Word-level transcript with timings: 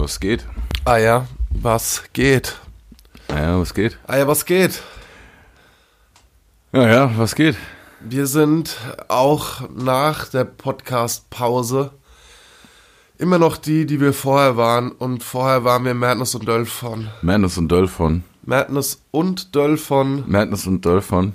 Ja, 0.00 0.04
was 0.04 0.18
geht? 0.18 0.46
Ah 0.86 0.96
ja, 0.96 1.26
was 1.50 2.04
geht? 2.14 2.56
Ah 3.28 3.38
ja, 3.38 3.60
was 3.60 3.74
geht? 3.74 3.98
Ah 4.06 4.16
ja, 4.16 4.26
was 4.26 4.46
geht? 4.46 4.82
Ja, 6.72 6.88
ja, 6.88 7.10
was 7.18 7.34
geht? 7.34 7.56
Wir 8.00 8.26
sind 8.26 8.78
auch 9.08 9.68
nach 9.68 10.26
der 10.28 10.44
Podcast-Pause 10.44 11.90
immer 13.18 13.38
noch 13.38 13.58
die, 13.58 13.84
die 13.84 14.00
wir 14.00 14.14
vorher 14.14 14.56
waren. 14.56 14.92
Und 14.92 15.22
vorher 15.22 15.64
waren 15.64 15.84
wir 15.84 15.92
Madness 15.92 16.34
und 16.34 16.48
Dölfon. 16.48 17.10
Madness 17.20 17.58
und 17.58 17.68
Dölfon. 17.68 18.24
Madness 18.46 19.02
und 19.10 19.54
Dölfon. 19.54 20.24
Madness 20.26 20.66
und 20.66 20.82
Dölfon. 20.86 21.34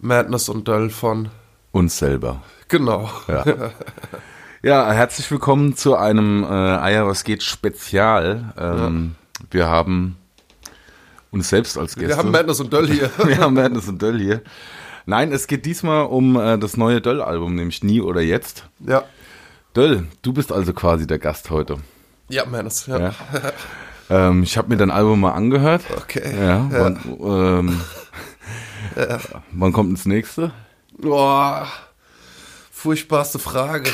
Madness 0.00 0.50
und 0.50 0.68
Dölfon. 0.68 1.30
Uns 1.70 1.96
selber. 1.96 2.42
Genau. 2.68 3.08
Ja. 3.26 3.42
ja, 4.62 4.90
herzlich 4.92 5.30
willkommen 5.30 5.76
zu 5.76 5.96
einem 5.96 6.44
äh, 6.44 6.46
Eier, 6.46 7.06
was 7.06 7.24
geht 7.24 7.42
Spezial. 7.42 8.52
Ähm, 8.56 9.16
Wir 9.50 9.68
haben 9.68 10.16
uns 11.30 11.48
selbst 11.48 11.76
als 11.76 11.94
Gäste. 11.94 12.08
Wir 12.08 12.16
haben 12.16 12.30
Madness 12.30 12.60
und 12.60 12.72
Döll 12.72 12.88
hier. 12.88 13.10
Wir 13.24 13.38
haben 13.38 13.54
Madness 13.54 13.88
und 13.88 14.00
Döll 14.00 14.18
hier. 14.20 14.42
Nein, 15.04 15.32
es 15.32 15.48
geht 15.48 15.66
diesmal 15.66 16.06
um 16.06 16.36
äh, 16.36 16.58
das 16.58 16.76
neue 16.76 17.00
Döll-Album, 17.00 17.56
nämlich 17.56 17.82
Nie 17.82 18.00
oder 18.00 18.20
Jetzt. 18.20 18.68
Ja. 18.80 19.02
Döll, 19.74 20.06
du 20.22 20.32
bist 20.32 20.52
also 20.52 20.72
quasi 20.72 21.06
der 21.06 21.18
Gast 21.18 21.50
heute. 21.50 21.78
Ja, 22.28 22.46
Madness, 22.46 22.86
ja. 22.86 22.98
Ja. 22.98 23.14
Ähm, 24.10 24.42
ich 24.42 24.58
habe 24.58 24.68
mir 24.68 24.76
dein 24.76 24.90
Album 24.90 25.20
mal 25.20 25.30
angehört. 25.30 25.82
Okay. 25.96 26.34
Ja. 26.38 26.66
Wann, 26.70 26.98
ähm, 27.22 27.80
wann 29.52 29.72
kommt 29.72 29.96
das 29.96 30.04
nächste? 30.04 30.52
Boah. 30.98 31.66
Furchtbarste 32.82 33.38
Frage. 33.38 33.88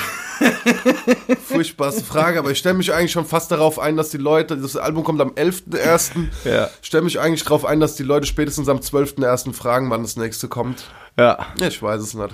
Furchtbarste 1.46 2.02
Frage, 2.02 2.38
aber 2.38 2.52
ich 2.52 2.58
stelle 2.58 2.74
mich 2.74 2.94
eigentlich 2.94 3.12
schon 3.12 3.26
fast 3.26 3.50
darauf 3.50 3.78
ein, 3.78 3.98
dass 3.98 4.08
die 4.08 4.16
Leute, 4.16 4.56
das 4.56 4.78
Album 4.78 5.04
kommt 5.04 5.20
am 5.20 5.32
11.01. 5.32 6.12
Ja. 6.46 6.70
Stelle 6.80 7.02
mich 7.02 7.20
eigentlich 7.20 7.42
darauf 7.42 7.66
ein, 7.66 7.80
dass 7.80 7.96
die 7.96 8.02
Leute 8.02 8.26
spätestens 8.26 8.66
am 8.66 8.78
12.01. 8.78 9.52
fragen, 9.52 9.90
wann 9.90 10.04
das 10.04 10.16
nächste 10.16 10.48
kommt. 10.48 10.84
Ja. 11.18 11.48
Ich 11.60 11.82
weiß 11.82 12.00
es 12.00 12.14
nicht. 12.14 12.30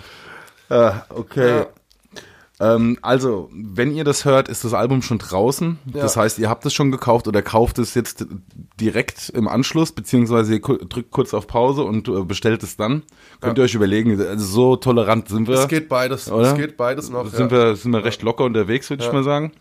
Äh, 0.69 0.93
okay. 1.09 1.49
Ja. 1.59 1.67
Ähm, 2.61 2.99
also, 3.03 3.51
wenn 3.53 3.93
ihr 3.93 4.05
das 4.05 4.25
hört, 4.25 4.49
ist 4.49 4.65
das 4.65 4.75
Album 4.75 5.03
schon 5.03 5.19
draußen. 5.19 5.79
Ja. 5.93 6.03
Das 6.03 6.17
heißt, 6.17 6.39
ihr 6.39 6.49
habt 6.49 6.65
es 6.65 6.73
schon 6.73 6.93
gekauft 6.93 7.27
oder 7.27 7.43
kauft 7.43 7.79
es 7.79 7.95
jetzt 7.95 8.27
direkt 8.81 9.29
im 9.31 9.49
Anschluss, 9.49 9.91
beziehungsweise 9.93 10.55
ihr 10.55 10.61
drückt 10.61 11.11
kurz 11.11 11.35
auf 11.35 11.49
Pause 11.49 11.83
und 11.83 12.09
äh, 12.09 12.23
bestellt 12.23 12.63
es 12.63 12.77
dann. 12.77 13.03
Könnt 13.41 13.59
ihr 13.59 13.65
euch 13.65 13.75
überlegen, 13.75 14.21
also 14.21 14.45
so 14.45 14.77
tolerant 14.77 15.29
sind 15.29 15.49
wir. 15.49 15.57
Es 15.57 15.69
geht 15.69 15.89
beides. 15.89 16.31
Oder? 16.31 16.53
Es 16.53 16.57
geht 16.57 16.77
beides 16.77 17.11
noch. 17.11 17.27
sind, 17.27 17.51
ja. 17.51 17.59
wir, 17.59 17.77
sind 17.77 17.91
wir 17.91 18.05
recht 18.05 18.23
locker 18.23 18.45
unterwegs, 18.45 18.89
würde 18.89 19.05
ich 19.05 19.13
mal 19.13 19.25
sagen. 19.25 19.53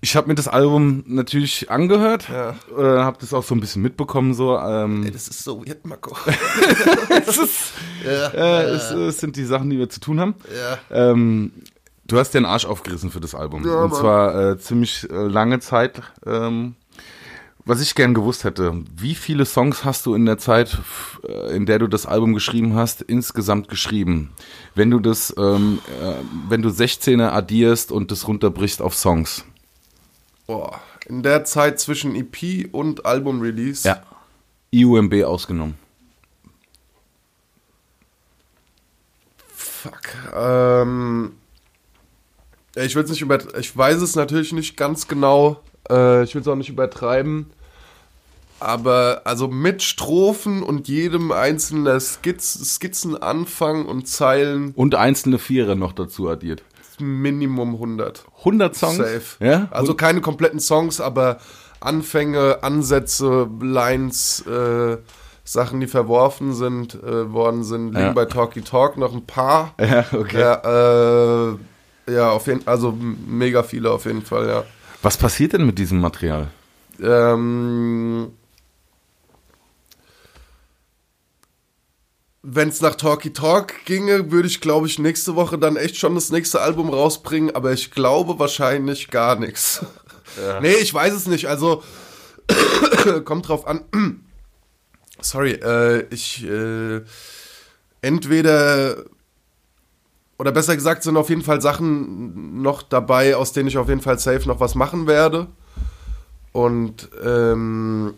Ich 0.00 0.14
habe 0.14 0.28
mir 0.28 0.36
das 0.36 0.46
Album 0.46 1.02
natürlich 1.06 1.70
angehört, 1.70 2.28
Ja. 2.28 2.50
äh, 2.76 3.00
habe 3.02 3.18
das 3.20 3.34
auch 3.34 3.42
so 3.42 3.54
ein 3.54 3.60
bisschen 3.60 3.82
mitbekommen, 3.82 4.32
so. 4.32 4.56
Ähm, 4.56 5.04
Ey, 5.04 5.10
das 5.10 5.26
ist 5.26 5.42
so 5.42 5.66
weird, 5.66 5.84
Marco. 5.86 6.16
es, 7.26 7.36
ist, 7.36 7.72
ja, 8.04 8.28
äh, 8.28 8.62
es, 8.70 8.90
es 8.92 9.18
sind 9.18 9.34
die 9.34 9.44
Sachen, 9.44 9.70
die 9.70 9.78
wir 9.78 9.88
zu 9.88 9.98
tun 9.98 10.20
haben. 10.20 10.34
ja. 10.54 11.10
Ähm, 11.10 11.50
du 12.06 12.16
hast 12.18 12.30
dir 12.32 12.38
den 12.38 12.46
Arsch 12.46 12.64
aufgerissen 12.64 13.10
für 13.10 13.18
das 13.20 13.34
Album. 13.34 13.66
Ja, 13.66 13.82
Und 13.82 13.90
Mann. 13.90 14.00
zwar 14.00 14.50
äh, 14.52 14.58
ziemlich 14.58 15.08
äh, 15.10 15.14
lange 15.14 15.58
Zeit. 15.58 16.00
Ähm, 16.24 16.76
was 17.64 17.82
ich 17.82 17.94
gern 17.94 18.14
gewusst 18.14 18.44
hätte, 18.44 18.72
wie 18.96 19.14
viele 19.14 19.44
Songs 19.44 19.84
hast 19.84 20.06
du 20.06 20.14
in 20.14 20.24
der 20.24 20.38
Zeit, 20.38 20.78
äh, 21.28 21.54
in 21.54 21.66
der 21.66 21.78
du 21.80 21.86
das 21.88 22.06
Album 22.06 22.32
geschrieben 22.34 22.74
hast, 22.76 23.02
insgesamt 23.02 23.68
geschrieben? 23.68 24.30
Wenn 24.76 24.90
du 24.90 25.00
das, 25.00 25.34
ähm, 25.36 25.80
äh, 26.00 26.14
wenn 26.48 26.62
du 26.62 26.68
16er 26.70 27.30
addierst 27.32 27.90
und 27.92 28.10
das 28.12 28.26
runterbrichst 28.28 28.80
auf 28.80 28.94
Songs. 28.94 29.44
Boah. 30.48 30.80
In 31.06 31.22
der 31.22 31.44
Zeit 31.44 31.78
zwischen 31.78 32.14
EP 32.16 32.72
und 32.72 33.04
Album-Release. 33.04 33.86
IUMB 34.70 35.24
ausgenommen. 35.24 35.76
Fuck. 39.54 40.00
Ähm, 40.34 41.32
ja, 42.74 42.82
ich 42.82 42.96
will 42.96 43.04
es 43.04 43.10
nicht 43.10 43.20
über, 43.20 43.38
ich 43.58 43.76
weiß 43.76 44.00
es 44.00 44.16
natürlich 44.16 44.54
nicht 44.54 44.78
ganz 44.78 45.06
genau. 45.06 45.60
Äh, 45.90 46.24
ich 46.24 46.34
will 46.34 46.40
es 46.40 46.48
auch 46.48 46.56
nicht 46.56 46.70
übertreiben. 46.70 47.50
Aber 48.58 49.20
also 49.24 49.48
mit 49.48 49.82
Strophen 49.82 50.62
und 50.62 50.88
jedem 50.88 51.30
einzelnen 51.30 52.00
Skizz, 52.00 52.74
Skizzenanfang 52.74 53.84
und 53.84 54.08
Zeilen 54.08 54.72
Und 54.74 54.94
einzelne 54.94 55.38
Vierer 55.38 55.74
noch 55.74 55.92
dazu 55.92 56.26
addiert. 56.26 56.62
Minimum 57.00 57.74
100. 57.74 58.24
100 58.38 58.74
Songs? 58.76 58.96
Safe. 58.96 59.44
Ja? 59.44 59.68
Also 59.70 59.94
keine 59.94 60.20
kompletten 60.20 60.60
Songs, 60.60 61.00
aber 61.00 61.38
Anfänge, 61.80 62.58
Ansätze, 62.62 63.48
Lines, 63.60 64.44
äh, 64.46 64.98
Sachen, 65.44 65.80
die 65.80 65.86
verworfen 65.86 66.52
sind, 66.54 66.94
äh, 67.02 67.32
worden 67.32 67.64
sind, 67.64 67.88
liegen 67.94 67.98
Ja. 68.00 68.12
bei 68.12 68.26
Talkie 68.26 68.60
Talk 68.62 68.96
noch 68.96 69.14
ein 69.14 69.24
paar. 69.24 69.74
ja, 69.80 70.04
okay. 70.12 70.40
Ja, 70.40 71.52
äh, 71.52 71.56
ja, 72.12 72.30
auf 72.30 72.46
jeden 72.46 72.66
also 72.66 72.92
mega 72.92 73.62
viele 73.62 73.90
auf 73.90 74.04
jeden 74.06 74.22
Fall, 74.22 74.48
ja. 74.48 74.64
Was 75.02 75.16
passiert 75.16 75.52
denn 75.52 75.64
mit 75.64 75.78
diesem 75.78 76.00
Material? 76.00 76.48
Ähm, 77.00 78.28
Wenn 82.50 82.70
es 82.70 82.80
nach 82.80 82.94
Talkie 82.94 83.32
Talk 83.32 83.84
ginge, 83.84 84.30
würde 84.30 84.48
ich, 84.48 84.60
glaube 84.60 84.86
ich, 84.86 84.98
nächste 84.98 85.36
Woche 85.36 85.58
dann 85.58 85.76
echt 85.76 85.96
schon 85.96 86.14
das 86.14 86.30
nächste 86.30 86.62
Album 86.62 86.88
rausbringen, 86.88 87.54
aber 87.54 87.72
ich 87.72 87.90
glaube 87.90 88.38
wahrscheinlich 88.38 89.10
gar 89.10 89.36
nichts. 89.36 89.84
Nee, 90.60 90.74
ich 90.74 90.92
weiß 90.92 91.14
es 91.14 91.26
nicht. 91.26 91.46
Also, 91.48 91.82
kommt 93.24 93.48
drauf 93.48 93.66
an. 93.66 93.80
Sorry, 95.20 95.52
äh, 95.52 96.06
ich 96.10 96.44
äh, 96.44 97.00
entweder 98.02 99.04
oder 100.38 100.52
besser 100.52 100.76
gesagt 100.76 101.02
sind 101.02 101.16
auf 101.16 101.28
jeden 101.30 101.42
Fall 101.42 101.60
Sachen 101.60 102.62
noch 102.62 102.82
dabei, 102.82 103.34
aus 103.34 103.52
denen 103.52 103.68
ich 103.68 103.78
auf 103.78 103.88
jeden 103.88 104.00
Fall 104.00 104.18
safe 104.18 104.46
noch 104.46 104.60
was 104.60 104.74
machen 104.76 105.06
werde. 105.06 105.48
Und 106.52 107.08
ähm, 107.24 108.14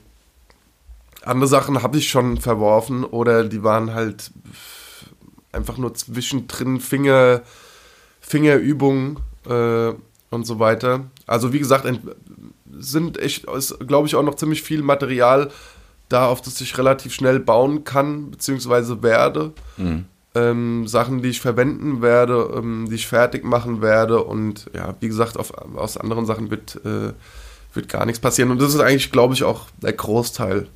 andere 1.23 1.49
Sachen 1.49 1.83
habe 1.83 1.99
ich 1.99 2.09
schon 2.09 2.39
verworfen 2.39 3.05
oder 3.05 3.45
die 3.45 3.63
waren 3.63 3.95
halt 3.95 4.31
einfach 5.53 5.77
nur 5.77 5.95
zwischendrin 5.95 6.81
Finger, 6.81 7.43
Fingerübungen 8.21 9.19
äh, 9.47 9.93
und 10.31 10.47
so 10.47 10.59
weiter. 10.59 11.05
Also 11.27 11.53
wie 11.53 11.59
gesagt, 11.59 11.87
sind 12.79 13.19
echt, 13.19 13.47
glaube 13.87 14.07
ich, 14.07 14.15
auch 14.15 14.23
noch 14.23 14.37
ziemlich 14.37 14.63
viel 14.63 14.83
Material 14.83 15.51
da, 16.09 16.27
auf 16.27 16.41
das 16.41 16.61
ich 16.61 16.77
relativ 16.79 17.15
schnell 17.15 17.41
bauen 17.41 17.85
kann, 17.85 18.31
beziehungsweise 18.31 19.03
werde. 19.03 19.53
Ähm, 20.33 20.87
Sachen, 20.87 21.23
die 21.23 21.29
ich 21.31 21.41
verwenden 21.41 22.03
werde, 22.03 22.53
ähm, 22.57 22.87
die 22.89 22.95
ich 22.95 23.09
fertig 23.09 23.45
machen 23.45 23.83
werde 23.83 24.23
und 24.23 24.71
ja, 24.75 24.95
wie 25.01 25.09
gesagt, 25.09 25.37
auf, 25.37 25.53
aus 25.77 25.97
anderen 25.97 26.25
Sachen 26.25 26.53
wird, 26.53 26.77
äh, 26.85 27.13
wird 27.75 27.89
gar 27.89 28.07
nichts 28.07 28.21
passieren. 28.21 28.51
Und 28.51 28.61
das 28.61 28.75
ist 28.75 28.81
eigentlich, 28.81 29.13
glaube 29.13 29.35
ich, 29.35 29.45
auch 29.45 29.67
der 29.83 29.93
Großteil 29.93 30.67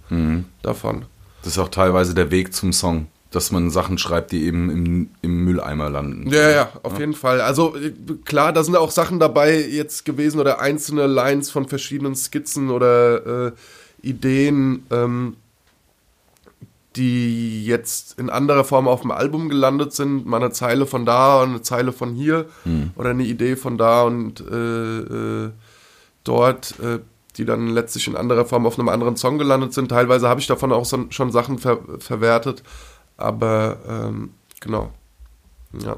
davon. 0.63 1.07
Das 1.43 1.53
ist 1.53 1.59
auch 1.59 1.69
teilweise 1.69 2.15
der 2.15 2.31
Weg 2.31 2.55
zum 2.55 2.73
Song, 2.73 3.09
dass 3.31 3.51
man 3.51 3.71
Sachen 3.71 3.99
schreibt, 3.99 4.33
die 4.33 4.45
eben 4.45 4.71
im, 4.71 5.11
im 5.21 5.45
Mülleimer 5.45 5.91
landen. 5.91 6.31
Ja, 6.31 6.51
ja, 6.51 6.73
auf 6.83 6.99
jeden 6.99 7.15
Fall. 7.15 7.41
Also 7.41 7.77
äh, 7.77 7.93
klar, 8.25 8.53
da 8.53 8.65
sind 8.65 8.77
auch 8.77 8.91
Sachen 8.91 9.19
dabei 9.19 9.61
jetzt 9.61 10.05
gewesen 10.05 10.41
oder 10.41 10.61
einzelne 10.61 11.07
Lines 11.07 11.51
von 11.51 11.69
verschiedenen 11.69 12.15
Skizzen 12.15 12.71
oder 12.71 13.49
äh, 13.49 13.53
Ideen, 14.03 14.87
ähm, 14.91 15.37
die 16.97 17.67
jetzt 17.67 18.19
in 18.19 18.31
anderer 18.31 18.65
Form 18.65 18.87
auf 18.87 19.03
dem 19.03 19.11
Album 19.11 19.49
gelandet 19.49 19.93
sind. 19.93 20.27
Mal 20.27 20.37
eine 20.37 20.53
Zeile 20.53 20.87
von 20.87 21.05
da 21.05 21.43
und 21.43 21.51
eine 21.51 21.63
Zeile 21.63 21.93
von 21.93 22.15
hier 22.15 22.47
oder 22.95 23.11
eine 23.11 23.25
Idee 23.25 23.57
von 23.57 23.77
da 23.77 24.05
und 24.05 24.41
äh, 24.41 24.99
äh, 25.01 25.51
dort, 26.25 26.79
äh, 26.81 27.01
die 27.37 27.45
dann 27.45 27.69
letztlich 27.69 28.07
in 28.07 28.17
anderer 28.17 28.45
Form 28.45 28.67
auf 28.67 28.79
einem 28.79 28.89
anderen 28.89 29.17
Song 29.17 29.39
gelandet 29.39 29.75
sind. 29.75 29.89
Teilweise 29.89 30.29
habe 30.29 30.41
ich 30.41 30.47
davon 30.47 30.73
auch 30.73 30.85
so, 30.85 31.07
schon 31.11 31.33
Sachen 31.33 31.59
ver 31.59 31.79
verwertet, 31.99 32.63
aber 33.17 33.79
ähm, 33.89 34.31
genau. 34.61 34.93
Ja. 35.73 35.97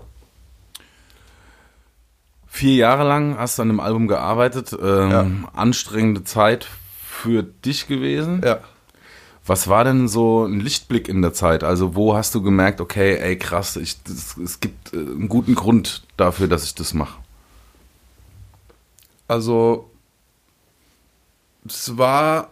Vier 2.47 2.77
Jahre 2.77 3.07
lang 3.07 3.39
hast 3.39 3.59
du 3.59 3.63
an 3.63 3.69
dem 3.69 3.81
Album 3.81 4.09
gearbeitet. 4.09 4.75
Ähm, 4.81 5.47
Anstrengende 5.53 6.25
Zeit 6.25 6.67
für 7.07 7.43
dich 7.43 7.87
gewesen. 7.87 8.41
Ja. 8.43 8.61
Was 9.45 9.69
war 9.69 9.85
denn 9.85 10.09
so 10.09 10.45
ein 10.45 10.59
Lichtblick 10.59 11.09
in 11.09 11.23
der 11.23 11.33
Zeit? 11.33 11.63
Also 11.63 11.95
wo 11.95 12.17
hast 12.17 12.35
du 12.35 12.43
gemerkt, 12.43 12.81
okay, 12.81 13.17
ey 13.17 13.37
krass, 13.37 13.77
ich, 13.77 14.03
das, 14.03 14.37
es 14.39 14.61
gibt 14.61 14.93
äh, 14.93 14.97
einen 14.97 15.29
guten 15.29 15.55
Grund 15.55 16.03
dafür, 16.17 16.49
dass 16.49 16.65
ich 16.65 16.75
das 16.75 16.95
mache? 16.95 17.19
Also, 19.29 19.91
es 21.71 21.97
war 21.97 22.51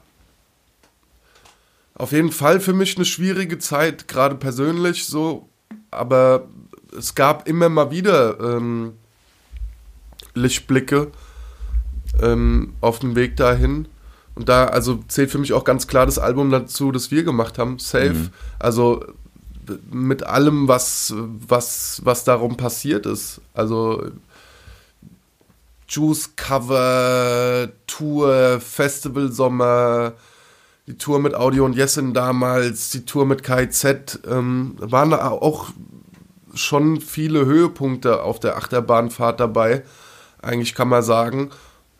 auf 1.95 2.13
jeden 2.13 2.33
Fall 2.33 2.61
für 2.61 2.73
mich 2.73 2.97
eine 2.97 3.05
schwierige 3.05 3.59
Zeit, 3.59 4.09
gerade 4.09 4.35
persönlich 4.35 5.07
so, 5.07 5.49
aber 5.91 6.49
es 6.97 7.15
gab 7.15 7.49
immer 7.49 7.69
mal 7.69 7.91
wieder 7.91 8.39
ähm, 8.41 8.95
Lichtblicke. 10.35 11.13
ähm, 12.23 12.75
auf 12.81 12.99
dem 13.01 13.17
Weg 13.17 13.37
dahin. 13.37 13.89
Und 14.35 14.49
da, 14.49 14.67
also 14.67 14.99
zählt 15.09 15.31
für 15.31 15.39
mich 15.39 15.53
auch 15.53 15.65
ganz 15.65 15.87
klar 15.87 16.07
das 16.07 16.19
Album 16.19 16.51
dazu, 16.51 16.91
das 16.91 17.11
wir 17.11 17.23
gemacht 17.23 17.59
haben, 17.59 17.79
Safe. 17.79 18.15
Mhm. 18.15 18.31
Also 18.59 19.05
mit 19.91 20.25
allem, 20.25 20.69
was, 20.69 21.15
was, 21.17 22.01
was 22.05 22.25
darum 22.25 22.57
passiert 22.57 23.07
ist. 23.07 23.41
Also 23.55 24.05
Juice 25.89 26.37
Cover, 26.37 27.69
Tour, 27.87 28.61
Festival 28.61 29.31
Sommer, 29.31 30.15
die 30.87 30.99
Tour 30.99 31.19
mit 31.19 31.35
Audio 31.35 31.65
und 31.65 31.77
Jessen 31.77 32.15
damals, 32.15 32.91
die 32.91 33.05
Tour 33.05 33.27
mit 33.27 33.43
KZ, 33.43 34.21
ähm, 34.29 34.77
waren 34.79 35.11
da 35.11 35.29
auch 35.29 35.71
schon 36.55 37.01
viele 37.01 37.47
Höhepunkte 37.47 38.23
auf 38.23 38.39
der 38.41 38.57
Achterbahnfahrt 38.57 39.41
dabei, 39.41 39.83
eigentlich 40.41 40.75
kann 40.75 40.89
man 40.89 41.03
sagen. 41.03 41.51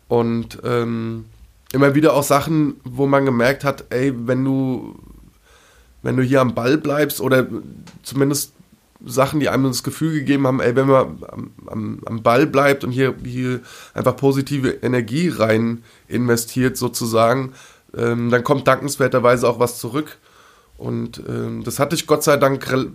Und 0.07 0.59
ähm, 0.63 1.25
immer 1.73 1.95
wieder 1.95 2.13
auch 2.13 2.23
Sachen, 2.23 2.79
wo 2.83 3.07
man 3.07 3.25
gemerkt 3.25 3.63
hat, 3.63 3.85
ey, 3.89 4.13
wenn 4.27 4.43
du, 4.43 4.95
wenn 6.03 6.15
du 6.15 6.23
hier 6.23 6.41
am 6.41 6.53
Ball 6.53 6.77
bleibst 6.77 7.21
oder 7.21 7.47
zumindest 8.03 8.53
Sachen, 9.05 9.39
die 9.39 9.49
einem 9.49 9.65
das 9.65 9.83
Gefühl 9.83 10.13
gegeben 10.13 10.47
haben, 10.47 10.59
ey, 10.59 10.75
wenn 10.75 10.87
man 10.87 11.23
am, 11.27 11.51
am, 11.67 11.99
am 12.05 12.23
Ball 12.23 12.47
bleibt 12.47 12.83
und 12.83 12.91
hier, 12.91 13.15
hier 13.23 13.61
einfach 13.93 14.15
positive 14.15 14.69
Energie 14.69 15.29
rein 15.29 15.83
investiert 16.07 16.77
sozusagen, 16.77 17.53
ähm, 17.95 18.29
dann 18.29 18.43
kommt 18.43 18.67
dankenswerterweise 18.67 19.47
auch 19.47 19.59
was 19.59 19.79
zurück. 19.79 20.17
Und 20.77 21.21
ähm, 21.27 21.63
das 21.63 21.79
hatte 21.79 21.95
ich 21.95 22.07
Gott 22.07 22.23
sei 22.23 22.37
Dank 22.37 22.71
re 22.71 22.87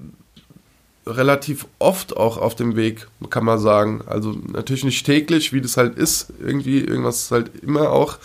relativ 1.07 1.67
oft 1.79 2.15
auch 2.17 2.37
auf 2.37 2.55
dem 2.55 2.77
Weg, 2.77 3.09
kann 3.31 3.45
man 3.45 3.59
sagen. 3.59 4.03
Also 4.07 4.37
natürlich 4.53 4.85
nicht 4.85 5.05
täglich, 5.05 5.53
wie 5.53 5.63
das 5.63 5.79
halt 5.79 5.97
ist, 5.97 6.33
irgendwie, 6.39 6.81
irgendwas 6.81 7.23
ist 7.23 7.31
halt 7.31 7.51
immer 7.63 7.91
auch. 7.91 8.19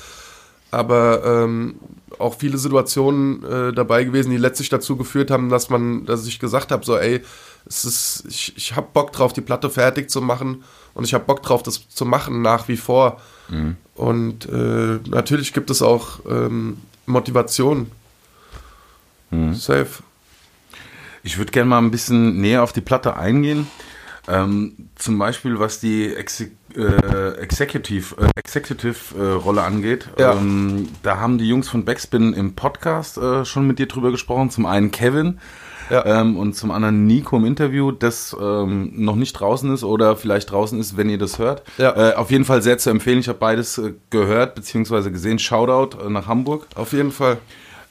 Aber 0.71 1.23
ähm, 1.25 1.75
auch 2.19 2.35
viele 2.35 2.57
Situationen 2.57 3.43
äh, 3.43 3.73
dabei 3.73 4.03
gewesen, 4.03 4.31
die 4.31 4.37
letztlich 4.37 4.69
dazu 4.69 4.97
geführt 4.97 5.31
haben, 5.31 5.49
dass 5.49 5.69
man, 5.69 6.05
dass 6.05 6.27
ich 6.27 6.39
gesagt 6.39 6.71
habe, 6.71 6.85
so, 6.85 6.97
ey, 6.97 7.21
es 7.67 7.85
ist, 7.85 8.25
ich, 8.29 8.53
ich 8.55 8.75
habe 8.75 8.87
Bock 8.93 9.11
drauf, 9.11 9.33
die 9.33 9.41
Platte 9.41 9.69
fertig 9.69 10.09
zu 10.09 10.21
machen 10.21 10.63
und 10.93 11.03
ich 11.03 11.13
habe 11.13 11.25
Bock 11.25 11.43
drauf, 11.43 11.63
das 11.63 11.89
zu 11.89 12.05
machen 12.05 12.41
nach 12.41 12.67
wie 12.67 12.77
vor. 12.77 13.21
Mhm. 13.49 13.77
Und 13.95 14.47
äh, 14.47 14.99
natürlich 15.07 15.53
gibt 15.53 15.69
es 15.69 15.81
auch 15.81 16.19
ähm, 16.29 16.77
Motivation. 17.05 17.91
Mhm. 19.31 19.53
Safe. 19.55 20.03
Ich 21.23 21.37
würde 21.37 21.51
gerne 21.51 21.69
mal 21.69 21.79
ein 21.79 21.91
bisschen 21.91 22.39
näher 22.39 22.61
auf 22.61 22.73
die 22.73 22.81
Platte 22.81 23.17
eingehen. 23.17 23.67
Ähm, 24.27 24.89
zum 24.95 25.17
Beispiel, 25.19 25.59
was 25.59 25.79
die 25.79 26.13
Exe 26.13 26.51
äh, 26.75 27.37
Executive, 27.37 28.15
äh, 28.19 28.29
Executive 28.35 29.17
äh, 29.17 29.33
Rolle 29.33 29.63
angeht. 29.63 30.09
Ja. 30.19 30.33
Ähm, 30.33 30.89
da 31.03 31.17
haben 31.19 31.37
die 31.37 31.47
Jungs 31.47 31.69
von 31.69 31.85
Backspin 31.85 32.33
im 32.33 32.55
Podcast 32.55 33.17
äh, 33.17 33.45
schon 33.45 33.67
mit 33.67 33.79
dir 33.79 33.87
drüber 33.87 34.11
gesprochen. 34.11 34.49
Zum 34.49 34.65
einen 34.65 34.91
Kevin, 34.91 35.39
ja. 35.89 36.05
Ähm, 36.05 36.37
und 36.37 36.55
zum 36.55 36.71
anderen 36.71 37.05
Nico 37.05 37.37
im 37.37 37.45
Interview, 37.45 37.91
das 37.91 38.35
ähm, 38.39 38.91
noch 38.95 39.15
nicht 39.15 39.33
draußen 39.33 39.73
ist 39.73 39.83
oder 39.83 40.15
vielleicht 40.15 40.51
draußen 40.51 40.79
ist, 40.79 40.97
wenn 40.97 41.09
ihr 41.09 41.17
das 41.17 41.39
hört. 41.39 41.63
Ja. 41.77 42.11
Äh, 42.11 42.13
auf 42.15 42.31
jeden 42.31 42.45
Fall 42.45 42.61
sehr 42.61 42.77
zu 42.77 42.89
empfehlen. 42.89 43.19
Ich 43.19 43.27
habe 43.27 43.39
beides 43.39 43.77
äh, 43.77 43.93
gehört 44.09 44.55
bzw. 44.55 45.09
gesehen. 45.09 45.39
Shoutout 45.39 45.97
äh, 46.03 46.09
nach 46.09 46.27
Hamburg. 46.27 46.67
Auf 46.75 46.93
jeden 46.93 47.11
Fall. 47.11 47.37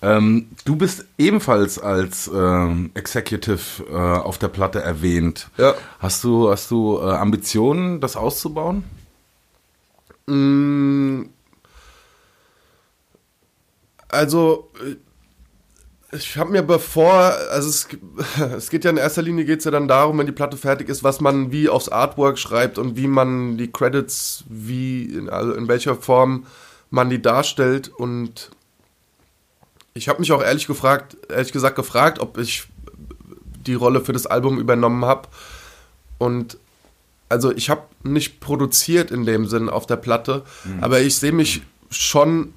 Ähm, 0.02 0.48
du 0.66 0.76
bist 0.76 1.06
ebenfalls 1.16 1.78
als 1.78 2.30
ähm, 2.34 2.90
Executive 2.92 3.84
äh, 3.90 3.94
auf 3.94 4.36
der 4.36 4.48
Platte 4.48 4.82
erwähnt. 4.82 5.48
Ja. 5.56 5.74
Hast 5.98 6.22
du, 6.24 6.50
hast 6.50 6.70
du 6.70 6.98
äh, 6.98 7.04
Ambitionen, 7.04 8.00
das 8.00 8.14
auszubauen? 8.16 8.84
Mm, 10.26 11.22
also 14.08 14.70
äh, 14.84 14.96
ich 16.14 16.36
habe 16.36 16.50
mir 16.50 16.62
bevor, 16.62 17.12
also 17.50 17.68
es, 17.68 17.88
es, 18.56 18.70
geht 18.70 18.84
ja 18.84 18.90
in 18.90 18.96
erster 18.96 19.22
Linie 19.22 19.44
geht 19.44 19.58
es 19.58 19.64
ja 19.64 19.70
dann 19.70 19.88
darum, 19.88 20.18
wenn 20.18 20.26
die 20.26 20.32
Platte 20.32 20.56
fertig 20.56 20.88
ist, 20.88 21.02
was 21.02 21.20
man 21.20 21.52
wie 21.52 21.68
aufs 21.68 21.88
Artwork 21.88 22.38
schreibt 22.38 22.78
und 22.78 22.96
wie 22.96 23.06
man 23.06 23.56
die 23.56 23.70
Credits, 23.70 24.44
wie, 24.48 25.04
in, 25.04 25.28
also 25.28 25.52
in 25.52 25.68
welcher 25.68 25.96
Form 25.96 26.46
man 26.90 27.10
die 27.10 27.20
darstellt. 27.20 27.88
Und 27.88 28.50
ich 29.94 30.08
habe 30.08 30.20
mich 30.20 30.32
auch 30.32 30.42
ehrlich 30.42 30.66
gefragt, 30.66 31.16
ehrlich 31.28 31.52
gesagt 31.52 31.76
gefragt, 31.76 32.20
ob 32.20 32.38
ich 32.38 32.64
die 33.66 33.74
Rolle 33.74 34.00
für 34.00 34.12
das 34.12 34.26
Album 34.26 34.58
übernommen 34.58 35.04
habe. 35.04 35.28
Und 36.18 36.58
also 37.28 37.52
ich 37.52 37.70
habe 37.70 37.82
nicht 38.02 38.40
produziert 38.40 39.10
in 39.10 39.24
dem 39.26 39.46
Sinn 39.46 39.68
auf 39.68 39.86
der 39.86 39.96
Platte, 39.96 40.42
mhm. 40.64 40.84
aber 40.84 41.00
ich 41.00 41.16
sehe 41.16 41.32
mich 41.32 41.62
schon 41.90 42.52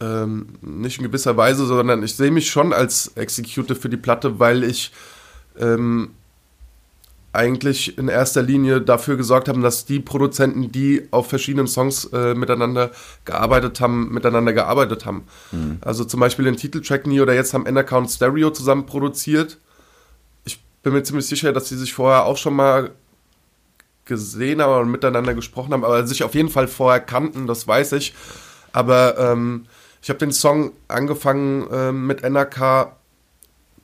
ähm, 0.00 0.46
nicht 0.60 0.98
in 0.98 1.04
gewisser 1.04 1.36
Weise, 1.36 1.66
sondern 1.66 2.02
ich 2.02 2.14
sehe 2.14 2.30
mich 2.30 2.50
schon 2.50 2.72
als 2.72 3.12
Executive 3.16 3.74
für 3.74 3.88
die 3.88 3.96
Platte, 3.96 4.38
weil 4.38 4.64
ich 4.64 4.92
ähm, 5.58 6.10
eigentlich 7.32 7.98
in 7.98 8.08
erster 8.08 8.42
Linie 8.42 8.80
dafür 8.80 9.16
gesorgt 9.16 9.48
haben, 9.48 9.62
dass 9.62 9.84
die 9.84 10.00
Produzenten, 10.00 10.72
die 10.72 11.06
auf 11.10 11.28
verschiedenen 11.28 11.66
Songs 11.66 12.06
äh, 12.06 12.34
miteinander 12.34 12.90
gearbeitet 13.24 13.80
haben, 13.80 14.12
miteinander 14.12 14.52
gearbeitet 14.52 15.04
haben. 15.04 15.24
Mhm. 15.52 15.78
Also 15.82 16.04
zum 16.04 16.20
Beispiel 16.20 16.46
den 16.46 16.56
Titeltrack 16.56 17.06
Nie 17.06 17.20
oder 17.20 17.34
jetzt 17.34 17.52
haben 17.52 17.66
Endercount 17.66 18.10
Stereo 18.10 18.50
zusammen 18.50 18.86
produziert. 18.86 19.58
Ich 20.44 20.60
bin 20.82 20.94
mir 20.94 21.02
ziemlich 21.02 21.26
sicher, 21.26 21.52
dass 21.52 21.68
sie 21.68 21.76
sich 21.76 21.92
vorher 21.92 22.24
auch 22.24 22.38
schon 22.38 22.56
mal 22.56 22.92
gesehen 24.06 24.62
haben 24.62 24.82
und 24.86 24.90
miteinander 24.90 25.34
gesprochen 25.34 25.72
haben, 25.74 25.84
aber 25.84 26.06
sich 26.06 26.22
auf 26.22 26.34
jeden 26.34 26.48
Fall 26.48 26.66
vorher 26.66 27.00
kannten, 27.00 27.46
das 27.46 27.68
weiß 27.68 27.92
ich. 27.92 28.14
Aber 28.72 29.18
ähm, 29.18 29.66
ich 30.02 30.08
habe 30.08 30.18
den 30.18 30.32
Song 30.32 30.72
angefangen 30.88 31.68
äh, 31.70 31.92
mit 31.92 32.22
NRK, 32.22 32.92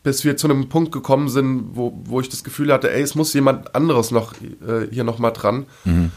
bis 0.03 0.25
wir 0.25 0.37
zu 0.37 0.47
einem 0.47 0.69
Punkt 0.69 0.93
gekommen 0.93 1.29
sind, 1.29 1.71
wo, 1.75 1.99
wo 2.05 2.21
ich 2.21 2.29
das 2.29 2.45
Gefühl 2.45 2.73
hatte, 2.73 2.93
ey, 2.93 3.03
es 3.03 3.15
muss 3.15 3.33
jemand 3.33 3.75
anderes 3.75 4.11
noch 4.11 4.35
äh, 4.35 4.87
hier 4.91 5.05
noch 5.05 5.19
mal 5.19 5.31
dran. 5.31 5.67
Mhm. 5.85 6.11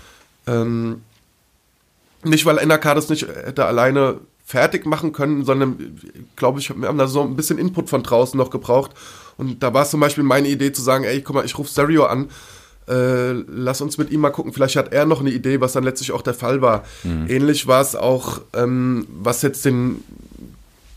Ähm, 0.45 1.01
nicht, 2.23 2.45
weil 2.45 2.65
NRK 2.65 2.95
das 2.95 3.09
nicht 3.09 3.27
hätte 3.27 3.65
alleine 3.65 4.19
fertig 4.45 4.85
machen 4.85 5.13
können, 5.13 5.43
sondern 5.43 5.99
glaube 6.35 6.59
ich, 6.59 6.69
wir 6.69 6.87
haben 6.87 6.97
da 6.97 7.07
so 7.07 7.21
ein 7.21 7.35
bisschen 7.35 7.57
Input 7.57 7.89
von 7.89 8.03
draußen 8.03 8.37
noch 8.37 8.49
gebraucht. 8.49 8.91
Und 9.37 9.61
da 9.61 9.73
war 9.73 9.83
es 9.83 9.89
zum 9.89 9.99
Beispiel 9.99 10.23
meine 10.23 10.47
Idee 10.47 10.71
zu 10.71 10.81
sagen, 10.81 11.03
ey, 11.03 11.21
guck 11.21 11.35
mal, 11.35 11.45
ich 11.45 11.57
rufe 11.57 11.69
Stereo 11.69 12.05
an 12.05 12.29
äh, 12.87 13.33
lass 13.47 13.81
uns 13.81 13.97
mit 13.97 14.11
ihm 14.11 14.21
mal 14.21 14.29
gucken, 14.29 14.53
vielleicht 14.53 14.75
hat 14.77 14.93
er 14.93 15.05
noch 15.05 15.19
eine 15.19 15.31
Idee, 15.31 15.59
was 15.59 15.73
dann 15.73 15.83
letztlich 15.83 16.11
auch 16.11 16.21
der 16.21 16.33
Fall 16.33 16.61
war. 16.61 16.85
Mhm. 17.03 17.25
Ähnlich 17.27 17.67
war 17.67 17.81
es 17.81 17.95
auch, 17.95 18.41
ähm, 18.53 19.07
was 19.09 19.41
jetzt 19.41 19.65
den 19.65 20.03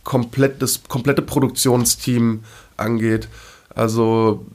komplett, 0.04 0.62
das 0.62 0.82
komplette 0.88 1.22
Produktionsteam 1.22 2.44
angeht. 2.76 3.28
Also 3.74 4.46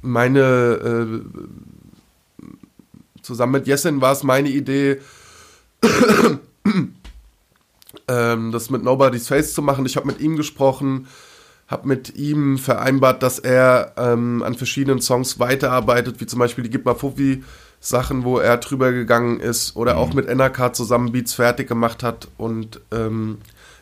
meine 0.00 0.40
äh, 0.40 1.20
zusammen 3.22 3.52
mit 3.52 3.66
Jessen 3.66 4.00
war 4.00 4.12
es 4.12 4.24
meine 4.24 4.48
Idee, 4.48 5.00
ähm, 8.08 8.52
das 8.52 8.70
mit 8.70 8.82
Nobody's 8.82 9.28
Face 9.28 9.54
zu 9.54 9.62
machen. 9.62 9.86
Ich 9.86 9.96
habe 9.96 10.06
mit 10.06 10.20
ihm 10.20 10.36
gesprochen 10.36 11.06
habe 11.72 11.88
mit 11.88 12.14
ihm 12.16 12.58
vereinbart, 12.58 13.22
dass 13.22 13.38
er 13.38 13.94
ähm, 13.96 14.42
an 14.42 14.54
verschiedenen 14.54 15.00
Songs 15.00 15.38
weiterarbeitet, 15.38 16.20
wie 16.20 16.26
zum 16.26 16.38
Beispiel 16.38 16.62
die 16.62 16.70
Gib 16.70 16.84
mal 16.84 16.94
Fuffi 16.94 17.42
Sachen, 17.80 18.24
wo 18.24 18.38
er 18.38 18.58
drüber 18.58 18.92
gegangen 18.92 19.40
ist 19.40 19.74
oder 19.74 19.94
mhm. 19.94 19.98
auch 19.98 20.12
mit 20.12 20.28
NRK 20.28 20.74
zusammen 20.74 21.12
Beats 21.12 21.34
fertig 21.34 21.66
gemacht 21.66 22.02
hat 22.02 22.28
und 22.36 22.80
ähm, 22.92 23.38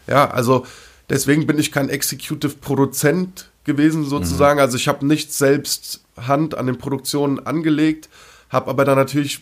ja, 0.07 0.31
also 0.31 0.65
deswegen 1.11 1.47
bin 1.47 1.59
ich 1.59 1.73
kein 1.73 1.91
Executive 1.91 2.57
Produzent 2.61 3.51
gewesen 3.65 4.05
sozusagen, 4.05 4.59
mhm. 4.59 4.63
also 4.63 4.77
ich 4.77 4.89
habe 4.89 5.05
nicht 5.05 5.35
selbst 5.35 6.03
Hand 6.17 6.57
an 6.57 6.67
den 6.67 6.79
Produktionen 6.79 7.45
angelegt, 7.45 8.09
habe 8.49 8.71
aber 8.71 8.85
dann 8.85 8.97
natürlich 8.97 9.41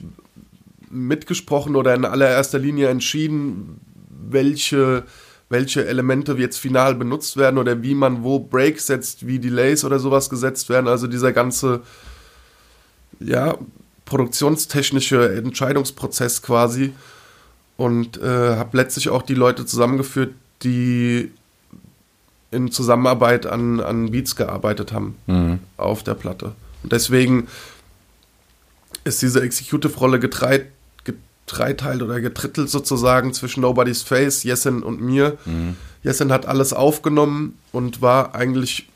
mitgesprochen 0.90 1.76
oder 1.76 1.94
in 1.94 2.06
allererster 2.06 2.58
Linie 2.58 2.88
entschieden, 2.88 3.80
welche 4.08 5.04
welche 5.48 5.86
Elemente 5.86 6.34
jetzt 6.34 6.58
final 6.58 6.94
benutzt 6.94 7.36
werden 7.36 7.58
oder 7.58 7.82
wie 7.82 7.94
man 7.94 8.22
wo 8.22 8.38
Breaks 8.38 8.86
setzt, 8.86 9.26
wie 9.26 9.38
Delays 9.38 9.84
oder 9.84 9.98
sowas 9.98 10.28
gesetzt 10.28 10.68
werden. 10.68 10.88
Also 10.88 11.06
dieser 11.06 11.32
ganze, 11.32 11.80
ja, 13.20 13.56
produktionstechnische 14.04 15.36
Entscheidungsprozess 15.36 16.42
quasi. 16.42 16.92
Und 17.76 18.20
äh, 18.20 18.56
habe 18.56 18.76
letztlich 18.76 19.08
auch 19.08 19.22
die 19.22 19.34
Leute 19.34 19.64
zusammengeführt, 19.64 20.34
die 20.62 21.30
in 22.50 22.72
Zusammenarbeit 22.72 23.46
an, 23.46 23.80
an 23.80 24.10
Beats 24.10 24.36
gearbeitet 24.36 24.92
haben 24.92 25.16
mhm. 25.26 25.60
auf 25.76 26.02
der 26.02 26.14
Platte. 26.14 26.52
Und 26.82 26.92
deswegen 26.92 27.46
ist 29.04 29.22
diese 29.22 29.42
Executive-Rolle 29.42 30.18
getreilt 30.18 30.66
dreiteilt 31.48 32.02
oder 32.02 32.20
getrittelt 32.20 32.70
sozusagen 32.70 33.32
zwischen 33.32 33.62
Nobody's 33.62 34.02
Face, 34.02 34.44
Jessen 34.44 34.82
und 34.82 35.00
mir. 35.00 35.38
Mhm. 35.44 35.76
Jessen 36.02 36.32
hat 36.32 36.46
alles 36.46 36.72
aufgenommen 36.72 37.58
und 37.72 38.00
war 38.02 38.34
eigentlich 38.34 38.88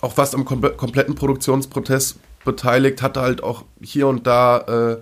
auch 0.00 0.12
fast 0.12 0.34
am 0.34 0.44
kom 0.44 0.62
kompletten 0.76 1.14
Produktionsprozess 1.14 2.16
beteiligt, 2.44 3.02
hatte 3.02 3.20
halt 3.20 3.42
auch 3.42 3.64
hier 3.80 4.06
und 4.06 4.26
da 4.26 4.58
äh, 4.92 4.96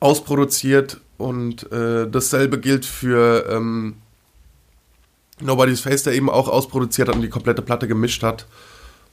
ausproduziert 0.00 1.00
und 1.18 1.70
äh, 1.72 2.08
dasselbe 2.08 2.58
gilt 2.58 2.84
für 2.84 3.46
ähm, 3.48 3.96
Nobody's 5.40 5.80
Face, 5.80 6.02
der 6.02 6.14
eben 6.14 6.30
auch 6.30 6.48
ausproduziert 6.48 7.08
hat 7.08 7.14
und 7.14 7.22
die 7.22 7.28
komplette 7.28 7.62
Platte 7.62 7.86
gemischt 7.88 8.22
hat 8.22 8.46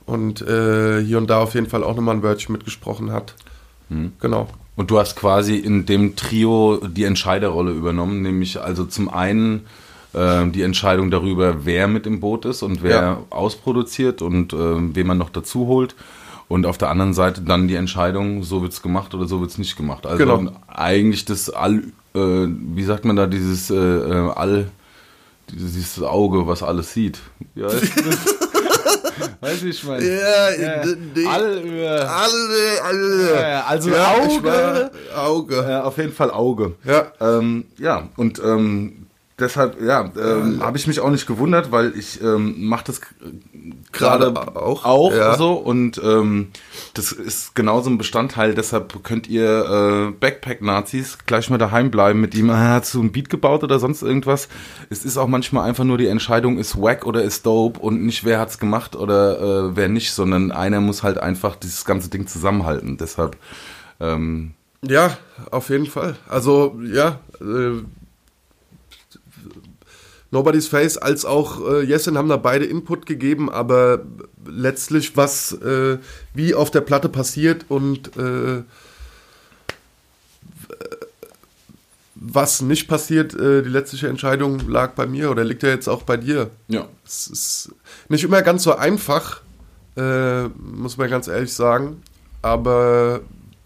und 0.05 0.41
äh, 0.41 1.03
hier 1.03 1.17
und 1.17 1.29
da 1.29 1.39
auf 1.39 1.53
jeden 1.53 1.67
Fall 1.67 1.83
auch 1.83 1.95
nochmal 1.95 2.15
ein 2.15 2.23
Wörtchen 2.23 2.53
mitgesprochen 2.53 3.11
hat. 3.11 3.35
Hm. 3.89 4.13
Genau. 4.19 4.47
Und 4.75 4.89
du 4.89 4.97
hast 4.99 5.15
quasi 5.15 5.55
in 5.57 5.85
dem 5.85 6.15
Trio 6.15 6.79
die 6.87 7.03
Entscheiderrolle 7.03 7.71
übernommen, 7.71 8.21
nämlich 8.21 8.59
also 8.59 8.85
zum 8.85 9.07
einen 9.09 9.65
äh, 10.13 10.47
die 10.49 10.63
Entscheidung 10.63 11.11
darüber, 11.11 11.65
wer 11.65 11.87
mit 11.87 12.07
im 12.07 12.19
Boot 12.19 12.45
ist 12.45 12.63
und 12.63 12.81
wer 12.81 12.95
Ja. 13.01 13.19
ausproduziert 13.29 14.21
und 14.21 14.53
äh, 14.53 14.57
wen 14.95 15.05
man 15.07 15.17
noch 15.17 15.29
dazu 15.29 15.67
holt. 15.67 15.95
Und 16.49 16.65
auf 16.65 16.77
der 16.77 16.89
anderen 16.89 17.13
Seite 17.13 17.41
dann 17.41 17.67
die 17.67 17.75
Entscheidung, 17.75 18.43
so 18.43 18.61
wird's 18.61 18.81
gemacht 18.81 19.13
oder 19.15 19.27
so 19.27 19.39
wird's 19.41 19.57
nicht 19.57 19.75
gemacht. 19.75 20.05
Also 20.05 20.23
Genau. 20.25 20.51
eigentlich 20.67 21.25
das 21.25 21.49
All, 21.49 21.83
äh, 22.15 22.19
wie 22.47 22.83
sagt 22.83 23.05
man 23.05 23.15
da, 23.15 23.27
dieses 23.27 23.69
äh, 23.71 23.75
äh, 23.75 24.29
All, 24.35 24.69
dieses, 25.51 25.73
dieses 25.73 26.03
Auge, 26.03 26.45
was 26.47 26.61
alles 26.63 26.93
sieht. 26.93 27.19
Ja, 27.55 27.67
ist 29.19 29.21
das? 29.21 29.31
Weiß 29.41 29.63
ich, 29.63 29.83
mein. 29.83 30.01
Ja, 30.01 31.31
All 31.31 31.57
über. 31.61 32.09
Alle, 32.09 32.83
alle. 32.83 33.33
Ja, 33.35 33.49
ja, 33.49 33.63
also 33.65 33.89
ich 33.89 33.95
Auge. 33.97 34.43
war- 35.13 35.25
Auge. 35.27 35.83
Auf 35.83 35.97
jeden 35.97 36.13
Fall 36.13 36.31
Auge. 36.31 36.75
Ja. 36.83 37.11
Ähm, 37.21 37.65
ja, 37.77 38.09
und 38.17 38.39
ähm, 38.39 39.02
deshalb, 39.43 39.81
ja, 39.81 40.09
ähm, 40.17 40.63
habe 40.63 40.77
ich 40.77 40.87
mich 40.87 40.99
auch 40.99 41.09
nicht 41.09 41.27
gewundert, 41.27 41.71
weil 41.71 41.93
ich 41.97 42.21
ähm, 42.21 42.65
mache 42.65 42.85
das 42.85 43.01
gerade 43.91 44.33
auch, 44.55 44.85
auch 44.85 45.13
ja. 45.13 45.35
so 45.37 45.53
und 45.53 46.01
ähm, 46.03 46.49
das 46.93 47.11
ist 47.11 47.55
genauso 47.55 47.89
ein 47.89 47.97
Bestandteil. 47.97 48.55
Deshalb 48.55 49.03
könnt 49.03 49.27
ihr 49.27 50.09
äh, 50.09 50.11
Backpack-Nazis 50.11 51.19
gleich 51.25 51.49
mal 51.49 51.57
daheim 51.57 51.91
bleiben 51.91 52.21
mit 52.21 52.33
ihm. 52.35 52.49
Ah, 52.49 52.79
hast 52.79 52.93
du 52.93 53.03
ein 53.03 53.11
Beat 53.11 53.29
gebaut 53.29 53.63
oder 53.63 53.79
sonst 53.79 54.01
irgendwas? 54.01 54.47
Es 54.89 55.05
ist 55.05 55.17
auch 55.17 55.27
manchmal 55.27 55.67
einfach 55.67 55.83
nur 55.83 55.97
die 55.97 56.07
Entscheidung, 56.07 56.57
ist 56.57 56.81
wack 56.81 57.05
oder 57.05 57.21
ist 57.21 57.45
dope 57.45 57.79
und 57.79 58.03
nicht 58.03 58.23
wer 58.23 58.39
hat's 58.39 58.59
gemacht 58.59 58.95
oder 58.95 59.39
äh, 59.39 59.75
wer 59.75 59.89
nicht, 59.89 60.13
sondern 60.13 60.51
einer 60.51 60.81
muss 60.81 61.03
halt 61.03 61.17
einfach 61.17 61.55
dieses 61.55 61.85
ganze 61.85 62.09
Ding 62.09 62.27
zusammenhalten. 62.27 62.97
Deshalb 62.97 63.37
ähm, 63.99 64.53
Ja, 64.81 65.17
auf 65.51 65.69
jeden 65.69 65.87
Fall. 65.87 66.15
Also, 66.29 66.79
ja, 66.81 67.19
äh, 67.41 67.83
Nobody's 70.33 70.67
Face 70.67 70.97
als 70.97 71.25
auch 71.25 71.61
äh, 71.63 71.83
Jessin 71.83 72.17
haben 72.17 72.27
da 72.27 72.37
beide 72.37 72.65
Input 72.65 73.05
gegeben, 73.05 73.51
aber 73.51 74.01
letztlich, 74.47 75.15
was 75.15 75.51
äh, 75.51 75.99
wie 76.33 76.55
auf 76.55 76.71
der 76.71 76.81
Platte 76.81 77.07
passiert 77.07 77.65
und 77.69 78.17
äh, 78.17 78.63
was 82.15 82.63
nicht 82.63 82.87
passiert, 82.87 83.35
äh, 83.35 83.61
die 83.61 83.69
letztliche 83.69 84.07
Entscheidung 84.07 84.67
lag 84.67 84.93
bei 84.93 85.05
mir 85.05 85.29
oder 85.29 85.43
liegt 85.43 85.61
ja 85.61 85.69
jetzt 85.69 85.87
auch 85.87 86.01
bei 86.01 86.17
dir. 86.17 86.49
ja. 86.67 86.87
Es 87.05 87.27
ist 87.27 87.71
nicht 88.09 88.23
immer 88.23 88.41
ganz 88.41 88.63
so 88.63 88.73
einfach, 88.73 89.41
äh, 89.95 90.45
muss 90.47 90.97
man 90.97 91.11
ganz 91.11 91.27
ehrlich 91.27 91.53
sagen, 91.53 92.01
aber 92.41 93.21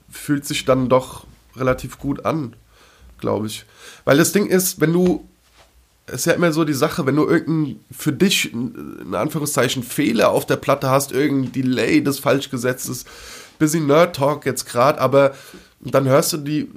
fühlt 0.09 0.45
sich 0.45 0.65
dann 0.65 0.89
doch 0.89 1.25
relativ 1.55 1.97
gut 1.97 2.25
an, 2.25 2.57
glaube 3.19 3.47
ich. 3.47 3.63
Weil 4.03 4.17
das 4.17 4.33
Ding 4.33 4.47
ist, 4.47 4.81
wenn 4.81 4.91
du, 4.91 5.29
ist 6.11 6.25
ja 6.25 6.33
immer 6.33 6.51
so 6.51 6.63
die 6.63 6.73
Sache, 6.73 7.05
wenn 7.05 7.15
du 7.15 7.27
irgendein 7.27 7.79
für 7.91 8.13
dich, 8.13 8.53
in 8.53 9.13
Anführungszeichen, 9.13 9.83
Fehler 9.83 10.29
auf 10.31 10.45
der 10.45 10.55
Platte 10.55 10.89
hast, 10.89 11.11
irgendein 11.11 11.51
Delay, 11.51 12.01
das 12.01 12.19
falsch 12.19 12.49
gesetzt 12.49 12.89
ist, 12.89 13.07
bisschen 13.59 13.87
Nerd-Talk 13.87 14.45
jetzt 14.45 14.65
gerade, 14.65 14.99
aber 15.01 15.33
dann 15.81 16.07
hörst 16.07 16.33
du 16.33 16.37
die 16.37 16.69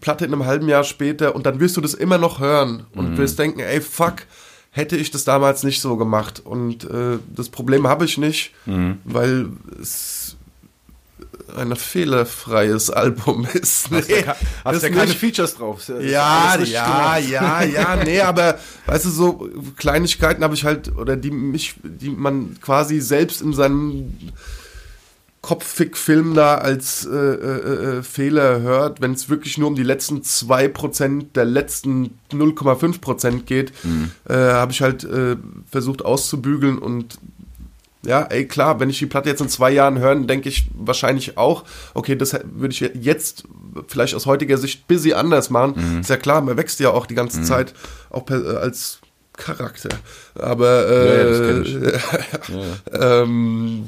Platte 0.00 0.24
in 0.24 0.32
einem 0.32 0.46
halben 0.46 0.68
Jahr 0.68 0.84
später 0.84 1.34
und 1.34 1.46
dann 1.46 1.60
wirst 1.60 1.76
du 1.76 1.80
das 1.80 1.94
immer 1.94 2.18
noch 2.18 2.40
hören 2.40 2.86
und 2.94 3.16
wirst 3.18 3.38
denken, 3.38 3.60
ey, 3.60 3.80
fuck, 3.80 4.22
hätte 4.70 4.96
ich 4.96 5.10
das 5.10 5.24
damals 5.24 5.62
nicht 5.62 5.80
so 5.80 5.96
gemacht. 5.96 6.42
Und 6.44 6.84
äh, 6.84 7.18
das 7.34 7.48
Problem 7.48 7.86
habe 7.86 8.04
ich 8.04 8.18
nicht, 8.18 8.52
weil 9.04 9.48
es 9.80 10.36
ein 11.56 11.74
fehlerfreies 11.76 12.90
Album 12.90 13.46
ist. 13.54 13.90
Nee, 13.90 14.00
Hast 14.00 14.08
ja 14.08 14.34
das 14.64 14.82
keine 14.82 15.06
nicht. 15.06 15.18
Features 15.18 15.56
drauf. 15.56 15.82
Ja, 16.00 16.56
ja, 16.58 17.18
ja, 17.18 17.62
ja, 17.62 17.96
nee, 18.04 18.20
aber 18.20 18.58
weißt 18.86 19.04
du, 19.06 19.10
so 19.10 19.50
Kleinigkeiten 19.76 20.42
habe 20.42 20.54
ich 20.54 20.64
halt, 20.64 20.96
oder 20.96 21.16
die 21.16 21.30
mich, 21.30 21.74
die 21.82 22.10
man 22.10 22.56
quasi 22.60 23.00
selbst 23.00 23.42
in 23.42 23.52
seinem 23.52 24.14
Kopffick-Film 25.44 26.34
da 26.34 26.54
als 26.54 27.04
äh, 27.04 27.14
äh, 27.14 27.98
äh, 27.98 28.02
Fehler 28.02 28.62
hört, 28.62 29.02
wenn 29.02 29.12
es 29.12 29.28
wirklich 29.28 29.58
nur 29.58 29.68
um 29.68 29.74
die 29.74 29.82
letzten 29.82 30.22
2% 30.22 31.32
der 31.34 31.44
letzten 31.44 32.18
0,5% 32.32 33.42
geht, 33.42 33.72
äh, 34.26 34.32
habe 34.34 34.72
ich 34.72 34.80
halt 34.80 35.04
äh, 35.04 35.36
versucht 35.70 36.02
auszubügeln 36.02 36.78
und 36.78 37.18
ja, 38.06 38.22
ey, 38.22 38.46
klar, 38.46 38.80
wenn 38.80 38.90
ich 38.90 38.98
die 38.98 39.06
Platte 39.06 39.28
jetzt 39.28 39.40
in 39.40 39.48
zwei 39.48 39.70
Jahren 39.70 39.98
höre, 39.98 40.14
denke 40.16 40.48
ich 40.48 40.68
wahrscheinlich 40.74 41.36
auch, 41.36 41.64
okay, 41.94 42.16
das 42.16 42.32
würde 42.32 42.72
ich 42.72 42.80
jetzt 42.80 43.44
vielleicht 43.88 44.14
aus 44.14 44.26
heutiger 44.26 44.58
Sicht 44.58 44.86
busy 44.88 45.12
anders 45.14 45.50
machen. 45.50 46.00
Ist 46.00 46.10
ja 46.10 46.16
klar, 46.16 46.40
man 46.40 46.56
wächst 46.56 46.80
ja 46.80 46.90
auch 46.90 47.06
die 47.06 47.14
ganze 47.14 47.42
Zeit, 47.42 47.74
auch 48.10 48.28
äh, 48.30 48.34
als 48.34 49.00
Charakter. 49.36 49.90
Aber 50.34 50.88
Ja, 50.88 51.14
ja, 51.14 51.22
äh, 51.22 51.46
kenn 51.46 51.64
ich. 51.64 52.02
ähm, 53.00 53.84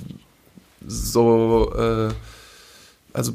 so, 0.87 1.73
äh, 1.77 2.13
also 3.13 3.33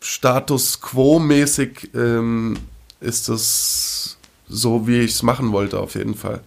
Status 0.00 0.80
Quo-mäßig 0.80 1.90
ähm, 1.94 2.56
ist 3.00 3.28
das 3.28 4.16
so, 4.48 4.86
wie 4.86 5.00
ich 5.00 5.12
es 5.12 5.22
machen 5.22 5.52
wollte, 5.52 5.78
auf 5.78 5.94
jeden 5.94 6.14
Fall. 6.14 6.40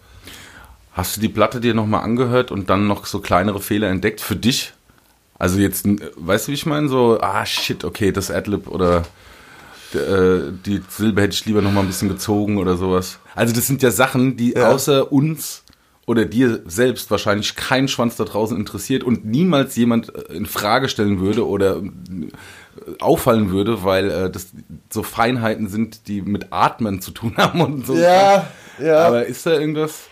Hast 0.96 1.14
du 1.16 1.20
die 1.20 1.28
Platte 1.28 1.60
dir 1.60 1.74
nochmal 1.74 2.02
angehört 2.02 2.50
und 2.50 2.70
dann 2.70 2.86
noch 2.86 3.04
so 3.04 3.20
kleinere 3.20 3.60
Fehler 3.60 3.88
entdeckt 3.88 4.22
für 4.22 4.34
dich? 4.34 4.72
Also 5.38 5.58
jetzt, 5.58 5.86
weißt 6.16 6.46
du, 6.48 6.52
wie 6.52 6.54
ich 6.54 6.64
meine? 6.64 6.88
So, 6.88 7.18
ah 7.20 7.44
shit, 7.44 7.84
okay, 7.84 8.12
das 8.12 8.30
Adlib 8.30 8.66
oder 8.66 9.04
äh, 9.92 10.50
die 10.64 10.80
Silbe 10.88 11.20
hätte 11.20 11.34
ich 11.34 11.44
lieber 11.44 11.60
nochmal 11.60 11.84
ein 11.84 11.88
bisschen 11.88 12.08
gezogen 12.08 12.56
oder 12.56 12.78
sowas. 12.78 13.18
Also 13.34 13.54
das 13.54 13.66
sind 13.66 13.82
ja 13.82 13.90
Sachen, 13.90 14.38
die 14.38 14.52
Ja. 14.54 14.70
außer 14.70 15.12
uns 15.12 15.64
oder 16.06 16.24
dir 16.24 16.62
selbst 16.64 17.10
wahrscheinlich 17.10 17.56
kein 17.56 17.88
Schwanz 17.88 18.16
da 18.16 18.24
draußen 18.24 18.56
interessiert 18.56 19.04
und 19.04 19.26
niemals 19.26 19.76
jemand 19.76 20.14
äh, 20.14 20.32
in 20.32 20.46
Frage 20.46 20.88
stellen 20.88 21.20
würde 21.20 21.46
oder 21.46 21.76
äh, 21.76 23.00
auffallen 23.00 23.50
würde, 23.50 23.84
weil 23.84 24.10
äh, 24.10 24.30
das 24.30 24.48
so 24.88 25.02
Feinheiten 25.02 25.68
sind, 25.68 26.08
die 26.08 26.22
mit 26.22 26.46
Atmen 26.54 27.02
zu 27.02 27.10
tun 27.10 27.34
haben 27.36 27.60
und 27.60 27.86
so. 27.86 27.94
ja. 28.80 29.06
Aber 29.06 29.26
ist 29.26 29.44
da 29.44 29.52
irgendwas? 29.52 30.04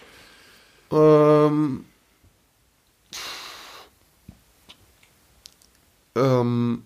Ähm, 0.92 1.84
ähm, 6.14 6.84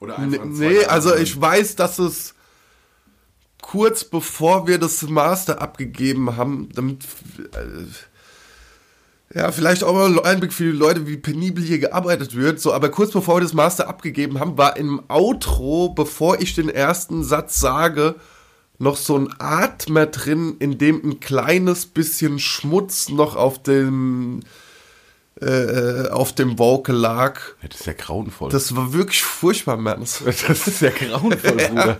Oder 0.00 0.18
einfach 0.18 0.42
ein 0.42 0.52
nee, 0.52 0.84
also 0.84 1.14
ich 1.14 1.40
weiß, 1.40 1.76
dass 1.76 1.98
es 1.98 2.34
kurz 3.62 4.04
bevor 4.04 4.66
wir 4.66 4.78
das 4.78 5.02
Master 5.02 5.62
abgegeben 5.62 6.36
haben, 6.36 6.68
damit 6.74 7.04
äh, 7.54 9.38
ja, 9.38 9.50
vielleicht 9.50 9.82
auch 9.82 9.94
mal 9.94 10.20
Einblick 10.24 10.52
für 10.52 10.64
die 10.64 10.76
Leute, 10.76 11.06
wie 11.06 11.16
penibel 11.16 11.64
hier 11.64 11.78
gearbeitet 11.78 12.36
wird, 12.36 12.60
so, 12.60 12.74
aber 12.74 12.90
kurz 12.90 13.12
bevor 13.12 13.36
wir 13.36 13.42
das 13.42 13.54
Master 13.54 13.88
abgegeben 13.88 14.40
haben, 14.40 14.58
war 14.58 14.76
im 14.76 15.00
Outro, 15.08 15.88
bevor 15.88 16.40
ich 16.40 16.54
den 16.54 16.68
ersten 16.68 17.24
Satz 17.24 17.58
sage, 17.58 18.16
noch 18.78 18.96
so 18.96 19.16
ein 19.16 19.32
Atmer 19.38 20.06
drin, 20.06 20.56
in 20.58 20.78
dem 20.78 21.00
ein 21.04 21.20
kleines 21.20 21.86
bisschen 21.86 22.38
Schmutz 22.38 23.08
noch 23.08 23.36
auf 23.36 23.62
dem 23.62 24.40
äh, 25.40 26.08
auf 26.10 26.32
dem 26.34 26.58
Vocal 26.58 26.94
lag. 26.94 27.40
Ja, 27.62 27.68
das 27.68 27.80
ist 27.80 27.86
ja 27.86 27.92
grauenvoll. 27.94 28.50
Das 28.50 28.76
war 28.76 28.92
wirklich 28.92 29.22
furchtbar, 29.22 29.76
Mann. 29.76 30.00
Das- 30.00 30.22
das 30.46 30.66
ist 30.68 30.80
ja 30.82 30.90
grauenvoll, 30.90 31.52
Bruder. 31.56 31.98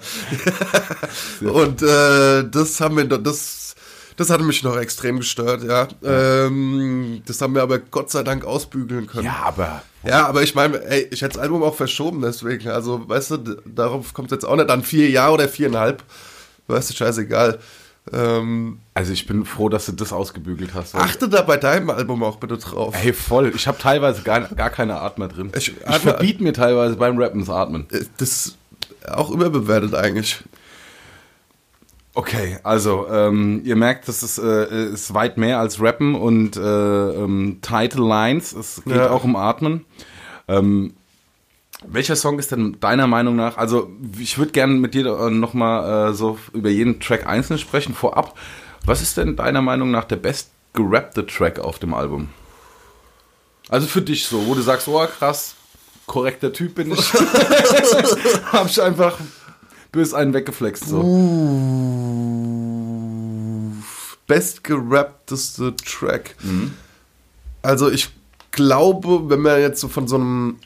Und 1.52 1.82
äh, 1.82 2.44
das 2.48 2.80
haben 2.80 2.96
wir, 2.96 3.04
das, 3.04 3.74
das 4.16 4.30
hatte 4.30 4.44
mich 4.44 4.62
noch 4.62 4.76
extrem 4.76 5.16
gestört, 5.18 5.64
ja. 5.64 5.88
Ähm, 6.04 7.22
das 7.26 7.40
haben 7.40 7.54
wir 7.54 7.62
aber 7.62 7.78
Gott 7.78 8.10
sei 8.10 8.22
Dank 8.22 8.44
ausbügeln 8.44 9.06
können. 9.08 9.24
Ja, 9.24 9.42
aber 9.44 9.82
Ja, 10.06 10.26
aber 10.26 10.42
ich 10.42 10.54
meine, 10.54 10.80
ey, 10.84 11.08
ich 11.10 11.22
hätte 11.22 11.34
das 11.34 11.42
Album 11.42 11.62
auch 11.62 11.74
verschoben, 11.74 12.20
deswegen. 12.22 12.68
Also, 12.68 13.08
weißt 13.08 13.30
du, 13.32 13.38
darauf 13.64 14.14
kommt 14.14 14.30
es 14.30 14.36
jetzt 14.36 14.44
auch 14.44 14.56
nicht 14.56 14.70
an. 14.70 14.82
Vier 14.84 15.10
Jahre 15.10 15.34
oder 15.34 15.48
viereinhalb. 15.48 16.02
Weißt 16.68 16.90
du, 16.90 16.94
scheißegal. 16.94 17.58
Ähm, 18.12 18.78
also 18.94 19.12
ich 19.12 19.26
bin 19.26 19.44
froh, 19.44 19.68
dass 19.68 19.86
du 19.86 19.92
das 19.92 20.12
ausgebügelt 20.12 20.74
hast. 20.74 20.94
achte 20.96 21.28
da 21.28 21.42
bei 21.42 21.56
deinem 21.56 21.88
Album 21.90 22.22
auch 22.24 22.36
bitte 22.36 22.58
drauf. 22.58 22.94
Hey, 22.96 23.12
voll. 23.12 23.52
Ich 23.54 23.68
habe 23.68 23.78
teilweise 23.78 24.22
gar, 24.22 24.40
gar 24.40 24.70
keine 24.70 25.00
Atmer 25.00 25.28
drin. 25.28 25.52
Ich- 25.56 25.68
Ich, 25.88 25.96
verbiete 25.98 26.42
mir 26.42 26.52
teilweise 26.52 26.96
beim 26.96 27.16
Rappen 27.18 27.40
das 27.40 27.48
Atmen. 27.50 27.86
Äh, 27.92 28.00
Das 28.16 28.28
ist 28.46 28.58
auch 29.08 29.30
überbewertet 29.30 29.94
eigentlich. 29.94 30.42
Okay, 32.14 32.58
also 32.62 33.06
ähm, 33.10 33.62
ihr 33.64 33.74
merkt, 33.76 34.06
das 34.06 34.22
ist, 34.22 34.36
äh, 34.38 34.90
ist 34.92 35.14
weit 35.14 35.38
mehr 35.38 35.58
als 35.60 35.80
Rappen 35.80 36.14
und 36.14 36.56
äh, 36.56 36.60
ähm, 36.60 37.58
Title 37.62 38.06
Lines. 38.06 38.52
Es 38.52 38.82
geht 38.84 38.96
Ja. 38.96 39.10
auch 39.10 39.24
um 39.24 39.34
Atmen. 39.34 39.86
Ähm, 40.46 40.92
Welcher 41.86 42.16
Song 42.16 42.38
ist 42.38 42.52
denn 42.52 42.78
deiner 42.80 43.06
Meinung 43.06 43.36
nach, 43.36 43.56
also 43.56 43.90
ich 44.18 44.38
würde 44.38 44.52
gerne 44.52 44.74
mit 44.74 44.94
dir 44.94 45.06
äh, 45.06 45.30
nochmal 45.30 46.10
äh, 46.10 46.14
so 46.14 46.38
über 46.52 46.70
jeden 46.70 47.00
Track 47.00 47.26
einzeln 47.26 47.58
sprechen, 47.58 47.94
vorab. 47.94 48.38
Was 48.84 49.02
ist 49.02 49.16
denn 49.16 49.36
deiner 49.36 49.62
Meinung 49.62 49.90
nach 49.90 50.04
der 50.04 50.16
best 50.16 50.50
gerappte 50.72 51.26
Track 51.26 51.58
auf 51.58 51.78
dem 51.78 51.94
Album? 51.94 52.28
Also 53.68 53.86
für 53.86 54.02
dich 54.02 54.26
so, 54.26 54.46
wo 54.46 54.54
du 54.54 54.62
sagst, 54.62 54.88
oh 54.88 55.06
krass, 55.06 55.54
korrekter 56.06 56.52
Typ 56.52 56.74
bin 56.74 56.92
ich. 56.92 57.12
Hab 58.52 58.66
ich 58.66 58.82
einfach 58.82 59.18
bös 59.92 60.14
einen 60.14 60.34
weggeflext. 60.34 60.88
So. 60.88 61.00
Uh, 61.00 62.22
best 64.26 64.64
gerappteste 64.64 65.76
Track. 65.76 66.34
Mhm. 66.42 66.74
Also 67.62 67.90
ich 67.90 68.10
glaube, 68.50 69.30
wenn 69.30 69.40
man 69.40 69.60
jetzt 69.60 69.80
so 69.80 69.88
von 69.88 70.08
so 70.08 70.16
einem 70.16 70.58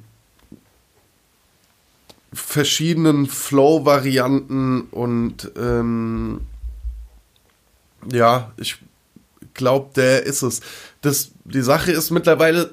verschiedenen 2.34 3.28
Flow-Varianten 3.28 4.82
und 4.92 5.52
ähm, 5.58 6.42
ja, 8.12 8.52
ich 8.58 8.78
glaube, 9.58 9.90
der 9.96 10.24
ist 10.24 10.42
es. 10.42 10.62
Das, 11.02 11.32
die 11.44 11.62
Sache 11.62 11.92
ist 11.92 12.12
mittlerweile, 12.12 12.72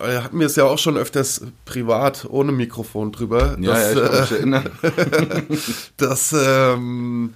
äh, 0.00 0.18
hatten 0.18 0.38
wir 0.38 0.46
es 0.46 0.56
ja 0.56 0.64
auch 0.64 0.78
schon 0.78 0.96
öfters 0.96 1.42
privat 1.66 2.26
ohne 2.30 2.52
Mikrofon 2.52 3.12
drüber. 3.12 3.58
Ja, 3.60 3.72
dass, 3.94 3.94
ja 3.94 4.24
ich 4.24 4.40
kann 4.40 5.46
mich 5.48 5.68
äh, 5.68 5.82
dass 5.98 6.34
ähm, 6.36 7.34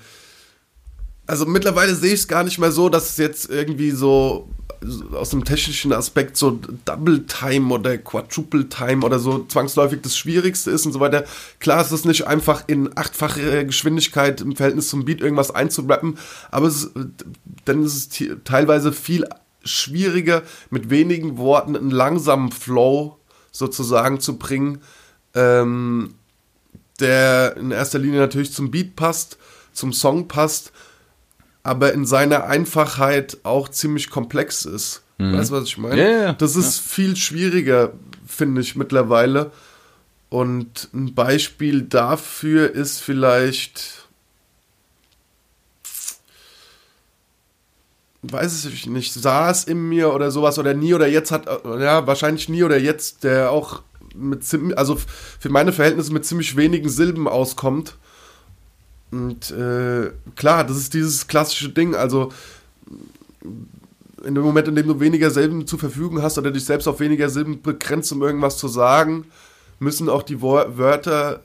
also 1.26 1.46
mittlerweile 1.46 1.94
sehe 1.94 2.14
ich 2.14 2.20
es 2.20 2.28
gar 2.28 2.44
nicht 2.44 2.58
mehr 2.58 2.72
so, 2.72 2.88
dass 2.88 3.10
es 3.10 3.16
jetzt 3.16 3.50
irgendwie 3.50 3.90
so 3.90 4.48
aus 5.12 5.30
dem 5.30 5.44
technischen 5.44 5.92
Aspekt 5.92 6.36
so 6.36 6.58
Double 6.84 7.24
Time 7.26 7.72
oder 7.72 7.98
Quadruple 7.98 8.68
Time 8.68 9.04
oder 9.04 9.18
so 9.18 9.44
zwangsläufig 9.44 10.00
das 10.02 10.16
Schwierigste 10.16 10.70
ist 10.70 10.86
und 10.86 10.92
so 10.92 11.00
weiter. 11.00 11.24
Klar, 11.60 11.80
es 11.80 11.92
ist 11.92 12.04
nicht 12.04 12.26
einfach 12.26 12.64
in 12.66 12.96
achtfacher 12.96 13.64
Geschwindigkeit 13.64 14.40
im 14.40 14.56
Verhältnis 14.56 14.88
zum 14.88 15.04
Beat 15.04 15.20
irgendwas 15.20 15.54
einzurappen, 15.54 16.18
aber 16.50 16.66
es 16.66 16.90
dann 17.64 17.84
ist 17.84 18.20
es 18.20 18.28
teilweise 18.44 18.92
viel 18.92 19.24
schwieriger, 19.64 20.42
mit 20.70 20.90
wenigen 20.90 21.38
Worten 21.38 21.76
einen 21.76 21.90
langsamen 21.92 22.50
Flow 22.50 23.18
sozusagen 23.52 24.18
zu 24.18 24.38
bringen, 24.38 24.82
ähm, 25.34 26.14
der 26.98 27.56
in 27.56 27.70
erster 27.70 28.00
Linie 28.00 28.18
natürlich 28.18 28.52
zum 28.52 28.72
Beat 28.72 28.96
passt, 28.96 29.38
zum 29.72 29.92
Song 29.92 30.26
passt 30.26 30.72
aber 31.62 31.92
in 31.92 32.04
seiner 32.04 32.44
Einfachheit 32.44 33.38
auch 33.44 33.68
ziemlich 33.68 34.10
komplex 34.10 34.64
ist. 34.64 35.02
Mhm. 35.18 35.36
Weißt 35.36 35.50
du, 35.50 35.54
was 35.54 35.64
ich 35.64 35.78
meine? 35.78 36.22
Ja, 36.24 36.32
das 36.32 36.56
ist 36.56 36.78
ja. 36.78 36.82
viel 36.82 37.16
schwieriger, 37.16 37.92
finde 38.26 38.60
ich, 38.60 38.74
mittlerweile. 38.74 39.52
Und 40.28 40.88
ein 40.92 41.14
Beispiel 41.14 41.82
dafür 41.82 42.74
ist 42.74 43.00
vielleicht. 43.00 44.08
Weiß 48.22 48.64
ich 48.66 48.86
nicht, 48.86 49.12
saß 49.12 49.64
in 49.64 49.88
mir 49.88 50.14
oder 50.14 50.30
sowas 50.30 50.56
oder 50.56 50.74
nie 50.74 50.94
oder 50.94 51.08
jetzt 51.08 51.32
hat, 51.32 51.46
ja, 51.64 52.06
wahrscheinlich 52.06 52.48
nie 52.48 52.62
oder 52.62 52.78
jetzt, 52.78 53.24
der 53.24 53.50
auch 53.50 53.82
mit 54.14 54.44
ziemlich, 54.44 54.78
also 54.78 54.96
für 55.40 55.48
meine 55.48 55.72
Verhältnisse 55.72 56.12
mit 56.12 56.24
ziemlich 56.24 56.54
wenigen 56.56 56.88
Silben 56.88 57.26
auskommt 57.26 57.96
und 59.12 59.50
äh, 59.50 60.10
klar, 60.36 60.64
das 60.64 60.78
ist 60.78 60.94
dieses 60.94 61.28
klassische 61.28 61.68
Ding. 61.68 61.94
Also 61.94 62.32
in 64.24 64.34
dem 64.34 64.42
Moment, 64.42 64.68
in 64.68 64.76
dem 64.76 64.88
du 64.88 65.00
weniger 65.00 65.30
Silben 65.30 65.66
zur 65.66 65.78
Verfügung 65.78 66.22
hast 66.22 66.38
oder 66.38 66.50
dich 66.50 66.64
selbst 66.64 66.86
auf 66.86 67.00
weniger 67.00 67.28
Silben 67.28 67.60
begrenzt, 67.62 68.10
um 68.12 68.22
irgendwas 68.22 68.56
zu 68.56 68.68
sagen, 68.68 69.26
müssen 69.78 70.08
auch 70.08 70.22
die 70.22 70.40
Wörter, 70.40 71.42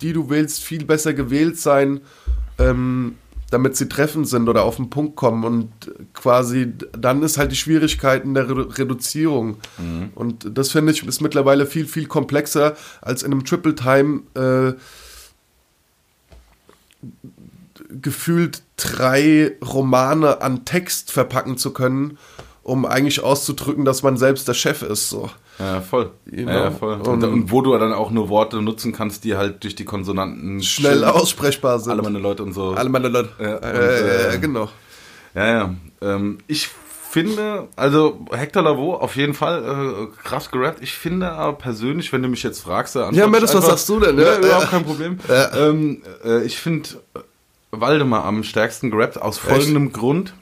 die 0.00 0.12
du 0.12 0.30
willst, 0.30 0.64
viel 0.64 0.84
besser 0.84 1.14
gewählt 1.14 1.58
sein, 1.58 2.00
ähm, 2.58 3.16
damit 3.50 3.76
sie 3.76 3.88
treffend 3.88 4.28
sind 4.28 4.48
oder 4.48 4.64
auf 4.64 4.76
den 4.76 4.90
Punkt 4.90 5.14
kommen. 5.14 5.44
Und 5.44 5.70
quasi 6.12 6.72
dann 6.98 7.22
ist 7.22 7.38
halt 7.38 7.52
die 7.52 7.56
Schwierigkeit 7.56 8.24
in 8.24 8.34
der 8.34 8.48
Redu 8.48 8.62
Reduzierung. 8.62 9.58
Mhm. 9.78 10.10
Und 10.14 10.58
das 10.58 10.70
finde 10.70 10.92
ich 10.92 11.06
ist 11.06 11.20
mittlerweile 11.20 11.66
viel, 11.66 11.86
viel 11.86 12.06
komplexer 12.06 12.76
als 13.00 13.22
in 13.22 13.32
einem 13.32 13.44
Triple 13.44 13.74
Time. 13.74 14.22
Äh, 14.34 14.74
gefühlt 17.88 18.62
drei 18.76 19.56
Romane 19.62 20.42
an 20.42 20.64
Text 20.64 21.12
verpacken 21.12 21.56
zu 21.56 21.72
können, 21.72 22.18
um 22.62 22.84
eigentlich 22.84 23.22
auszudrücken, 23.22 23.84
dass 23.84 24.02
man 24.02 24.16
selbst 24.16 24.46
der 24.48 24.54
Chef 24.54 24.82
ist. 24.82 25.08
So. 25.08 25.30
Ja, 25.58 25.80
voll. 25.80 26.10
You 26.30 26.44
know? 26.44 26.52
ja, 26.52 26.70
voll. 26.70 27.00
Und, 27.00 27.22
und, 27.22 27.50
wo 27.50 27.60
du 27.60 27.76
dann 27.76 27.92
auch 27.92 28.10
nur 28.10 28.28
Worte 28.28 28.62
nutzen 28.62 28.92
kannst, 28.92 29.24
die 29.24 29.36
halt 29.36 29.62
durch 29.62 29.74
die 29.74 29.84
Konsonanten 29.84 30.62
schnell 30.62 31.04
aussprechbar 31.04 31.78
sind. 31.78 31.92
Alle 31.92 32.02
meine 32.02 32.18
Leute 32.18 32.42
und 32.42 32.52
so. 32.52 32.70
Alle 32.70 32.88
meine 32.88 33.08
Leute. 33.08 33.30
Ja, 33.38 33.56
und, 33.56 33.64
äh, 33.64 34.34
äh, 34.34 34.38
genau. 34.38 34.68
Ja, 35.34 35.46
ja. 35.46 35.74
Ähm, 36.00 36.38
ich 36.46 36.70
finde, 37.10 37.68
also 37.76 38.24
Hector 38.30 38.62
Lavoe 38.62 39.00
auf 39.00 39.16
jeden 39.16 39.34
Fall 39.34 39.64
äh, 39.64 40.22
krass 40.22 40.50
gerappt. 40.50 40.80
Ich 40.80 40.92
finde 40.92 41.32
aber 41.32 41.58
persönlich, 41.58 42.12
wenn 42.12 42.22
du 42.22 42.28
mich 42.28 42.42
jetzt 42.42 42.60
fragst, 42.60 42.94
ja, 42.94 43.10
Mendes, 43.10 43.54
was 43.54 43.66
sagst 43.66 43.88
du 43.88 43.98
denn? 43.98 44.16
Ja, 44.18 44.24
ja 44.24 44.38
überhaupt 44.38 44.70
kein 44.70 44.84
Problem. 44.84 45.18
Ja. 45.28 45.68
Ähm, 45.68 46.02
äh, 46.24 46.44
ich 46.44 46.56
finde 46.56 46.88
Waldemar 47.72 48.24
am 48.24 48.44
stärksten 48.44 48.90
gerappt 48.90 49.20
aus 49.20 49.38
folgendem 49.38 49.86
Echt? 49.86 49.94
Grund, 49.94 50.34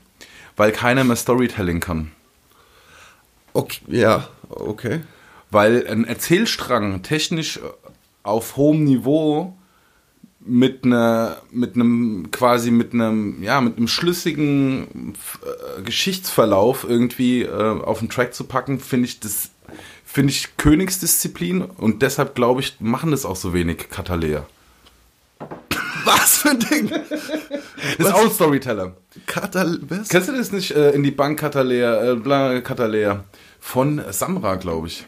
weil 0.56 0.72
keiner 0.72 1.04
mehr 1.04 1.16
Storytelling 1.16 1.80
kann. 1.80 2.12
Okay, 3.54 3.80
ja, 3.88 4.28
okay. 4.50 5.00
Weil 5.50 5.86
ein 5.88 6.04
Erzählstrang 6.04 7.02
technisch 7.02 7.60
auf 8.22 8.56
hohem 8.56 8.84
Niveau 8.84 9.57
mit 10.40 10.84
einer 10.84 11.42
mit 11.50 11.74
einem 11.74 12.30
quasi 12.30 12.70
mit 12.70 12.92
einem 12.92 13.42
ja 13.42 13.60
mit 13.60 13.76
einem 13.76 13.88
schlüssigen 13.88 15.14
äh, 15.42 15.82
Geschichtsverlauf 15.82 16.86
irgendwie 16.88 17.42
äh, 17.42 17.52
auf 17.52 17.98
den 17.98 18.08
Track 18.08 18.34
zu 18.34 18.44
packen 18.44 18.78
finde 18.78 19.06
ich 19.06 19.20
das 19.20 19.50
finde 20.04 20.32
ich 20.32 20.56
Königsdisziplin 20.56 21.62
und 21.62 22.02
deshalb 22.02 22.34
glaube 22.34 22.60
ich 22.60 22.76
machen 22.80 23.10
das 23.10 23.26
auch 23.26 23.36
so 23.36 23.52
wenig 23.52 23.90
Katalea. 23.90 24.46
Was 26.04 26.38
für 26.38 26.50
ein 26.50 26.60
Ding? 26.60 26.90
Das 27.98 28.08
ist 28.08 28.14
auch 28.14 28.22
ein 28.22 28.30
Storyteller. 28.30 28.96
Katal 29.26 29.78
was? 29.82 30.08
Kennst 30.08 30.28
du 30.28 30.36
das 30.36 30.52
nicht 30.52 30.70
äh, 30.70 30.92
in 30.92 31.02
die 31.02 31.10
Bank 31.10 31.38
Katalea, 31.38 32.12
äh, 32.12 32.14
bla, 32.16 32.60
Katalea 32.60 33.24
von 33.60 34.02
Samra, 34.10 34.56
glaube 34.56 34.86
ich. 34.86 35.04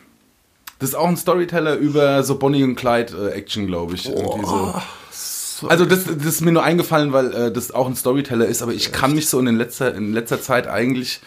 Das 0.79 0.91
ist 0.91 0.95
auch 0.95 1.09
ein 1.09 1.17
Storyteller 1.17 1.77
über 1.77 2.23
so 2.23 2.39
Bonnie 2.39 2.65
und 2.65 2.75
Clyde 2.77 3.31
äh, 3.33 3.39
Action, 3.39 3.67
glaube 3.67 3.95
ich. 3.95 4.09
Oh, 4.09 4.41
so. 4.45 4.75
Also 5.69 5.85
das, 5.85 6.05
das 6.05 6.27
ist 6.27 6.41
mir 6.41 6.53
nur 6.53 6.63
eingefallen, 6.63 7.13
weil 7.13 7.33
äh, 7.33 7.53
das 7.53 7.71
auch 7.73 7.87
ein 7.87 7.97
Storyteller 7.97 8.47
ist, 8.47 8.63
aber 8.63 8.73
ich 8.73 8.87
Echt? 8.87 8.95
kann 8.95 9.15
mich 9.15 9.29
so 9.29 9.39
in, 9.39 9.57
letzter, 9.57 9.95
in 9.95 10.13
letzter 10.13 10.41
Zeit 10.41 10.67
eigentlich 10.67 11.21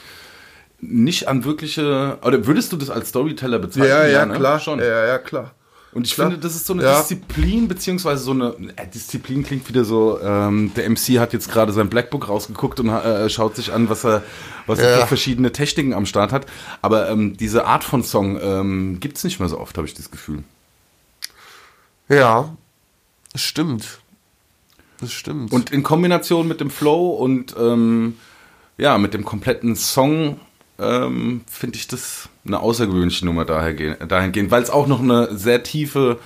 nicht 0.80 1.28
an 1.28 1.46
wirkliche. 1.46 2.18
Oder 2.24 2.46
würdest 2.46 2.72
du 2.72 2.78
das 2.78 2.90
als 2.90 3.10
Storyteller 3.10 3.60
bezeichnen? 3.60 3.90
Ja, 3.90 4.04
ja, 4.06 4.20
ja 4.20 4.26
ne? 4.26 4.36
klar. 4.36 4.60
Schon. 4.60 4.80
Ja, 4.80 5.06
ja, 5.06 5.18
klar. 5.18 5.54
Und 5.94 6.08
ich 6.08 6.16
Klar. 6.16 6.30
finde, 6.30 6.42
das 6.42 6.56
ist 6.56 6.66
so 6.66 6.74
eine 6.74 6.84
ja. 6.84 6.98
Disziplin, 6.98 7.68
beziehungsweise 7.68 8.24
so 8.24 8.32
eine 8.32 8.56
äh, 8.78 8.88
Disziplin 8.88 9.44
klingt 9.44 9.70
wieder 9.70 9.86
so, 9.86 10.20
ähm, 10.22 10.72
der 10.76 10.90
MC 10.90 11.20
hat 11.20 11.34
jetzt 11.34 11.52
gerade 11.52 11.72
sein 11.72 11.88
Blackbook 11.88 12.30
rausgeguckt 12.30 12.80
und 12.80 12.90
äh, 12.90 13.30
schaut 13.30 13.56
sich 13.56 13.72
an, 13.72 13.90
was 13.90 14.04
er, 14.04 14.24
was 14.66 14.80
ja. 14.80 14.86
er 14.86 15.02
für 15.02 15.08
verschiedene 15.10 15.52
Techniken 15.52 15.94
am 15.94 16.08
Start 16.08 16.32
hat. 16.32 16.48
Aber 16.82 17.10
ähm, 17.10 17.38
diese 17.38 17.66
Art 17.66 17.84
von 17.84 18.04
Song 18.04 18.40
ähm, 18.42 19.00
gibt 19.00 19.18
es 19.18 19.24
nicht 19.24 19.40
mehr 19.40 19.50
so 19.50 19.60
oft, 19.60 19.78
habe 19.78 19.86
ich 19.86 19.94
das 19.94 20.10
Gefühl. 20.10 20.44
Ja, 22.10 22.56
das 23.32 23.44
stimmt. 23.44 24.00
Das 25.04 25.12
stimmt. 25.12 25.52
Und 25.52 25.72
in 25.72 25.84
Kombination 25.84 26.48
mit 26.48 26.62
dem 26.62 26.70
Flow 26.70 27.10
und 27.10 27.56
ähm, 27.60 28.18
ja, 28.78 28.98
mit 28.98 29.14
dem 29.14 29.26
kompletten 29.26 29.76
Song 29.76 30.40
ähm, 30.80 31.42
finde 31.52 31.78
ich 31.78 31.88
das 31.88 32.30
eine 32.46 32.60
außergewöhnliche 32.60 33.26
Nummer 33.26 33.46
dahingehend, 33.46 34.50
weil 34.50 34.64
es 34.64 34.70
auch 34.70 34.88
noch 34.88 35.02
eine 35.02 35.38
sehr 35.38 35.62
tiefe 35.64 36.20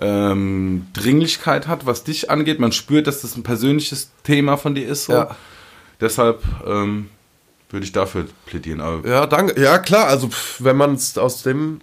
ähm, 0.00 0.86
Dringlichkeit 0.94 1.68
hat, 1.68 1.84
was 1.84 2.04
dich 2.04 2.30
angeht. 2.30 2.58
Man 2.58 2.72
spürt, 2.72 3.06
dass 3.06 3.20
das 3.20 3.36
ein 3.36 3.42
persönliches 3.42 4.10
Thema 4.24 4.56
von 4.56 4.74
dir 4.74 4.88
ist. 4.88 5.04
So. 5.04 5.12
Ja. 5.12 5.36
Deshalb 6.00 6.42
ähm, 6.66 7.10
würde 7.70 7.84
ich 7.84 7.92
dafür 7.92 8.26
plädieren. 8.46 8.80
Aber 8.80 9.06
ja, 9.06 9.26
danke. 9.26 9.60
Ja, 9.60 9.78
klar. 9.78 10.06
Also, 10.06 10.30
wenn 10.58 10.76
man 10.76 10.94
es 10.94 11.18
aus 11.18 11.42
dem 11.42 11.80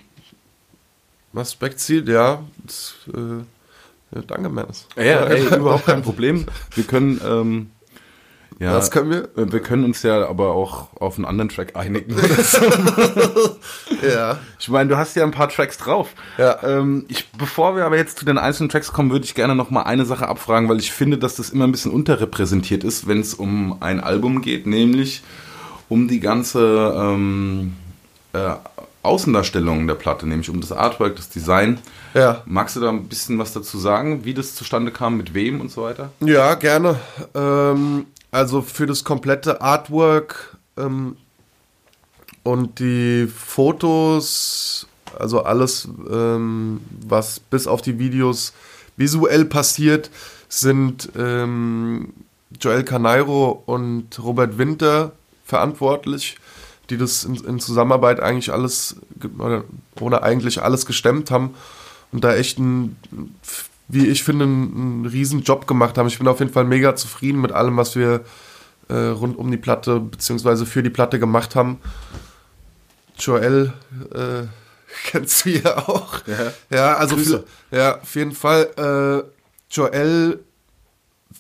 Aspekt 1.33 1.79
sieht, 1.79 2.07
ja. 2.07 2.43
Das, 2.65 2.95
äh, 3.13 3.43
ja 4.13 4.21
danke, 4.25 4.49
Mensch. 4.49 4.85
Ja, 4.95 5.23
ey, 5.25 5.43
überhaupt 5.55 5.85
kein 5.85 6.01
Problem. 6.01 6.45
Wir 6.75 6.83
können. 6.83 7.19
Ähm, 7.25 7.71
Ja, 8.59 8.73
das 8.73 8.91
können 8.91 9.09
wir. 9.09 9.29
Wir 9.35 9.61
können 9.61 9.85
uns 9.85 10.03
ja 10.03 10.27
aber 10.27 10.51
auch 10.51 10.89
auf 10.99 11.15
einen 11.15 11.25
anderen 11.25 11.47
Track 11.49 11.75
einigen. 11.77 12.13
ja. 14.03 14.37
Ich 14.59 14.67
meine, 14.67 14.89
du 14.89 14.97
hast 14.97 15.15
ja 15.15 15.23
ein 15.23 15.31
paar 15.31 15.47
Tracks 15.47 15.77
drauf. 15.77 16.09
Ja. 16.37 16.61
Ähm, 16.63 17.05
ich, 17.07 17.29
bevor 17.31 17.75
wir 17.77 17.85
aber 17.85 17.95
jetzt 17.95 18.17
zu 18.19 18.25
den 18.25 18.37
einzelnen 18.37 18.69
Tracks 18.69 18.91
kommen, 18.91 19.11
würde 19.11 19.23
ich 19.23 19.33
gerne 19.33 19.55
noch 19.55 19.69
mal 19.69 19.83
eine 19.83 20.05
Sache 20.05 20.27
abfragen, 20.27 20.67
weil 20.67 20.79
ich 20.79 20.91
finde, 20.91 21.17
dass 21.17 21.35
das 21.35 21.51
immer 21.51 21.65
ein 21.65 21.71
bisschen 21.71 21.91
unterrepräsentiert 21.93 22.83
ist, 22.83 23.07
wenn 23.07 23.21
es 23.21 23.33
um 23.33 23.81
ein 23.81 24.01
Album 24.01 24.41
geht, 24.41 24.67
nämlich 24.67 25.23
um 25.87 26.07
die 26.09 26.19
ganze 26.19 26.93
ähm, 26.97 27.75
äh, 28.33 28.55
Außendarstellung 29.01 29.87
der 29.87 29.95
Platte, 29.95 30.27
nämlich 30.27 30.49
um 30.49 30.59
das 30.59 30.71
Artwork, 30.71 31.15
das 31.15 31.29
Design. 31.29 31.79
Ja. 32.13 32.43
Magst 32.45 32.75
du 32.75 32.81
da 32.81 32.89
ein 32.89 33.07
bisschen 33.07 33.39
was 33.39 33.53
dazu 33.53 33.77
sagen, 33.77 34.25
wie 34.25 34.33
das 34.33 34.55
zustande 34.55 34.91
kam, 34.91 35.17
mit 35.17 35.33
wem 35.33 35.61
und 35.61 35.71
so 35.71 35.83
weiter? 35.83 36.11
Ja, 36.19 36.55
gerne. 36.55 36.99
Ähm, 37.33 38.07
also 38.31 38.61
für 38.61 38.85
das 38.85 39.03
komplette 39.03 39.61
Artwork 39.61 40.57
ähm, 40.77 41.15
und 42.43 42.79
die 42.79 43.27
Fotos, 43.27 44.87
also 45.17 45.43
alles, 45.43 45.87
ähm, 46.09 46.81
was 47.07 47.39
bis 47.39 47.67
auf 47.67 47.81
die 47.81 47.99
Videos 47.99 48.53
visuell 48.97 49.45
passiert, 49.45 50.09
sind 50.49 51.09
ähm, 51.17 52.13
Joel 52.59 52.83
Canairo 52.83 53.63
und 53.65 54.21
Robert 54.21 54.57
Winter 54.57 55.13
verantwortlich, 55.45 56.37
die 56.89 56.97
das 56.97 57.23
in, 57.23 57.35
in 57.35 57.59
Zusammenarbeit 57.59 58.19
eigentlich 58.19 58.51
alles, 58.51 58.97
oder, 59.37 59.63
oder 59.99 60.23
eigentlich 60.23 60.61
alles 60.61 60.85
gestemmt 60.85 61.31
haben 61.31 61.55
und 62.11 62.23
da 62.23 62.35
echt 62.35 62.59
ein, 62.59 62.95
wie 63.87 64.07
ich 64.07 64.23
finde, 64.23 64.45
einen, 64.45 64.75
einen 64.75 65.05
riesen 65.05 65.43
Job 65.43 65.67
gemacht 65.67 65.97
haben. 65.97 66.07
Ich 66.07 66.17
bin 66.17 66.27
auf 66.27 66.39
jeden 66.39 66.51
Fall 66.51 66.65
mega 66.65 66.95
zufrieden 66.95 67.41
mit 67.41 67.51
allem, 67.51 67.77
was 67.77 67.95
wir 67.95 68.23
äh, 68.87 68.95
rund 68.95 69.37
um 69.37 69.49
die 69.51 69.57
Platte 69.57 69.99
beziehungsweise 69.99 70.65
für 70.65 70.83
die 70.83 70.89
Platte 70.89 71.19
gemacht 71.19 71.55
haben. 71.55 71.79
Joel 73.17 73.73
äh, 74.13 74.47
kennst 75.05 75.45
du 75.45 75.49
ja 75.49 75.77
auch. 75.77 76.21
Ja. 76.25 76.53
Ja, 76.69 76.93
also 76.95 77.17
für, 77.17 77.45
ja, 77.71 77.99
auf 78.01 78.15
jeden 78.15 78.33
Fall. 78.33 79.25
Äh, 79.25 79.29
Joel, 79.71 80.39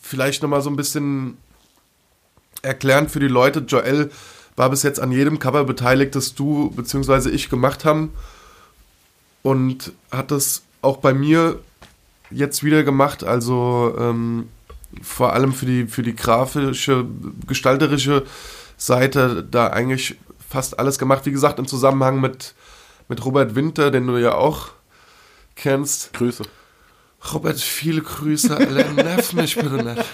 vielleicht 0.01 0.43
nochmal 0.43 0.61
so 0.61 0.69
ein 0.69 0.75
bisschen 0.75 1.37
erklären 2.61 3.09
für 3.09 3.19
die 3.19 3.27
Leute. 3.27 3.59
Joel 3.59 4.11
war 4.59 4.69
bis 4.69 4.83
jetzt 4.83 4.99
an 4.99 5.13
jedem 5.13 5.39
Cover 5.39 5.63
beteiligt, 5.63 6.15
das 6.15 6.35
du 6.35 6.69
bzw. 6.71 7.29
ich 7.29 7.49
gemacht 7.49 7.85
haben. 7.85 8.13
Und 9.41 9.93
hat 10.11 10.31
das 10.31 10.63
auch 10.81 10.97
bei 10.97 11.13
mir 11.13 11.59
jetzt 12.29 12.61
wieder 12.61 12.83
gemacht. 12.83 13.23
Also 13.23 13.95
ähm, 13.97 14.49
vor 15.01 15.31
allem 15.31 15.53
für 15.53 15.65
die, 15.65 15.87
für 15.87 16.03
die 16.03 16.13
grafische, 16.13 17.05
gestalterische 17.47 18.25
Seite 18.75 19.47
da 19.49 19.67
eigentlich 19.67 20.17
fast 20.45 20.77
alles 20.77 20.99
gemacht. 20.99 21.25
Wie 21.25 21.31
gesagt, 21.31 21.57
im 21.57 21.65
Zusammenhang 21.65 22.19
mit, 22.19 22.53
mit 23.07 23.23
Robert 23.23 23.55
Winter, 23.55 23.91
den 23.91 24.07
du 24.07 24.17
ja 24.17 24.35
auch 24.35 24.71
kennst. 25.55 26.11
Grüße. 26.11 26.43
Robert, 27.33 27.59
viele 27.59 28.01
Grüße, 28.01 28.55
Alter, 28.55 28.93
nerv 28.93 29.33
mich 29.33 29.55
bitte 29.55 29.83
nicht. 29.83 30.05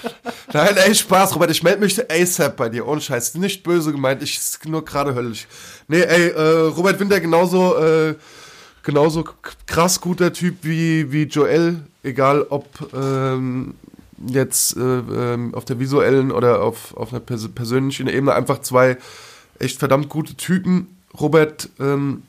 Nein, 0.52 0.76
ey, 0.78 0.96
Spaß, 0.96 1.36
Robert, 1.36 1.52
ich 1.52 1.62
melde 1.62 1.82
mich 1.82 2.12
ASAP 2.12 2.58
bei 2.58 2.70
dir, 2.70 2.88
ohne 2.88 3.00
Scheiß. 3.00 3.36
Nicht 3.36 3.64
böse 3.64 3.92
gemeint, 3.92 4.24
ich 4.24 4.38
ist 4.38 4.66
nur 4.68 4.84
gerade 4.84 5.14
höllisch. 5.14 5.48
Nee, 5.88 6.02
ey, 6.02 6.30
äh, 6.30 6.68
Robert 6.68 7.00
Winter 7.00 7.20
genauso, 7.20 7.78
äh, 7.78 8.16
genauso 8.84 9.24
krass 9.68 10.02
guter 10.02 10.34
Typ 10.34 10.58
wie, 10.64 11.12
wie 11.12 11.24
Joel, 11.24 11.82
egal 12.04 12.46
ob 12.50 12.66
ähm, 12.94 13.76
jetzt 14.28 14.76
äh, 14.76 14.80
ähm, 14.82 15.54
auf 15.54 15.66
der 15.66 15.80
visuellen 15.80 16.32
oder 16.32 16.62
auf, 16.62 16.96
auf 16.98 17.12
einer 17.12 17.20
pers 17.20 17.48
persönlichen 17.50 18.08
Ebene, 18.08 18.34
einfach 18.34 18.62
zwei 18.62 18.98
echt 19.60 19.80
verdammt 19.80 20.10
gute 20.10 20.36
Typen. 20.36 20.98
Robert 21.20 21.70
ähm, 21.80 22.24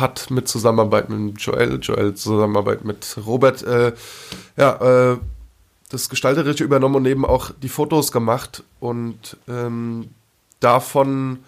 hat 0.00 0.30
mit 0.30 0.48
Zusammenarbeit 0.48 1.08
mit 1.08 1.40
Joel, 1.40 1.78
Joel 1.80 2.14
Zusammenarbeit 2.14 2.84
mit 2.84 3.16
Robert, 3.26 3.62
äh, 3.62 3.92
ja, 4.56 5.12
äh, 5.12 5.18
das 5.88 6.08
Gestalterische 6.08 6.64
übernommen 6.64 6.94
und 6.96 7.06
eben 7.06 7.26
auch 7.26 7.50
die 7.62 7.68
Fotos 7.68 8.12
gemacht 8.12 8.64
und 8.80 9.36
ähm, 9.46 10.08
davon 10.60 11.40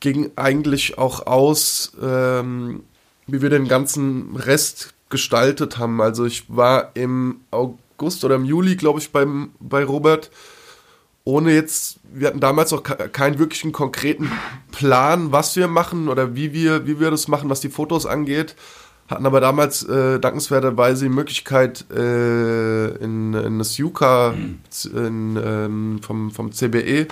ging 0.00 0.30
eigentlich 0.36 0.98
auch 0.98 1.26
aus, 1.26 1.92
ähm, 2.02 2.82
wie 3.26 3.40
wir 3.40 3.50
den 3.50 3.68
ganzen 3.68 4.36
Rest 4.36 4.94
gestaltet 5.08 5.78
haben. 5.78 6.00
Also 6.00 6.26
ich 6.26 6.44
war 6.48 6.90
im 6.94 7.40
August 7.50 8.24
oder 8.24 8.34
im 8.34 8.44
Juli, 8.44 8.76
glaube 8.76 8.98
ich, 8.98 9.10
beim, 9.10 9.50
bei 9.60 9.84
Robert 9.84 10.30
ohne 11.26 11.52
jetzt, 11.52 11.98
wir 12.14 12.28
hatten 12.28 12.38
damals 12.40 12.72
auch 12.72 12.84
ke- 12.84 13.08
keinen 13.10 13.38
wirklichen 13.40 13.72
konkreten 13.72 14.30
Plan, 14.70 15.32
was 15.32 15.56
wir 15.56 15.66
machen 15.66 16.08
oder 16.08 16.36
wie 16.36 16.52
wir, 16.52 16.86
wie 16.86 17.00
wir 17.00 17.10
das 17.10 17.26
machen, 17.26 17.50
was 17.50 17.60
die 17.60 17.68
Fotos 17.68 18.06
angeht. 18.06 18.54
Hatten 19.08 19.26
aber 19.26 19.40
damals 19.40 19.82
äh, 19.82 20.20
dankenswerterweise 20.20 21.04
die 21.06 21.10
Möglichkeit, 21.14 21.84
äh, 21.90 22.86
in, 22.96 23.34
in 23.34 23.58
das 23.58 23.76
Juka 23.76 24.34
in, 24.94 25.36
ähm, 25.44 26.00
vom, 26.00 26.30
vom 26.30 26.52
CBE 26.52 27.08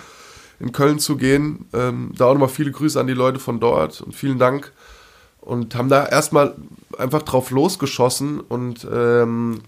in 0.60 0.70
Köln 0.72 1.00
zu 1.00 1.16
gehen. 1.16 1.66
Ähm, 1.72 2.12
da 2.16 2.26
auch 2.26 2.34
nochmal 2.34 2.48
viele 2.48 2.70
Grüße 2.70 2.98
an 3.00 3.08
die 3.08 3.14
Leute 3.14 3.40
von 3.40 3.58
dort 3.58 4.00
und 4.00 4.14
vielen 4.14 4.38
Dank. 4.38 4.72
Und 5.40 5.74
haben 5.74 5.88
da 5.88 6.06
erstmal 6.06 6.54
einfach 6.96 7.22
drauf 7.22 7.50
losgeschossen 7.50 8.38
und 8.40 8.86
ähm, 8.90 9.60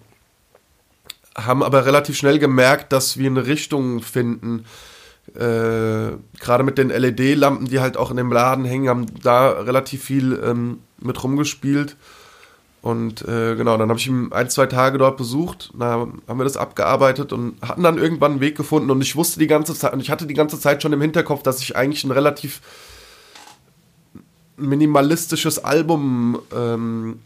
haben 1.37 1.63
aber 1.63 1.85
relativ 1.85 2.17
schnell 2.17 2.39
gemerkt, 2.39 2.93
dass 2.93 3.19
wir 3.19 3.29
eine 3.29 3.47
Richtung 3.47 4.03
finden. 4.03 4.65
Äh, 5.35 6.17
Gerade 6.41 6.63
mit 6.65 6.79
den 6.79 6.89
LED-Lampen, 6.89 7.67
die 7.67 7.81
halt 7.81 7.97
auch 7.97 8.11
in 8.11 8.17
dem 8.17 8.33
Laden 8.33 8.65
hängen, 8.65 8.89
haben 8.89 9.07
da 9.23 9.51
relativ 9.51 10.05
viel 10.05 10.41
ähm, 10.43 10.79
mit 10.99 11.23
rumgespielt. 11.23 11.97
Und 12.81 13.23
äh, 13.23 13.57
genau, 13.57 13.77
dann 13.77 13.89
habe 13.89 13.99
ich 13.99 14.07
ihn 14.07 14.33
ein, 14.33 14.49
zwei 14.49 14.67
Tage 14.67 14.99
dort 14.99 15.17
besucht, 15.17 15.73
da 15.77 16.07
haben 16.29 16.39
wir 16.39 16.45
das 16.45 16.57
abgearbeitet 16.57 17.33
und 17.33 17.61
hatten 17.61 17.83
dann 17.83 17.99
irgendwann 17.99 18.33
einen 18.33 18.41
Weg 18.41 18.57
gefunden. 18.57 18.93
Und 18.93 19.01
ich 19.03 19.17
wusste 19.17 19.41
die 19.41 19.49
ganze 19.49 19.75
Zeit, 19.75 19.93
und 19.93 19.99
ich 19.99 20.09
hatte 20.09 20.27
die 20.27 20.35
ganze 20.35 20.61
Zeit 20.61 20.83
schon 20.83 20.93
im 20.93 21.01
Hinterkopf, 21.01 21.43
dass 21.43 21.61
ich 21.61 21.75
eigentlich 21.75 22.05
ein 22.05 22.13
relativ 22.13 22.61
minimalistisches 24.57 25.59
Album 25.65 26.39
ähm, 26.55 27.19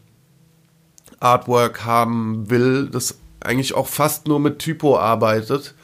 Artwork 1.20 1.84
haben 1.84 2.48
will, 2.48 2.88
das 2.90 3.18
eigentlich 3.40 3.74
auch 3.74 3.88
fast 3.88 4.28
nur 4.28 4.40
mit 4.40 4.58
Typo 4.58 4.98
arbeitet. 4.98 5.74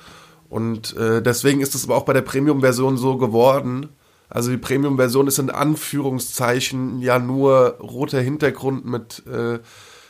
Und 0.48 0.96
äh, 0.96 1.22
deswegen 1.22 1.60
ist 1.60 1.74
es 1.74 1.84
aber 1.84 1.96
auch 1.96 2.04
bei 2.04 2.12
der 2.12 2.22
Premium-Version 2.22 2.96
so 2.96 3.16
geworden. 3.16 3.90
Also 4.28 4.50
die 4.50 4.56
Premium-Version 4.56 5.26
ist 5.26 5.38
in 5.38 5.50
Anführungszeichen 5.50 7.00
ja 7.00 7.18
nur 7.18 7.78
roter 7.80 8.20
Hintergrund 8.20 8.84
mit 8.84 9.24
äh, 9.26 9.60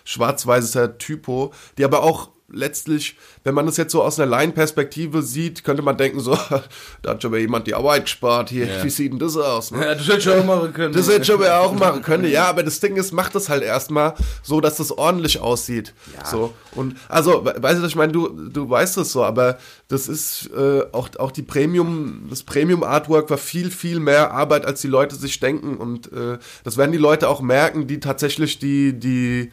schwarz-weißer 0.04 0.98
Typo, 0.98 1.52
die 1.78 1.84
aber 1.84 2.02
auch 2.02 2.30
letztlich, 2.48 3.16
wenn 3.44 3.54
man 3.54 3.66
das 3.66 3.76
jetzt 3.76 3.92
so 3.92 4.02
aus 4.02 4.20
einer 4.20 4.30
Laienperspektive 4.30 5.22
sieht, 5.22 5.64
könnte 5.64 5.82
man 5.82 5.96
denken 5.96 6.20
so, 6.20 6.32
da 7.02 7.10
hat 7.10 7.22
schon 7.22 7.30
mal 7.32 7.40
jemand 7.40 7.66
die 7.66 7.74
Arbeit 7.74 8.04
gespart 8.04 8.50
hier, 8.50 8.66
Ja. 8.66 8.84
wie 8.84 8.90
sieht 8.90 9.12
denn 9.12 9.18
das 9.18 9.36
aus? 9.36 9.70
Ne? 9.72 9.84
Ja, 9.84 9.94
das 9.94 10.06
hätte 10.06 10.18
ich 10.18 10.28
auch 10.30 10.44
machen 10.44 10.72
können. 10.72 10.94
Das 10.94 11.08
hätte 11.08 11.22
ich 11.22 11.32
aber 11.32 11.58
auch 11.60 11.72
machen 11.72 12.02
können. 12.02 12.30
Ja, 12.30 12.46
aber 12.46 12.62
das 12.62 12.78
Ding 12.80 12.96
ist, 12.96 13.12
macht 13.12 13.34
das 13.34 13.48
halt 13.48 13.62
erstmal 13.64 14.14
so, 14.42 14.60
dass 14.60 14.76
das 14.76 14.92
ordentlich 14.92 15.40
aussieht. 15.40 15.92
So. 16.24 16.52
Und 16.72 16.96
also, 17.08 17.44
we- 17.44 17.54
weißt 17.58 17.82
du, 17.82 17.86
ich 17.86 17.96
meine, 17.96 18.12
du, 18.12 18.28
du 18.28 18.68
weißt 18.70 18.96
es 18.98 19.12
so, 19.12 19.24
aber 19.24 19.58
das 19.88 20.08
ist 20.08 20.50
äh, 20.56 20.82
auch, 20.92 21.08
auch 21.18 21.32
die 21.32 21.42
Premium, 21.42 22.26
das 22.30 22.42
Premium-Artwork 22.44 23.28
war 23.30 23.38
viel, 23.38 23.70
viel 23.70 23.98
mehr 24.00 24.30
Arbeit, 24.32 24.66
als 24.66 24.80
die 24.80 24.88
Leute 24.88 25.16
sich 25.16 25.40
denken. 25.40 25.76
Und 25.76 26.12
äh, 26.12 26.38
das 26.64 26.76
werden 26.76 26.92
die 26.92 26.98
Leute 26.98 27.28
auch 27.28 27.40
merken, 27.40 27.86
die 27.86 28.00
tatsächlich 28.00 28.58
die, 28.58 28.92
die 28.92 29.50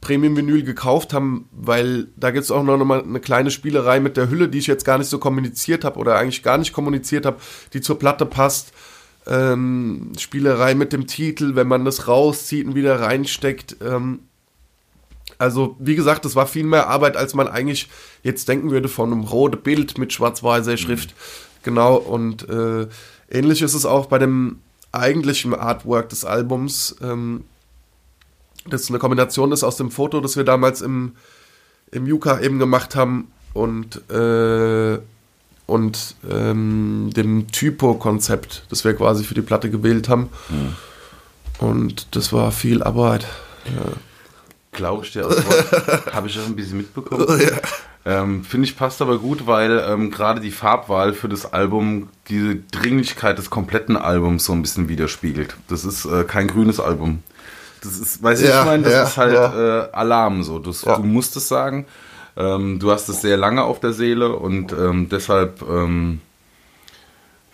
Premium-Vinyl 0.00 0.62
gekauft 0.62 1.12
haben, 1.12 1.48
weil 1.52 2.08
da 2.16 2.30
gibt 2.30 2.44
es 2.44 2.50
auch 2.50 2.62
noch 2.62 2.82
mal 2.84 3.02
eine 3.02 3.20
kleine 3.20 3.50
Spielerei 3.50 4.00
mit 4.00 4.16
der 4.16 4.30
Hülle, 4.30 4.48
die 4.48 4.58
ich 4.58 4.66
jetzt 4.66 4.84
gar 4.84 4.98
nicht 4.98 5.08
so 5.08 5.18
kommuniziert 5.18 5.84
habe 5.84 5.98
oder 5.98 6.16
eigentlich 6.16 6.42
gar 6.42 6.58
nicht 6.58 6.72
kommuniziert 6.72 7.26
habe, 7.26 7.36
die 7.72 7.80
zur 7.80 7.98
Platte 7.98 8.26
passt 8.26 8.72
ähm, 9.26 10.12
Spielerei 10.18 10.74
mit 10.74 10.92
dem 10.92 11.06
Titel, 11.06 11.54
wenn 11.54 11.68
man 11.68 11.84
das 11.84 12.08
rauszieht 12.08 12.66
und 12.66 12.74
wieder 12.74 13.00
reinsteckt. 13.00 13.76
Ähm, 13.80 14.20
also, 15.38 15.76
wie 15.78 15.94
gesagt, 15.94 16.24
das 16.24 16.36
war 16.36 16.46
viel 16.46 16.64
mehr 16.64 16.88
Arbeit, 16.88 17.16
als 17.16 17.34
man 17.34 17.48
eigentlich 17.48 17.88
jetzt 18.22 18.48
denken 18.48 18.70
würde 18.70 18.88
von 18.88 19.12
einem 19.12 19.22
roten 19.22 19.62
Bild 19.62 19.96
mit 19.98 20.12
schwarz-weißer 20.12 20.76
Schrift. 20.76 21.14
Genau, 21.62 21.96
und 21.96 22.48
äh, 22.48 22.88
ähnlich 23.30 23.62
ist 23.62 23.74
es 23.74 23.86
auch 23.86 24.06
bei 24.06 24.18
dem 24.18 24.58
eigentlichen 24.92 25.54
Artwork 25.54 26.08
des 26.08 26.24
Albums. 26.24 26.96
Ähm, 27.02 27.44
das 28.66 28.88
eine 28.88 28.98
Kombination 28.98 29.52
ist 29.52 29.64
aus 29.64 29.76
dem 29.76 29.90
Foto, 29.90 30.20
das 30.20 30.36
wir 30.36 30.44
damals 30.44 30.82
im, 30.82 31.12
im 31.90 32.06
Yuka 32.06 32.40
eben 32.40 32.58
gemacht 32.58 32.96
haben 32.96 33.30
und 33.52 34.10
äh, 34.10 34.98
und 35.66 36.16
ähm, 36.28 37.10
dem 37.14 37.46
Typo-Konzept, 37.46 38.64
das 38.70 38.84
wir 38.84 38.92
quasi 38.94 39.22
für 39.22 39.34
die 39.34 39.42
Platte 39.42 39.70
gewählt 39.70 40.08
haben. 40.08 40.28
Und 41.60 42.16
das 42.16 42.32
war 42.32 42.50
viel 42.50 42.82
Arbeit. 42.82 43.26
Ja. 43.66 43.92
Glaube 44.72 45.04
ich 45.04 45.12
dir 45.12 45.26
aus 45.26 45.36
Habe 46.12 46.26
ich 46.26 46.38
auch 46.40 46.46
ein 46.46 46.56
bisschen 46.56 46.78
mitbekommen. 46.78 47.40
Ähm, 48.04 48.44
Finde 48.44 48.66
ich 48.66 48.76
passt 48.76 49.02
aber 49.02 49.18
gut, 49.18 49.46
weil 49.46 49.84
ähm, 49.86 50.10
gerade 50.10 50.40
die 50.40 50.50
Farbwahl 50.50 51.12
für 51.12 51.28
das 51.28 51.52
Album 51.52 52.08
diese 52.28 52.56
Dringlichkeit 52.56 53.36
des 53.36 53.50
kompletten 53.50 53.96
Albums 53.96 54.46
so 54.46 54.52
ein 54.52 54.62
bisschen 54.62 54.88
widerspiegelt. 54.88 55.54
Das 55.68 55.84
ist 55.84 56.06
äh, 56.06 56.24
kein 56.24 56.48
grünes 56.48 56.80
Album. 56.80 57.22
Das 57.82 57.98
ist, 57.98 58.22
weiß 58.22 58.42
Ja, 58.42 58.60
ich 58.60 58.66
meine, 58.66 58.82
das 58.84 58.92
ja, 58.92 59.02
ist 59.04 59.16
halt 59.16 59.34
ja. 59.34 59.84
äh, 59.86 59.90
Alarm 59.92 60.42
so. 60.42 60.58
Du, 60.58 60.70
Ja. 60.84 60.96
du 60.96 61.02
musst 61.04 61.36
es 61.36 61.48
sagen. 61.48 61.86
Ähm, 62.36 62.78
du 62.78 62.90
hast 62.90 63.08
es 63.08 63.20
sehr 63.22 63.36
lange 63.36 63.62
auf 63.64 63.80
der 63.80 63.92
Seele 63.92 64.34
und 64.36 64.72
ähm, 64.72 65.08
deshalb 65.10 65.62
ähm, 65.68 66.20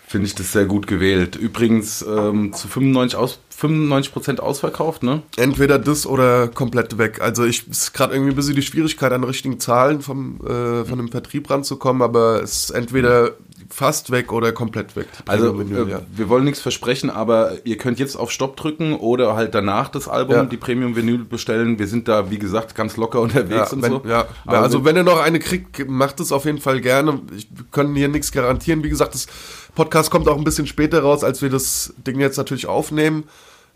finde 0.07 0.27
ich 0.27 0.35
das 0.35 0.51
sehr 0.53 0.65
gut 0.65 0.87
gewählt. 0.87 1.35
Übrigens 1.35 2.01
ähm, 2.07 2.53
zu 2.53 2.67
95 2.67 3.17
aus, 3.17 3.39
95% 3.59 4.39
ausverkauft, 4.39 5.03
ne? 5.03 5.23
Entweder 5.35 5.79
das 5.79 6.05
oder 6.05 6.47
komplett 6.47 6.97
weg. 6.97 7.19
Also 7.21 7.43
ich 7.43 7.67
ist 7.67 7.93
gerade 7.93 8.13
irgendwie 8.13 8.31
ein 8.31 8.35
bisschen 8.35 8.55
die 8.55 8.61
Schwierigkeit, 8.61 9.11
an 9.11 9.23
richtigen 9.23 9.59
Zahlen 9.59 10.01
vom, 10.01 10.39
äh, 10.45 10.85
von 10.85 10.97
dem 10.97 11.09
Vertrieb 11.09 11.49
ranzukommen, 11.49 12.01
aber 12.03 12.41
es 12.43 12.65
ist 12.65 12.69
entweder 12.69 13.31
fast 13.69 14.11
weg 14.11 14.31
oder 14.31 14.51
komplett 14.51 14.95
weg. 14.95 15.07
Also 15.25 15.53
Premium-Vinyl, 15.53 15.87
äh, 15.87 15.91
ja. 15.91 16.01
wir 16.15 16.29
wollen 16.29 16.45
nichts 16.45 16.61
versprechen, 16.61 17.09
aber 17.09 17.53
ihr 17.65 17.77
könnt 17.77 17.99
jetzt 17.99 18.15
auf 18.15 18.31
Stopp 18.31 18.55
drücken 18.57 18.95
oder 18.95 19.35
halt 19.35 19.53
danach 19.55 19.89
das 19.89 20.07
Album, 20.07 20.35
Ja. 20.35 20.43
die 20.45 20.57
Premium 20.57 20.95
Vinyl 20.95 21.25
bestellen. 21.25 21.77
Wir 21.79 21.87
sind 21.87 22.07
da, 22.07 22.29
wie 22.31 22.39
gesagt, 22.39 22.75
ganz 22.75 22.97
locker 22.97 23.19
unterwegs 23.27 23.71
Ja, 23.71 23.75
und 23.75 23.81
wenn, 23.81 23.91
so. 23.91 24.01
ja. 24.07 24.25
Aber 24.45 24.59
also 24.59 24.85
wenn 24.85 24.95
ihr 24.95 25.03
noch 25.03 25.19
eine 25.19 25.39
kriegt, 25.39 25.87
macht 25.89 26.19
es 26.19 26.31
auf 26.31 26.45
jeden 26.45 26.59
Fall 26.59 26.81
gerne. 26.81 27.19
Ich 27.35 27.47
wir 27.51 27.65
können 27.71 27.95
hier 27.95 28.07
nichts 28.07 28.31
garantieren. 28.31 28.83
Wie 28.83 28.89
gesagt, 28.89 29.13
das 29.13 29.27
Podcast 29.75 30.11
kommt 30.11 30.27
auch 30.27 30.37
ein 30.37 30.43
bisschen 30.43 30.67
später 30.67 31.01
raus, 31.01 31.23
als 31.23 31.41
wir 31.41 31.49
das 31.49 31.93
Ding 32.05 32.19
jetzt 32.19 32.37
natürlich 32.37 32.67
aufnehmen. 32.67 33.25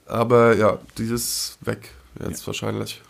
Aber 0.05 0.55
ja, 0.55 0.77
dieses 0.97 1.57
weg 1.61 1.89
jetzt 2.25 2.45
wahrscheinlich. 2.47 3.01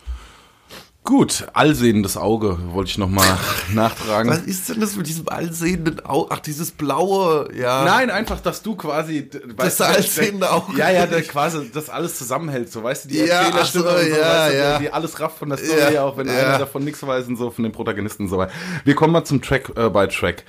Gut, 1.04 1.48
allsehendes 1.54 2.16
Auge 2.16 2.60
wollte 2.74 2.92
ich 2.92 2.98
nochmal 3.00 3.26
nachtragen. 3.74 4.30
Was 4.32 4.42
ist 4.44 4.70
denn 4.70 4.80
das 4.80 4.96
mit 4.96 5.08
diesem 5.08 5.28
allsehenden 5.28 6.00
Auge? 6.06 6.28
Ach, 6.32 6.40
dieses 6.40 6.72
blaue, 6.72 7.50
ja. 7.56 7.84
Nein, 7.84 8.12
einfach, 8.12 8.40
dass 8.40 8.62
du 8.62 8.76
quasi 8.76 9.28
weißt 9.58 9.80
du, 9.80 9.84
allsehende 9.86 10.52
Auge. 10.52 10.78
Ja, 10.78 10.92
ja, 10.92 11.08
der 11.08 11.24
quasi 11.24 11.72
das 11.74 11.90
alles 11.90 12.20
zusammenhält, 12.20 12.72
so 12.72 12.84
weißt 12.84 13.06
du, 13.06 13.10
die 13.10 13.18
Ja, 13.18 13.42
Erzählerstimme 13.42 13.84
so, 13.86 13.90
und 13.96 14.02
so, 14.04 14.08
ja, 14.10 14.22
weißt 14.22 14.54
du, 14.54 14.58
ja. 14.58 14.80
die 14.80 14.94
alles 14.94 15.20
rafft 15.20 15.40
von 15.40 15.50
der 15.50 15.58
Story, 15.58 15.94
Ja, 15.96 16.04
auch 16.04 16.18
wenn 16.18 16.28
ja. 16.28 16.34
einer 16.34 16.60
davon 16.60 16.84
nichts 16.84 17.02
weiß 17.06 17.28
und 17.28 17.36
so 17.38 17.50
von 17.50 17.64
den 17.64 17.72
Protagonisten 17.72 18.24
und 18.26 18.30
so 18.30 18.38
weiter. 18.38 18.52
Wir 18.84 18.94
kommen 18.94 19.12
mal 19.12 19.24
zum 19.26 19.42
Track 19.42 19.72
äh, 19.76 19.90
by 19.90 20.08
Track. 20.08 20.44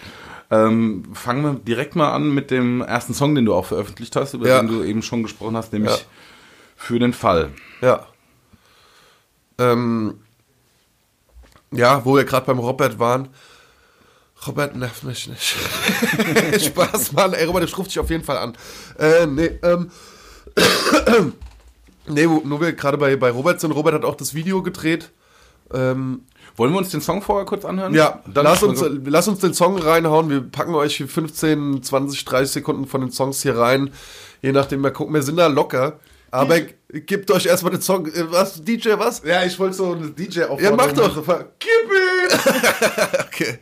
Ähm, 0.51 1.05
fangen 1.15 1.43
wir 1.45 1.55
direkt 1.55 1.97
mal 1.97 2.13
an 2.13 2.29
mit 2.35 2.51
dem 2.51 2.83
ersten 2.83 3.15
Song, 3.15 3.35
den 3.35 3.47
du 3.47 3.55
auch 3.55 3.65
veröffentlicht 3.65 4.15
hast, 4.17 4.35
über 4.35 4.47
Ja. 4.49 4.59
den 4.61 4.69
du 4.69 4.83
eben 4.85 5.01
schon 5.01 5.23
gesprochen 5.23 5.57
hast, 5.57 5.73
nämlich 5.73 6.05
für 6.77 6.99
den 6.99 7.15
Fall. 7.15 7.49
Ja. 7.81 8.07
Ähm, 9.59 10.19
ja, 11.73 12.05
wo 12.05 12.17
wir 12.17 12.25
gerade 12.25 12.47
beim 12.47 12.59
Robert 12.59 12.99
waren. 12.99 13.29
Robert 14.47 14.75
nervt 14.75 15.05
mich 15.05 15.29
nicht. 15.29 15.57
Spaß, 16.65 17.13
Mann. 17.13 17.33
Ey, 17.33 17.45
Robert, 17.45 17.69
der 17.69 17.77
ruft 17.77 17.91
dich 17.91 17.99
auf 17.99 18.11
jeden 18.11 18.25
Fall 18.25 18.39
an. 18.39 18.57
Äh, 18.99 19.27
nee, 19.27 19.59
ähm. 19.63 19.91
nee, 22.09 22.29
wo, 22.29 22.43
nur 22.45 22.61
wir 22.61 22.73
gerade 22.73 22.99
bei, 22.99 23.15
bei 23.17 23.31
Robert 23.31 23.61
sind. 23.61 23.73
Robert 23.73 23.95
hat 23.95 24.05
auch 24.05 24.17
das 24.17 24.35
Video 24.35 24.63
gedreht. 24.63 25.11
Ähm, 25.73 26.23
Wollen 26.57 26.73
wir 26.73 26.79
uns 26.79 26.91
den 26.91 27.01
Song 27.01 27.23
vorher 27.23 27.47
kurz 27.47 27.65
anhören? 27.65 27.95
ja, 27.95 28.21
Dann 28.27 28.45
lass 28.45 28.63
uns, 28.63 28.85
lass 29.05 29.29
uns 29.29 29.39
den 29.39 29.55
Song 29.55 29.79
reinhauen. 29.79 30.29
Wir 30.29 30.41
packen 30.41 30.75
euch 30.75 30.97
hier 30.97 31.09
15, 31.09 31.83
20, 31.83 32.25
30 32.25 32.53
Sekunden 32.53 32.87
von 32.87 33.01
den 33.01 33.11
Songs 33.11 33.43
hier 33.43 33.57
rein. 33.57 33.91
Je 34.43 34.53
nachdem, 34.53 34.83
wir 34.83 34.91
gucken. 34.91 35.15
Wir 35.15 35.23
sind 35.23 35.37
da 35.37 35.47
locker. 35.47 35.99
Aber 36.33 36.61
gebt 36.89 37.31
euch 37.31 37.45
erstmal 37.45 37.73
den 37.73 37.83
Song. 37.83 38.07
äh, 38.07 38.33
Was, 38.33 38.65
DJ, 38.65 38.95
was? 38.97 39.23
Ja, 39.23 39.45
ich 39.45 39.59
wollte 39.59 39.77
so 39.77 39.93
eine 39.93 40.11
DJ 40.11 40.45
auf. 40.45 40.61
Ja, 40.61 40.75
mach 40.75 40.91
doch. 40.93 41.15
Gib 41.59 41.71
it! 41.93 42.39
Okay. 43.27 43.59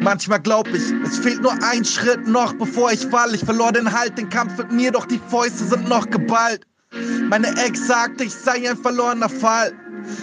Manchmal 0.00 0.40
glaub 0.40 0.68
ich, 0.68 0.82
es 1.04 1.18
fehlt 1.18 1.40
nur 1.40 1.54
ein 1.62 1.84
Schritt 1.84 2.26
noch, 2.26 2.52
bevor 2.54 2.92
ich 2.92 3.06
fall. 3.06 3.34
Ich 3.34 3.42
verlor 3.42 3.72
den 3.72 3.90
Halt, 3.90 4.18
den 4.18 4.28
Kampf 4.28 4.58
mit 4.58 4.70
mir, 4.70 4.92
doch 4.92 5.06
die 5.06 5.20
Fäuste 5.30 5.64
sind 5.64 5.88
noch 5.88 6.08
geballt. 6.10 6.66
Meine 7.30 7.48
Ex 7.64 7.86
sagte, 7.86 8.24
ich 8.24 8.34
sei 8.34 8.68
ein 8.68 8.76
verlorener 8.76 9.30
Fall. 9.30 9.72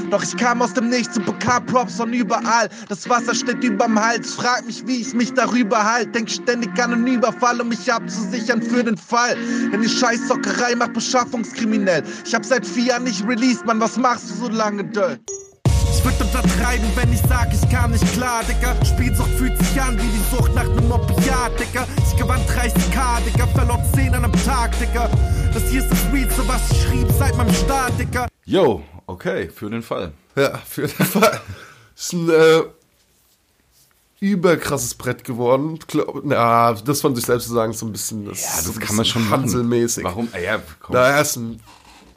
Doch 0.09 0.23
ich 0.23 0.35
kam 0.37 0.61
aus 0.61 0.73
dem 0.73 0.89
Nichts 0.89 1.17
und 1.17 1.25
bekam 1.25 1.65
Props 1.65 1.97
von 1.97 2.13
überall. 2.13 2.69
Das 2.89 3.07
Wasser 3.09 3.33
steht 3.33 3.63
überm 3.63 3.99
Hals, 3.99 4.33
frag 4.33 4.65
mich, 4.65 4.85
wie 4.87 5.01
ich 5.01 5.13
mich 5.13 5.33
darüber 5.33 5.83
halt. 5.83 6.13
Denk 6.15 6.29
ständig 6.29 6.71
an 6.81 6.93
einen 6.93 7.07
Überfall, 7.07 7.61
um 7.61 7.69
mich 7.69 7.91
abzusichern 7.91 8.61
für 8.61 8.83
den 8.83 8.97
Fall. 8.97 9.35
Denn 9.71 9.81
die 9.81 9.89
Scheißsockerei 9.89 10.75
macht 10.75 10.93
beschaffungskriminell. 10.93 12.03
Ich 12.25 12.33
hab 12.33 12.45
seit 12.45 12.65
vier 12.65 12.85
Jahren 12.85 13.03
nicht 13.03 13.25
released, 13.27 13.65
Mann, 13.65 13.79
was 13.79 13.97
machst 13.97 14.29
du 14.29 14.33
so 14.35 14.49
lange, 14.49 14.83
Döll? 14.83 15.19
Ich 15.93 16.05
würd 16.05 16.19
untertreiben, 16.21 16.87
wenn 16.95 17.11
ich 17.13 17.21
sag, 17.27 17.53
ich 17.53 17.69
kam 17.69 17.91
nicht 17.91 18.13
klar, 18.13 18.41
Digga. 18.43 18.73
Spielsucht 18.85 19.29
fühlt 19.37 19.57
sich 19.57 19.81
an 19.81 19.97
wie 19.97 20.07
die 20.07 20.35
Sucht 20.35 20.55
nach 20.55 20.67
nem 20.67 20.91
Opiat, 20.91 21.59
Digga. 21.59 21.85
Ich 21.97 22.17
gewann 22.17 22.39
30k, 22.41 23.21
Digga, 23.25 23.45
verlor 23.47 23.79
10 23.93 24.15
an 24.15 24.25
einem 24.25 24.45
Tag, 24.45 24.71
Digga. 24.79 25.09
Das 25.53 25.63
hier 25.69 25.81
ist 25.81 25.91
das 25.91 25.99
Realste, 26.11 26.47
was 26.47 26.71
ich 26.71 26.81
schrieb 26.83 27.07
seit 27.19 27.35
meinem 27.37 27.53
Start, 27.53 27.91
Digga. 27.99 28.27
Yo, 28.45 28.81
okay, 29.07 29.49
für 29.49 29.69
den 29.69 29.81
Fall. 29.83 30.11
Ja, 30.35 30.57
für 30.59 30.87
den 30.87 31.05
Fall. 31.05 31.41
Ist 31.95 32.13
ein 32.13 32.29
äh, 32.29 32.61
überkrasses 34.19 34.93
Brett 34.95 35.23
geworden. 35.23 35.79
Glaub, 35.87 36.21
na, 36.23 36.73
das 36.73 37.01
von 37.01 37.15
sich 37.15 37.25
selbst 37.25 37.47
zu 37.47 37.53
sagen, 37.53 37.71
ist 37.71 37.79
so 37.79 37.85
ein 37.85 37.91
bisschen. 37.91 38.25
Das, 38.25 38.41
Ja, 38.41 38.49
das 38.55 38.65
so 38.65 38.71
kann 38.73 38.95
man 38.95 39.03
bisschen 39.03 39.05
schon 39.05 39.29
machen. 39.29 39.41
Hanselmäßig. 39.43 40.03
Warum? 40.03 40.27
Ah, 40.31 40.37
Ja, 40.39 40.61
komm. 40.79 40.95
Na, 40.95 41.07
er 41.09 41.21
ist 41.21 41.35
ein 41.35 41.59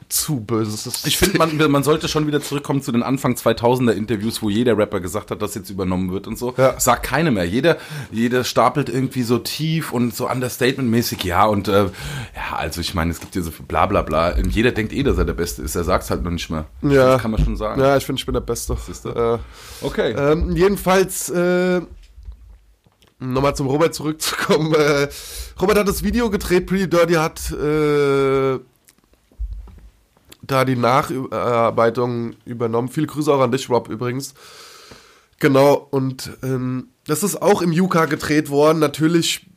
zu 0.09 0.39
böses. 0.39 1.05
Ich 1.05 1.17
finde, 1.17 1.37
man, 1.37 1.57
man 1.71 1.83
sollte 1.83 2.07
schon 2.07 2.27
wieder 2.27 2.41
zurückkommen 2.41 2.81
zu 2.81 2.91
den 2.91 3.03
Anfang 3.03 3.33
2000er 3.33 3.91
Interviews, 3.91 4.41
wo 4.41 4.49
jeder 4.49 4.77
Rapper 4.77 4.99
gesagt 4.99 5.31
hat, 5.31 5.41
dass 5.41 5.55
jetzt 5.55 5.69
übernommen 5.69 6.11
wird 6.11 6.27
und 6.27 6.37
so. 6.37 6.53
Ja. 6.57 6.79
Sagt 6.79 7.03
keiner 7.03 7.31
mehr. 7.31 7.45
Jeder, 7.45 7.77
jeder 8.11 8.43
stapelt 8.43 8.89
irgendwie 8.89 9.23
so 9.23 9.37
tief 9.39 9.91
und 9.91 10.15
so 10.15 10.29
understatement-mäßig. 10.29 11.23
Ja, 11.23 11.45
und 11.45 11.67
äh, 11.67 11.85
ja, 11.85 12.55
also 12.55 12.81
ich 12.81 12.93
meine, 12.93 13.11
es 13.11 13.19
gibt 13.19 13.33
hier 13.33 13.43
so 13.43 13.51
viel 13.51 13.65
bla 13.65 13.85
bla 13.85 14.01
bla. 14.01 14.35
Und 14.35 14.51
jeder 14.51 14.71
denkt 14.71 14.93
eh, 14.93 15.03
dass 15.03 15.17
er 15.17 15.25
der 15.25 15.33
Beste 15.33 15.61
ist. 15.61 15.75
Er 15.75 15.83
sagt 15.83 16.03
es 16.03 16.09
halt 16.09 16.23
noch 16.23 16.31
nicht 16.31 16.49
mehr. 16.49 16.65
Ja. 16.81 17.13
Das 17.13 17.21
kann 17.21 17.31
man 17.31 17.43
schon 17.43 17.55
sagen. 17.57 17.81
Ja, 17.81 17.97
ich 17.97 18.05
finde, 18.05 18.19
ich 18.19 18.25
bin 18.25 18.33
der 18.33 18.41
Beste. 18.41 18.75
Siehste? 18.85 19.09
Äh, 19.09 19.85
Okay. 19.85 20.11
Ähm, 20.17 20.55
jedenfalls, 20.55 21.29
äh, 21.29 21.81
nochmal 23.19 23.55
zum 23.55 23.67
Robert 23.67 23.93
zurückzukommen. 23.93 24.73
Äh, 24.73 25.07
Robert 25.61 25.77
hat 25.77 25.87
das 25.87 26.03
Video 26.03 26.29
gedreht, 26.29 26.65
Pretty 26.67 26.89
Dirty 26.89 27.13
hat 27.13 27.51
äh, 27.51 28.59
da 30.47 30.65
die 30.65 30.75
Nacharbeitung 30.75 32.35
übernommen. 32.45 32.89
Viele 32.89 33.07
Grüße 33.07 33.33
auch 33.33 33.41
an 33.41 33.51
dich, 33.51 33.69
Rob, 33.69 33.89
übrigens. 33.89 34.33
Genau, 35.39 35.87
und 35.91 36.31
ähm, 36.43 36.89
das 37.05 37.23
ist 37.23 37.41
auch 37.41 37.61
im 37.61 37.71
UK 37.71 38.09
gedreht 38.09 38.49
worden. 38.49 38.79
Natürlich 38.79 39.47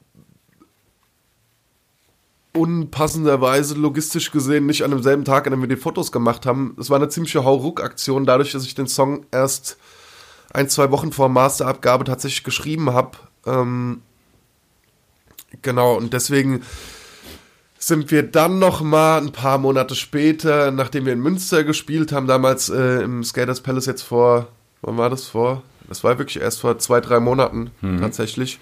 unpassenderweise 2.53 3.74
logistisch 3.74 4.33
gesehen 4.33 4.66
nicht 4.66 4.83
an 4.83 4.90
demselben 4.90 5.24
Tag, 5.24 5.46
an 5.46 5.53
dem 5.53 5.61
wir 5.61 5.68
die 5.68 5.77
Fotos 5.77 6.11
gemacht 6.11 6.46
haben. 6.46 6.77
Es 6.81 6.90
war 6.90 6.96
eine 6.96 7.09
ziemliche 7.09 7.44
Hauruck-Aktion, 7.44 8.27
dadurch, 8.27 8.53
dass 8.53 8.64
ich 8.64 8.74
den 8.74 8.88
Song 8.88 9.27
erst 9.31 9.77
ein, 10.53 10.68
zwei 10.68 10.90
Wochen 10.90 11.12
vor 11.12 11.29
Masterabgabe 11.29 12.05
tatsächlich 12.05 12.42
geschrieben 12.42 12.92
habe. 12.92 13.18
Ähm, 13.46 14.03
genau, 15.62 15.96
und 15.96 16.12
deswegen 16.12 16.62
sind 17.78 18.10
wir 18.10 18.24
dann 18.24 18.58
noch 18.58 18.80
mal 18.80 19.18
ein 19.18 19.32
paar 19.32 19.58
Monate 19.58 19.94
später, 19.94 20.70
nachdem 20.70 21.06
wir 21.06 21.12
in 21.12 21.20
Münster 21.20 21.62
gespielt 21.64 22.12
haben, 22.12 22.26
damals 22.26 22.68
äh, 22.68 23.02
im 23.02 23.22
Skaters 23.22 23.60
Palace 23.60 23.86
jetzt 23.86 24.02
vor, 24.02 24.48
wann 24.82 24.96
war 24.96 25.10
das 25.10 25.26
vor? 25.26 25.62
Das 25.88 26.04
war 26.04 26.18
wirklich 26.18 26.42
erst 26.42 26.60
vor 26.60 26.78
zwei, 26.78 27.00
drei 27.00 27.18
Monaten 27.18 27.70
tatsächlich. 28.00 28.58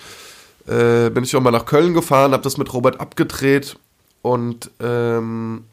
Äh, 0.66 1.10
bin 1.10 1.24
ich 1.24 1.34
auch 1.34 1.40
mal 1.40 1.50
nach 1.50 1.66
Köln 1.66 1.94
gefahren, 1.94 2.32
habe 2.32 2.42
das 2.42 2.56
mit 2.56 2.72
Robert 2.72 3.00
abgedreht 3.00 3.76
und 4.22 4.70
ähm, 4.80 5.64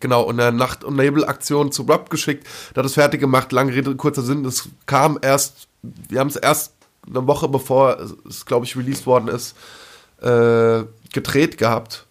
genau, 0.00 0.22
und 0.22 0.40
eine 0.40 0.56
Nacht- 0.56 0.84
und 0.84 0.96
Nebel-Aktion 0.96 1.72
zu 1.72 1.82
Rob 1.82 2.10
geschickt, 2.10 2.46
da 2.72 2.80
hat 2.80 2.86
es 2.86 2.94
fertig 2.94 3.20
gemacht, 3.20 3.50
lange 3.52 3.74
Rede, 3.74 3.94
kurzer 3.96 4.22
Sinn, 4.22 4.44
das 4.44 4.68
kam 4.86 5.18
erst, 5.20 5.68
wir 5.82 6.20
haben 6.20 6.28
es 6.28 6.36
erst 6.36 6.74
eine 7.06 7.26
Woche 7.26 7.48
bevor 7.48 7.98
es, 8.28 8.46
glaube 8.46 8.66
ich, 8.66 8.76
released 8.76 9.06
worden 9.06 9.28
ist, 9.28 9.56
äh, 10.22 10.84
gedreht 11.14 11.56
gehabt. 11.56 12.06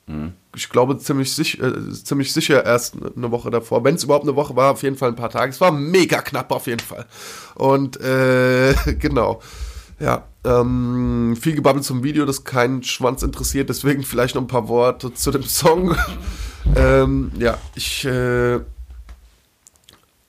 Ich 0.55 0.69
glaube 0.69 0.97
ziemlich, 0.97 1.33
sich, 1.33 1.61
äh, 1.61 1.91
ziemlich 1.91 2.33
sicher 2.33 2.65
erst 2.65 2.95
eine 3.15 3.31
Woche 3.31 3.51
davor. 3.51 3.83
Wenn 3.83 3.95
es 3.95 4.03
überhaupt 4.03 4.25
eine 4.25 4.35
Woche 4.35 4.55
war, 4.55 4.71
auf 4.71 4.83
jeden 4.83 4.97
Fall 4.97 5.09
ein 5.09 5.15
paar 5.15 5.29
Tage. 5.29 5.51
Es 5.51 5.61
war 5.61 5.71
mega 5.71 6.21
knapp 6.21 6.51
auf 6.51 6.67
jeden 6.67 6.79
Fall. 6.79 7.05
Und 7.55 7.99
äh, 8.01 8.73
genau. 8.99 9.41
Ja, 9.99 10.27
ähm, 10.43 11.37
viel 11.39 11.55
gebabbelt 11.55 11.85
zum 11.85 12.03
Video, 12.03 12.25
das 12.25 12.43
keinen 12.43 12.83
Schwanz 12.83 13.23
interessiert, 13.23 13.69
deswegen 13.69 14.03
vielleicht 14.03 14.35
noch 14.35 14.41
ein 14.41 14.47
paar 14.47 14.67
Worte 14.67 15.13
zu 15.13 15.31
dem 15.31 15.43
Song. 15.43 15.95
ähm, 16.75 17.31
ja, 17.37 17.57
ich 17.75 18.03
äh, 18.03 18.59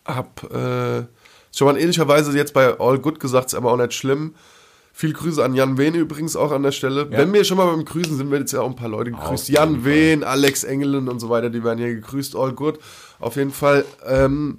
hab 0.05 0.45
äh, 0.53 1.05
schon 1.53 1.67
mal 1.67 1.77
in 1.77 1.83
ähnlicher 1.83 2.07
Weise 2.07 2.37
jetzt 2.37 2.55
bei 2.55 2.79
All 2.79 2.99
Good 2.99 3.21
gesagt, 3.21 3.47
ist 3.47 3.55
aber 3.55 3.73
auch 3.73 3.77
nicht 3.77 3.95
schlimm. 3.95 4.35
Viel 4.96 5.12
Grüße 5.12 5.44
an 5.44 5.54
Jan 5.54 5.76
Wehn 5.76 5.96
übrigens 5.96 6.37
auch 6.37 6.52
an 6.52 6.62
der 6.62 6.70
Stelle. 6.70 7.09
Ja. 7.11 7.18
Wenn 7.18 7.33
wir 7.33 7.42
schon 7.42 7.57
mal 7.57 7.66
beim 7.66 7.85
Grüßen 7.85 8.16
sind, 8.16 8.30
werden 8.30 8.42
jetzt 8.42 8.52
ja 8.52 8.61
auch 8.61 8.68
ein 8.68 8.76
paar 8.76 8.88
Leute 8.88 9.11
gegrüßt. 9.11 9.48
Jan 9.48 9.85
Wehn, 9.85 10.22
Alex 10.22 10.62
Engelen 10.62 11.09
und 11.09 11.18
so 11.18 11.28
weiter, 11.28 11.50
die 11.50 11.64
werden 11.64 11.80
hier 11.80 11.92
gegrüßt. 11.92 12.37
All 12.37 12.52
good. 12.52 12.78
Auf 13.18 13.35
jeden 13.35 13.50
Fall. 13.50 13.85
Ähm, 14.07 14.57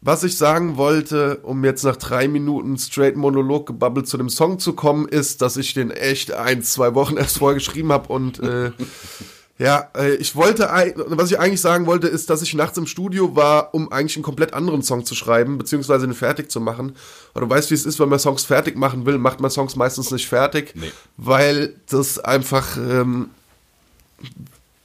was 0.00 0.22
ich 0.22 0.38
sagen 0.38 0.76
wollte, 0.76 1.38
um 1.42 1.64
jetzt 1.64 1.82
nach 1.82 1.96
drei 1.96 2.28
Minuten 2.28 2.78
straight 2.78 3.16
Monolog 3.16 3.66
gebabbelt 3.66 4.06
zu 4.06 4.16
dem 4.16 4.28
Song 4.28 4.60
zu 4.60 4.74
kommen, 4.74 5.08
ist, 5.08 5.42
dass 5.42 5.56
ich 5.56 5.74
den 5.74 5.90
echt 5.90 6.32
ein, 6.32 6.62
zwei 6.62 6.94
Wochen 6.94 7.16
erst 7.16 7.38
vorher 7.38 7.54
geschrieben 7.54 7.90
habe 7.90 8.12
und 8.12 8.38
äh, 8.38 8.70
ja, 9.58 9.90
äh, 9.96 10.14
ich 10.14 10.34
wollte, 10.34 10.68
was 11.06 11.30
ich 11.30 11.38
eigentlich 11.38 11.60
sagen 11.60 11.86
wollte, 11.86 12.08
ist, 12.08 12.30
dass 12.30 12.42
ich 12.42 12.54
nachts 12.54 12.78
im 12.78 12.86
Studio 12.86 13.36
war, 13.36 13.74
um 13.74 13.92
eigentlich 13.92 14.16
einen 14.16 14.24
komplett 14.24 14.54
anderen 14.54 14.82
Song 14.82 15.04
zu 15.04 15.14
schreiben, 15.14 15.58
beziehungsweise 15.58 16.06
ihn 16.06 16.14
fertig 16.14 16.50
zu 16.50 16.60
machen. 16.60 16.96
Und 17.34 17.40
du 17.42 17.48
weißt, 17.48 17.70
wie 17.70 17.74
es 17.74 17.86
ist, 17.86 18.00
wenn 18.00 18.08
man 18.08 18.18
Songs 18.18 18.44
fertig 18.44 18.76
machen 18.76 19.06
will, 19.06 19.18
macht 19.18 19.40
man 19.40 19.50
Songs 19.50 19.76
meistens 19.76 20.10
nicht 20.10 20.26
fertig, 20.28 20.74
nee. 20.74 20.90
weil 21.16 21.74
das 21.88 22.18
einfach 22.18 22.76
ähm, 22.76 23.30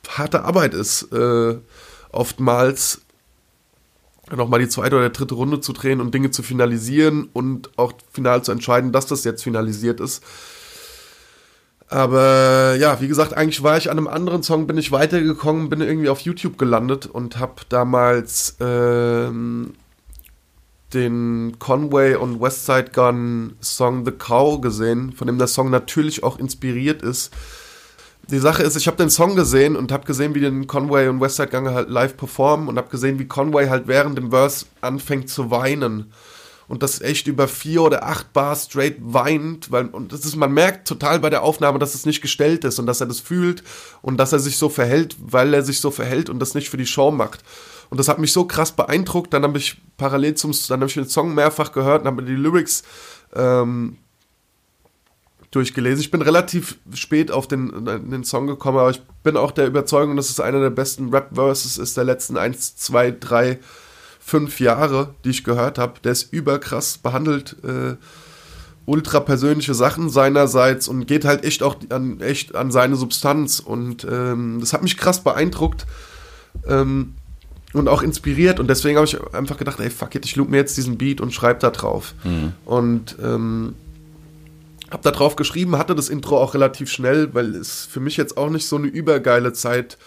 harte 0.08 0.44
Arbeit 0.44 0.74
ist, 0.74 1.12
äh, 1.12 1.56
oftmals 2.12 3.02
nochmal 4.36 4.60
die 4.60 4.70
zweite 4.70 4.98
oder 4.98 5.10
dritte 5.10 5.36
Runde 5.36 5.62
zu 5.62 5.72
drehen 5.72 6.02
und 6.02 6.14
Dinge 6.14 6.32
zu 6.32 6.44
finalisieren 6.44 7.30
und 7.32 7.70
auch 7.78 7.94
final 8.12 8.44
zu 8.44 8.52
entscheiden, 8.52 8.92
dass 8.92 9.06
das 9.06 9.24
jetzt 9.24 9.44
finalisiert 9.44 10.02
ist. 10.02 10.24
Aber 11.90 12.76
ja, 12.78 13.00
wie 13.00 13.08
gesagt, 13.08 13.34
eigentlich 13.34 13.64
war 13.64 13.78
ich 13.78 13.90
an 13.90 13.98
einem 13.98 14.08
anderen 14.08 14.44
Song, 14.44 14.68
bin 14.68 14.78
ich 14.78 14.92
weitergekommen, 14.92 15.70
bin 15.70 15.82
irgendwie 15.82 16.10
auf 16.10 16.20
YouTube 16.20 16.58
gelandet 16.58 17.06
und 17.06 17.40
habe 17.40 17.62
damals 17.70 18.58
ähm, 18.60 19.74
den 20.94 21.56
Conway 21.60 22.16
und 22.16 22.42
Westside 22.42 22.92
Gun 22.94 23.56
Song 23.62 24.06
The 24.06 24.12
Cow 24.12 24.60
gesehen, 24.60 25.14
von 25.14 25.28
dem 25.28 25.38
der 25.38 25.48
Song 25.48 25.70
natürlich 25.70 26.24
auch 26.24 26.40
inspiriert 26.40 27.02
ist. 27.02 27.32
Die 28.30 28.40
Sache 28.40 28.64
ist, 28.64 28.76
ich 28.76 28.88
habe 28.88 28.98
den 28.98 29.10
Song 29.10 29.38
gesehen 29.38 29.78
und 29.78 29.94
habe 29.94 30.06
gesehen, 30.06 30.36
wie 30.36 30.42
den 30.42 30.68
Conway 30.68 31.08
und 31.08 31.22
Westside 31.22 31.48
Gun 31.48 31.70
halt 31.70 31.90
live 31.90 32.18
performen 32.18 32.68
und 32.68 32.78
habe 32.78 32.90
gesehen, 32.90 33.20
wie 33.20 33.28
Conway 33.28 33.70
halt 33.70 33.88
während 33.88 34.18
dem 34.18 34.32
Verse 34.32 34.66
anfängt 34.82 35.30
zu 35.30 35.52
weinen 35.52 36.12
und 36.68 36.84
das 36.84 37.02
echt 37.02 37.28
über 37.28 37.48
vier 37.48 37.82
oder 37.82 38.04
acht 38.04 38.34
Bar 38.34 38.56
straight 38.56 38.98
weint, 39.00 39.72
weil, 39.72 39.88
und 39.88 40.12
das 40.12 40.26
ist, 40.26 40.36
man 40.36 40.52
merkt 40.52 40.88
total 40.88 41.20
bei 41.20 41.30
der 41.30 41.44
Aufnahme, 41.44 41.80
dass 41.80 41.96
es 41.96 42.06
nicht 42.06 42.22
gestellt 42.22 42.66
ist 42.66 42.78
und 42.80 42.86
dass 42.86 43.00
er 43.00 43.08
das 43.08 43.20
fühlt 43.20 43.64
und 44.02 44.18
dass 44.18 44.34
er 44.34 44.40
sich 44.40 44.58
so 44.58 44.68
verhält, 44.68 45.16
weil 45.20 45.54
er 45.54 45.64
sich 45.64 45.80
so 45.80 45.92
verhält 45.92 46.30
und 46.30 46.40
das 46.40 46.56
nicht 46.56 46.70
für 46.70 46.78
die 46.78 46.86
Show 46.86 47.12
macht. 47.12 47.44
Und 47.90 48.00
das 48.00 48.10
hat 48.10 48.20
mich 48.20 48.34
so 48.34 48.46
krass 48.46 48.74
beeindruckt, 48.74 49.34
dann 49.34 49.44
habe 49.44 49.58
ich 49.58 49.82
parallel 49.96 50.36
zum, 50.36 50.52
dann 50.68 50.82
habe 50.82 50.88
ich 50.88 50.96
den 50.96 51.08
Song 51.08 51.34
mehrfach 51.34 51.72
gehört 51.72 52.02
und 52.02 52.08
habe 52.08 52.24
die 52.24 52.34
Lyrics 52.34 52.84
ähm, 53.34 53.98
durchgelesen. 55.52 56.02
Ich 56.02 56.12
bin 56.12 56.22
relativ 56.22 56.78
spät 56.94 57.32
auf 57.32 57.48
den, 57.48 57.86
den 57.86 58.26
Song 58.26 58.46
gekommen, 58.46 58.78
aber 58.78 58.90
ich 58.90 59.02
bin 59.24 59.38
auch 59.38 59.52
der 59.52 59.68
Überzeugung, 59.68 60.18
dass 60.18 60.30
es 60.30 60.42
einer 60.42 60.60
der 60.60 60.70
besten 60.70 61.14
Rap-Verses 61.14 61.78
ist 61.78 61.96
der 61.96 62.04
letzten 62.04 62.36
1, 62.36 62.76
2, 62.76 63.12
3 63.12 63.60
fünf 64.28 64.60
Jahre, 64.60 65.16
die 65.24 65.30
ich 65.30 65.46
gehört 65.46 65.78
habe. 65.78 66.02
Der 66.04 66.12
ist 66.12 66.34
überkrass 66.34 66.98
behandelt, 66.98 67.56
äh, 67.64 67.96
ultra 68.86 69.22
persönliche 69.22 69.74
Sachen 69.74 70.10
seinerseits 70.10 70.90
und 70.90 71.08
geht 71.08 71.24
halt 71.24 71.46
echt 71.46 71.64
auch 71.64 71.78
an, 71.90 72.20
echt 72.20 72.54
an 72.54 72.70
seine 72.70 72.98
Substanz. 72.98 73.62
Und 73.62 74.06
ähm, 74.10 74.58
das 74.60 74.74
hat 74.74 74.84
mich 74.84 74.98
krass 74.98 75.24
beeindruckt 75.24 75.86
ähm, 76.68 77.16
und 77.72 77.88
auch 77.88 78.04
inspiriert. 78.04 78.60
Und 78.60 78.68
deswegen 78.68 78.98
habe 78.98 79.08
ich 79.08 79.18
einfach 79.34 79.56
gedacht, 79.56 79.80
ey, 79.80 79.90
fuck 79.90 80.14
it, 80.16 80.26
ich 80.26 80.36
loop 80.36 80.50
mir 80.50 80.58
jetzt 80.58 80.76
diesen 80.76 80.98
Beat 80.98 81.22
und 81.22 81.34
schreibe 81.34 81.62
da 81.62 81.70
drauf. 81.70 82.14
Mhm. 82.26 82.52
Und 82.66 83.16
ähm, 83.24 83.76
habe 84.92 85.04
da 85.04 85.12
drauf 85.12 85.38
geschrieben, 85.38 85.78
hatte 85.78 85.96
das 85.96 86.10
Intro 86.10 86.38
auch 86.38 86.54
relativ 86.54 86.92
schnell, 86.92 87.34
weil 87.34 87.56
es 87.56 87.86
für 87.86 88.02
mich 88.02 88.18
jetzt 88.18 88.36
auch 88.36 88.50
nicht 88.50 88.68
so 88.68 88.76
eine 88.76 88.88
übergeile 88.88 89.54
Zeit 89.54 89.98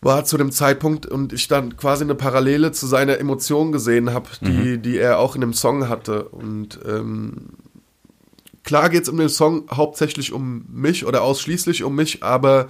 war 0.00 0.24
zu 0.24 0.36
dem 0.36 0.52
Zeitpunkt 0.52 1.06
und 1.06 1.32
ich 1.32 1.48
dann 1.48 1.76
quasi 1.76 2.04
eine 2.04 2.14
Parallele 2.14 2.72
zu 2.72 2.86
seiner 2.86 3.18
Emotion 3.18 3.72
gesehen 3.72 4.12
habe, 4.12 4.28
die, 4.40 4.76
mhm. 4.76 4.82
die 4.82 4.98
er 4.98 5.18
auch 5.18 5.34
in 5.34 5.40
dem 5.40 5.52
Song 5.52 5.88
hatte. 5.88 6.24
Und 6.24 6.78
ähm, 6.86 7.48
klar 8.62 8.90
geht 8.90 9.02
es 9.02 9.08
in 9.08 9.16
dem 9.16 9.28
Song 9.28 9.64
hauptsächlich 9.70 10.32
um 10.32 10.64
mich 10.72 11.04
oder 11.04 11.22
ausschließlich 11.22 11.82
um 11.82 11.96
mich, 11.96 12.22
aber 12.22 12.68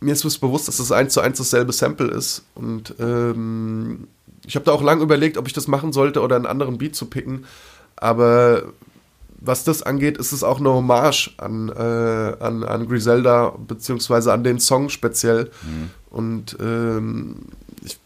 mir 0.00 0.12
ist 0.12 0.24
es 0.24 0.38
bewusst, 0.38 0.68
dass 0.68 0.76
das 0.76 0.92
eins 0.92 1.14
zu 1.14 1.20
eins 1.20 1.38
dasselbe 1.38 1.72
Sample 1.72 2.08
ist. 2.08 2.44
Und 2.54 2.94
ähm, 3.00 4.06
ich 4.46 4.54
habe 4.54 4.64
da 4.64 4.72
auch 4.72 4.82
lange 4.82 5.02
überlegt, 5.02 5.38
ob 5.38 5.46
ich 5.46 5.52
das 5.52 5.66
machen 5.66 5.92
sollte 5.92 6.20
oder 6.20 6.36
einen 6.36 6.46
anderen 6.46 6.78
Beat 6.78 6.94
zu 6.94 7.06
picken. 7.06 7.46
Aber 7.96 8.64
was 9.46 9.64
das 9.64 9.82
angeht, 9.82 10.16
ist 10.16 10.32
es 10.32 10.42
auch 10.42 10.58
eine 10.58 10.70
Hommage 10.70 11.32
an, 11.36 11.68
äh, 11.68 11.72
an, 12.40 12.64
an 12.64 12.88
Griselda, 12.88 13.54
beziehungsweise 13.66 14.32
an 14.32 14.44
den 14.44 14.58
Song 14.58 14.88
speziell. 14.88 15.50
Mhm. 15.62 15.90
Und 16.10 16.56
ähm, 16.60 17.36
ich 17.84 17.98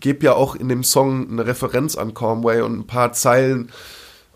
gebe 0.00 0.24
ja 0.24 0.34
auch 0.34 0.54
in 0.54 0.68
dem 0.68 0.84
Song 0.84 1.30
eine 1.30 1.46
Referenz 1.46 1.96
an 1.96 2.14
Conway 2.14 2.62
und 2.62 2.78
ein 2.78 2.86
paar 2.86 3.12
Zeilen 3.12 3.70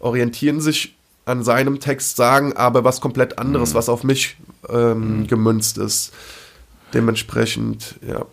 orientieren 0.01 0.61
sich 0.61 0.97
an 1.25 1.43
seinem 1.43 1.81
Text, 1.81 2.17
sagen 2.17 2.53
aber 2.55 2.85
was 2.85 3.01
komplett 3.01 3.39
anderes, 3.39 3.73
mhm. 3.73 3.79
was 3.79 3.89
auf 3.89 4.05
mich 4.05 4.37
ähm, 4.69 5.21
mhm. 5.21 5.27
gemünzt 5.27 5.79
ist. 5.79 6.13
Dementsprechend, 6.95 7.97
ja. 8.07 8.27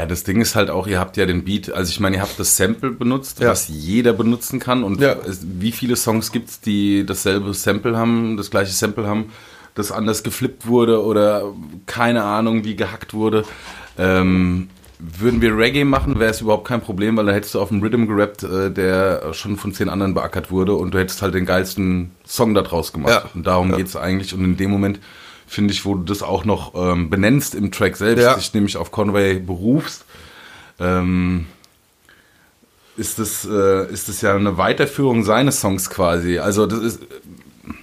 Ja, 0.00 0.06
das 0.06 0.24
Ding 0.24 0.40
ist 0.40 0.54
halt 0.54 0.70
auch, 0.70 0.86
ihr 0.86 0.98
habt 0.98 1.18
ja 1.18 1.26
den 1.26 1.44
Beat, 1.44 1.70
also 1.70 1.90
ich 1.90 2.00
meine, 2.00 2.16
ihr 2.16 2.22
habt 2.22 2.38
das 2.40 2.56
Sample 2.56 2.90
benutzt, 2.90 3.40
ja. 3.40 3.50
was 3.50 3.68
jeder 3.68 4.14
benutzen 4.14 4.58
kann. 4.58 4.82
Und 4.82 4.98
ja. 4.98 5.16
wie 5.42 5.72
viele 5.72 5.94
Songs 5.94 6.32
gibt 6.32 6.48
es, 6.48 6.60
die 6.62 7.04
dasselbe 7.04 7.52
Sample 7.52 7.98
haben, 7.98 8.38
das 8.38 8.50
gleiche 8.50 8.72
Sample 8.72 9.06
haben, 9.06 9.26
das 9.74 9.92
anders 9.92 10.22
geflippt 10.22 10.66
wurde 10.66 11.04
oder 11.04 11.52
keine 11.84 12.22
Ahnung, 12.22 12.64
wie 12.64 12.76
gehackt 12.76 13.12
wurde. 13.12 13.44
Ähm, 13.98 14.70
würden 14.98 15.42
wir 15.42 15.54
Reggae 15.54 15.84
machen, 15.84 16.18
wäre 16.18 16.30
es 16.30 16.40
überhaupt 16.40 16.66
kein 16.66 16.80
Problem, 16.80 17.18
weil 17.18 17.26
da 17.26 17.32
hättest 17.32 17.54
du 17.54 17.60
auf 17.60 17.68
dem 17.68 17.82
Rhythm 17.82 18.06
gerappt, 18.06 18.42
äh, 18.42 18.70
der 18.70 19.34
schon 19.34 19.58
von 19.58 19.74
zehn 19.74 19.90
anderen 19.90 20.14
beackert 20.14 20.50
wurde 20.50 20.76
und 20.76 20.94
du 20.94 20.98
hättest 20.98 21.20
halt 21.20 21.34
den 21.34 21.44
geilsten 21.44 22.12
Song 22.24 22.54
da 22.54 22.62
draus 22.62 22.94
gemacht. 22.94 23.24
Ja. 23.24 23.30
Und 23.34 23.46
darum 23.46 23.76
geht 23.76 23.86
es 23.86 23.96
eigentlich. 23.96 24.32
Und 24.32 24.44
in 24.44 24.56
dem 24.56 24.70
Moment 24.70 24.98
finde 25.50 25.74
ich, 25.74 25.84
wo 25.84 25.96
du 25.96 26.04
das 26.04 26.22
auch 26.22 26.44
noch 26.44 26.74
ähm, 26.76 27.10
benennst 27.10 27.56
im 27.56 27.72
Track 27.72 27.96
selbst, 27.96 28.22
ja. 28.22 28.34
dich 28.34 28.54
nämlich 28.54 28.76
auf 28.76 28.92
Conway 28.92 29.40
berufst, 29.40 30.04
ähm, 30.78 31.46
ist 32.96 33.18
das, 33.18 33.48
äh, 33.50 33.92
ist 33.92 34.08
das 34.08 34.20
ja 34.20 34.36
eine 34.36 34.58
Weiterführung 34.58 35.24
seines 35.24 35.60
Songs 35.60 35.90
quasi. 35.90 36.38
Also 36.38 36.66
das 36.66 36.78
ist, 36.80 37.02
äh, 37.02 37.06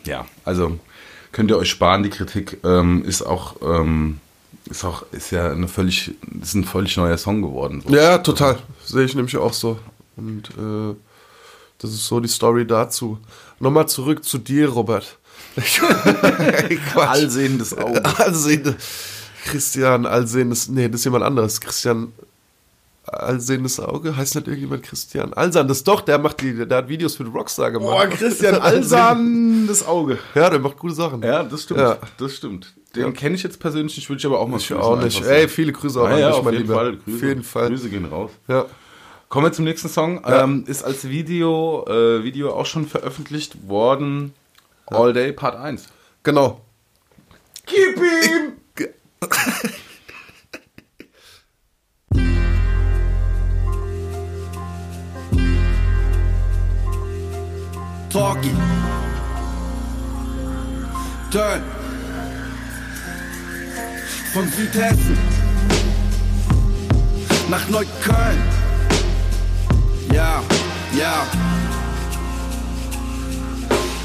ja, 0.06 0.26
also 0.46 0.80
könnt 1.34 1.52
ihr 1.52 1.58
euch 1.58 1.70
sparen, 1.70 2.04
die 2.04 2.10
Kritik 2.10 2.60
ähm, 2.64 3.04
ist 3.04 3.22
auch, 3.22 3.58
ähm, 3.62 4.22
ist 4.70 4.86
auch, 4.86 5.04
ist 5.12 5.32
ja 5.32 5.52
eine 5.52 5.68
völlig, 5.68 6.16
ist 6.42 6.54
ein 6.54 6.64
völlig 6.64 6.96
neuer 6.96 7.18
Song 7.18 7.42
geworden. 7.42 7.84
So. 7.86 7.94
Ja, 7.94 8.20
total. 8.20 8.60
Sehe 8.86 9.04
ich 9.04 9.14
nämlich 9.14 9.36
auch 9.36 9.54
so. 9.54 9.78
Und 10.16 10.52
äh, 10.52 10.96
das 11.80 11.92
ist 11.92 12.08
so 12.08 12.22
die 12.22 12.30
Story 12.30 12.66
dazu. 12.66 13.20
Nochmal 13.60 13.90
zurück 13.90 14.24
zu 14.24 14.38
dir, 14.38 14.70
Robert. 14.70 15.18
Allsehendes 16.96 17.78
Auge. 17.78 18.04
Allsehende. 18.18 18.76
Christian, 19.46 20.06
allsehendes. 20.06 20.68
Nee, 20.68 20.90
das 20.90 21.02
ist 21.02 21.06
jemand 21.06 21.24
anderes. 21.24 21.62
Christian 21.62 22.14
Allsehendes 23.08 23.80
Auge? 23.80 24.18
Heißt 24.18 24.36
nicht 24.36 24.48
irgendjemand 24.48 24.84
Christian 24.84 25.34
Alsan? 25.34 25.68
Das 25.68 25.78
ist 25.78 25.88
doch, 25.88 26.02
der 26.02 26.18
macht 26.18 26.42
die, 26.42 26.66
der 26.68 26.78
hat 26.80 26.90
Videos 26.90 27.16
für 27.16 27.24
Rockstar 27.24 27.72
gemacht. 27.72 27.90
Boah, 27.90 28.08
Christian 28.08 28.56
Alsan, 28.62 29.66
das 29.68 29.86
Auge. 29.86 30.20
Ja, 30.36 30.50
der 30.50 30.60
macht 30.60 30.78
gute 30.78 30.94
Sachen. 30.94 31.22
Ja, 31.24 31.44
das 31.44 31.64
stimmt. 31.64 31.80
Ja. 31.80 31.98
Das 32.18 32.36
stimmt. 32.36 32.74
Den 32.96 33.04
ja. 33.04 33.12
kenne 33.12 33.36
ich 33.36 33.44
jetzt 33.44 33.60
persönlich 33.60 33.96
nicht, 33.96 34.10
würde 34.10 34.20
ich 34.20 34.26
aber 34.26 34.40
auch 34.40 34.48
mal 34.48 34.58
Ich 34.58 34.74
auch 34.74 35.02
nicht. 35.02 35.24
Ey, 35.24 35.48
viele 35.48 35.72
Grüße 35.72 36.02
auch 36.02 36.08
ah, 36.08 36.18
ja, 36.18 36.28
an 36.30 36.34
dich, 36.34 36.44
mein 36.44 36.54
Lieber. 36.56 36.76
Fall. 36.76 36.98
Grüße, 36.98 37.18
auf 37.18 37.24
jeden 37.24 37.44
Fall. 37.44 37.70
Grüße 37.70 37.90
gehen 37.90 38.06
raus. 38.06 38.32
Ja. 38.48 38.66
Kommen 39.30 39.46
wir 39.46 39.52
zum 39.54 39.66
nächsten 39.66 39.90
Song. 39.90 40.22
Ja. 40.24 40.44
Ähm, 40.44 40.66
ist 40.68 40.84
als 40.84 41.08
Video, 41.08 41.86
äh, 41.88 42.24
Video 42.24 42.54
auch 42.54 42.66
schon 42.66 42.88
veröffentlicht 42.88 43.68
worden. 43.68 44.34
All 44.92 45.12
Day 45.14 45.32
Part 45.34 45.56
1. 45.56 45.88
Genau. 46.24 46.62
Keep 47.66 47.98
him! 47.98 48.54
Talkie. 58.10 58.56
Turn. 61.32 61.62
Von 64.34 64.48
Südhessen 64.50 65.18
nach 67.50 67.68
Neukölln. 67.70 68.42
Ja, 70.14 70.42
ja. 70.98 71.28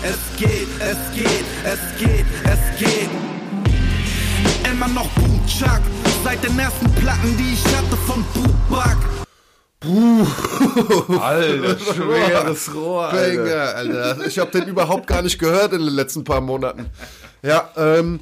Es 0.05 0.19
geht, 0.37 0.67
es 0.81 0.97
geht, 1.15 1.45
es 1.65 1.99
geht, 1.99 2.27
es 2.45 2.79
geht. 2.79 3.11
Immer 4.69 4.89
noch 4.89 5.09
Boomchuck, 5.11 5.81
seit 6.25 6.43
den 6.43 6.59
ersten 6.59 6.91
Platten, 6.95 7.37
die 7.37 7.53
ich 7.55 7.65
hatte 7.67 7.97
von 7.97 8.25
Bubak. 8.35 8.97
Alter, 11.21 11.79
schweres 11.95 12.75
Rohr, 12.75 13.09
Alter. 13.09 13.43
Banger, 13.45 13.75
Alter. 13.77 14.27
Ich 14.27 14.41
habe 14.41 14.51
den 14.51 14.69
überhaupt 14.69 15.07
gar 15.07 15.23
nicht 15.23 15.39
gehört 15.39 15.73
in 15.73 15.85
den 15.85 15.95
letzten 15.95 16.25
paar 16.25 16.41
Monaten. 16.41 16.87
Ja, 17.43 17.71
ähm, 17.77 18.21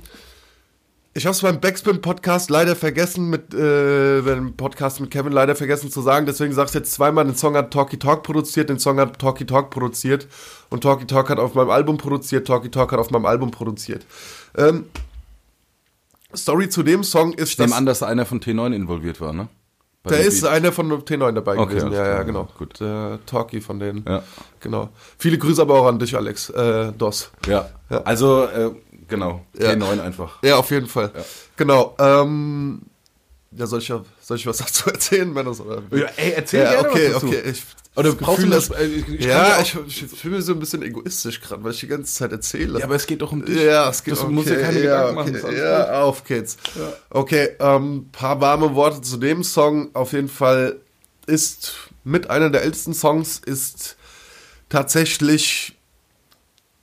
ich 1.13 1.27
habe 1.27 1.33
es 1.35 1.41
beim 1.43 1.61
Backspin-Podcast 1.61 2.51
leider 2.51 2.77
vergessen, 2.77 3.31
mit 3.31 3.53
äh, 3.53 4.23
beim 4.23 4.55
Podcast 4.55 5.01
mit 5.01 5.11
Kevin 5.11 5.33
leider 5.33 5.57
vergessen 5.57 5.91
zu 5.91 6.01
sagen, 6.03 6.27
deswegen 6.27 6.53
sage 6.53 6.69
ich 6.69 6.75
jetzt 6.75 6.93
zweimal, 6.93 7.25
den 7.25 7.35
Song 7.35 7.57
hat 7.57 7.73
Talkie 7.73 7.99
Talk 7.99 8.23
produziert, 8.23 8.69
den 8.71 8.79
Song 8.79 9.01
hat 9.01 9.19
Talkie 9.19 9.45
Talk 9.47 9.71
produziert 9.71 10.29
und 10.69 10.83
Talkie 10.83 11.07
Talk 11.07 11.29
hat 11.31 11.39
auf 11.39 11.55
meinem 11.55 11.71
Album 11.71 11.97
produziert, 11.99 12.47
Talkie 12.47 12.71
Talk 12.71 12.93
hat 12.93 13.01
auf 13.01 13.11
meinem 13.11 13.27
Album 13.27 13.51
produziert. 13.51 14.07
Ähm, 14.57 14.87
Story 16.35 16.69
zu 16.69 16.85
dem 16.85 17.03
Song 17.03 17.33
ist, 17.33 17.51
Ich 17.53 17.59
nehme 17.59 17.75
an, 17.75 17.87
dass 17.87 18.05
einer 18.05 18.25
von 18.25 18.41
T9 18.41 18.73
involviert 18.73 19.21
war, 19.21 19.33
ne? 19.33 19.49
Bei 20.03 20.11
der 20.11 20.21
dem 20.21 20.29
ist 20.29 20.41
Beat. 20.43 20.51
einer 20.53 20.73
von 20.73 20.91
T9 20.91 21.33
dabei 21.33 21.59
Okay, 21.59 21.71
gewesen. 21.75 21.93
Ja, 21.93 22.07
ja, 22.07 22.23
genau. 22.23 22.49
Gut. 22.57 22.81
Der 22.81 23.19
Talkie 23.27 23.61
von 23.61 23.79
denen. 23.79 24.03
Ja. 24.09 24.23
Genau. 24.61 24.89
Viele 25.19 25.37
Grüße 25.37 25.61
aber 25.61 25.75
auch 25.79 25.87
an 25.89 25.99
dich, 25.99 26.17
Alex. 26.17 26.49
Äh, 26.51 26.93
Dos. 26.93 27.31
Ja. 27.47 27.69
Ja. 27.91 28.03
Also, 28.05 28.45
äh, 28.45 28.71
genau. 29.11 29.45
Ja. 29.59 29.73
T9 29.73 30.01
einfach. 30.01 30.43
Ja, 30.43 30.57
auf 30.57 30.71
jeden 30.71 30.87
Fall. 30.87 31.13
Genau. 31.57 31.95
Ähm, 31.99 32.81
ja, 33.53 33.67
soll 33.67 33.81
ich, 33.81 33.89
ja- 33.89 34.05
soll 34.23 34.37
ich 34.39 34.47
was 34.47 34.59
dazu 34.59 34.89
erzählen? 34.91 35.37
Oder? 35.37 35.83
Ja, 35.91 36.07
ey, 36.17 36.33
erzähl 36.37 36.63
ja, 36.63 36.71
gerne 36.73 36.89
okay, 36.91 37.07
was 37.09 37.15
dazu. 37.15 37.27
okay. 37.27 37.43
Ich, 37.51 37.63
Oder 37.97 38.13
brauchst 38.13 38.37
Gefühl, 38.37 38.51
du 38.51 38.57
das? 38.57 38.69
dass- 38.69 38.79
äh, 38.79 38.85
ich- 38.87 39.09
ich 39.09 39.21
kann 39.21 39.29
ja, 39.29 39.49
ja 39.57 39.61
ich, 39.61 39.77
ich 39.87 40.07
fühle 40.19 40.37
mich 40.37 40.45
so 40.47 40.53
ein 40.53 40.61
bisschen 40.61 40.83
egoistisch 40.83 41.41
gerade, 41.41 41.63
weil 41.65 41.73
ich 41.73 41.81
die 41.81 41.89
ganze 41.89 42.15
Zeit 42.15 42.31
erzähle. 42.33 42.79
Ja, 42.79 42.85
aber 42.85 42.95
es 42.95 43.07
geht 43.07 43.21
doch 43.21 43.33
um 43.33 43.45
dich. 43.45 43.61
Ja, 43.61 43.91
es 43.91 44.03
geht 44.05 44.15
Du 44.17 44.21
okay, 44.23 44.33
musst 44.33 44.49
dir 44.49 44.61
keine 44.61 44.79
ja, 44.83 45.09
Gedanken 45.11 45.15
machen. 45.17 45.37
Okay, 45.37 45.47
alles 45.47 45.59
ja, 45.61 46.03
auf 46.03 46.25
geht's. 46.25 46.57
Okay, 47.11 47.49
ähm, 47.59 48.09
paar 48.13 48.41
warme 48.41 48.75
Worte 48.77 49.03
zu 49.03 49.17
dem 49.17 49.43
Song. 49.43 49.91
Auf 49.95 50.13
jeden 50.13 50.29
Fall 50.29 50.77
ist 51.27 51.73
mit 52.05 52.31
einer 52.31 52.49
der 52.51 52.63
ältesten 52.63 52.95
Songs 52.95 53.41
ist 53.45 53.97
tatsächlich 54.69 55.77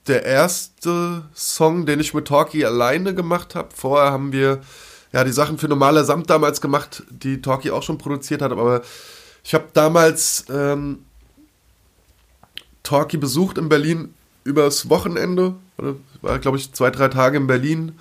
der 0.08 0.24
erste 0.24 1.22
Song, 1.34 1.86
den 1.86 2.00
ich 2.00 2.14
mit 2.14 2.28
Talkie 2.28 2.64
alleine 2.64 3.14
gemacht 3.14 3.54
habe. 3.54 3.68
Vorher 3.74 4.10
haben 4.10 4.32
wir 4.32 4.60
ja 5.12 5.24
die 5.24 5.32
Sachen 5.32 5.58
für 5.58 5.68
normaler 5.68 6.04
Samt 6.04 6.30
damals 6.30 6.60
gemacht, 6.60 7.02
die 7.10 7.40
Talkie 7.40 7.70
auch 7.70 7.82
schon 7.82 7.98
produziert 7.98 8.42
hat, 8.42 8.52
aber 8.52 8.82
ich 9.44 9.54
habe 9.54 9.66
damals 9.72 10.44
ähm, 10.50 11.04
Talkie 12.82 13.16
besucht 13.16 13.58
in 13.58 13.68
Berlin 13.68 14.14
übers 14.44 14.88
Wochenende. 14.88 15.54
Oder 15.76 15.94
war, 16.22 16.38
glaube 16.38 16.56
ich, 16.56 16.72
zwei, 16.72 16.90
drei 16.90 17.08
Tage 17.08 17.36
in 17.36 17.46
Berlin 17.46 17.92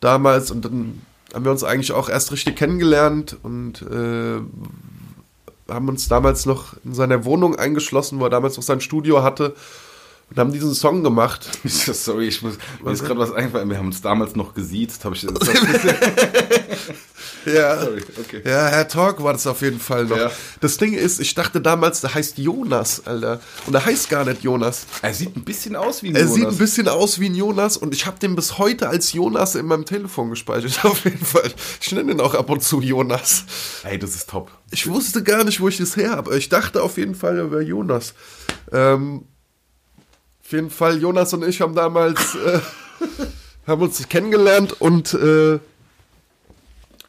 damals 0.00 0.50
und 0.50 0.64
dann 0.64 1.02
haben 1.32 1.44
wir 1.44 1.52
uns 1.52 1.64
eigentlich 1.64 1.92
auch 1.92 2.08
erst 2.08 2.30
richtig 2.32 2.56
kennengelernt 2.56 3.36
und 3.42 3.82
äh, 3.82 4.40
haben 5.68 5.88
uns 5.88 6.08
damals 6.08 6.46
noch 6.46 6.74
in 6.84 6.94
seiner 6.94 7.24
Wohnung 7.24 7.56
eingeschlossen, 7.56 8.20
wo 8.20 8.24
er 8.24 8.30
damals 8.30 8.56
noch 8.56 8.62
sein 8.62 8.80
Studio 8.80 9.22
hatte 9.22 9.54
und 10.30 10.38
haben 10.38 10.52
diesen 10.52 10.74
Song 10.74 11.02
gemacht. 11.02 11.48
Sorry, 11.64 12.28
ich 12.28 12.42
muss, 12.42 12.54
mir 12.82 12.92
ist 12.92 13.04
gerade 13.04 13.20
was 13.20 13.32
eingefallen. 13.32 13.68
Wir 13.70 13.78
haben 13.78 13.86
uns 13.86 14.02
damals 14.02 14.34
noch 14.36 14.54
gesiezt. 14.54 15.04
Habe 15.04 15.14
ich? 15.14 15.26
Ja. 17.46 17.78
Sorry, 17.80 18.02
okay. 18.18 18.42
Ja, 18.44 18.68
Herr 18.68 18.88
Talk 18.88 19.22
war 19.22 19.32
das 19.32 19.46
auf 19.46 19.60
jeden 19.60 19.78
Fall 19.78 20.06
noch. 20.06 20.16
Ja. 20.16 20.30
Das 20.60 20.78
Ding 20.78 20.94
ist, 20.94 21.20
ich 21.20 21.34
dachte 21.34 21.60
damals, 21.60 22.00
der 22.00 22.14
heißt 22.14 22.38
Jonas, 22.38 23.06
Alter. 23.06 23.40
Und 23.66 23.72
der 23.74 23.84
heißt 23.84 24.08
gar 24.08 24.24
nicht 24.24 24.42
Jonas. 24.42 24.86
Er 25.02 25.12
sieht 25.12 25.36
ein 25.36 25.44
bisschen 25.44 25.76
aus 25.76 26.02
wie 26.02 26.08
ein 26.08 26.14
Er 26.16 26.22
Jonas. 26.22 26.34
sieht 26.36 26.46
ein 26.46 26.58
bisschen 26.58 26.88
aus 26.88 27.20
wie 27.20 27.28
ein 27.28 27.34
Jonas 27.34 27.76
und 27.76 27.92
ich 27.94 28.06
habe 28.06 28.18
den 28.18 28.34
bis 28.34 28.58
heute 28.58 28.88
als 28.88 29.12
Jonas 29.12 29.54
in 29.56 29.66
meinem 29.66 29.84
Telefon 29.84 30.30
gespeichert. 30.30 30.84
Auf 30.84 31.04
jeden 31.04 31.24
Fall. 31.24 31.52
Ich 31.80 31.92
nenne 31.92 32.12
ihn 32.12 32.20
auch 32.20 32.34
ab 32.34 32.48
und 32.50 32.62
zu 32.62 32.80
Jonas. 32.80 33.44
Ey, 33.82 33.98
das 33.98 34.14
ist 34.14 34.30
top. 34.30 34.50
Ich 34.70 34.88
wusste 34.88 35.22
gar 35.22 35.44
nicht, 35.44 35.60
wo 35.60 35.68
ich 35.68 35.76
das 35.76 35.96
her 35.96 36.12
habe. 36.12 36.36
Ich 36.38 36.48
dachte 36.48 36.82
auf 36.82 36.96
jeden 36.96 37.14
Fall, 37.14 37.36
er 37.38 37.50
wäre 37.50 37.62
Jonas. 37.62 38.14
Ähm, 38.72 39.26
auf 40.44 40.52
jeden 40.52 40.70
Fall, 40.70 41.00
Jonas 41.00 41.32
und 41.32 41.44
ich 41.44 41.60
haben 41.60 41.74
damals 41.74 42.34
äh, 42.34 42.60
haben 43.66 43.82
uns 43.82 44.06
kennengelernt 44.08 44.80
und 44.80 45.14
äh, 45.14 45.54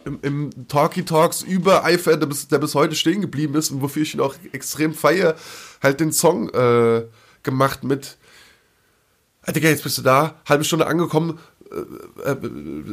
im, 0.06 0.20
im 0.22 0.68
Talkie 0.68 1.04
Talks 1.04 1.42
über 1.42 1.84
Eifer, 1.84 2.16
der 2.18 2.28
bis, 2.28 2.48
der 2.48 2.60
bis 2.60 2.76
heute 2.76 2.96
stehen 2.96 3.22
geblieben 3.22 3.56
ist 3.56 3.72
und 3.72 3.82
wofür 3.82 4.04
ich 4.04 4.14
ihn 4.14 4.22
auch 4.22 4.36
extrem 4.52 4.94
feiere, 4.94 5.36
halt 5.82 6.00
den 6.00 6.12
Song 6.12 6.50
äh, 6.50 7.06
gemacht 7.44 7.84
mit 7.84 8.18
Ah, 9.46 9.52
Digga, 9.52 9.70
jetzt 9.70 9.84
bist 9.84 9.98
du 10.00 10.02
da, 10.02 10.36
halbe 10.50 10.64
Stunde 10.64 10.88
angekommen, 10.88 11.38
äh, 12.26 12.32
äh, 12.32 12.38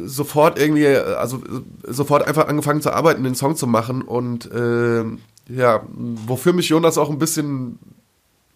sofort 0.05 0.59
irgendwie, 0.59 0.85
also 0.87 1.41
sofort 1.83 2.27
einfach 2.27 2.47
angefangen 2.47 2.81
zu 2.81 2.93
arbeiten, 2.93 3.23
den 3.23 3.33
Song 3.33 3.55
zu 3.55 3.65
machen 3.65 4.03
und 4.03 4.51
äh, 4.51 5.03
ja, 5.49 5.83
wofür 5.89 6.53
mich 6.53 6.69
Jonas 6.69 6.99
auch 6.99 7.09
ein 7.09 7.17
bisschen 7.17 7.79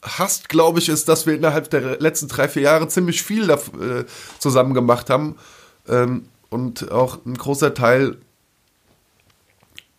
hasst, 0.01 0.49
glaube 0.49 0.79
ich, 0.79 0.89
ist, 0.89 1.09
dass 1.09 1.25
wir 1.25 1.35
innerhalb 1.35 1.69
der 1.69 1.99
letzten 1.99 2.27
drei, 2.27 2.47
vier 2.47 2.63
Jahre 2.63 2.87
ziemlich 2.87 3.23
viel 3.23 3.47
da, 3.47 3.55
äh, 3.55 4.05
zusammen 4.39 4.73
gemacht 4.73 5.09
haben 5.09 5.35
ähm, 5.87 6.25
und 6.49 6.91
auch 6.91 7.25
ein 7.25 7.35
großer 7.35 7.73
Teil 7.73 8.17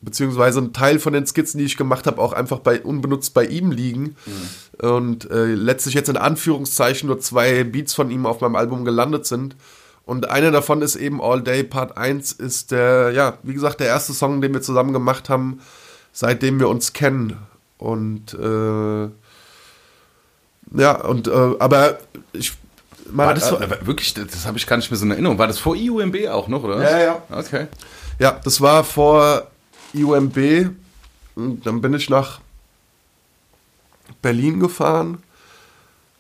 beziehungsweise 0.00 0.60
ein 0.60 0.72
Teil 0.72 1.00
von 1.00 1.12
den 1.12 1.26
Skizzen, 1.26 1.58
die 1.58 1.64
ich 1.64 1.76
gemacht 1.76 2.06
habe, 2.06 2.22
auch 2.22 2.32
einfach 2.32 2.60
bei 2.60 2.80
unbenutzt 2.80 3.34
bei 3.34 3.44
ihm 3.44 3.72
liegen. 3.72 4.16
Und 4.80 5.30
äh, 5.30 5.46
letztlich 5.46 5.94
jetzt 5.94 6.08
in 6.08 6.16
Anführungszeichen 6.16 7.08
nur 7.08 7.18
zwei 7.18 7.64
Beats 7.64 7.94
von 7.94 8.10
ihm 8.10 8.26
auf 8.26 8.40
meinem 8.40 8.54
Album 8.54 8.84
gelandet 8.84 9.26
sind. 9.26 9.56
Und 10.04 10.30
einer 10.30 10.50
davon 10.50 10.82
ist 10.82 10.96
eben 10.96 11.20
All 11.20 11.42
Day 11.42 11.64
Part 11.64 11.98
1, 11.98 12.32
ist 12.32 12.70
der, 12.70 13.10
ja, 13.10 13.38
wie 13.42 13.54
gesagt, 13.54 13.80
der 13.80 13.88
erste 13.88 14.12
Song, 14.12 14.40
den 14.40 14.54
wir 14.54 14.62
zusammen 14.62 14.92
gemacht 14.92 15.28
haben, 15.28 15.60
seitdem 16.12 16.60
wir 16.60 16.68
uns 16.68 16.92
kennen. 16.92 17.36
Und 17.76 18.34
äh, 18.34 19.08
ja, 20.74 21.00
und 21.04 21.28
äh, 21.28 21.30
aber 21.58 21.98
ich 22.32 22.52
War 23.06 23.34
das 23.34 23.46
äh, 23.46 23.50
so, 23.50 23.60
aber 23.60 23.86
wirklich, 23.86 24.14
das, 24.14 24.28
das 24.28 24.46
habe 24.46 24.58
ich 24.58 24.66
gar 24.66 24.76
nicht 24.76 24.90
mehr 24.90 24.98
so 24.98 25.04
in 25.04 25.10
Erinnerung. 25.10 25.38
War 25.38 25.46
das 25.46 25.58
vor 25.58 25.76
IUMB 25.76 26.28
auch 26.28 26.48
noch, 26.48 26.62
oder? 26.62 26.82
Ja, 26.82 26.98
ja. 26.98 27.22
Okay. 27.30 27.66
Ja, 28.18 28.38
das 28.44 28.60
war 28.60 28.84
vor 28.84 29.46
IUMB. 29.94 30.70
Und 31.36 31.64
dann 31.66 31.80
bin 31.80 31.94
ich 31.94 32.10
nach 32.10 32.40
Berlin 34.22 34.60
gefahren. 34.60 35.22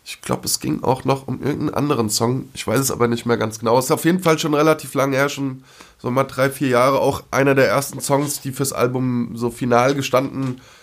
Ich 0.04 0.22
glaube, 0.22 0.46
es 0.46 0.60
ging 0.60 0.82
auch 0.82 1.04
noch 1.04 1.28
um 1.28 1.42
irgendeinen 1.42 1.74
anderen 1.74 2.08
Song. 2.08 2.48
Ich 2.54 2.66
weiß 2.66 2.78
es 2.78 2.90
aber 2.90 3.08
nicht 3.08 3.26
mehr 3.26 3.36
ganz 3.36 3.58
genau. 3.58 3.78
Es 3.78 3.86
ist 3.86 3.90
auf 3.90 4.06
jeden 4.06 4.22
Fall 4.22 4.38
schon 4.38 4.54
relativ 4.54 4.94
lange 4.94 5.16
her, 5.16 5.28
schon 5.28 5.64
so 5.98 6.10
mal 6.10 6.24
drei, 6.24 6.48
vier 6.48 6.68
Jahre. 6.68 7.00
Auch 7.00 7.24
einer 7.30 7.54
der 7.54 7.68
ersten 7.68 8.00
Songs, 8.00 8.40
die 8.40 8.52
fürs 8.52 8.72
Album 8.72 9.32
so 9.34 9.50
final 9.50 9.94
gestanden 9.94 10.44
haben 10.44 10.77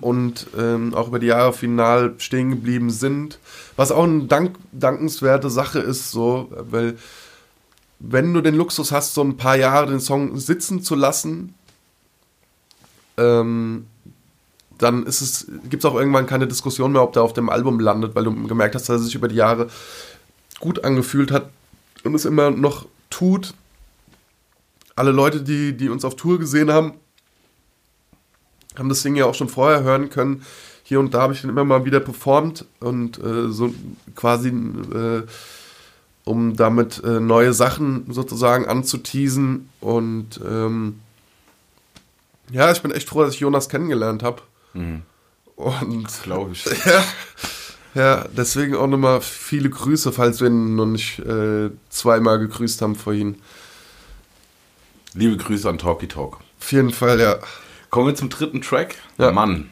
und 0.00 0.46
ähm, 0.58 0.94
auch 0.94 1.08
über 1.08 1.18
die 1.18 1.26
Jahre 1.26 1.52
final 1.52 2.14
stehen 2.18 2.50
geblieben 2.50 2.90
sind. 2.90 3.38
Was 3.76 3.92
auch 3.92 4.04
eine 4.04 4.24
dank 4.24 4.56
dankenswerte 4.72 5.50
Sache 5.50 5.80
ist, 5.80 6.10
so, 6.10 6.48
weil 6.50 6.96
wenn 7.98 8.32
du 8.32 8.40
den 8.40 8.54
Luxus 8.54 8.90
hast, 8.90 9.12
so 9.12 9.22
ein 9.22 9.36
paar 9.36 9.56
Jahre 9.56 9.86
den 9.86 10.00
Song 10.00 10.38
sitzen 10.38 10.82
zu 10.82 10.94
lassen, 10.94 11.54
ähm, 13.18 13.86
dann 14.78 15.04
ist 15.04 15.20
es, 15.20 15.46
gibt 15.68 15.84
es 15.84 15.90
auch 15.90 15.94
irgendwann 15.94 16.26
keine 16.26 16.46
Diskussion 16.46 16.92
mehr, 16.92 17.02
ob 17.02 17.12
der 17.12 17.22
auf 17.22 17.34
dem 17.34 17.50
Album 17.50 17.78
landet, 17.78 18.14
weil 18.14 18.24
du 18.24 18.46
gemerkt 18.46 18.74
hast, 18.74 18.88
dass 18.88 19.00
er 19.00 19.04
sich 19.04 19.14
über 19.14 19.28
die 19.28 19.36
Jahre 19.36 19.68
gut 20.58 20.84
angefühlt 20.84 21.30
hat 21.30 21.50
und 22.02 22.14
es 22.14 22.24
immer 22.24 22.50
noch 22.50 22.86
tut. 23.10 23.52
Alle 24.96 25.12
Leute, 25.12 25.42
die, 25.42 25.76
die 25.76 25.90
uns 25.90 26.04
auf 26.04 26.16
Tour 26.16 26.38
gesehen 26.38 26.72
haben, 26.72 26.94
haben 28.80 28.88
das 28.88 29.02
Ding 29.02 29.14
ja 29.14 29.26
auch 29.26 29.34
schon 29.34 29.48
vorher 29.48 29.84
hören 29.84 30.10
können. 30.10 30.44
Hier 30.82 30.98
und 30.98 31.14
da 31.14 31.22
habe 31.22 31.34
ich 31.34 31.42
dann 31.42 31.50
immer 31.50 31.64
mal 31.64 31.84
wieder 31.84 32.00
performt 32.00 32.64
und 32.80 33.22
äh, 33.22 33.48
so 33.48 33.72
quasi 34.16 34.48
äh, 34.48 35.22
um 36.24 36.56
damit 36.56 37.02
äh, 37.04 37.20
neue 37.20 37.52
Sachen 37.52 38.06
sozusagen 38.12 38.66
anzuteasen. 38.66 39.68
Und 39.80 40.40
ähm, 40.44 40.98
ja, 42.50 42.72
ich 42.72 42.82
bin 42.82 42.90
echt 42.90 43.08
froh, 43.08 43.22
dass 43.22 43.34
ich 43.34 43.40
Jonas 43.40 43.68
kennengelernt 43.68 44.22
habe. 44.22 44.42
Und 45.54 46.08
Glaube 46.22 46.52
ich. 46.52 46.64
ja, 46.86 47.04
ja, 47.94 48.24
deswegen 48.36 48.74
auch 48.74 48.86
nochmal 48.86 49.20
viele 49.20 49.68
Grüße, 49.68 50.10
falls 50.10 50.40
wir 50.40 50.48
ihn 50.48 50.74
noch 50.74 50.86
nicht 50.86 51.18
äh, 51.20 51.70
zweimal 51.90 52.38
gegrüßt 52.38 52.82
haben 52.82 52.96
vorhin. 52.96 53.36
Liebe 55.12 55.36
Grüße 55.36 55.68
an 55.68 55.78
Talkie 55.78 56.08
Talk. 56.08 56.38
Auf 56.58 56.72
jeden 56.72 56.90
Fall, 56.90 57.20
ja. 57.20 57.38
Kommen 57.90 58.06
wir 58.06 58.14
zum 58.14 58.28
dritten 58.30 58.60
Track. 58.62 58.96
Ja. 59.18 59.32
Mann. 59.32 59.70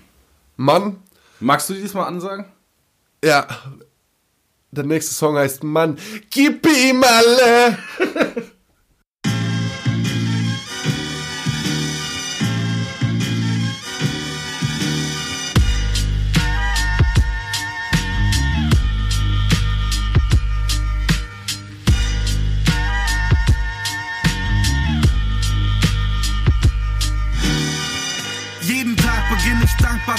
Mann, 0.57 1.03
Magst 1.41 1.71
du 1.71 1.75
diesmal 1.75 2.07
ansagen? 2.07 2.47
ja. 3.25 3.47
Der 4.71 4.85
nächste 4.85 5.14
Song 5.14 5.37
heißt 5.37 5.64
Mann, 5.64 5.99
gib 6.31 6.66
ihm 6.66 7.03
alle. 7.03 7.79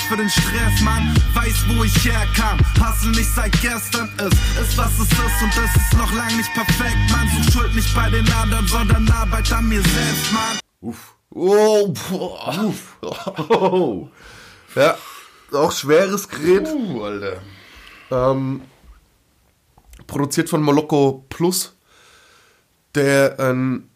Dankbar 0.10 0.26
den 0.26 0.30
Stress, 0.30 0.82
Mann. 0.82 1.16
Weiß, 1.36 1.66
wo 1.68 1.84
ich 1.84 1.94
herkam. 2.04 2.60
Hustle 2.80 3.12
nicht 3.12 3.30
seit 3.36 3.52
gestern 3.62 4.10
ist, 4.18 4.34
ist 4.60 4.76
was 4.76 4.94
es 4.94 5.02
ist 5.02 5.44
und 5.44 5.52
es 5.52 5.76
ist 5.76 5.94
noch 5.98 6.12
lang 6.14 6.36
nicht 6.36 6.52
perfekt, 6.56 6.98
Mann. 7.12 7.30
Such 7.30 7.54
Schuld 7.54 7.76
nicht 7.76 7.94
bei 7.94 8.10
den 8.10 8.28
anderen, 8.32 8.66
sondern 8.68 9.08
Arbeit 9.12 9.52
an 9.54 9.70
mir 9.70 9.82
selbst, 9.82 10.34
Mann. 10.34 10.60
Uff. 10.82 11.16
Oh, 11.30 11.94
boah. 12.10 12.66
Uff. 12.66 12.98
Oh. 13.50 14.10
Ja, 14.76 14.96
auch 15.52 15.72
schweres 15.72 16.30
Gerät. 16.30 16.68
Uh, 16.68 17.04
Alter. 17.04 17.42
Ähm, 18.12 18.62
produziert 20.06 20.48
von 20.48 20.62
Moloko 20.62 21.26
Plus, 21.28 21.76
der 22.94 23.38
ähm, 23.40 23.89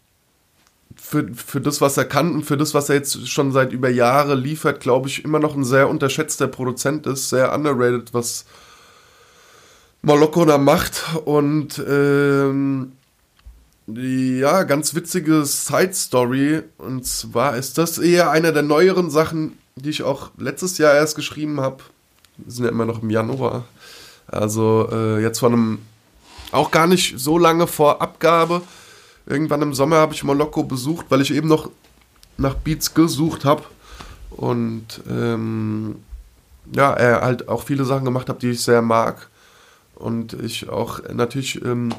für, 1.14 1.28
für 1.36 1.62
das, 1.62 1.80
was 1.80 1.96
er 1.96 2.06
kann 2.06 2.34
und 2.34 2.44
für 2.44 2.58
das, 2.58 2.74
was 2.74 2.90
er 2.90 2.96
jetzt 2.96 3.30
schon 3.30 3.52
seit 3.52 3.72
über 3.72 3.90
Jahre 3.90 4.34
liefert, 4.34 4.80
glaube 4.80 5.08
ich, 5.08 5.24
immer 5.24 5.38
noch 5.38 5.56
ein 5.56 5.64
sehr 5.64 5.88
unterschätzter 5.88 6.48
Produzent 6.48 7.06
ist, 7.06 7.30
sehr 7.30 7.54
underrated, 7.54 8.16
was 8.16 8.46
Moloko 10.02 10.44
da 10.44 10.58
macht. 10.58 11.04
Und 11.26 11.78
ähm, 11.88 12.94
ja, 13.86 14.64
ganz 14.64 14.96
witzige 14.96 15.46
Side-Story. 15.46 16.64
Und 16.80 17.06
zwar 17.06 17.58
ist 17.58 17.78
das 17.78 18.00
eher 18.00 18.32
eine 18.32 18.52
der 18.52 18.64
neueren 18.64 19.12
Sachen, 19.12 19.60
die 19.76 19.92
ich 19.92 20.02
auch 20.02 20.32
letztes 20.38 20.80
Jahr 20.80 20.96
erst 20.96 21.16
geschrieben 21.16 21.62
habe. 21.62 21.84
Wir 22.38 22.52
sind 22.52 22.66
ja 22.66 22.72
immer 22.72 22.86
noch 22.86 23.04
im 23.04 23.12
Januar. 23.12 23.66
Also 24.26 24.90
äh, 24.92 25.22
jetzt 25.22 25.38
von 25.38 25.54
einem, 25.54 25.80
auch 26.52 26.72
gar 26.72 26.88
nicht 26.88 27.20
so 27.20 27.38
lange 27.38 27.68
vor 27.68 28.02
Abgabe. 28.02 28.64
Irgendwann 29.26 29.62
im 29.62 29.74
Sommer 29.74 29.98
habe 29.98 30.14
ich 30.14 30.24
Moloko 30.24 30.64
besucht, 30.64 31.06
weil 31.10 31.22
ich 31.22 31.34
eben 31.34 31.48
noch 31.48 31.70
nach 32.38 32.56
Beats 32.56 32.94
gesucht 32.94 33.46
habe. 33.46 33.64
Und 34.32 35.02
ähm, 35.10 35.96
ja, 36.76 36.94
er 36.94 37.22
halt 37.22 37.48
auch 37.48 37.64
viele 37.64 37.86
Sachen 37.86 38.06
gemacht 38.06 38.30
hat, 38.30 38.42
die 38.42 38.52
ich 38.52 38.62
sehr 38.62 38.82
mag. 38.82 39.30
Und 39.96 40.34
ich 40.34 40.70
auch 40.70 41.00
natürlich 41.14 41.64
ähm, 41.64 41.94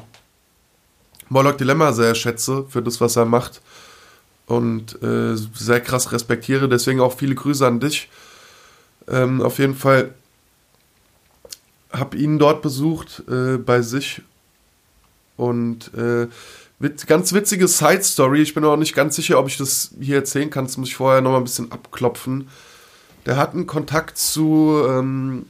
Moloch 1.29 1.53
Dilemma 1.53 1.93
sehr 1.93 2.13
schätze 2.13 2.65
für 2.69 2.81
das, 2.81 3.01
was 3.01 3.15
er 3.15 3.25
macht. 3.25 3.61
Und 4.47 5.01
äh, 5.01 5.35
sehr 5.35 5.81
krass 5.81 6.11
respektiere. 6.11 6.69
Deswegen 6.69 6.99
auch 6.99 7.17
viele 7.17 7.35
Grüße 7.35 7.65
an 7.65 7.79
dich. 7.79 8.09
Ähm, 9.07 9.41
auf 9.41 9.57
jeden 9.57 9.75
Fall 9.75 10.13
habe 11.91 12.17
ihn 12.17 12.37
dort 12.37 12.61
besucht 12.61 13.23
äh, 13.27 13.57
bei 13.57 13.81
sich. 13.81 14.21
Und 15.37 15.93
äh, 15.95 16.27
ganz 17.07 17.33
witzige 17.33 17.67
Side-Story. 17.67 18.41
Ich 18.41 18.53
bin 18.53 18.65
auch 18.65 18.77
nicht 18.77 18.95
ganz 18.95 19.15
sicher, 19.15 19.39
ob 19.39 19.47
ich 19.47 19.57
das 19.57 19.91
hier 19.99 20.17
erzählen 20.17 20.49
kann. 20.49 20.65
Das 20.65 20.77
muss 20.77 20.89
ich 20.89 20.95
vorher 20.95 21.21
noch 21.21 21.31
mal 21.31 21.37
ein 21.37 21.43
bisschen 21.43 21.71
abklopfen. 21.71 22.49
Der 23.25 23.37
hat 23.37 23.53
einen 23.53 23.67
Kontakt 23.67 24.17
zu, 24.17 24.83
ähm, 24.87 25.45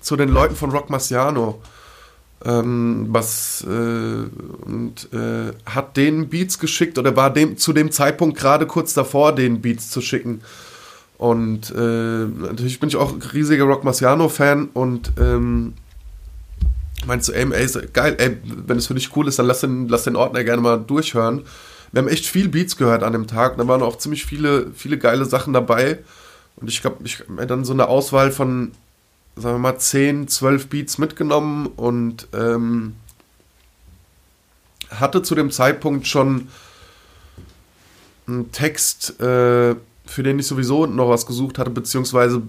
zu 0.00 0.16
den 0.16 0.30
Leuten 0.30 0.56
von 0.56 0.70
Rock 0.70 0.90
Marciano. 0.90 1.60
Ähm, 2.44 3.06
was 3.08 3.64
äh, 3.66 3.66
und 3.66 5.08
äh, 5.14 5.52
hat 5.64 5.96
den 5.96 6.28
Beats 6.28 6.58
geschickt 6.58 6.98
oder 6.98 7.16
war 7.16 7.32
dem 7.32 7.56
zu 7.56 7.72
dem 7.72 7.90
Zeitpunkt 7.90 8.36
gerade 8.36 8.66
kurz 8.66 8.92
davor, 8.92 9.34
den 9.34 9.62
Beats 9.62 9.90
zu 9.90 10.02
schicken. 10.02 10.42
Und 11.16 11.70
äh, 11.70 11.78
natürlich 11.78 12.80
bin 12.80 12.90
ich 12.90 12.96
auch 12.96 13.14
riesiger 13.32 13.64
Rock 13.64 13.84
Marciano-Fan 13.84 14.68
und 14.74 15.12
ähm, 15.18 15.72
meinst 17.06 17.28
du, 17.28 17.32
ey, 17.32 17.46
ey, 17.52 17.68
geil, 17.92 18.16
ey, 18.18 18.38
wenn 18.44 18.78
es 18.78 18.86
für 18.86 18.94
dich 18.94 19.14
cool 19.16 19.28
ist, 19.28 19.38
dann 19.38 19.46
lass 19.46 19.60
den, 19.60 19.88
lass 19.88 20.04
den 20.04 20.16
Ordner 20.16 20.44
gerne 20.44 20.62
mal 20.62 20.78
durchhören. 20.78 21.44
Wir 21.92 22.02
haben 22.02 22.08
echt 22.08 22.26
viel 22.26 22.48
Beats 22.48 22.76
gehört 22.76 23.02
an 23.02 23.12
dem 23.12 23.26
Tag. 23.26 23.56
Da 23.56 23.68
waren 23.68 23.82
auch 23.82 23.98
ziemlich 23.98 24.26
viele, 24.26 24.72
viele 24.74 24.98
geile 24.98 25.24
Sachen 25.24 25.52
dabei. 25.52 26.00
Und 26.56 26.68
ich 26.68 26.80
glaube, 26.80 26.98
ich 27.04 27.20
habe 27.20 27.32
mir 27.32 27.46
dann 27.46 27.64
so 27.64 27.72
eine 27.72 27.88
Auswahl 27.88 28.32
von, 28.32 28.72
sagen 29.36 29.56
wir 29.56 29.58
mal, 29.58 29.78
10, 29.78 30.28
12 30.28 30.68
Beats 30.68 30.98
mitgenommen 30.98 31.66
und 31.66 32.28
ähm, 32.32 32.94
hatte 34.90 35.22
zu 35.22 35.34
dem 35.34 35.50
Zeitpunkt 35.50 36.06
schon 36.06 36.48
einen 38.26 38.52
Text, 38.52 39.20
äh, 39.20 39.76
für 40.06 40.22
den 40.22 40.38
ich 40.38 40.46
sowieso 40.46 40.86
noch 40.86 41.08
was 41.08 41.26
gesucht 41.26 41.58
hatte, 41.58 41.70
beziehungsweise 41.70 42.42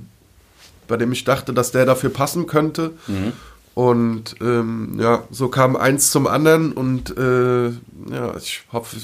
bei 0.88 0.98
dem 0.98 1.12
ich 1.12 1.24
dachte, 1.24 1.54
dass 1.54 1.72
der 1.72 1.86
dafür 1.86 2.10
passen 2.10 2.48
könnte. 2.48 2.94
Mhm. 3.08 3.34
Und 3.76 4.38
ähm, 4.40 4.98
ja, 5.00 5.24
so 5.32 5.50
kam 5.50 5.76
eins 5.76 6.10
zum 6.10 6.28
anderen 6.28 6.72
und 6.72 7.16
äh, 7.18 7.68
ja, 7.68 8.36
ich 8.38 8.64
hoffe, 8.72 8.96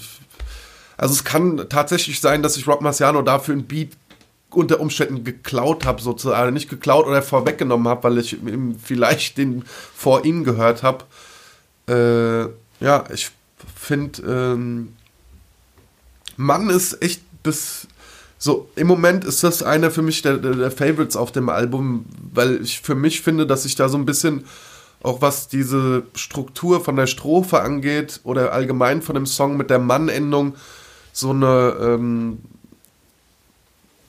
also 0.95 1.13
es 1.13 1.26
kann 1.26 1.65
tatsächlich 1.67 2.22
sein, 2.22 2.41
dass 2.41 2.55
ich 2.55 2.67
Rock 2.67 2.82
Marciano 2.82 3.22
dafür 3.22 3.53
ein 3.53 3.65
Beat 3.65 3.89
unter 4.49 4.80
Umständen 4.80 5.26
geklaut 5.26 5.86
habe, 5.86 6.01
sozusagen, 6.01 6.53
nicht 6.53 6.69
geklaut 6.69 7.05
oder 7.05 7.22
vorweggenommen 7.22 7.88
habe, 7.88 8.03
weil 8.05 8.17
ich 8.19 8.34
ihm 8.34 8.78
vielleicht 8.82 9.38
den 9.38 9.63
vor 9.93 10.24
ihm 10.24 10.45
gehört 10.45 10.84
habe. 10.84 11.03
Äh, 11.89 12.84
ja, 12.84 13.03
ich 13.13 13.30
finde, 13.76 14.22
ähm, 14.22 14.93
Mann 16.38 16.69
ist 16.69 17.01
echt 17.01 17.22
bis 17.43 17.88
so, 18.43 18.67
im 18.75 18.87
Moment 18.87 19.23
ist 19.23 19.43
das 19.43 19.61
einer 19.61 19.91
für 19.91 20.01
mich 20.01 20.23
der, 20.23 20.37
der, 20.37 20.71
Favorites 20.71 21.15
auf 21.15 21.31
dem 21.31 21.47
Album, 21.47 22.05
weil 22.33 22.59
ich 22.63 22.81
für 22.81 22.95
mich 22.95 23.21
finde, 23.21 23.45
dass 23.45 23.65
ich 23.65 23.75
da 23.75 23.87
so 23.87 23.99
ein 23.99 24.05
bisschen, 24.07 24.45
auch 25.03 25.21
was 25.21 25.47
diese 25.47 26.01
Struktur 26.15 26.83
von 26.83 26.95
der 26.95 27.05
Strophe 27.05 27.61
angeht 27.61 28.19
oder 28.23 28.51
allgemein 28.51 29.03
von 29.03 29.13
dem 29.13 29.27
Song 29.27 29.57
mit 29.57 29.69
der 29.69 29.77
Mann-Endung, 29.77 30.55
so 31.13 31.29
eine, 31.29 31.75
ähm, 31.79 32.39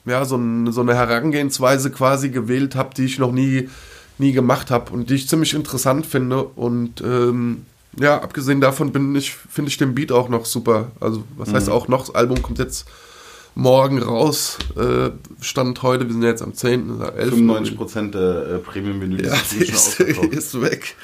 ja, 0.05 0.25
so, 0.25 0.37
ein, 0.37 0.71
so 0.71 0.81
eine 0.81 0.95
Herangehensweise 0.95 1.91
quasi 1.91 2.29
gewählt 2.29 2.73
habe, 2.73 2.95
die 2.95 3.05
ich 3.05 3.19
noch 3.19 3.31
nie, 3.31 3.69
nie 4.17 4.31
gemacht 4.31 4.71
habe 4.71 4.93
und 4.93 5.11
die 5.11 5.13
ich 5.13 5.29
ziemlich 5.29 5.53
interessant 5.53 6.07
finde. 6.07 6.43
Und 6.43 7.01
ähm, 7.01 7.67
ja, 7.99 8.19
abgesehen 8.19 8.61
davon 8.61 8.91
bin 8.91 9.15
ich, 9.15 9.35
finde 9.35 9.69
ich 9.69 9.77
den 9.77 9.93
Beat 9.93 10.11
auch 10.11 10.27
noch 10.27 10.47
super. 10.47 10.91
Also, 10.99 11.23
was 11.37 11.49
mhm. 11.49 11.53
heißt 11.53 11.69
auch 11.69 11.87
noch? 11.87 12.07
Das 12.07 12.15
Album 12.15 12.41
kommt 12.41 12.57
jetzt 12.57 12.87
morgen 13.55 14.01
raus. 14.01 14.57
Äh, 14.75 15.11
Stand 15.41 15.81
heute, 15.83 16.05
wir 16.05 16.13
sind 16.13 16.23
jetzt 16.23 16.41
am 16.41 16.53
10. 16.53 17.01
11. 17.01 17.33
95% 17.33 18.11
der 18.11 18.55
äh, 18.55 18.57
Premium-Menüs 18.59 19.27
ja, 19.27 19.33
ist, 19.59 19.99
ist 19.99 20.61
weg. 20.61 20.95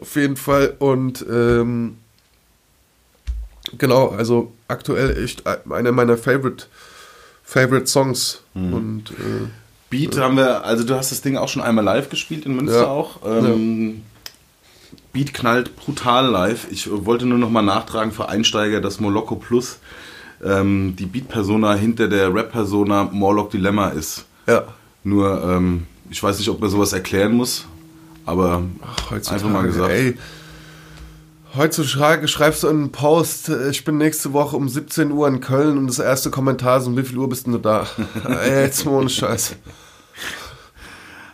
Auf 0.00 0.14
jeden 0.16 0.36
Fall. 0.36 0.76
Und 0.78 1.24
ähm, 1.30 1.98
genau, 3.76 4.08
also 4.08 4.52
aktuell 4.68 5.22
echt 5.22 5.44
einer 5.46 5.92
meiner 5.92 6.16
Favorite, 6.16 6.66
Favorite 7.42 7.86
Songs. 7.86 8.42
Mhm. 8.54 8.72
Und 8.72 9.10
äh, 9.10 9.48
Beat 9.90 10.16
ja. 10.16 10.22
haben 10.22 10.36
wir, 10.36 10.64
also 10.64 10.84
du 10.84 10.94
hast 10.94 11.10
das 11.10 11.22
Ding 11.22 11.36
auch 11.36 11.48
schon 11.48 11.62
einmal 11.62 11.84
live 11.84 12.10
gespielt 12.10 12.46
in 12.46 12.54
Münster 12.54 12.82
ja. 12.82 12.86
auch. 12.86 13.20
Ähm, 13.24 13.88
ja. 13.88 13.94
Beat 15.12 15.34
knallt 15.34 15.74
brutal 15.76 16.26
live. 16.30 16.68
Ich 16.70 16.88
wollte 16.90 17.26
nur 17.26 17.38
noch 17.38 17.50
mal 17.50 17.62
nachtragen 17.62 18.12
für 18.12 18.28
Einsteiger, 18.28 18.80
das 18.80 19.00
Moloko 19.00 19.36
Plus 19.36 19.78
ähm, 20.44 20.94
die 20.96 21.06
Beat-Persona 21.06 21.74
hinter 21.74 22.08
der 22.08 22.32
Rap-Persona 22.32 23.04
Morlock 23.12 23.50
Dilemma 23.50 23.88
ist. 23.88 24.24
Ja. 24.46 24.64
Nur, 25.04 25.42
ähm, 25.44 25.86
ich 26.10 26.22
weiß 26.22 26.38
nicht, 26.38 26.48
ob 26.48 26.60
man 26.60 26.70
sowas 26.70 26.92
erklären 26.92 27.32
muss, 27.32 27.66
aber 28.26 28.62
Ach, 28.82 29.12
einfach 29.12 29.48
mal 29.48 29.62
gesagt. 29.62 29.90
Ey. 29.90 30.16
Heutzutage 31.56 32.28
schreibst 32.28 32.62
du 32.62 32.68
einen 32.68 32.92
Post, 32.92 33.48
ich 33.70 33.82
bin 33.82 33.96
nächste 33.96 34.34
Woche 34.34 34.54
um 34.56 34.68
17 34.68 35.10
Uhr 35.10 35.26
in 35.28 35.40
Köln 35.40 35.78
und 35.78 35.86
das 35.86 35.98
erste 35.98 36.30
Kommentar 36.30 36.78
ist, 36.78 36.86
um 36.86 36.96
wie 36.96 37.02
viel 37.02 37.16
Uhr 37.16 37.28
bist 37.28 37.46
du 37.46 37.56
da? 37.56 37.86
Ey, 38.28 38.64
jetzt 38.64 38.84
mal 38.84 38.92
ohne 38.92 39.08
Scheiß. 39.08 39.56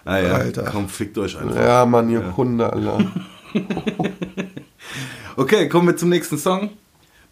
Ah 0.05 0.19
ja, 0.19 0.33
Alter. 0.35 0.65
komm, 0.71 0.89
fickt 0.89 1.19
euch 1.19 1.37
einfach. 1.37 1.57
Ja, 1.57 1.85
Mann, 1.85 2.11
ihr 2.11 2.21
ja. 2.21 2.37
Hunde, 2.37 2.73
Alter. 2.73 2.99
okay, 5.37 5.69
kommen 5.69 5.89
wir 5.89 5.97
zum 5.97 6.11
nächsten 6.11 6.39
Song 6.39 6.71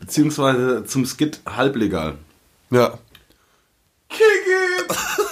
beziehungsweise 0.03 0.85
zum 0.85 1.07
Skit 1.07 1.41
halblegal. 1.47 2.17
Ja. 2.71 2.99
Kick 4.09 4.21
it! 4.21 4.97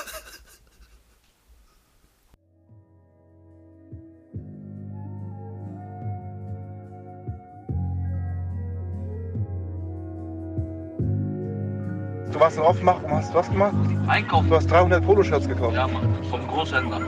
Du 12.33 12.39
warst 12.39 12.57
in 12.57 12.63
Offenbach 12.63 13.03
hast 13.11 13.35
was 13.35 13.51
gemacht? 13.51 13.75
Einkaufen. 14.07 14.49
Du 14.49 14.57
hast 14.57 14.71
300 14.71 15.05
Poloshirts 15.05 15.47
gekauft. 15.47 15.75
Ja, 15.75 15.87
Mann, 15.87 16.09
vom 16.31 16.47
Großhändler. 16.49 17.03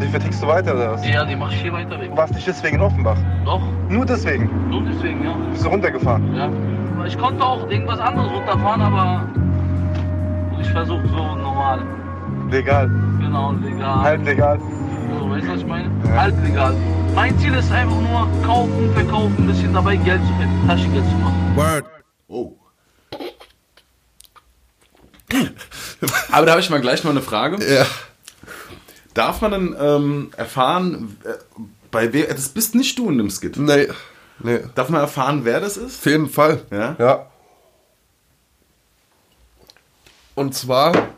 Und 0.00 0.06
die 0.06 0.12
vertickst 0.12 0.42
du 0.42 0.46
weiter, 0.46 0.74
oder 0.74 0.92
was? 0.92 1.06
Ja, 1.06 1.26
die 1.26 1.36
mach 1.36 1.52
ich 1.52 1.60
hier 1.60 1.74
weiter. 1.74 1.98
Du 1.98 2.16
warst 2.16 2.32
nicht 2.32 2.46
deswegen 2.46 2.76
in 2.76 2.80
Offenbach? 2.80 3.18
Doch. 3.44 3.60
Nur 3.90 4.06
deswegen? 4.06 4.48
Nur 4.70 4.82
deswegen, 4.82 5.22
ja. 5.22 5.34
Bist 5.50 5.62
du 5.62 5.68
runtergefahren? 5.68 6.34
Ja. 6.34 6.50
Ich 7.04 7.18
konnte 7.18 7.44
auch 7.44 7.68
irgendwas 7.68 8.00
anderes 8.00 8.32
runterfahren, 8.32 8.80
aber 8.80 9.28
ich 10.58 10.70
versuche 10.70 11.06
so 11.06 11.34
normal. 11.36 11.82
Legal? 12.50 12.88
Genau, 13.20 13.52
legal. 13.52 14.00
Halb 14.00 14.24
legal? 14.24 14.58
So, 15.18 15.28
weißt 15.28 15.46
du, 15.46 15.50
was 15.50 15.58
ich 15.58 15.66
meine? 15.66 15.90
Ja. 16.06 16.16
Halb 16.22 16.42
legal. 16.46 16.74
Mein 17.14 17.38
Ziel 17.38 17.52
ist 17.52 17.70
einfach 17.70 18.00
nur 18.00 18.26
kaufen, 18.42 18.90
verkaufen, 18.94 19.36
ein 19.36 19.46
bisschen 19.48 19.74
dabei 19.74 19.96
Geld 19.96 20.22
zu 20.22 20.32
finden, 20.32 20.66
Taschengeld 20.66 21.04
zu 21.04 21.16
machen. 21.16 21.56
Word. 21.56 21.84
Oh. 22.26 22.56
Aber 26.32 26.46
da 26.46 26.52
habe 26.52 26.62
ich 26.62 26.70
mal 26.70 26.80
gleich 26.80 27.04
noch 27.04 27.10
eine 27.10 27.20
Frage. 27.20 27.62
Ja. 27.62 27.84
Darf 29.20 29.42
man 29.42 29.50
denn 29.50 29.76
ähm, 29.78 30.30
erfahren, 30.34 31.18
äh, 31.24 31.34
bei 31.90 32.10
wer, 32.14 32.28
das 32.28 32.48
bist 32.48 32.74
nicht 32.74 32.98
du 32.98 33.10
in 33.10 33.18
dem 33.18 33.28
Skit. 33.28 33.58
Nee. 33.58 33.88
Nee. 34.38 34.60
Darf 34.74 34.88
man 34.88 35.02
erfahren, 35.02 35.44
wer 35.44 35.60
das 35.60 35.76
ist? 35.76 35.98
Auf 35.98 36.06
jeden 36.06 36.30
Fall. 36.30 36.62
Ja? 36.70 36.96
Ja. 36.98 37.26
Und 40.34 40.54
zwar. 40.54 41.10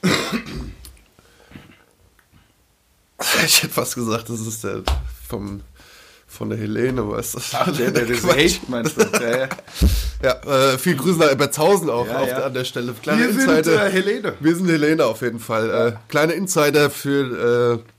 ich 3.44 3.64
hätte 3.64 3.74
fast 3.74 3.96
gesagt, 3.96 4.28
das 4.28 4.38
ist 4.42 4.62
der 4.62 4.84
vom, 5.28 5.62
von 6.40 6.48
der 6.48 6.58
Helene, 6.58 7.06
weißt 7.06 7.34
du? 7.34 7.38
Ach, 7.52 7.76
der, 7.76 7.90
der, 7.90 8.06
Quatsch. 8.16 8.60
hate, 8.60 8.60
meinst 8.68 8.96
du? 8.96 9.02
Ja, 9.02 9.40
ja. 9.40 9.48
Ja, 10.22 10.72
äh, 10.72 10.78
viel 10.78 10.96
Grüße 10.96 11.18
nach 11.18 11.30
Ebertshausen 11.30 11.90
auch 11.90 12.06
Ja, 12.06 12.24
ja. 12.24 12.38
An 12.44 12.54
der 12.54 12.64
Stelle. 12.64 12.94
Kleine 12.94 13.24
Wir 13.26 13.32
sind 13.34 13.50
Insider. 13.50 13.86
äh, 13.86 13.90
Helene. 13.90 14.32
Wir 14.40 14.56
sind 14.56 14.66
Helene 14.70 15.04
auf 15.04 15.20
jeden 15.20 15.38
Fall. 15.38 15.68
Äh, 15.70 15.92
kleine 16.08 16.32
Insider 16.32 16.88
für 16.88 17.82
äh, 17.84 17.90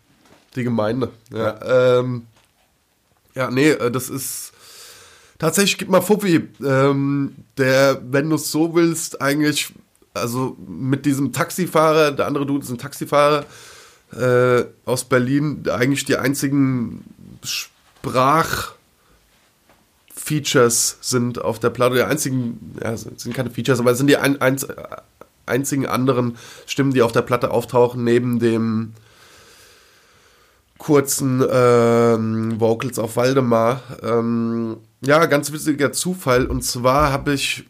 die 0.55 0.63
Gemeinde. 0.63 1.09
Ja. 1.31 1.99
Ähm, 1.99 2.25
ja 3.35 3.51
nee, 3.51 3.69
äh, 3.69 3.91
das 3.91 4.09
ist 4.09 4.53
tatsächlich, 5.37 5.77
gib 5.77 5.89
mal 5.89 6.01
Fuffi, 6.01 6.47
ähm, 6.65 7.35
der, 7.59 8.01
wenn 8.09 8.27
du 8.27 8.37
es 8.37 8.49
so 8.49 8.73
willst, 8.73 9.21
eigentlich, 9.21 9.71
also 10.15 10.57
mit 10.67 11.05
diesem 11.05 11.31
Taxifahrer, 11.31 12.11
der 12.11 12.25
andere 12.25 12.47
Dude 12.47 12.63
ist 12.63 12.71
ein 12.71 12.79
Taxifahrer 12.79 13.45
äh, 14.19 14.63
aus 14.85 15.03
Berlin, 15.03 15.63
eigentlich 15.71 16.05
die 16.05 16.17
einzigen 16.17 17.03
Sprach- 18.01 18.73
Features 20.13 20.97
sind 21.01 21.41
auf 21.41 21.59
der 21.59 21.71
Platte, 21.71 21.95
die 21.95 22.03
einzigen, 22.03 22.75
ja, 22.81 22.95
sind 22.95 23.33
keine 23.33 23.49
Features, 23.49 23.79
aber 23.79 23.95
sind 23.95 24.07
die 24.07 24.17
ein, 24.17 24.39
einz, 24.39 24.67
einzigen 25.45 25.87
anderen 25.87 26.37
Stimmen, 26.67 26.93
die 26.93 27.01
auf 27.01 27.11
der 27.11 27.23
Platte 27.23 27.51
auftauchen, 27.51 28.03
neben 28.03 28.39
dem 28.39 28.93
kurzen 30.77 31.43
ähm, 31.51 32.59
Vocals 32.59 32.99
auf 32.99 33.15
Waldemar. 33.15 33.81
Ähm, 34.03 34.77
ja, 35.01 35.25
ganz 35.25 35.51
witziger 35.51 35.91
Zufall. 35.91 36.45
Und 36.45 36.63
zwar 36.63 37.11
habe 37.11 37.33
ich, 37.33 37.65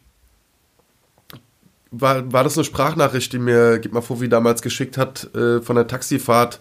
war, 1.90 2.32
war 2.32 2.44
das 2.44 2.56
eine 2.56 2.64
Sprachnachricht, 2.64 3.32
die 3.32 3.38
mir 3.38 3.78
Gib 3.78 3.92
mal 3.92 4.02
Fofi 4.02 4.28
damals 4.28 4.62
geschickt 4.62 4.96
hat, 4.98 5.34
äh, 5.34 5.60
von 5.60 5.76
der 5.76 5.86
Taxifahrt, 5.86 6.60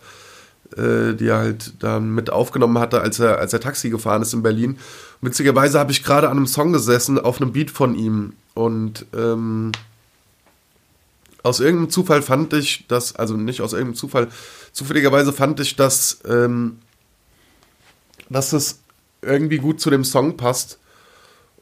äh, 0.78 1.13
die 1.13 1.28
er 1.28 1.38
halt 1.38 1.74
dann 1.84 2.13
mit 2.13 2.30
aufgenommen 2.30 2.80
hatte, 2.80 3.01
als 3.01 3.19
er, 3.19 3.39
als 3.39 3.53
er 3.53 3.59
Taxi 3.59 3.89
gefahren 3.89 4.22
ist 4.22 4.34
in 4.34 4.43
Berlin. 4.43 4.78
Witzigerweise 5.22 5.80
habe 5.80 5.91
ich 5.91 6.03
gerade 6.03 6.30
an 6.30 6.38
einem 6.38 6.47
Song 6.47 6.74
gesessen, 6.74 7.19
auf 7.19 7.41
einem 7.41 7.51
Beat 7.51 7.72
von 7.72 7.95
ihm. 7.95 8.34
Und 8.53 9.05
ähm, 9.15 9.72
aus 11.43 11.59
irgendeinem 11.59 11.89
Zufall 11.89 12.22
fand 12.22 12.53
ich, 12.53 12.86
dass, 12.88 13.15
also 13.15 13.36
nicht 13.36 13.61
aus 13.61 13.74
irgendeinem 13.74 13.95
Zufall, 13.95 14.28
zufälligerweise 14.72 15.34
fand 15.34 15.59
ich, 15.59 15.76
dass, 15.76 16.19
ähm, 16.28 16.80
dass 18.30 18.53
es 18.53 18.80
irgendwie 19.22 19.57
gut 19.57 19.82
zu 19.82 19.89
dem 19.89 20.03
Song 20.03 20.38
passt. 20.38 20.80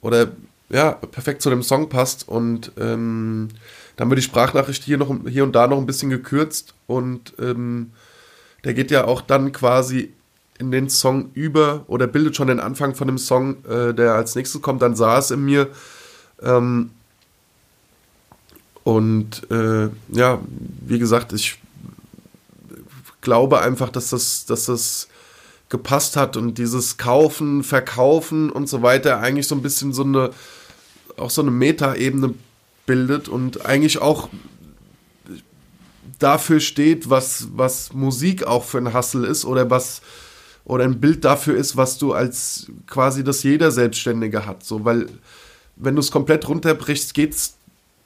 Oder 0.02 0.32
ja, 0.70 0.92
perfekt 0.92 1.42
zu 1.42 1.50
dem 1.50 1.64
Song 1.64 1.90
passt. 1.90 2.28
Und 2.28 2.72
ähm, 2.78 3.50
dann 3.96 4.10
wird 4.10 4.20
die 4.20 4.24
Sprachnachricht 4.24 4.84
hier, 4.84 4.98
noch, 4.98 5.14
hier 5.28 5.44
und 5.44 5.54
da 5.54 5.68
noch 5.68 5.78
ein 5.78 5.86
bisschen 5.86 6.10
gekürzt. 6.10 6.74
Und 6.88 7.34
ähm, 7.40 7.92
der 8.64 8.74
geht 8.74 8.92
ja 8.92 9.06
auch 9.06 9.22
dann 9.22 9.52
quasi 9.52 10.14
in 10.58 10.72
den 10.72 10.90
Song 10.90 11.32
über 11.34 11.86
oder 11.88 12.06
bildet 12.06 12.36
schon 12.36 12.50
den 12.50 12.60
Anfang 12.60 12.94
von 12.94 13.08
dem 13.08 13.18
Song, 13.18 13.64
äh, 13.66 13.94
der 13.94 14.14
als 14.14 14.36
nächstes 14.36 14.62
kommt. 14.62 14.82
Dann 14.82 14.96
sah 14.96 15.18
es 15.18 15.32
in 15.32 15.44
mir. 15.46 15.70
Ähm, 16.42 16.92
und 18.84 19.50
äh, 19.52 19.90
ja, 20.10 20.40
wie 20.82 21.00
gesagt, 21.00 21.32
ich 21.34 21.60
glaube 23.22 23.62
einfach, 23.62 23.90
dass 23.90 24.10
das, 24.10 24.46
dass 24.46 24.66
das 24.66 25.08
gepasst 25.70 26.16
hat 26.16 26.36
und 26.36 26.58
dieses 26.58 26.98
Kaufen, 26.98 27.64
Verkaufen 27.64 28.50
und 28.50 28.68
so 28.68 28.82
weiter 28.82 29.20
eigentlich 29.20 29.48
so 29.48 29.56
ein 29.56 29.62
bisschen 29.62 29.94
so 29.94 30.04
eine, 30.04 30.32
auch 31.16 31.30
so 31.30 31.42
eine 31.42 31.52
Metaebene 31.52 32.34
bildet 32.86 33.30
und 33.30 33.66
eigentlich 33.66 34.02
auch 34.02 34.30
dafür 36.20 36.60
steht, 36.60 37.10
was, 37.10 37.48
was 37.56 37.94
Musik 37.94 38.44
auch 38.46 38.64
für 38.64 38.78
ein 38.78 38.94
Hustle 38.94 39.28
ist 39.28 39.46
oder 39.46 39.70
was 39.70 40.02
oder 40.66 40.84
ein 40.84 41.00
Bild 41.00 41.26
dafür 41.26 41.56
ist, 41.56 41.78
was 41.78 41.98
du 41.98 42.14
als 42.14 42.68
quasi 42.86 43.24
das 43.24 43.42
jeder 43.42 43.72
Selbstständige 43.72 44.46
hat. 44.46 44.64
So, 44.64 44.86
weil 44.86 45.08
wenn 45.76 45.96
du 45.96 46.02
es 46.02 46.12
komplett 46.12 46.48
runterbrichst, 46.48 47.14
geht's 47.16 47.56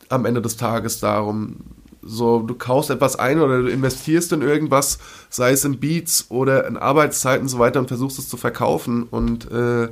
am 0.07 0.25
Ende 0.25 0.41
des 0.41 0.55
Tages 0.55 0.99
darum, 0.99 1.57
so 2.01 2.39
du 2.39 2.53
kaufst 2.55 2.89
etwas 2.89 3.17
ein 3.17 3.39
oder 3.39 3.61
du 3.61 3.67
investierst 3.67 4.31
in 4.31 4.41
irgendwas, 4.41 4.99
sei 5.29 5.51
es 5.51 5.65
in 5.65 5.79
Beats 5.79 6.27
oder 6.29 6.67
in 6.67 6.77
Arbeitszeiten 6.77 7.43
und 7.43 7.49
so 7.49 7.59
weiter 7.59 7.79
und 7.79 7.87
versuchst 7.87 8.19
es 8.19 8.29
zu 8.29 8.37
verkaufen 8.37 9.03
und 9.03 9.49
äh, 9.51 9.89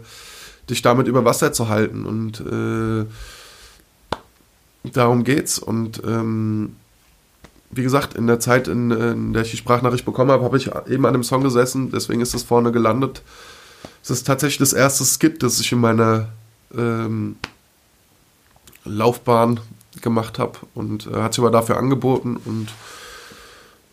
dich 0.70 0.82
damit 0.82 1.08
über 1.08 1.26
Wasser 1.26 1.54
zu 1.54 1.70
halten. 1.70 2.06
Und 2.06 2.42
äh, 2.42 3.06
darum 4.92 5.24
geht's. 5.24 5.60
Und 5.60 6.02
ähm, 6.06 6.76
wie 7.72 7.84
gesagt, 7.84 8.14
in 8.16 8.28
der 8.28 8.40
Zeit, 8.40 8.68
in, 8.68 8.92
in 8.92 9.34
der 9.34 9.44
ich 9.44 9.52
die 9.52 9.58
Sprachnachricht 9.58 10.06
bekommen 10.06 10.32
habe, 10.32 10.44
habe 10.44 10.58
ich 10.58 10.70
eben 10.90 11.06
an 11.06 11.14
dem 11.14 11.24
Song 11.24 11.42
gesessen, 11.44 11.92
deswegen 11.92 12.22
ist 12.22 12.34
es 12.34 12.44
vorne 12.44 12.72
gelandet. 12.72 13.22
Es 14.04 14.10
ist 14.10 14.26
tatsächlich 14.28 14.58
das 14.60 14.74
erste 14.74 15.06
Skit, 15.06 15.42
das 15.44 15.60
ich 15.60 15.72
in 15.72 15.80
meiner 15.80 16.28
ähm, 16.76 17.36
Laufbahn 18.86 19.60
gemacht 20.02 20.40
habe 20.40 20.60
und 20.74 21.08
äh, 21.08 21.16
hat 21.22 21.34
sich 21.34 21.44
aber 21.44 21.52
dafür 21.52 21.78
angeboten 21.78 22.38
und 22.44 22.70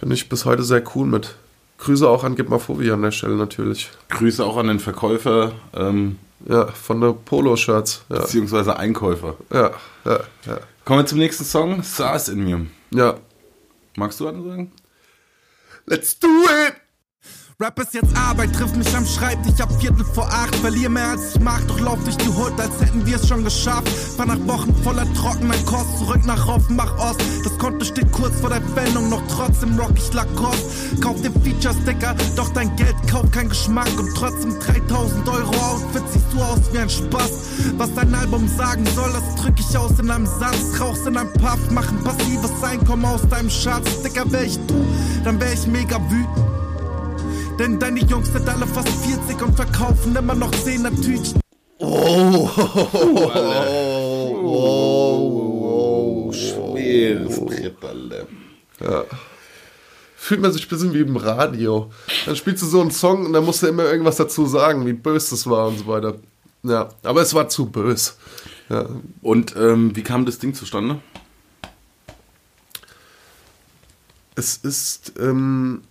bin 0.00 0.10
ich 0.10 0.28
bis 0.28 0.44
heute 0.44 0.62
sehr 0.62 0.82
cool 0.94 1.06
mit. 1.06 1.34
Grüße 1.78 2.08
auch 2.08 2.24
an 2.24 2.34
Gipmafobi 2.36 2.90
an 2.90 3.02
der 3.02 3.10
Stelle 3.10 3.36
natürlich. 3.36 3.90
Grüße 4.08 4.44
auch 4.44 4.56
an 4.56 4.68
den 4.68 4.80
Verkäufer, 4.80 5.52
ähm, 5.74 6.18
Ja, 6.48 6.66
von 6.68 7.00
der 7.00 7.12
Polo-Shirts. 7.12 8.02
Ja, 8.08 8.20
beziehungsweise 8.20 8.76
Einkäufer. 8.76 9.34
ja, 9.52 9.70
ja, 10.04 10.20
ja. 10.46 10.58
Kommen 10.84 11.00
wir 11.00 11.06
zum 11.06 11.18
nächsten 11.18 11.44
Song. 11.44 11.82
SARS 11.82 12.28
in 12.28 12.44
mir. 12.44 12.66
ja. 12.90 13.14
Magst 13.98 14.20
du 14.20 14.28
ansagen? 14.28 14.70
Let's 15.86 16.16
do 16.20 16.28
it! 16.28 16.87
Rap 17.60 17.76
ist 17.80 17.92
jetzt 17.92 18.16
Arbeit, 18.16 18.52
trifft 18.52 18.76
mich 18.76 18.94
am 18.94 19.04
Schreibtisch 19.04 19.60
ab 19.60 19.68
Viertel 19.80 20.04
vor 20.04 20.28
acht. 20.28 20.54
Verlier 20.54 20.88
mehr 20.88 21.08
als 21.08 21.34
ich 21.34 21.40
mag, 21.40 21.66
doch 21.66 21.80
lauf 21.80 21.98
durch 22.04 22.16
die 22.16 22.28
Hut, 22.28 22.52
als 22.56 22.80
hätten 22.80 23.04
wir 23.04 23.16
es 23.16 23.26
schon 23.26 23.42
geschafft. 23.42 23.88
Fahr 23.88 24.26
nach 24.26 24.38
Wochen 24.46 24.72
voller 24.84 25.12
trockener 25.14 25.56
Kost, 25.66 25.98
zurück 25.98 26.24
nach 26.24 26.46
Offenbach 26.46 26.96
Ost. 26.98 27.20
Das 27.42 27.58
Konto 27.58 27.84
steht 27.84 28.12
kurz 28.12 28.38
vor 28.38 28.50
der 28.50 28.62
Wendung, 28.76 29.08
noch 29.08 29.26
trotzdem 29.26 29.76
rock 29.76 29.90
ich 29.96 30.12
Lacoste. 30.12 31.00
Kauf 31.00 31.20
den 31.20 31.32
Feature-Sticker, 31.42 32.14
doch 32.36 32.48
dein 32.50 32.76
Geld 32.76 32.94
kauft 33.10 33.32
keinen 33.32 33.48
Geschmack. 33.48 33.90
Und 33.98 34.14
trotzdem 34.14 34.56
3000 34.60 35.28
Euro 35.28 35.56
Outfit 35.56 36.04
siehst 36.12 36.32
du 36.32 36.40
aus 36.40 36.60
wie 36.72 36.78
ein 36.78 36.88
Spaß. 36.88 37.32
Was 37.76 37.92
dein 37.92 38.14
Album 38.14 38.46
sagen 38.56 38.86
soll, 38.94 39.12
das 39.12 39.34
drück 39.42 39.58
ich 39.58 39.76
aus 39.76 39.98
in 39.98 40.08
einem 40.12 40.26
Satz. 40.26 40.80
Rauchst 40.80 41.08
in 41.08 41.16
einem 41.16 41.32
Puff, 41.32 41.58
mach 41.72 41.88
ein 41.88 42.04
passives 42.04 42.62
Einkommen 42.62 43.04
aus 43.04 43.28
deinem 43.28 43.50
Schatz. 43.50 43.90
Sticker 43.98 44.30
wär 44.30 44.44
ich 44.44 44.56
du, 44.68 44.86
dann 45.24 45.40
wär 45.40 45.52
ich 45.52 45.66
mega 45.66 46.00
wütend. 46.08 46.48
Denn 47.58 47.78
deine 47.78 48.00
Jungs 48.00 48.32
sind 48.32 48.48
alle 48.48 48.66
fast 48.66 48.88
40 48.88 49.42
und 49.42 49.56
verkaufen 49.56 50.14
immer 50.14 50.34
noch 50.34 50.50
10er 50.52 50.94
Tütchen. 51.02 51.40
Oh, 54.60 56.32
schweres 56.32 57.44
Brett, 57.44 57.76
Alter. 57.84 59.06
Fühlt 60.16 60.40
man 60.40 60.52
sich 60.52 60.66
ein 60.66 60.68
bisschen 60.68 60.94
wie 60.94 61.00
im 61.00 61.16
Radio. 61.16 61.90
Dann 62.26 62.36
spielst 62.36 62.62
du 62.62 62.66
so 62.66 62.80
einen 62.80 62.90
Song 62.90 63.26
und 63.26 63.32
dann 63.32 63.44
musst 63.44 63.62
du 63.62 63.66
immer 63.66 63.84
irgendwas 63.84 64.16
dazu 64.16 64.46
sagen, 64.46 64.86
wie 64.86 64.92
böse 64.92 65.30
das 65.30 65.48
war 65.48 65.68
und 65.68 65.78
so 65.78 65.86
weiter. 65.86 66.14
Ja, 66.62 66.88
aber 67.02 67.22
es 67.22 67.34
war 67.34 67.48
zu 67.48 67.66
böse. 67.66 68.12
Ja, 68.68 68.86
Und 69.22 69.56
ähm, 69.56 69.94
wie 69.96 70.02
kam 70.02 70.26
das 70.26 70.38
Ding 70.38 70.54
zustande? 70.54 71.00
es 74.38 74.56
ist, 74.58 75.14
ähm, 75.18 75.82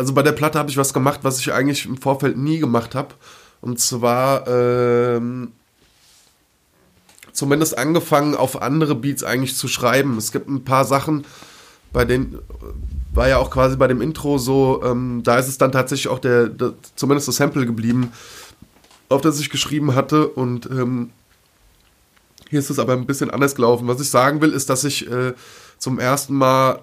also 0.00 0.14
bei 0.14 0.22
der 0.22 0.32
Platte 0.32 0.58
habe 0.58 0.70
ich 0.70 0.78
was 0.78 0.94
gemacht, 0.94 1.20
was 1.24 1.40
ich 1.40 1.52
eigentlich 1.52 1.84
im 1.84 1.98
Vorfeld 1.98 2.38
nie 2.38 2.58
gemacht 2.58 2.94
habe. 2.94 3.14
Und 3.60 3.78
zwar, 3.78 4.48
ähm, 4.48 5.52
zumindest 7.32 7.76
angefangen, 7.76 8.34
auf 8.34 8.62
andere 8.62 8.94
Beats 8.94 9.22
eigentlich 9.22 9.54
zu 9.56 9.68
schreiben. 9.68 10.16
Es 10.16 10.32
gibt 10.32 10.48
ein 10.48 10.64
paar 10.64 10.86
Sachen, 10.86 11.26
bei 11.92 12.06
denen, 12.06 12.38
war 13.12 13.28
ja 13.28 13.36
auch 13.36 13.50
quasi 13.50 13.76
bei 13.76 13.88
dem 13.88 14.00
Intro 14.00 14.38
so, 14.38 14.82
ähm, 14.82 15.20
da 15.22 15.36
ist 15.36 15.48
es 15.48 15.58
dann 15.58 15.70
tatsächlich 15.70 16.08
auch 16.08 16.18
der, 16.18 16.46
der, 16.48 16.72
zumindest 16.96 17.28
das 17.28 17.36
Sample 17.36 17.66
geblieben, 17.66 18.10
auf 19.10 19.20
das 19.20 19.38
ich 19.38 19.50
geschrieben 19.50 19.94
hatte. 19.94 20.28
Und 20.28 20.64
ähm, 20.70 21.10
hier 22.48 22.58
ist 22.58 22.70
es 22.70 22.78
aber 22.78 22.94
ein 22.94 23.04
bisschen 23.04 23.28
anders 23.28 23.54
gelaufen. 23.54 23.86
Was 23.86 24.00
ich 24.00 24.08
sagen 24.08 24.40
will, 24.40 24.52
ist, 24.52 24.70
dass 24.70 24.82
ich 24.84 25.10
äh, 25.10 25.34
zum 25.76 25.98
ersten 25.98 26.34
Mal 26.36 26.80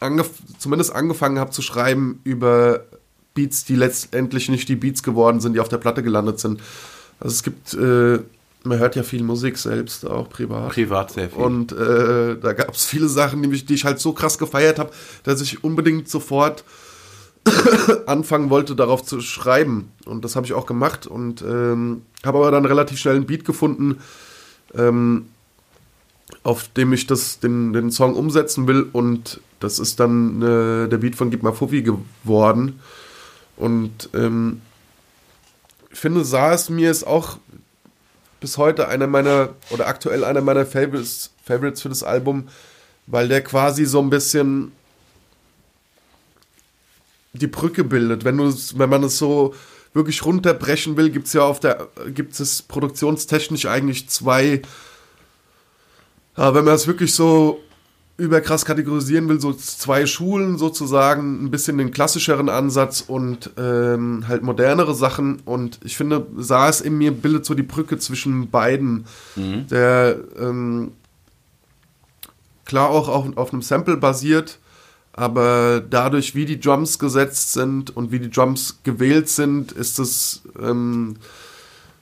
angef 0.00 0.30
zumindest 0.58 0.94
angefangen 0.94 1.38
habe 1.38 1.50
zu 1.50 1.62
schreiben 1.62 2.20
über 2.24 2.84
Beats, 3.34 3.64
die 3.64 3.76
letztendlich 3.76 4.48
nicht 4.48 4.68
die 4.68 4.76
Beats 4.76 5.02
geworden 5.02 5.40
sind, 5.40 5.54
die 5.54 5.60
auf 5.60 5.68
der 5.68 5.78
Platte 5.78 6.02
gelandet 6.02 6.40
sind. 6.40 6.60
Also 7.20 7.34
es 7.34 7.42
gibt 7.42 7.74
äh, 7.74 8.20
man 8.64 8.78
hört 8.78 8.96
ja 8.96 9.02
viel 9.02 9.22
Musik 9.22 9.56
selbst, 9.56 10.06
auch 10.06 10.28
privat. 10.28 10.72
Privat 10.72 11.12
sehr 11.12 11.30
viel. 11.30 11.42
Und 11.42 11.72
äh, 11.72 12.36
da 12.38 12.52
gab 12.52 12.74
es 12.74 12.84
viele 12.84 13.08
Sachen, 13.08 13.42
die, 13.42 13.48
mich, 13.48 13.64
die 13.64 13.74
ich 13.74 13.84
halt 13.84 14.00
so 14.00 14.12
krass 14.12 14.38
gefeiert 14.38 14.78
habe, 14.78 14.90
dass 15.22 15.40
ich 15.40 15.64
unbedingt 15.64 16.08
sofort 16.08 16.64
anfangen 18.06 18.50
wollte, 18.50 18.76
darauf 18.76 19.02
zu 19.02 19.20
schreiben. 19.20 19.92
Und 20.04 20.24
das 20.24 20.36
habe 20.36 20.46
ich 20.46 20.52
auch 20.52 20.66
gemacht 20.66 21.06
und 21.06 21.42
ähm, 21.42 22.02
habe 22.24 22.38
aber 22.38 22.50
dann 22.50 22.66
relativ 22.66 22.98
schnell 22.98 23.16
einen 23.16 23.26
Beat 23.26 23.44
gefunden, 23.44 23.98
ähm, 24.74 25.26
auf 26.42 26.68
dem 26.68 26.92
ich 26.92 27.06
das, 27.06 27.40
den, 27.40 27.72
den 27.72 27.90
Song 27.90 28.14
umsetzen 28.14 28.66
will. 28.66 28.86
Und 28.92 29.40
das 29.60 29.78
ist 29.78 30.00
dann 30.00 30.42
äh, 30.42 30.88
der 30.88 30.98
Beat 30.98 31.14
von 31.14 31.30
Gib 31.30 31.42
mal 31.42 31.52
Fuffi 31.52 31.82
geworden. 31.82 32.80
Und 33.56 34.08
ähm, 34.14 34.62
ich 35.92 35.98
finde, 35.98 36.24
Saas 36.24 36.70
mir 36.70 36.90
ist 36.90 37.06
auch 37.06 37.38
bis 38.40 38.56
heute 38.56 38.88
einer 38.88 39.06
meiner, 39.06 39.50
oder 39.70 39.86
aktuell 39.86 40.24
einer 40.24 40.40
meiner 40.40 40.64
Favorites, 40.64 41.30
Favorites 41.44 41.82
für 41.82 41.90
das 41.90 42.02
Album, 42.02 42.48
weil 43.06 43.28
der 43.28 43.42
quasi 43.42 43.84
so 43.84 44.00
ein 44.00 44.08
bisschen 44.08 44.72
die 47.34 47.46
Brücke 47.46 47.84
bildet. 47.84 48.24
Wenn, 48.24 48.38
wenn 48.38 48.90
man 48.90 49.04
es 49.04 49.18
so 49.18 49.54
wirklich 49.92 50.24
runterbrechen 50.24 50.96
will, 50.96 51.10
gibt 51.10 51.26
es 51.26 51.34
ja 51.34 51.42
auf 51.42 51.60
der, 51.60 51.88
gibt 52.08 52.38
es 52.40 52.62
produktionstechnisch 52.62 53.66
eigentlich 53.66 54.08
zwei, 54.08 54.62
aber 56.34 56.54
wenn 56.54 56.64
man 56.64 56.74
es 56.74 56.86
wirklich 56.86 57.12
so 57.14 57.60
überkrass 58.20 58.64
kategorisieren 58.64 59.28
will, 59.28 59.40
so 59.40 59.52
zwei 59.52 60.06
Schulen 60.06 60.58
sozusagen, 60.58 61.44
ein 61.44 61.50
bisschen 61.50 61.78
den 61.78 61.90
klassischeren 61.90 62.48
Ansatz 62.48 63.00
und 63.00 63.50
ähm, 63.56 64.24
halt 64.28 64.42
modernere 64.42 64.94
Sachen. 64.94 65.40
Und 65.44 65.80
ich 65.82 65.96
finde, 65.96 66.26
Saas 66.36 66.80
in 66.80 66.98
mir 66.98 67.12
bildet 67.12 67.44
so 67.44 67.54
die 67.54 67.62
Brücke 67.62 67.98
zwischen 67.98 68.50
beiden. 68.50 69.06
Mhm. 69.36 69.66
Der 69.68 70.16
ähm, 70.38 70.92
klar 72.64 72.90
auch 72.90 73.08
auf, 73.08 73.36
auf 73.36 73.52
einem 73.52 73.62
Sample 73.62 73.96
basiert, 73.96 74.58
aber 75.12 75.80
dadurch, 75.80 76.34
wie 76.34 76.44
die 76.44 76.60
Drums 76.60 76.98
gesetzt 76.98 77.52
sind 77.52 77.96
und 77.96 78.12
wie 78.12 78.20
die 78.20 78.30
Drums 78.30 78.80
gewählt 78.84 79.28
sind, 79.28 79.72
ist 79.72 79.98
es 79.98 80.42
ähm, 80.60 81.16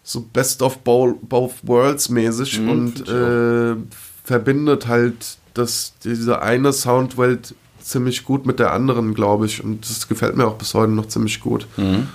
so 0.03 0.21
Best 0.21 0.63
of 0.63 0.79
both, 0.79 1.17
Worlds 1.63 2.09
mäßig 2.09 2.61
Mhm, 2.61 2.69
und 2.69 3.09
äh, 3.09 3.77
verbindet 4.25 4.87
halt 4.89 5.39
das, 5.59 5.95
diese 6.05 6.43
eine 6.43 6.73
Soundwelt 6.73 7.55
ziemlich 7.81 8.25
gut 8.25 8.47
mit 8.47 8.59
der 8.59 8.73
anderen, 8.73 9.15
glaube 9.15 9.47
ich. 9.47 9.63
Und 9.63 9.89
das 9.89 10.09
gefällt 10.09 10.37
mir 10.37 10.47
auch 10.47 10.57
bis 10.57 10.75
heute 10.75 10.93
noch 10.93 11.07
ziemlich 11.07 11.41
gut. 11.41 11.67
Mhm. 11.77 12.09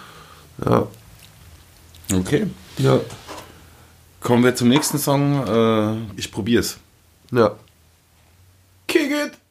Ja. 0.66 0.88
Okay. 2.14 2.48
Ja. 2.78 3.00
Kommen 4.22 4.44
wir 4.44 4.56
zum 4.56 4.70
nächsten 4.70 4.98
Song. 4.98 5.46
Äh, 5.46 6.20
ich 6.20 6.32
probier's. 6.32 6.78
Ja. 7.32 7.56
Kick 8.88 9.12
it! 9.12 9.43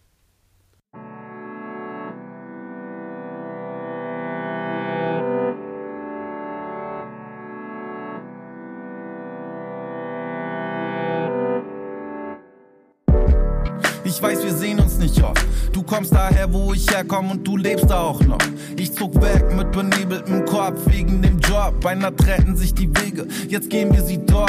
Kommst 15.93 16.15
daher, 16.15 16.51
wo 16.51 16.73
ich 16.73 16.91
herkomme 16.91 17.33
und 17.33 17.47
du 17.47 17.59
lebst 17.59 17.93
auch 17.93 18.19
noch. 18.23 18.39
Ich 18.79 18.95
zog 18.95 19.15
weg 19.21 19.45
mit 19.55 19.73
benebeltem 19.73 20.43
Kopf 20.47 20.81
wegen 20.87 21.21
dem 21.21 21.39
Job. 21.39 21.83
Beinahe 21.83 22.17
trennten 22.17 22.57
sich 22.57 22.73
die 22.73 22.89
Wege, 22.97 23.27
jetzt 23.49 23.69
gehen 23.69 23.93
wir 23.93 24.03
sie 24.03 24.25
doch. 24.25 24.49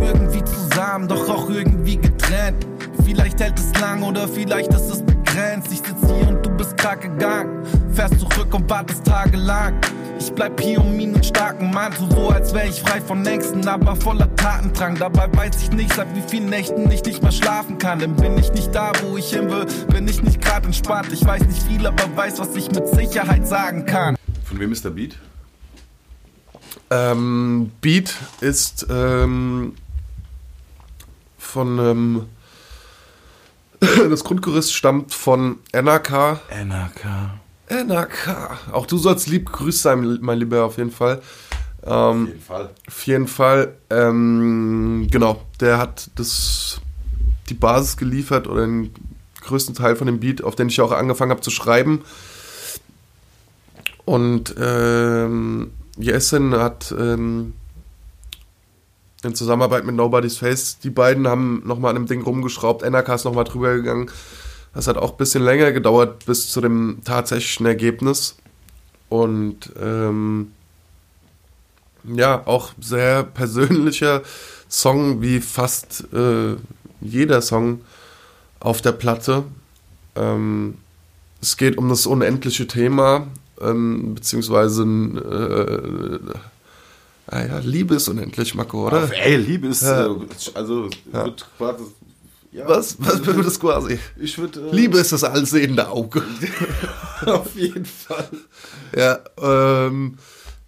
Irgendwie 0.00 0.42
zusammen, 0.42 1.06
doch 1.06 1.28
auch 1.28 1.50
irgendwie 1.50 1.96
getrennt. 1.96 2.66
Vielleicht 3.04 3.40
hält 3.40 3.58
es 3.58 3.78
lang 3.78 4.02
oder 4.02 4.26
vielleicht 4.26 4.72
ist 4.72 4.90
es 4.90 5.13
begrenzt. 5.34 5.72
Ich 5.72 5.78
sitz 5.78 5.98
hier 6.06 6.28
und 6.28 6.46
du 6.46 6.50
bist 6.50 6.76
grad 6.76 7.00
gegangen. 7.00 7.66
Fährst 7.92 8.20
zurück 8.20 8.54
und 8.54 8.70
wartest 8.70 9.04
tagelang. 9.04 9.80
Ich 10.18 10.32
bleib 10.32 10.60
hier 10.60 10.80
um 10.80 10.98
ihn 10.98 11.12
einen 11.14 11.24
starken 11.24 11.70
Mann, 11.72 11.92
tu 11.92 12.08
so 12.08 12.28
als 12.28 12.54
wär 12.54 12.66
ich 12.68 12.80
frei 12.80 13.00
von 13.00 13.26
Ängsten, 13.26 13.66
aber 13.66 13.96
voller 13.96 14.34
Tatendrang. 14.36 14.96
Dabei 14.96 15.28
weiß 15.36 15.62
ich 15.62 15.72
nicht, 15.72 15.92
seit 15.92 16.14
wie 16.14 16.22
vielen 16.22 16.48
Nächten 16.48 16.90
ich 16.90 17.04
nicht 17.04 17.22
mehr 17.22 17.32
schlafen 17.32 17.78
kann. 17.78 17.98
Denn 17.98 18.14
bin 18.14 18.38
ich 18.38 18.52
nicht 18.52 18.74
da, 18.74 18.92
wo 19.02 19.16
ich 19.16 19.30
hin 19.30 19.50
will, 19.50 19.66
bin 19.88 20.06
ich 20.06 20.22
nicht 20.22 20.40
grad 20.40 20.64
entspannt. 20.64 21.12
Ich 21.12 21.24
weiß 21.24 21.42
nicht 21.42 21.62
viel, 21.64 21.84
aber 21.84 22.16
weiß, 22.16 22.38
was 22.38 22.54
ich 22.54 22.70
mit 22.70 22.86
Sicherheit 22.88 23.46
sagen 23.46 23.86
kann. 23.86 24.16
Von 24.44 24.60
wem 24.60 24.72
ist 24.72 24.84
der 24.84 24.90
Beat? 24.90 25.18
Ähm, 26.90 27.72
Beat 27.80 28.14
ist 28.40 28.86
ähm, 28.88 29.74
von 31.38 31.78
ähm, 31.78 32.26
das 34.10 34.24
Grundgerüst 34.24 34.74
stammt 34.74 35.14
von 35.14 35.58
NRK. 35.72 36.40
NRK. 36.50 37.04
NRK. 37.70 38.72
Auch 38.72 38.86
du 38.86 38.98
sollst 38.98 39.26
lieb 39.28 39.50
grüßt 39.50 39.82
sein, 39.82 40.18
mein 40.20 40.38
Lieber, 40.38 40.64
auf 40.64 40.78
jeden 40.78 40.90
Fall. 40.90 41.20
Ähm, 41.84 41.92
Auf 41.92 42.28
jeden 42.28 42.40
Fall. 42.40 42.70
Auf 42.86 43.06
jeden 43.06 43.28
Fall, 43.28 43.74
ähm, 43.90 45.06
genau, 45.10 45.42
der 45.60 45.78
hat 45.78 46.10
das, 46.14 46.80
die 47.48 47.54
Basis 47.54 47.96
geliefert 47.96 48.46
oder 48.46 48.62
den 48.62 48.90
größten 49.42 49.74
Teil 49.74 49.96
von 49.96 50.06
dem 50.06 50.20
Beat, 50.20 50.42
auf 50.42 50.56
den 50.56 50.68
ich 50.68 50.80
auch 50.80 50.92
angefangen 50.92 51.30
habe 51.30 51.42
zu 51.42 51.50
schreiben. 51.50 52.02
Und 54.06 54.54
ähm, 54.58 55.72
Jessen 55.96 56.54
hat 56.54 56.94
ähm, 56.98 57.54
in 59.24 59.34
Zusammenarbeit 59.34 59.84
mit 59.84 59.94
Nobody's 59.94 60.38
Face, 60.38 60.78
die 60.78 60.90
beiden 60.90 61.26
haben 61.26 61.62
nochmal 61.64 61.90
an 61.90 61.96
dem 61.96 62.06
Ding 62.06 62.22
rumgeschraubt, 62.22 62.82
NRK 62.82 63.08
ist 63.14 63.24
nochmal 63.24 63.44
drüber 63.44 63.74
gegangen. 63.74 64.10
Das 64.74 64.88
hat 64.88 64.96
auch 64.96 65.12
ein 65.12 65.16
bisschen 65.16 65.44
länger 65.44 65.72
gedauert 65.72 66.26
bis 66.26 66.50
zu 66.50 66.60
dem 66.60 66.98
tatsächlichen 67.04 67.66
Ergebnis. 67.66 68.36
Und 69.08 69.72
ähm, 69.80 70.52
ja, 72.04 72.42
auch 72.46 72.72
sehr 72.80 73.22
persönlicher 73.22 74.22
Song, 74.68 75.22
wie 75.22 75.40
fast 75.40 76.04
äh, 76.12 76.56
jeder 77.00 77.40
Song 77.40 77.82
auf 78.60 78.82
der 78.82 78.92
Platte. 78.92 79.44
Ähm, 80.16 80.78
es 81.40 81.56
geht 81.56 81.78
um 81.78 81.88
das 81.88 82.06
unendliche 82.06 82.66
Thema, 82.66 83.28
ähm, 83.60 84.14
beziehungsweise 84.14 84.82
äh, 84.82 86.18
ah 87.26 87.44
ja, 87.44 87.58
Liebe 87.58 87.94
ist 87.96 88.08
unendlich, 88.08 88.54
Marco, 88.54 88.86
oder? 88.86 89.04
Auf, 89.04 89.10
ey, 89.12 89.36
Liebe 89.36 89.68
ist, 89.68 89.82
Ja. 89.82 90.06
äh, 90.06 90.16
also, 90.54 90.88
wird 91.10 91.46
quasi, 91.58 91.84
ja, 92.52 92.68
Was? 92.68 92.96
Was 93.00 93.24
wird 93.26 93.44
das 93.44 93.58
quasi? 93.58 93.98
Ich 94.16 94.38
würde, 94.38 94.60
äh, 94.70 94.74
Liebe 94.74 94.98
ist 94.98 95.12
das 95.12 95.24
allsehende 95.24 95.88
Auge. 95.88 96.22
auf 97.26 97.54
jeden 97.56 97.84
Fall. 97.84 98.28
Ja, 98.96 99.18
ähm, 99.42 100.18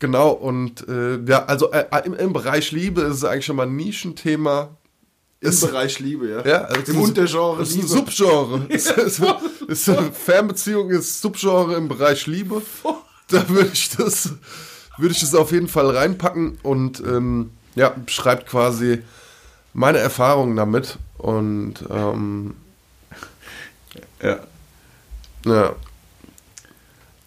genau. 0.00 0.30
Und 0.30 0.86
äh, 0.88 1.20
ja, 1.26 1.44
also 1.44 1.70
äh, 1.70 1.84
im, 2.04 2.14
im 2.14 2.32
Bereich 2.32 2.72
Liebe 2.72 3.02
ist 3.02 3.16
es 3.18 3.24
eigentlich 3.24 3.46
schon 3.46 3.56
mal 3.56 3.66
ein 3.66 3.76
Nischenthema. 3.76 4.76
Im 5.40 5.50
Ist- 5.50 5.60
Bereich 5.60 6.00
Liebe, 6.00 6.28
ja. 6.30 6.44
Ja, 6.44 6.60
also 6.62 6.92
Im 6.92 7.00
Untergenre 7.02 7.62
ist 7.62 7.76
ein. 7.76 7.86
Subgenre. 7.86 8.66
Ist, 8.68 8.90
ist, 8.90 9.22
ist, 9.68 9.90
Fernbeziehung 10.24 10.90
ist 10.90 11.20
Subgenre 11.20 11.74
im 11.76 11.86
Bereich 11.88 12.26
Liebe. 12.26 12.62
Da 13.28 13.48
würde 13.48 13.70
ich 13.72 13.90
das, 13.90 14.30
würde 14.98 15.14
ich 15.14 15.20
das 15.20 15.34
auf 15.34 15.52
jeden 15.52 15.68
Fall 15.68 15.90
reinpacken 15.90 16.58
und 16.62 17.00
ähm, 17.00 17.50
ja, 17.74 17.90
beschreibt 17.90 18.46
quasi 18.48 19.02
meine 19.74 19.98
Erfahrungen 19.98 20.56
damit. 20.56 20.98
Und 21.18 21.74
ähm, 21.90 22.54
Ja. 24.22 24.38
ja, 25.44 25.74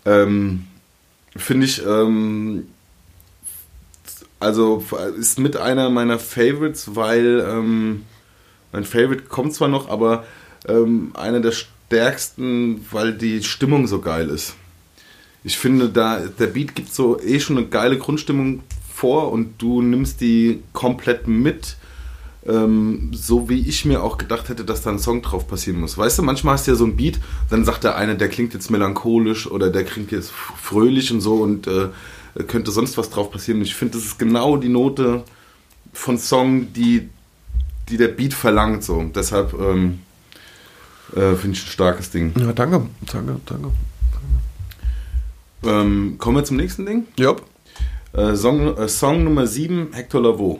Ähm, 0.05 0.65
Finde 1.35 1.65
ich, 1.67 1.85
ähm, 1.85 2.67
also 4.39 4.83
ist 5.17 5.39
mit 5.39 5.57
einer 5.57 5.89
meiner 5.89 6.17
Favorites, 6.17 6.95
weil 6.95 7.45
ähm, 7.47 8.05
mein 8.71 8.83
Favorite 8.83 9.23
kommt 9.23 9.53
zwar 9.53 9.67
noch, 9.67 9.89
aber 9.89 10.25
ähm, 10.67 11.11
einer 11.15 11.39
der 11.39 11.51
stärksten, 11.51 12.85
weil 12.91 13.13
die 13.13 13.43
Stimmung 13.43 13.87
so 13.87 14.01
geil 14.01 14.29
ist. 14.29 14.55
Ich 15.43 15.57
finde, 15.57 15.89
da 15.89 16.19
der 16.19 16.47
Beat 16.47 16.75
gibt 16.75 16.93
so 16.93 17.19
eh 17.21 17.39
schon 17.39 17.57
eine 17.57 17.67
geile 17.67 17.97
Grundstimmung 17.97 18.61
vor 18.93 19.31
und 19.31 19.61
du 19.61 19.81
nimmst 19.81 20.19
die 20.19 20.61
komplett 20.73 21.27
mit, 21.27 21.77
ähm, 22.45 23.11
so 23.13 23.47
wie 23.49 23.67
ich 23.67 23.85
mir 23.85 24.03
auch 24.03 24.17
gedacht 24.17 24.49
hätte, 24.49 24.65
dass 24.65 24.81
da 24.81 24.89
ein 24.89 24.99
Song 24.99 25.21
drauf 25.21 25.47
passieren 25.47 25.79
muss. 25.79 25.97
Weißt 25.97 26.19
du, 26.19 26.23
manchmal 26.23 26.55
hast 26.55 26.67
du 26.67 26.71
ja 26.71 26.77
so 26.77 26.85
ein 26.85 26.97
Beat, 26.97 27.19
dann 27.49 27.63
sagt 27.63 27.85
der 27.85 27.95
eine, 27.95 28.17
der 28.17 28.27
klingt 28.27 28.53
jetzt 28.53 28.69
melancholisch 28.69 29.49
oder 29.49 29.69
der 29.69 29.85
klingt 29.85 30.11
jetzt 30.11 30.31
fröhlich 30.31 31.11
und 31.11 31.21
so 31.21 31.35
und 31.35 31.67
äh, 31.67 31.89
könnte 32.47 32.71
sonst 32.71 32.97
was 32.97 33.09
drauf 33.09 33.31
passieren. 33.31 33.61
Ich 33.61 33.75
finde, 33.75 33.97
das 33.97 34.05
ist 34.05 34.19
genau 34.19 34.57
die 34.57 34.69
Note 34.69 35.23
von 35.93 36.17
Song, 36.17 36.73
die, 36.73 37.09
die 37.87 37.97
der 37.97 38.09
Beat 38.09 38.33
verlangt. 38.33 38.83
So. 38.83 39.09
Deshalb 39.15 39.53
ähm, 39.53 39.99
äh, 41.15 41.35
finde 41.35 41.57
ich 41.57 41.63
ein 41.63 41.71
starkes 41.71 42.11
Ding. 42.11 42.33
ja 42.37 42.51
danke, 42.53 42.85
danke, 43.11 43.39
danke. 43.45 43.69
Ähm, 45.63 46.15
kommen 46.17 46.37
wir 46.37 46.43
zum 46.43 46.57
nächsten 46.57 46.85
Ding? 46.85 47.07
Ja. 47.17 47.35
Äh, 48.13 48.35
Song, 48.35 48.77
äh, 48.77 48.87
Song 48.87 49.23
Nummer 49.23 49.45
7, 49.45 49.93
Hector 49.93 50.21
Lavoe. 50.21 50.59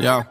Ja. 0.00 0.26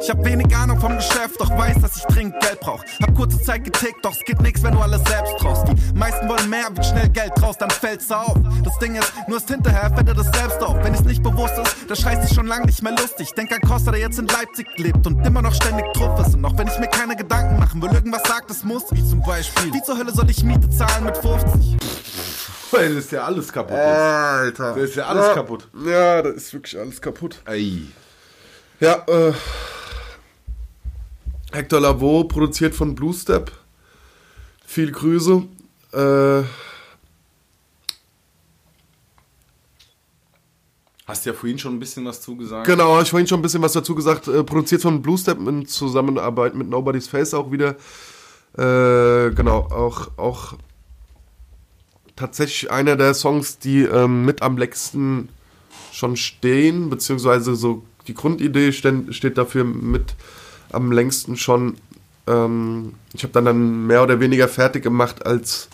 Ich 0.00 0.10
hab 0.10 0.24
wenig 0.24 0.54
Ahnung 0.56 0.80
vom 0.80 0.96
Geschäft, 0.96 1.40
doch 1.40 1.50
weiß, 1.50 1.80
dass 1.80 1.96
ich 1.96 2.04
dringend 2.04 2.40
Geld 2.40 2.60
brauch. 2.60 2.82
Hab 3.02 3.14
kurze 3.14 3.40
Zeit 3.42 3.64
getickt, 3.64 4.04
doch 4.04 4.12
es 4.12 4.24
geht 4.24 4.40
nix, 4.40 4.62
wenn 4.62 4.72
du 4.72 4.80
alles 4.80 5.02
selbst 5.04 5.36
traust. 5.38 5.66
Die 5.68 5.98
meisten 5.98 6.28
wollen 6.28 6.48
mehr, 6.48 6.68
wird 6.70 6.86
schnell 6.86 7.08
Geld 7.08 7.32
draus, 7.36 7.56
dann 7.58 7.70
fällt's 7.70 8.10
auf. 8.10 8.36
Das 8.64 8.78
Ding 8.78 8.94
ist, 8.94 9.12
nur 9.28 9.36
ist 9.36 9.48
hinterher 9.48 9.90
fällt 9.94 10.08
dir 10.08 10.14
das 10.14 10.26
selbst 10.26 10.62
auf. 10.62 10.76
Wenn 10.82 10.94
es 10.94 11.02
nicht 11.02 11.22
bewusst 11.22 11.54
ist, 11.58 11.76
dann 11.88 11.96
schreist 11.96 12.28
dich 12.28 12.34
schon 12.34 12.46
lang 12.46 12.64
nicht 12.64 12.82
mehr 12.82 12.92
lustig. 12.92 13.32
Denk 13.34 13.52
an 13.52 13.60
Costa, 13.60 13.90
der 13.90 14.00
jetzt 14.00 14.18
in 14.18 14.26
Leipzig 14.26 14.66
lebt 14.76 15.06
und 15.06 15.24
immer 15.26 15.42
noch 15.42 15.54
ständig 15.54 15.86
drauf 15.92 16.26
ist. 16.26 16.34
Und 16.34 16.44
auch 16.44 16.56
wenn 16.56 16.68
ich 16.68 16.78
mir 16.78 16.88
keine 16.88 17.16
Gedanken 17.16 17.58
machen 17.58 17.82
will, 17.82 17.92
irgendwas 17.92 18.22
sagt, 18.24 18.50
es 18.50 18.64
muss. 18.64 18.84
Wie 18.90 19.06
zum 19.06 19.22
Beispiel, 19.22 19.72
wie 19.72 19.82
zur 19.82 19.98
Hölle 19.98 20.12
soll 20.12 20.30
ich 20.30 20.42
Miete 20.44 20.68
zahlen 20.70 21.04
mit 21.04 21.16
50? 21.16 21.76
Weil 22.70 22.94
das 22.94 23.04
ist 23.04 23.12
ja 23.12 23.24
alles 23.24 23.52
kaputt. 23.52 23.76
Alter. 23.76 24.74
Das 24.74 24.90
ist 24.90 24.96
ja 24.96 25.06
alles 25.06 25.34
kaputt. 25.34 25.68
Ja, 25.84 26.22
das 26.22 26.34
ist 26.34 26.52
wirklich 26.52 26.78
alles 26.78 27.00
kaputt. 27.00 27.40
Ey. 27.44 27.88
Ja, 28.80 29.04
äh. 29.08 29.34
Hector 31.52 31.80
Lavoe, 31.80 32.24
produziert 32.24 32.74
von 32.74 32.94
Blue 32.94 33.12
Step. 33.12 33.52
Viel 34.64 34.90
Grüße. 34.90 35.42
Äh, 35.92 36.42
Hast 41.06 41.26
ja 41.26 41.32
vorhin 41.32 41.58
schon 41.58 41.74
ein 41.74 41.80
bisschen 41.80 42.04
was 42.04 42.22
zugesagt. 42.22 42.66
genau, 42.66 42.94
hab 42.94 43.02
ich 43.02 43.10
vorhin 43.10 43.26
schon 43.26 43.40
ein 43.40 43.42
bisschen 43.42 43.62
was 43.62 43.72
dazu 43.72 43.96
gesagt. 43.96 44.28
Äh, 44.28 44.44
produziert 44.44 44.80
von 44.80 45.02
Blue 45.02 45.18
Step 45.18 45.38
in 45.40 45.66
Zusammenarbeit 45.66 46.54
mit 46.54 46.68
Nobody's 46.68 47.08
Face 47.08 47.34
auch 47.34 47.50
wieder. 47.50 47.74
Äh, 48.56 49.34
genau, 49.34 49.58
auch, 49.70 50.16
auch 50.16 50.54
tatsächlich 52.14 52.70
einer 52.70 52.96
der 52.96 53.12
Songs, 53.14 53.58
die 53.58 53.82
ähm, 53.82 54.24
mit 54.24 54.40
am 54.40 54.56
längsten 54.56 55.28
schon 55.92 56.16
stehen, 56.16 56.88
beziehungsweise 56.90 57.56
so 57.56 57.82
die 58.06 58.14
Grundidee 58.14 58.72
steht, 58.72 59.38
dafür 59.38 59.64
mit 59.64 60.14
am 60.72 60.92
längsten 60.92 61.36
schon. 61.36 61.76
Ähm, 62.26 62.94
ich 63.12 63.22
habe 63.22 63.32
dann, 63.32 63.44
dann 63.44 63.86
mehr 63.86 64.02
oder 64.02 64.20
weniger 64.20 64.48
fertig 64.48 64.82
gemacht, 64.82 65.26
als 65.26 65.68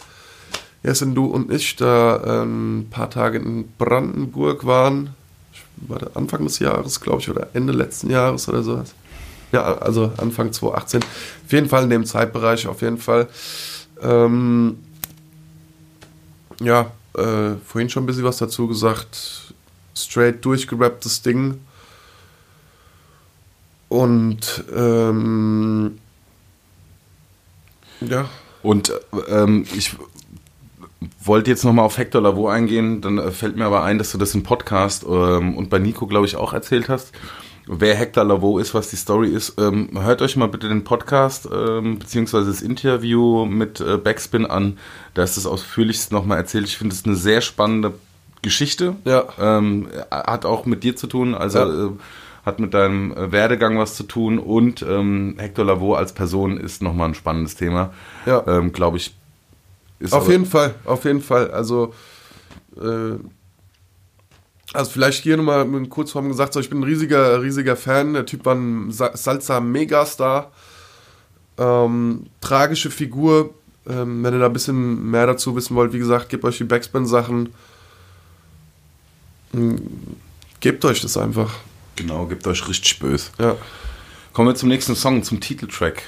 Jessen, 0.83 1.15
du 1.15 1.27
und 1.27 1.53
ich 1.53 1.77
da 1.77 2.43
ähm, 2.43 2.81
ein 2.81 2.91
paar 2.91 3.11
Tage 3.11 3.39
in 3.39 3.69
Brandenburg 3.79 4.67
waren. 4.67 5.15
War 5.89 5.99
der 5.99 6.17
Anfang 6.17 6.45
des 6.45 6.59
Jahres, 6.59 7.01
glaube 7.01 7.21
ich, 7.21 7.29
oder 7.29 7.49
Ende 7.53 7.73
letzten 7.73 8.11
Jahres 8.11 8.49
oder 8.49 8.63
sowas. 8.63 8.95
Ja, 9.53 9.63
also 9.79 10.13
Anfang 10.17 10.53
2018. 10.53 11.03
Auf 11.03 11.53
jeden 11.53 11.69
Fall 11.69 11.85
in 11.85 11.91
dem 11.91 12.07
Zeitbereich, 12.07 12.67
auf 12.67 12.83
jeden 12.83 12.99
Fall. 12.99 13.29
Ähm, 14.03 14.79
ja, 16.61 16.93
äh, 17.17 17.55
vorhin 17.65 17.91
schon 17.91 18.05
ein 18.05 18.07
bisschen 18.07 18.25
was 18.25 18.39
dazu 18.39 18.67
gesagt. 18.67 19.55
Straight 19.95 20.45
durchgerapptes 20.45 21.23
Ding. 21.23 21.61
Und 23.89 24.65
ähm, 24.75 25.99
ja, 28.01 28.29
Und 28.63 28.93
ähm, 29.29 29.65
ich 29.75 29.97
wollte 31.23 31.51
jetzt 31.51 31.65
nochmal 31.65 31.85
auf 31.85 31.99
Hector 31.99 32.21
Lavoe 32.21 32.51
eingehen, 32.51 33.01
dann 33.01 33.19
äh, 33.19 33.31
fällt 33.31 33.57
mir 33.57 33.65
aber 33.67 33.83
ein, 33.85 33.99
dass 33.99 34.11
du 34.13 34.19
das 34.19 34.35
im 34.35 34.43
Podcast 34.43 35.05
ähm, 35.09 35.57
und 35.57 35.71
bei 35.71 35.79
Nico, 35.79 36.07
glaube 36.07 36.27
ich, 36.27 36.37
auch 36.37 36.53
erzählt 36.53 36.89
hast. 36.89 37.13
Wer 37.69 37.97
Hector 37.97 38.23
Lavoe 38.25 38.61
ist, 38.61 38.75
was 38.75 38.91
die 38.91 38.97
Story 38.97 39.29
ist, 39.31 39.55
ähm, 39.59 39.89
hört 40.01 40.23
euch 40.23 40.37
mal 40.37 40.47
bitte 40.47 40.69
den 40.69 40.85
Podcast 40.85 41.49
ähm, 41.53 41.99
beziehungsweise 41.99 42.47
das 42.49 42.63
Interview 42.63 43.45
mit 43.45 43.81
äh, 43.81 43.97
Backspin 43.99 44.47
an. 44.47 44.79
Da 45.15 45.25
ist 45.25 45.37
das 45.37 45.47
ausführlichst 45.47 46.13
nochmal 46.13 46.39
erzählt. 46.39 46.67
Ich 46.67 46.77
finde 46.79 46.95
es 46.95 47.05
eine 47.05 47.17
sehr 47.17 47.41
spannende 47.41 47.95
Geschichte. 48.43 48.95
Ja. 49.05 49.25
Ähm, 49.41 49.89
hat 50.13 50.45
auch 50.45 50.65
mit 50.65 50.85
dir 50.85 50.95
zu 50.95 51.09
tun, 51.09 51.35
also 51.35 51.59
Ja. 51.59 51.87
äh, 51.87 51.91
hat 52.47 52.61
mit 52.61 52.73
deinem 52.73 53.13
äh, 53.13 53.33
Werdegang 53.33 53.77
was 53.77 53.97
zu 53.97 54.05
tun 54.05 54.39
und 54.39 54.81
ähm, 54.83 55.35
Hector 55.37 55.65
Lavoe 55.65 55.97
als 55.99 56.13
Person 56.15 56.57
ist 56.59 56.81
nochmal 56.81 57.09
ein 57.09 57.15
spannendes 57.15 57.57
Thema. 57.57 57.93
Ja. 58.25 58.43
Ähm, 58.47 58.73
Glaube 58.73 58.97
ich. 58.99 59.15
Ist 59.99 60.13
Auf 60.13 60.23
aber- 60.23 60.33
jeden 60.33 60.47
Fall, 60.47 60.75
auf 60.85 61.05
jeden 61.05 61.21
Fall. 61.21 61.51
Also, 61.51 61.93
äh, 62.81 63.15
also 64.73 64.91
vielleicht 64.91 65.23
hier 65.25 65.37
nochmal 65.37 65.63
in 65.67 65.89
Kurzform 65.89 66.29
gesagt, 66.29 66.53
so, 66.53 66.61
ich 66.61 66.69
bin 66.71 66.79
ein 66.81 66.85
riesiger, 66.85 67.43
riesiger 67.43 67.77
Fan. 67.77 68.15
Der 68.15 68.27
Typ 68.27 68.45
war 68.45 68.55
ein 68.55 68.93
Sa- 68.93 69.17
Salsa-Megastar. 69.17 70.53
Ähm, 71.59 72.27
tragische 72.41 72.91
Figur. 72.91 73.55
Ähm, 73.89 74.23
wenn 74.23 74.35
ihr 74.35 74.41
da 74.41 74.47
ein 74.47 74.53
bisschen 74.53 75.11
mehr 75.11 75.27
dazu 75.27 75.57
wissen 75.57 75.75
wollt, 75.77 75.93
wie 75.93 75.99
gesagt, 75.99 76.29
gebt 76.29 76.45
euch 76.45 76.59
die 76.59 76.65
Backspin-Sachen. 76.65 77.49
Hm, 79.53 79.79
Gebt 80.61 80.85
euch 80.85 81.01
das 81.01 81.17
einfach. 81.17 81.55
Genau, 81.97 82.27
gibt 82.27 82.47
euch 82.47 82.69
richtig 82.69 82.99
bös. 82.99 83.33
Ja. 83.39 83.57
Kommen 84.33 84.49
wir 84.49 84.55
zum 84.55 84.69
nächsten 84.69 84.95
Song, 84.95 85.23
zum 85.23 85.41
Titeltrack. 85.41 86.03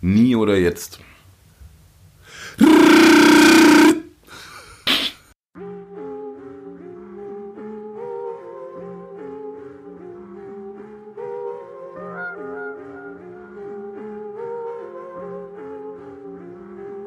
Nie 0.00 0.34
oder 0.34 0.56
jetzt. 0.56 0.98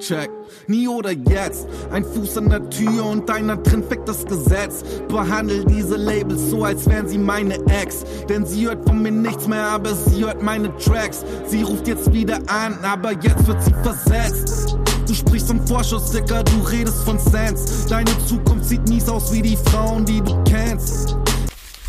Check. 0.07 0.29
Nie 0.67 0.87
oder 0.87 1.11
jetzt. 1.11 1.67
Ein 1.91 2.05
Fuß 2.05 2.37
an 2.37 2.49
der 2.49 2.69
Tür 2.69 3.05
und 3.05 3.27
einer 3.31 3.57
drin 3.57 3.83
fickt 3.83 4.07
das 4.07 4.23
Gesetz. 4.23 4.83
Behandel 5.07 5.65
diese 5.65 5.95
Labels 5.95 6.51
so, 6.51 6.63
als 6.63 6.87
wären 6.87 7.07
sie 7.07 7.17
meine 7.17 7.55
Ex. 7.65 8.03
Denn 8.29 8.45
sie 8.45 8.67
hört 8.67 8.87
von 8.87 9.01
mir 9.01 9.11
nichts 9.11 9.47
mehr, 9.47 9.65
aber 9.65 9.95
sie 9.95 10.23
hört 10.23 10.43
meine 10.43 10.75
Tracks. 10.77 11.25
Sie 11.47 11.63
ruft 11.63 11.87
jetzt 11.87 12.13
wieder 12.13 12.37
an, 12.47 12.77
aber 12.83 13.13
jetzt 13.13 13.47
wird 13.47 13.63
sie 13.63 13.73
versetzt. 13.81 14.77
Du 15.07 15.13
sprichst 15.15 15.47
vom 15.47 15.65
Vorschuss, 15.65 16.11
Dicker, 16.11 16.43
du 16.43 16.61
redest 16.61 17.03
von 17.03 17.17
Sense. 17.17 17.87
Deine 17.89 18.11
Zukunft 18.27 18.65
sieht 18.65 18.87
mies 18.87 19.09
aus 19.09 19.33
wie 19.33 19.41
die 19.41 19.57
Frauen, 19.57 20.05
die 20.05 20.21
du 20.21 20.35
kennst. 20.43 21.15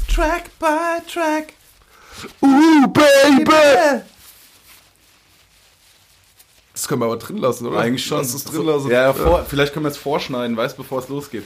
Track 0.09 0.45
by 0.59 1.03
Track. 1.07 1.53
Uh, 2.41 2.87
Baby! 2.89 4.16
Das 6.77 6.87
können 6.89 7.01
wir 7.01 7.07
aber 7.07 7.17
drin 7.17 7.39
lassen, 7.39 7.67
oder? 7.67 7.79
Eigentlich 7.79 8.05
schon. 8.05 8.19
Lass 8.19 8.35
es 8.35 8.45
drin 8.45 8.67
lassen. 8.67 8.91
Ja, 8.91 9.13
vor, 9.15 9.47
vielleicht 9.49 9.73
können 9.73 9.87
wir 9.87 9.91
es 9.91 9.97
vorschneiden, 9.97 10.57
weißt 10.59 10.77
bevor 10.77 10.99
es 10.99 11.09
losgeht. 11.09 11.45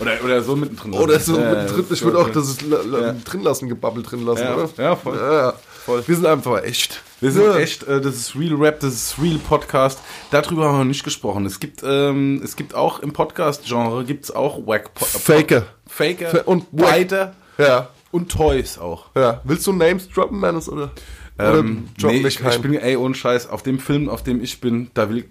Oder, 0.00 0.12
oder 0.24 0.42
so 0.42 0.56
mittendrin. 0.56 0.92
Oder 0.94 1.20
so 1.20 1.38
Ja, 1.38 1.50
mit 1.54 1.70
drin, 1.70 1.84
das 1.88 1.98
ich 1.98 2.04
würde 2.04 2.18
auch 2.18 2.30
das 2.30 2.48
ist 2.48 2.62
Ja. 2.62 3.12
drin 3.24 3.42
lassen, 3.42 3.68
gebabbelt 3.68 4.10
drin 4.10 4.24
lassen, 4.26 4.42
Ja, 4.42 4.54
oder? 4.56 4.68
ja, 4.76 4.96
voll. 4.96 5.16
Ja. 5.16 5.52
Voll. 5.84 6.02
Wir 6.06 6.16
sind 6.16 6.26
einfach 6.26 6.62
echt. 6.64 7.00
Wir 7.20 7.30
sind 7.30 7.44
Ja. 7.44 7.56
echt, 7.58 7.84
äh, 7.84 8.00
das 8.00 8.16
ist 8.16 8.34
Real 8.36 8.54
Rap, 8.56 8.80
das 8.80 8.94
ist 8.94 9.14
Real 9.22 9.38
Podcast. 9.38 10.00
Darüber 10.32 10.64
haben 10.64 10.74
wir 10.74 10.78
noch 10.78 10.84
nicht 10.86 11.04
gesprochen. 11.04 11.46
Es 11.46 11.60
gibt, 11.60 11.82
ähm, 11.84 12.40
es 12.42 12.56
gibt 12.56 12.74
auch 12.74 12.98
im 13.00 13.12
Podcast-Genre 13.12 14.04
gibt's 14.04 14.30
auch 14.32 14.66
Wack 14.66 14.94
po 14.94 15.04
Faker. 15.04 15.66
Faker 15.86 16.28
Fa- 16.30 16.42
und. 16.46 16.66
Weiter 16.72 17.34
Ja, 17.58 17.88
und 18.10 18.32
Toys 18.32 18.78
auch. 18.78 19.06
ja. 19.14 19.40
Willst 19.44 19.66
du 19.66 19.72
Names 19.72 20.08
droppen, 20.08 20.40
Mannes, 20.40 20.68
oder? 20.68 20.90
Ähm, 21.38 21.88
nee, 22.02 22.26
ich, 22.26 22.40
ich 22.40 22.58
bin, 22.60 22.74
ey, 22.74 22.96
ohne 22.96 23.14
Scheiß, 23.14 23.48
auf 23.48 23.62
dem 23.62 23.78
Film, 23.78 24.08
auf 24.08 24.22
dem 24.22 24.42
ich 24.42 24.60
bin, 24.60 24.90
da 24.94 25.08
will 25.08 25.24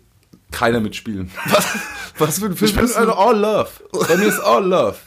keiner 0.51 0.79
mitspielen. 0.79 1.31
Was 2.17 2.39
für 2.39 2.47
ein 2.47 2.55
Film 2.55 2.69
Ich 2.69 2.75
bin 2.75 2.91
also 2.93 3.13
all 3.13 3.37
love. 3.39 3.69
Bei 4.07 4.17
mir 4.17 4.27
ist 4.27 4.39
all 4.39 4.65
love. 4.65 4.97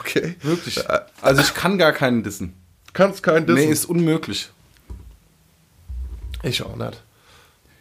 Okay. 0.00 0.36
Wirklich. 0.42 0.78
Also 1.20 1.40
ich 1.42 1.54
kann 1.54 1.78
gar 1.78 1.92
keinen 1.92 2.22
dissen. 2.22 2.54
Kannst 2.92 3.22
keinen 3.22 3.46
dissen. 3.46 3.66
Nee, 3.66 3.72
ist 3.72 3.86
unmöglich. 3.86 4.50
ich 6.42 6.62
auch 6.62 6.76
nicht. 6.76 7.02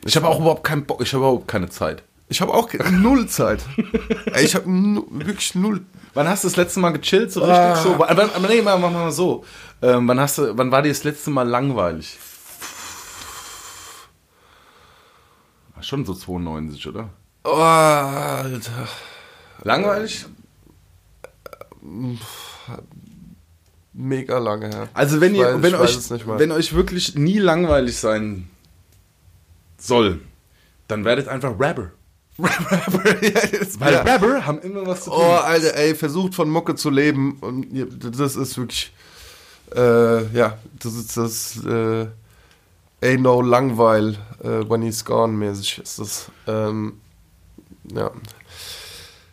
Ich 0.05 0.15
habe 0.15 0.27
auch 0.27 0.39
überhaupt 0.39 0.63
keinen 0.63 0.85
Bock, 0.85 1.01
ich 1.01 1.13
habe 1.13 1.23
überhaupt 1.23 1.47
keine 1.47 1.69
Zeit. 1.69 2.03
Ich 2.29 2.41
habe 2.41 2.53
auch 2.53 2.69
null 2.91 3.27
Zeit. 3.27 3.59
Ey, 4.33 4.43
ich 4.45 4.55
habe 4.55 4.65
wirklich 4.65 5.53
null. 5.55 5.81
Wann 6.13 6.27
hast 6.27 6.43
du 6.43 6.47
das 6.47 6.57
letzte 6.57 6.79
Mal 6.79 6.91
gechillt, 6.91 7.31
so 7.31 7.41
richtig 7.41 7.57
Ah. 7.57 7.75
so? 7.75 7.99
Wann, 7.99 8.29
nee, 8.47 8.61
mal, 8.61 8.77
mal, 8.79 8.89
mal 8.89 9.11
so. 9.11 9.45
Ähm, 9.81 10.07
wann, 10.07 10.19
hast 10.19 10.37
du, 10.37 10.57
wann 10.57 10.71
war 10.71 10.81
dir 10.81 10.89
das 10.89 11.03
letzte 11.03 11.29
Mal 11.29 11.47
langweilig? 11.47 12.17
Schon 15.83 16.05
so 16.05 16.13
92, 16.13 16.87
oder? 16.87 17.09
Oh, 17.43 17.49
Alter. 17.51 18.87
Langweilig? 19.63 20.25
Mega 23.93 24.37
lange 24.39 24.67
her. 24.69 24.89
Also 24.93 25.21
wenn 25.21 25.33
Ich 25.35 25.41
ihr, 25.41 25.55
weiß- 25.57 25.61
wenn 25.61 25.75
euch, 25.75 26.27
wenn 26.39 26.51
euch 26.51 26.73
wirklich 26.73 27.15
nie 27.15 27.37
langweilig 27.37 27.97
sein 27.97 28.49
soll, 29.77 30.21
dann 30.87 31.05
werdet 31.05 31.27
einfach 31.27 31.59
Rapper. 31.59 31.91
Rapper, 32.39 33.23
ja, 33.23 33.41
Weil 33.79 33.93
ja. 33.93 34.01
Rapper 34.01 34.45
haben 34.45 34.59
immer 34.61 34.87
was 34.87 35.03
zu 35.03 35.11
tun. 35.11 35.19
Oh, 35.19 35.33
Alter, 35.33 35.75
ey, 35.75 35.93
versucht 35.93 36.33
von 36.33 36.49
Mucke 36.49 36.73
zu 36.75 36.89
leben 36.89 37.37
und 37.41 37.67
das 38.17 38.35
ist 38.35 38.57
wirklich, 38.57 38.91
äh, 39.75 40.25
ja, 40.35 40.57
das 40.79 40.93
ist 40.95 41.15
das, 41.15 41.63
äh, 41.65 42.07
ain't 43.03 43.21
no 43.21 43.41
langweil, 43.41 44.15
äh, 44.43 44.67
when 44.69 44.81
he's 44.81 45.03
gone 45.03 45.33
mäßig 45.33 45.79
ist 45.79 45.99
das, 45.99 46.31
ähm, 46.47 47.01
ja. 47.93 48.11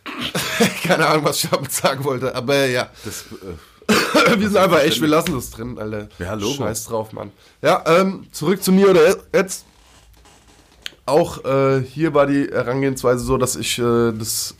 Keine 0.83 1.07
Ahnung, 1.07 1.25
was 1.25 1.43
ich 1.43 1.49
damit 1.49 1.71
sagen 1.71 2.03
wollte, 2.03 2.35
aber 2.35 2.65
ja. 2.65 2.89
Das, 3.05 3.25
äh, 3.31 3.55
wir 4.39 4.49
sind 4.49 4.57
einfach 4.57 4.81
echt, 4.81 5.01
wir 5.01 5.07
lassen 5.07 5.33
das 5.33 5.51
drin, 5.51 5.77
Alter. 5.77 6.09
Ja, 6.19 6.33
Logo. 6.33 6.53
Scheiß 6.53 6.85
drauf, 6.85 7.13
Mann. 7.13 7.31
Ja, 7.61 7.83
ähm, 7.87 8.27
zurück 8.31 8.61
zu 8.61 8.71
mir 8.71 8.89
oder 8.89 9.15
jetzt. 9.33 9.65
Auch 11.05 11.43
äh, 11.43 11.81
hier 11.81 12.13
war 12.13 12.27
die 12.27 12.47
Herangehensweise 12.51 13.23
so, 13.23 13.37
dass 13.37 13.55
ich 13.55 13.79
äh, 13.79 14.11
das, 14.11 14.55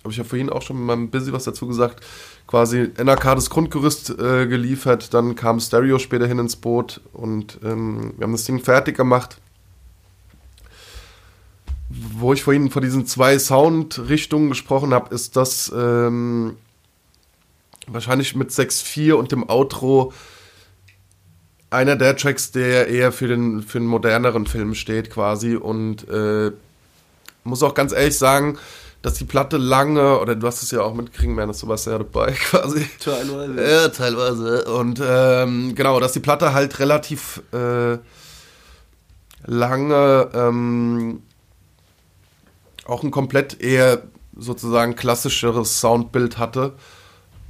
habe 0.00 0.12
ich 0.12 0.18
ja 0.18 0.24
vorhin 0.24 0.50
auch 0.50 0.62
schon 0.62 0.76
mit 0.76 0.86
meinem 0.86 1.10
Busy 1.10 1.32
was 1.32 1.44
dazu 1.44 1.66
gesagt, 1.66 2.04
quasi 2.46 2.90
NRK 2.96 3.34
das 3.34 3.50
Grundgerüst 3.50 4.10
äh, 4.10 4.46
geliefert, 4.46 5.12
dann 5.14 5.34
kam 5.34 5.60
Stereo 5.60 5.98
später 5.98 6.26
hin 6.26 6.38
ins 6.38 6.56
Boot 6.56 7.00
und 7.12 7.58
ähm, 7.64 8.14
wir 8.16 8.24
haben 8.24 8.32
das 8.32 8.44
Ding 8.44 8.60
fertig 8.60 8.96
gemacht. 8.96 9.38
Wo 11.88 12.32
ich 12.32 12.42
vorhin 12.42 12.70
von 12.70 12.82
diesen 12.82 13.06
zwei 13.06 13.38
Soundrichtungen 13.38 14.48
gesprochen 14.48 14.92
habe, 14.92 15.14
ist 15.14 15.36
das 15.36 15.72
ähm, 15.74 16.56
wahrscheinlich 17.86 18.34
mit 18.34 18.50
6.4 18.50 19.12
und 19.14 19.32
dem 19.32 19.48
Outro 19.48 20.12
einer 21.70 21.96
der 21.96 22.16
Tracks, 22.16 22.52
der 22.52 22.88
eher 22.88 23.12
für 23.12 23.28
den, 23.28 23.62
für 23.62 23.78
den 23.78 23.88
moderneren 23.88 24.46
Film 24.46 24.74
steht 24.74 25.10
quasi 25.10 25.56
und 25.56 26.08
äh, 26.08 26.52
muss 27.44 27.62
auch 27.62 27.74
ganz 27.74 27.92
ehrlich 27.92 28.16
sagen, 28.16 28.58
dass 29.02 29.14
die 29.14 29.24
Platte 29.24 29.56
lange, 29.56 30.18
oder 30.18 30.34
du 30.34 30.46
hast 30.46 30.62
es 30.62 30.70
ja 30.70 30.82
auch 30.82 30.94
mitkriegen, 30.94 31.34
Mernes, 31.34 31.60
du 31.60 31.68
warst 31.68 31.86
ja 31.86 31.98
dabei 31.98 32.32
quasi. 32.50 32.88
Teilweise. 32.98 33.70
Ja, 33.70 33.88
teilweise. 33.88 34.64
Und 34.64 35.00
ähm, 35.04 35.74
genau, 35.74 36.00
dass 36.00 36.12
die 36.12 36.20
Platte 36.20 36.52
halt 36.52 36.78
relativ 36.78 37.42
äh, 37.52 37.98
lange 39.44 40.28
ähm, 40.34 41.22
auch 42.84 43.02
ein 43.02 43.10
komplett 43.10 43.60
eher 43.60 44.02
sozusagen 44.36 44.96
klassischeres 44.96 45.80
Soundbild 45.80 46.38
hatte. 46.38 46.72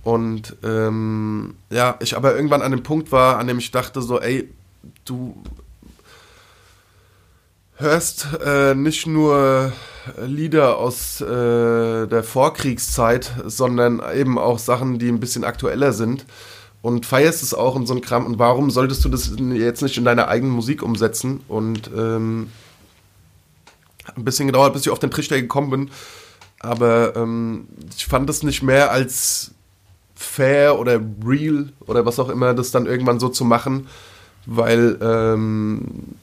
Und 0.03 0.57
ähm, 0.63 1.57
ja, 1.71 1.97
ich 2.01 2.17
aber 2.17 2.37
irgendwann 2.37 2.63
an 2.63 2.71
dem 2.71 2.83
Punkt 2.83 3.11
war, 3.11 3.39
an 3.39 3.49
dem 3.49 3.59
ich 3.59 3.73
dachte 3.73 4.03
so, 4.03 4.21
ey, 4.21 4.53
du 5.05 5.43
hörst 7.77 8.29
äh, 8.45 8.75
nicht 8.75 9.07
nur 9.07 9.73
Lieder 10.25 10.79
aus 10.79 11.21
äh, 11.21 12.07
der 12.07 12.23
Vorkriegszeit, 12.23 13.33
sondern 13.47 14.03
eben 14.15 14.39
auch 14.39 14.59
Sachen, 14.59 14.99
die 14.99 15.09
ein 15.09 15.21
bisschen 15.21 15.45
aktueller 15.45 15.93
sind 15.93 16.27
und 16.83 17.07
feierst 17.07 17.43
es 17.43 17.55
auch 17.55 17.77
in 17.77 17.87
so 17.87 17.95
einem 17.95 18.03
Kram. 18.03 18.27
Und 18.27 18.39
warum 18.39 18.71
solltest 18.71 19.05
du 19.05 19.09
das 19.09 19.33
jetzt 19.55 19.83
nicht 19.83 19.99
in 19.99 20.05
deiner 20.05 20.29
eigenen 20.29 20.55
Musik 20.55 20.83
umsetzen? 20.83 21.41
Und 21.49 21.91
ähm, 21.97 22.51
ein 24.15 24.25
bisschen 24.25 24.47
gedauert, 24.47 24.73
bis 24.73 24.83
ich 24.83 24.91
auf 24.91 24.99
den 24.99 25.11
Trichter 25.11 25.41
gekommen 25.41 25.71
bin. 25.71 25.91
Aber 26.61 27.17
ähm, 27.17 27.69
ich 27.97 28.07
fand 28.07 28.31
es 28.31 28.43
nicht 28.43 28.63
mehr 28.63 28.91
als 28.91 29.53
fair 30.15 30.79
oder 30.79 31.01
real 31.27 31.73
oder 31.87 32.07
was 32.07 32.19
auch 32.19 32.29
immer, 32.29 32.55
das 32.55 32.71
dann 32.71 32.87
irgendwann 32.87 33.21
so 33.21 33.29
zu 33.29 33.45
machen, 33.45 33.89
weil 34.47 34.99
ähm, 35.03 36.15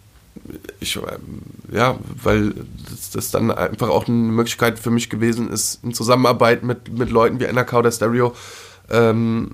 ich, 0.79 0.95
ähm, 0.95 1.41
ja, 1.71 1.97
weil 2.21 2.53
das, 2.89 3.11
das 3.11 3.31
dann 3.31 3.51
einfach 3.51 3.89
auch 3.89 4.07
eine 4.07 4.15
Möglichkeit 4.15 4.79
für 4.79 4.91
mich 4.91 5.09
gewesen 5.09 5.49
ist, 5.49 5.83
in 5.83 5.93
Zusammenarbeit 5.93 6.63
mit, 6.63 6.91
mit 6.97 7.09
Leuten 7.09 7.39
wie 7.39 7.45
NRK 7.45 7.73
oder 7.73 7.91
Stereo, 7.91 8.33
ähm, 8.89 9.51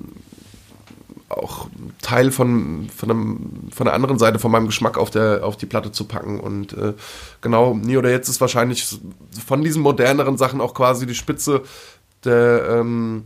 auch 1.29 1.67
Teil 2.01 2.31
von, 2.31 2.89
von, 2.95 3.11
einem, 3.11 3.69
von 3.71 3.85
der 3.85 3.93
anderen 3.93 4.17
Seite 4.17 4.39
von 4.39 4.51
meinem 4.51 4.65
Geschmack 4.65 4.97
auf, 4.97 5.11
der, 5.11 5.45
auf 5.45 5.57
die 5.57 5.67
Platte 5.67 5.91
zu 5.91 6.05
packen. 6.05 6.39
Und 6.39 6.73
äh, 6.73 6.93
genau, 7.41 7.75
Nie 7.75 7.97
oder 7.97 8.09
Jetzt 8.09 8.29
ist 8.29 8.41
wahrscheinlich 8.41 8.99
von 9.45 9.63
diesen 9.63 9.81
moderneren 9.81 10.37
Sachen 10.37 10.59
auch 10.59 10.73
quasi 10.73 11.05
die 11.05 11.15
Spitze 11.15 11.61
der, 12.23 12.79
ähm, 12.79 13.25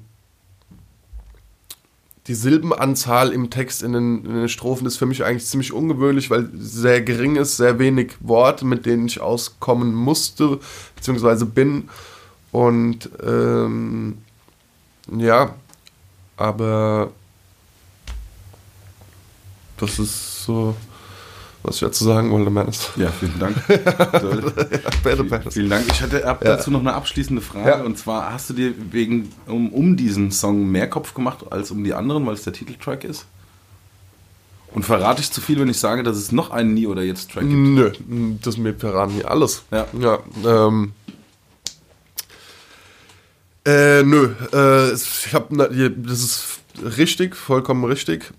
die 2.27 2.35
Silbenanzahl 2.35 3.33
im 3.33 3.49
Text 3.49 3.83
in 3.83 3.93
den, 3.93 4.25
in 4.25 4.33
den 4.33 4.49
Strophen 4.49 4.87
ist 4.87 4.97
für 4.97 5.05
mich 5.05 5.25
eigentlich 5.25 5.45
ziemlich 5.45 5.73
ungewöhnlich, 5.73 6.29
weil 6.29 6.49
sehr 6.57 7.01
gering 7.01 7.35
ist, 7.35 7.57
sehr 7.57 7.79
wenig 7.79 8.13
Worte, 8.21 8.65
mit 8.65 8.85
denen 8.85 9.07
ich 9.07 9.19
auskommen 9.19 9.93
musste, 9.93 10.59
beziehungsweise 10.95 11.45
bin. 11.45 11.89
Und 12.51 13.09
ähm, 13.21 14.19
ja, 15.11 15.55
aber 16.37 17.11
das 19.77 19.99
ist 19.99 20.43
so, 20.43 20.75
was 21.63 21.79
dazu 21.79 22.03
sagen 22.03 22.29
wollte, 22.31 22.49
Meines. 22.49 22.89
Ja, 22.95 23.09
vielen 23.11 23.39
Dank. 23.39 23.55
Bitte, 23.67 25.23
bitte. 25.23 25.51
Vielen 25.51 25.69
Dank. 25.69 25.85
Ich 25.89 26.01
hatte 26.01 26.25
ab 26.27 26.43
Ja. 26.43 26.55
dazu 26.55 26.71
noch 26.71 26.81
eine 26.81 26.93
abschließende 26.93 27.41
Frage. 27.41 27.69
Ja. 27.69 27.81
Und 27.81 27.97
zwar, 27.97 28.31
hast 28.33 28.49
du 28.49 28.53
dir 28.53 28.73
wegen 28.91 29.29
um, 29.47 29.69
um 29.73 29.95
diesen 29.97 30.31
Song 30.31 30.67
mehr 30.69 30.89
Kopf 30.89 31.13
gemacht 31.13 31.39
als 31.49 31.71
um 31.71 31.83
die 31.83 31.93
anderen, 31.93 32.25
weil 32.25 32.33
es 32.33 32.43
der 32.43 32.53
Titeltrack 32.53 33.03
ist? 33.03 33.25
Und 34.73 34.83
verrate 34.83 35.21
ich 35.21 35.31
zu 35.31 35.39
viel, 35.39 35.59
wenn 35.59 35.69
ich 35.69 35.79
sage, 35.79 36.01
dass 36.03 36.17
es 36.17 36.31
noch 36.31 36.49
einen 36.49 36.73
Nie 36.73 36.87
oder 36.87 37.03
Jetzt 37.03 37.31
Track 37.31 37.43
gibt? 37.47 37.53
Nö, 37.53 37.91
das 38.41 38.57
mir 38.57 38.73
verraten 38.73 39.13
hier 39.13 39.29
alles. 39.29 39.63
Ja. 39.71 39.85
Ja, 39.99 40.19
ähm. 40.45 40.93
Äh, 43.65 44.03
nö, 44.03 44.31
äh, 44.51 44.93
ich 44.93 45.33
hab, 45.33 45.49
das 45.49 46.19
ist 46.23 46.59
richtig, 46.97 47.35
vollkommen 47.35 47.85
richtig. 47.85 48.33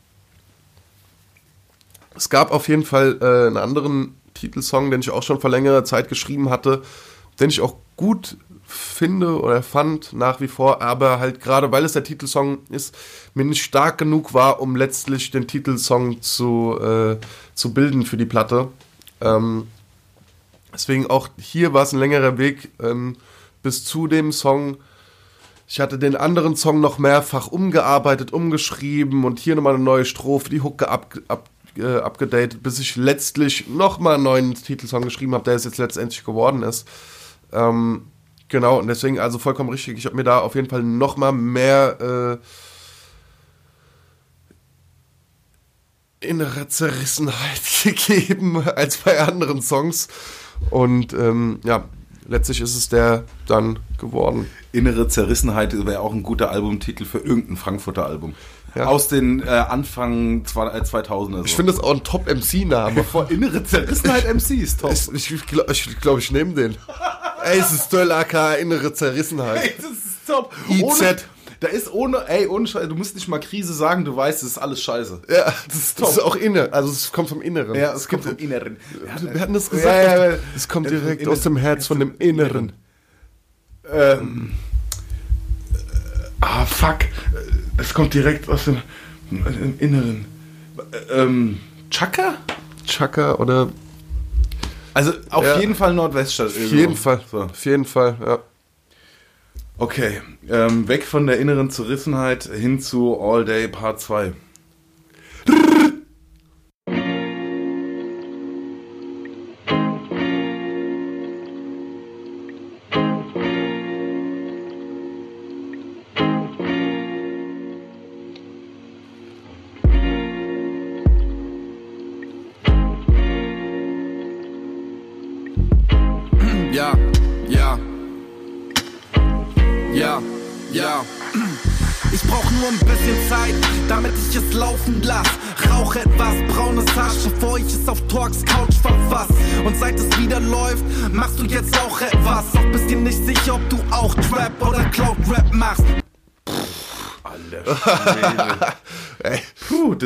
Es 2.16 2.30
gab 2.30 2.50
auf 2.52 2.68
jeden 2.68 2.84
Fall 2.84 3.18
äh, 3.20 3.46
einen 3.46 3.56
anderen 3.56 4.16
Titelsong, 4.34 4.90
den 4.90 5.00
ich 5.00 5.10
auch 5.10 5.22
schon 5.22 5.40
vor 5.40 5.50
längerer 5.50 5.84
Zeit 5.84 6.08
geschrieben 6.08 6.50
hatte, 6.50 6.82
den 7.40 7.50
ich 7.50 7.60
auch 7.60 7.76
gut 7.96 8.36
finde 8.66 9.40
oder 9.40 9.62
fand 9.62 10.12
nach 10.12 10.40
wie 10.40 10.48
vor, 10.48 10.82
aber 10.82 11.20
halt 11.20 11.40
gerade 11.40 11.70
weil 11.70 11.84
es 11.84 11.92
der 11.92 12.04
Titelsong 12.04 12.58
ist, 12.70 12.96
mir 13.34 13.44
nicht 13.44 13.62
stark 13.62 13.98
genug 13.98 14.34
war, 14.34 14.60
um 14.60 14.76
letztlich 14.76 15.30
den 15.30 15.46
Titelsong 15.46 16.22
zu, 16.22 16.78
äh, 16.80 17.18
zu 17.54 17.74
bilden 17.74 18.04
für 18.04 18.16
die 18.16 18.24
Platte. 18.24 18.68
Ähm, 19.20 19.68
deswegen 20.72 21.08
auch 21.08 21.28
hier 21.38 21.72
war 21.72 21.82
es 21.82 21.92
ein 21.92 21.98
längerer 21.98 22.38
Weg 22.38 22.70
ähm, 22.82 23.16
bis 23.62 23.84
zu 23.84 24.06
dem 24.06 24.32
Song. 24.32 24.78
Ich 25.66 25.80
hatte 25.80 25.98
den 25.98 26.16
anderen 26.16 26.56
Song 26.56 26.80
noch 26.80 26.98
mehrfach 26.98 27.48
umgearbeitet, 27.48 28.32
umgeschrieben 28.32 29.24
und 29.24 29.38
hier 29.38 29.54
nochmal 29.56 29.74
eine 29.74 29.84
neue 29.84 30.04
Strophe, 30.04 30.50
die 30.50 30.60
Hooke 30.62 30.88
ab, 30.88 31.14
ab, 31.28 31.48
äh, 31.78 31.96
abgedatet, 31.98 32.62
bis 32.62 32.78
ich 32.78 32.96
letztlich 32.96 33.68
nochmal 33.68 34.14
einen 34.14 34.24
neuen 34.24 34.54
Titelsong 34.54 35.02
geschrieben 35.02 35.34
habe, 35.34 35.44
der 35.44 35.54
es 35.54 35.64
jetzt 35.64 35.78
letztendlich 35.78 36.24
geworden 36.24 36.62
ist. 36.62 36.86
Ähm, 37.52 38.06
genau, 38.48 38.78
und 38.78 38.86
deswegen 38.86 39.18
also 39.18 39.38
vollkommen 39.38 39.70
richtig. 39.70 39.98
Ich 39.98 40.06
habe 40.06 40.16
mir 40.16 40.24
da 40.24 40.40
auf 40.40 40.54
jeden 40.54 40.68
Fall 40.68 40.82
nochmal 40.82 41.32
mehr 41.32 42.40
äh, 42.40 42.44
innere 46.24 46.68
Zerrissenheit 46.68 47.60
gegeben 47.82 48.62
als 48.68 48.98
bei 48.98 49.20
anderen 49.20 49.62
Songs. 49.62 50.08
Und 50.70 51.12
ähm, 51.12 51.60
ja, 51.64 51.84
letztlich 52.28 52.60
ist 52.60 52.76
es 52.76 52.88
der 52.88 53.24
dann 53.46 53.78
geworden. 53.98 54.46
Innere 54.72 55.08
Zerrissenheit 55.08 55.72
wäre 55.86 56.00
auch 56.00 56.12
ein 56.12 56.22
guter 56.22 56.50
Albumtitel 56.50 57.04
für 57.04 57.18
irgendein 57.18 57.56
Frankfurter 57.56 58.06
Album. 58.06 58.34
Ja. 58.74 58.86
Aus 58.86 59.08
den 59.08 59.40
äh, 59.42 59.48
Anfang 59.48 60.44
zwei- 60.46 60.68
äh, 60.68 60.80
2000er. 60.80 61.38
So. 61.38 61.44
Ich 61.44 61.54
finde 61.54 61.72
das 61.72 61.80
auch 61.80 61.92
ein 61.92 62.02
Top-MC-Name. 62.02 63.04
vor 63.10 63.30
innere 63.30 63.62
Zerrissenheit 63.62 64.24
MCs, 64.32 64.76
top. 64.78 64.92
Ich, 65.14 65.30
ich 65.32 65.46
glaube, 65.46 65.70
ich, 65.72 66.00
glaub, 66.00 66.18
ich 66.18 66.30
nehme 66.32 66.54
den. 66.54 66.76
Ey, 67.44 67.58
es 67.60 67.72
ist 67.72 67.92
Döll 67.92 68.10
AK, 68.10 68.58
innere 68.60 68.92
Zerrissenheit. 68.92 69.62
Ey, 69.62 69.74
das 69.76 69.86
ist 69.92 70.26
top. 70.26 70.52
IZ. 70.68 70.82
Ohne, 70.82 71.16
da 71.60 71.68
ist 71.68 71.92
ohne, 71.92 72.28
ey, 72.28 72.46
ohne 72.48 72.66
Scheiße, 72.66 72.88
du 72.88 72.94
musst 72.96 73.14
nicht 73.14 73.28
mal 73.28 73.38
Krise 73.38 73.72
sagen, 73.72 74.04
du 74.04 74.16
weißt, 74.16 74.42
es 74.42 74.50
ist 74.50 74.58
alles 74.58 74.82
scheiße. 74.82 75.22
Ja, 75.30 75.52
das 75.68 75.76
ist, 75.76 76.00
das 76.00 76.10
ist 76.12 76.18
auch 76.22 76.34
inne. 76.36 76.72
Also 76.72 76.90
es 76.90 77.12
kommt 77.12 77.28
vom 77.28 77.42
Inneren. 77.42 77.74
Ja, 77.76 77.92
es 77.94 78.08
kommt 78.08 78.24
vom 78.24 78.36
Inneren. 78.36 78.76
Wir 79.20 79.40
hatten 79.40 79.54
das 79.54 79.70
gesagt. 79.70 79.86
Ja, 80.04 80.16
ja, 80.16 80.30
ja. 80.32 80.36
Es 80.56 80.68
kommt 80.68 80.90
Ja, 80.90 80.98
direkt 80.98 81.28
aus 81.28 81.42
dem 81.42 81.56
Herz, 81.56 81.86
von 81.86 82.00
dem 82.00 82.14
Inneren. 82.18 82.72
Ähm, 83.90 84.50
äh, 84.50 84.73
ah, 86.44 86.64
fuck. 86.66 86.98
Es 87.78 87.92
kommt 87.94 88.14
direkt 88.14 88.48
aus 88.48 88.64
dem, 88.66 88.78
im 89.30 89.74
Inneren. 89.78 90.26
Äh, 90.92 91.20
Ähm, 91.22 91.60
Chaka? 91.90 92.34
Chaka 92.86 93.34
oder 93.36 93.68
Also 94.92 95.12
auf 95.30 95.44
Ja. 95.44 95.58
jeden 95.58 95.74
Fall 95.74 95.94
Nordweststadt. 95.94 96.48
auf 96.48 96.70
jeden 96.72 96.96
Fall. 96.96 97.20
So. 97.30 97.42
Auf 97.42 97.64
jeden 97.64 97.84
Fall, 97.84 98.16
ja. 98.24 98.38
Okay, 99.76 100.20
ähm, 100.48 100.86
weg 100.86 101.04
von 101.04 101.26
der 101.26 101.38
inneren 101.38 101.68
Zerrissenheit 101.70 102.44
hin 102.44 102.78
zu 102.80 103.20
All 103.20 103.44
Day 103.44 103.66
Part 103.66 104.00
2. 104.00 104.32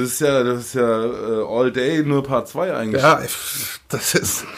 das 0.00 0.12
ist 0.12 0.20
ja, 0.20 0.42
das 0.42 0.60
ist 0.66 0.74
ja 0.74 1.04
äh, 1.04 1.44
All 1.46 1.72
Day 1.72 2.02
nur 2.02 2.22
Part 2.22 2.48
2 2.48 2.74
eigentlich. 2.74 3.02
Ja, 3.02 3.22
das 3.88 4.14
ist. 4.14 4.44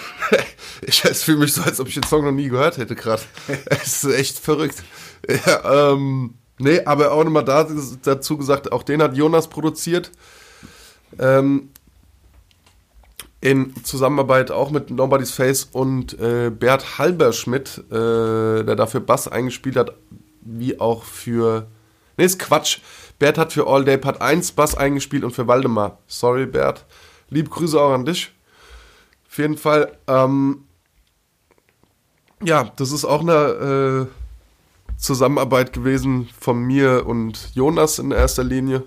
Ich, 0.82 1.03
fühle 1.03 1.36
mich 1.36 1.53
so, 1.53 1.61
als 1.62 1.78
ob 1.78 1.88
ich 1.88 1.95
den 1.95 2.05
Song 2.05 2.24
noch 2.24 2.32
nie 2.32 2.49
gehört 2.49 2.78
hätte, 2.78 2.95
gerade. 2.95 3.20
Es 3.66 4.03
ist 4.03 4.14
echt 4.14 4.38
verrückt. 4.38 4.82
Ja, 5.28 5.93
ähm, 5.93 6.34
nee, 6.59 6.80
aber 6.86 7.12
auch 7.12 7.22
nochmal 7.22 7.45
da, 7.45 7.68
dazu 8.03 8.38
gesagt, 8.38 8.72
auch 8.72 8.82
den 8.82 9.03
hat 9.03 9.14
Jonas 9.14 9.49
produziert. 9.49 10.11
Ähm, 11.18 11.68
in 13.41 13.74
Zusammenarbeit 13.84 14.51
auch 14.51 14.70
mit 14.70 14.91
Nobody's 14.91 15.32
Face 15.32 15.64
und 15.70 16.18
äh, 16.18 16.51
Bert 16.51 16.99
Halberschmidt, 16.99 17.78
äh, 17.91 18.64
der 18.64 18.76
dafür 18.76 19.01
Bass 19.01 19.28
eingespielt 19.28 19.76
hat, 19.76 19.93
wie 20.41 20.78
auch 20.78 21.05
für. 21.05 21.66
Nee, 22.16 22.24
ist 22.24 22.38
Quatsch. 22.38 22.80
Bert 23.20 23.38
hat 23.38 23.52
für 23.52 23.68
All 23.68 23.84
Day 23.84 23.98
Part 23.98 24.20
1 24.20 24.52
Bass 24.52 24.74
eingespielt 24.74 25.22
und 25.22 25.30
für 25.30 25.46
Waldemar. 25.46 25.98
Sorry, 26.08 26.46
Bert. 26.46 26.86
Liebe 27.28 27.50
Grüße 27.50 27.80
auch 27.80 27.92
an 27.92 28.04
dich. 28.04 28.32
Auf 29.28 29.38
jeden 29.38 29.58
Fall. 29.58 29.96
Ähm, 30.08 30.64
ja, 32.42 32.72
das 32.76 32.90
ist 32.90 33.04
auch 33.04 33.20
eine 33.20 34.08
äh, 34.08 34.96
Zusammenarbeit 34.96 35.72
gewesen 35.72 36.30
von 36.40 36.62
mir 36.62 37.06
und 37.06 37.54
Jonas 37.54 37.98
in 37.98 38.10
erster 38.10 38.42
Linie. 38.42 38.84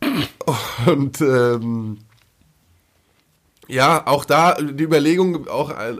Und 0.86 1.20
ähm, 1.22 1.98
ja, 3.66 4.06
auch 4.06 4.24
da 4.24 4.54
die 4.54 4.84
Überlegung, 4.84 5.48
auch 5.48 5.70
äh, 5.70 5.96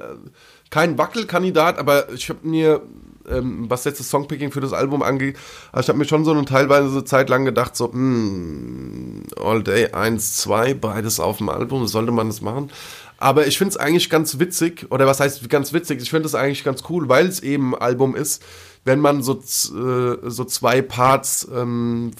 kein 0.70 0.98
Wackelkandidat, 0.98 1.78
aber 1.78 2.12
ich 2.12 2.28
habe 2.28 2.46
mir, 2.46 2.82
ähm, 3.28 3.66
was 3.68 3.84
jetzt 3.84 4.00
das 4.00 4.10
Songpicking 4.10 4.52
für 4.52 4.60
das 4.60 4.72
Album 4.72 5.02
angeht, 5.02 5.36
also 5.72 5.86
ich 5.86 5.88
habe 5.88 5.98
mir 5.98 6.04
schon 6.04 6.24
so 6.24 6.32
eine 6.32 6.44
teilweise 6.44 6.88
so 6.90 7.00
Zeit 7.02 7.28
lang 7.28 7.44
gedacht, 7.44 7.76
so, 7.76 7.88
mh, 7.92 9.24
All 9.40 9.62
Day 9.62 9.92
1, 9.92 10.36
2, 10.38 10.74
beides 10.74 11.20
auf 11.20 11.38
dem 11.38 11.48
Album, 11.48 11.86
sollte 11.86 12.12
man 12.12 12.28
das 12.28 12.40
machen? 12.40 12.70
Aber 13.18 13.46
ich 13.46 13.56
finde 13.56 13.70
es 13.70 13.76
eigentlich 13.76 14.10
ganz 14.10 14.38
witzig, 14.38 14.86
oder 14.90 15.06
was 15.06 15.20
heißt 15.20 15.48
ganz 15.48 15.72
witzig? 15.72 16.02
Ich 16.02 16.10
finde 16.10 16.26
es 16.26 16.34
eigentlich 16.34 16.64
ganz 16.64 16.82
cool, 16.88 17.08
weil 17.08 17.26
es 17.26 17.40
eben 17.40 17.74
ein 17.74 17.80
Album 17.80 18.14
ist, 18.14 18.42
wenn 18.84 19.00
man 19.00 19.22
so, 19.22 19.34
äh, 19.34 20.30
so 20.30 20.44
zwei 20.44 20.82
Parts 20.82 21.48
ähm, 21.52 22.12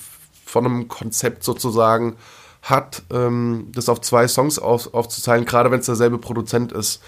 von 0.45 0.65
einem 0.65 0.89
Konzept 0.89 1.45
sozusagen 1.45 2.17
hat, 2.63 3.03
ähm, 3.11 3.69
das 3.73 3.89
auf 3.89 4.01
zwei 4.01 4.27
Songs 4.27 4.59
auf, 4.59 4.93
aufzuteilen, 4.93 5.45
gerade 5.45 5.71
wenn 5.71 5.81
es 5.81 5.87
derselbe 5.87 6.19
Produzent 6.19 6.73
ist. 6.73 7.01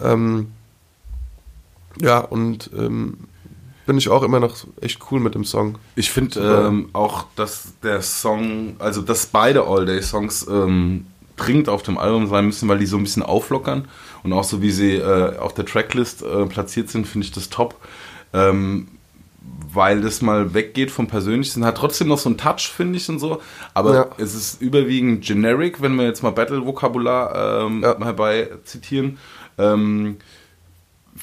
Ähm, 0.00 0.52
ja, 2.00 2.18
und 2.18 2.70
ähm, 2.76 3.18
bin 3.86 3.98
ich 3.98 4.08
auch 4.08 4.22
immer 4.22 4.40
noch 4.40 4.56
echt 4.80 5.00
cool 5.10 5.20
mit 5.20 5.34
dem 5.34 5.44
Song. 5.44 5.76
Ich 5.96 6.10
finde 6.10 6.40
ähm, 6.68 6.90
auch, 6.92 7.24
dass 7.36 7.72
der 7.82 8.00
Song, 8.02 8.76
also 8.78 9.02
dass 9.02 9.26
beide 9.26 9.66
All-Day-Songs 9.66 10.46
ähm, 10.48 11.06
dringend 11.36 11.68
auf 11.68 11.82
dem 11.82 11.98
Album 11.98 12.28
sein 12.28 12.46
müssen, 12.46 12.68
weil 12.68 12.78
die 12.78 12.86
so 12.86 12.96
ein 12.96 13.02
bisschen 13.02 13.22
auflockern 13.24 13.88
und 14.22 14.32
auch 14.32 14.44
so 14.44 14.62
wie 14.62 14.70
sie 14.70 14.94
äh, 14.96 15.36
auf 15.38 15.54
der 15.54 15.66
Tracklist 15.66 16.22
äh, 16.22 16.46
platziert 16.46 16.90
sind, 16.90 17.06
finde 17.06 17.26
ich 17.26 17.32
das 17.32 17.48
top. 17.48 17.76
Ähm, 18.32 18.88
weil 19.74 20.02
das 20.02 20.22
mal 20.22 20.54
weggeht 20.54 20.90
vom 20.92 21.08
Persönlichen, 21.08 21.64
hat 21.64 21.76
trotzdem 21.78 22.06
noch 22.08 22.18
so 22.18 22.28
einen 22.28 22.38
Touch, 22.38 22.70
finde 22.74 22.98
ich 22.98 23.08
und 23.08 23.18
so, 23.18 23.40
aber 23.74 23.94
Ja. 23.94 24.06
es 24.18 24.34
ist 24.34 24.62
überwiegend 24.62 25.24
generic, 25.24 25.82
wenn 25.82 25.96
wir 25.96 26.04
jetzt 26.04 26.22
mal 26.22 26.30
Battle-Vokabular 26.30 27.64
ähm, 27.66 27.82
Ja. 27.82 27.98
herbei 27.98 28.50
zitieren. 28.64 29.18
Ähm, 29.58 30.18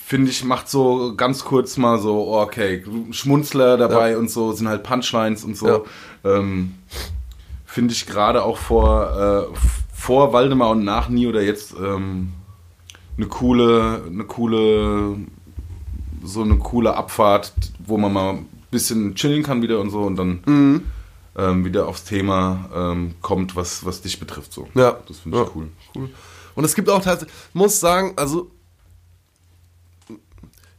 finde 0.09 0.31
ich, 0.31 0.43
macht 0.43 0.67
so 0.67 1.13
ganz 1.15 1.45
kurz 1.45 1.77
mal 1.77 1.99
so, 1.99 2.29
oh, 2.29 2.41
okay, 2.41 2.83
Schmunzler 3.11 3.77
dabei 3.77 4.17
und 4.17 4.31
so, 4.31 4.53
sind 4.53 4.67
halt 4.67 4.81
Punchlines 4.81 5.43
und 5.43 5.55
so. 5.55 5.67
Ja. 6.23 6.37
Ähm, 6.37 6.73
finde 7.63 7.93
ich 7.93 8.07
gerade 8.07 8.43
auch 8.43 8.57
vor, 8.57 9.47
äh, 9.53 9.57
vor 9.93 10.33
Waldemar 10.33 10.71
und 10.71 10.83
nach 10.83 11.09
Nie 11.09 11.27
oder 11.27 11.43
jetzt 11.43 11.75
ähm, 11.79 12.33
eine 13.17 13.27
coole, 13.27 14.01
eine 14.07 14.23
coole, 14.23 15.15
so 16.23 16.41
eine 16.41 16.57
coole 16.57 16.95
Abfahrt, 16.95 17.53
wo 17.85 17.97
man 17.99 18.11
mal 18.11 18.29
ein 18.33 18.47
bisschen 18.71 19.13
chillen 19.13 19.43
kann 19.43 19.61
wieder 19.61 19.79
und 19.79 19.91
so 19.91 20.01
und 20.01 20.15
dann 20.15 20.39
Mhm. 20.47 20.83
ähm, 21.37 21.65
wieder 21.65 21.87
aufs 21.87 22.03
Thema 22.05 22.67
ähm, 22.75 23.13
kommt, 23.21 23.55
was, 23.55 23.85
was 23.85 24.01
dich 24.01 24.19
betrifft. 24.19 24.53
So. 24.53 24.67
Ja. 24.73 24.97
Das 25.07 25.19
finde 25.19 25.37
ich 25.37 25.43
Ja. 25.45 25.51
cool. 25.55 25.67
Cool. 25.95 26.09
Und 26.55 26.63
es 26.63 26.73
gibt 26.73 26.89
auch 26.89 27.03
tatsächlich, 27.03 27.37
muss 27.53 27.79
sagen, 27.79 28.13
also 28.15 28.49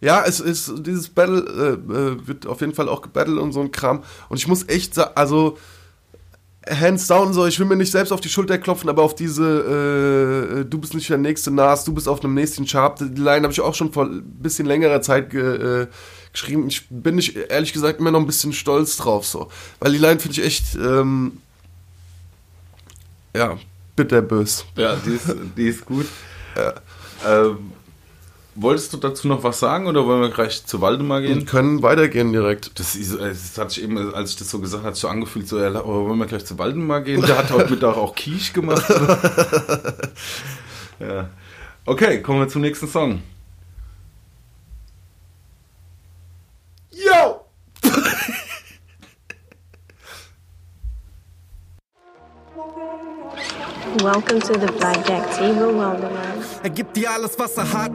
ja, 0.00 0.24
es 0.24 0.40
ist 0.40 0.72
dieses 0.78 1.08
Battle 1.08 1.78
äh, 1.88 1.92
äh, 1.92 2.26
wird 2.26 2.46
auf 2.46 2.60
jeden 2.60 2.74
Fall 2.74 2.88
auch 2.88 3.02
gebattelt 3.02 3.38
und 3.38 3.52
so 3.52 3.60
ein 3.60 3.70
Kram. 3.70 4.02
Und 4.28 4.38
ich 4.38 4.48
muss 4.48 4.68
echt 4.68 4.94
sagen, 4.94 5.12
also 5.14 5.58
hands 6.68 7.06
down 7.06 7.32
so, 7.32 7.46
ich 7.46 7.58
will 7.58 7.66
mir 7.66 7.76
nicht 7.76 7.90
selbst 7.90 8.12
auf 8.12 8.20
die 8.20 8.28
Schulter 8.28 8.58
klopfen, 8.58 8.88
aber 8.88 9.02
auf 9.02 9.14
diese 9.14 9.44
äh, 9.44 10.60
äh, 10.60 10.64
du 10.64 10.78
bist 10.78 10.94
nicht 10.94 11.08
der 11.08 11.18
nächste 11.18 11.50
Nas, 11.50 11.84
du 11.84 11.92
bist 11.92 12.08
auf 12.08 12.22
einem 12.22 12.34
nächsten 12.34 12.66
Chart, 12.66 12.98
die 13.00 13.20
Line 13.20 13.42
habe 13.42 13.52
ich 13.52 13.60
auch 13.60 13.74
schon 13.74 13.92
vor 13.92 14.06
ein 14.06 14.22
bisschen 14.22 14.66
längerer 14.66 15.02
Zeit 15.02 15.30
ge, 15.30 15.82
äh, 15.82 15.86
geschrieben. 16.32 16.68
Ich 16.68 16.86
bin 16.88 17.16
nicht 17.16 17.36
ehrlich 17.36 17.72
gesagt 17.72 18.00
immer 18.00 18.10
noch 18.10 18.20
ein 18.20 18.26
bisschen 18.26 18.52
stolz 18.52 18.96
drauf 18.96 19.26
so, 19.26 19.48
weil 19.80 19.92
die 19.92 19.98
Line 19.98 20.18
finde 20.18 20.40
ich 20.40 20.46
echt 20.46 20.74
ähm, 20.76 21.38
ja, 23.34 23.58
bitterbös. 23.96 24.64
Ja, 24.76 24.96
die 24.96 25.10
ist, 25.10 25.34
die 25.56 25.68
ist 25.68 25.84
gut. 25.84 26.06
Ähm, 27.26 27.72
wolltest 28.60 28.92
du 28.92 28.98
dazu 28.98 29.26
noch 29.26 29.42
was 29.42 29.58
sagen 29.58 29.86
oder 29.86 30.06
wollen 30.06 30.20
wir 30.20 30.30
gleich 30.30 30.64
zu 30.66 30.80
Waldemar 30.80 31.22
gehen? 31.22 31.40
Und 31.40 31.46
können 31.46 31.82
weitergehen 31.82 32.32
direkt. 32.32 32.78
Das, 32.78 32.94
ist, 32.94 33.18
das 33.18 33.56
hat 33.58 33.70
sich 33.70 33.82
eben, 33.82 34.14
als 34.14 34.30
ich 34.30 34.36
das 34.36 34.50
so 34.50 34.58
gesagt 34.60 34.84
habe, 34.84 34.94
so 34.94 35.08
angefühlt, 35.08 35.48
so, 35.48 35.58
ja, 35.58 35.84
wollen 35.84 36.18
wir 36.18 36.26
gleich 36.26 36.44
zu 36.44 36.58
Waldemar 36.58 37.00
gehen? 37.00 37.22
Der 37.22 37.38
hat 37.38 37.50
heute 37.50 37.70
Mittag 37.74 37.96
auch 37.96 38.14
Quiche 38.14 38.52
gemacht. 38.52 38.84
ja. 41.00 41.30
Okay, 41.86 42.20
kommen 42.20 42.40
wir 42.40 42.48
zum 42.48 42.60
nächsten 42.62 42.88
Song. 42.88 43.22
Yo! 46.90 47.46
Welcome 54.02 54.40
to 54.40 54.54
the 54.54 54.72
Blackjack 54.78 55.30
Table 55.36 55.76
Waldemar. 55.76 56.34
Er 56.62 56.70
gibt 56.70 56.96
dir 56.96 57.10
alles, 57.10 57.38
was 57.38 57.56
er 57.56 57.72
hat. 57.72 57.92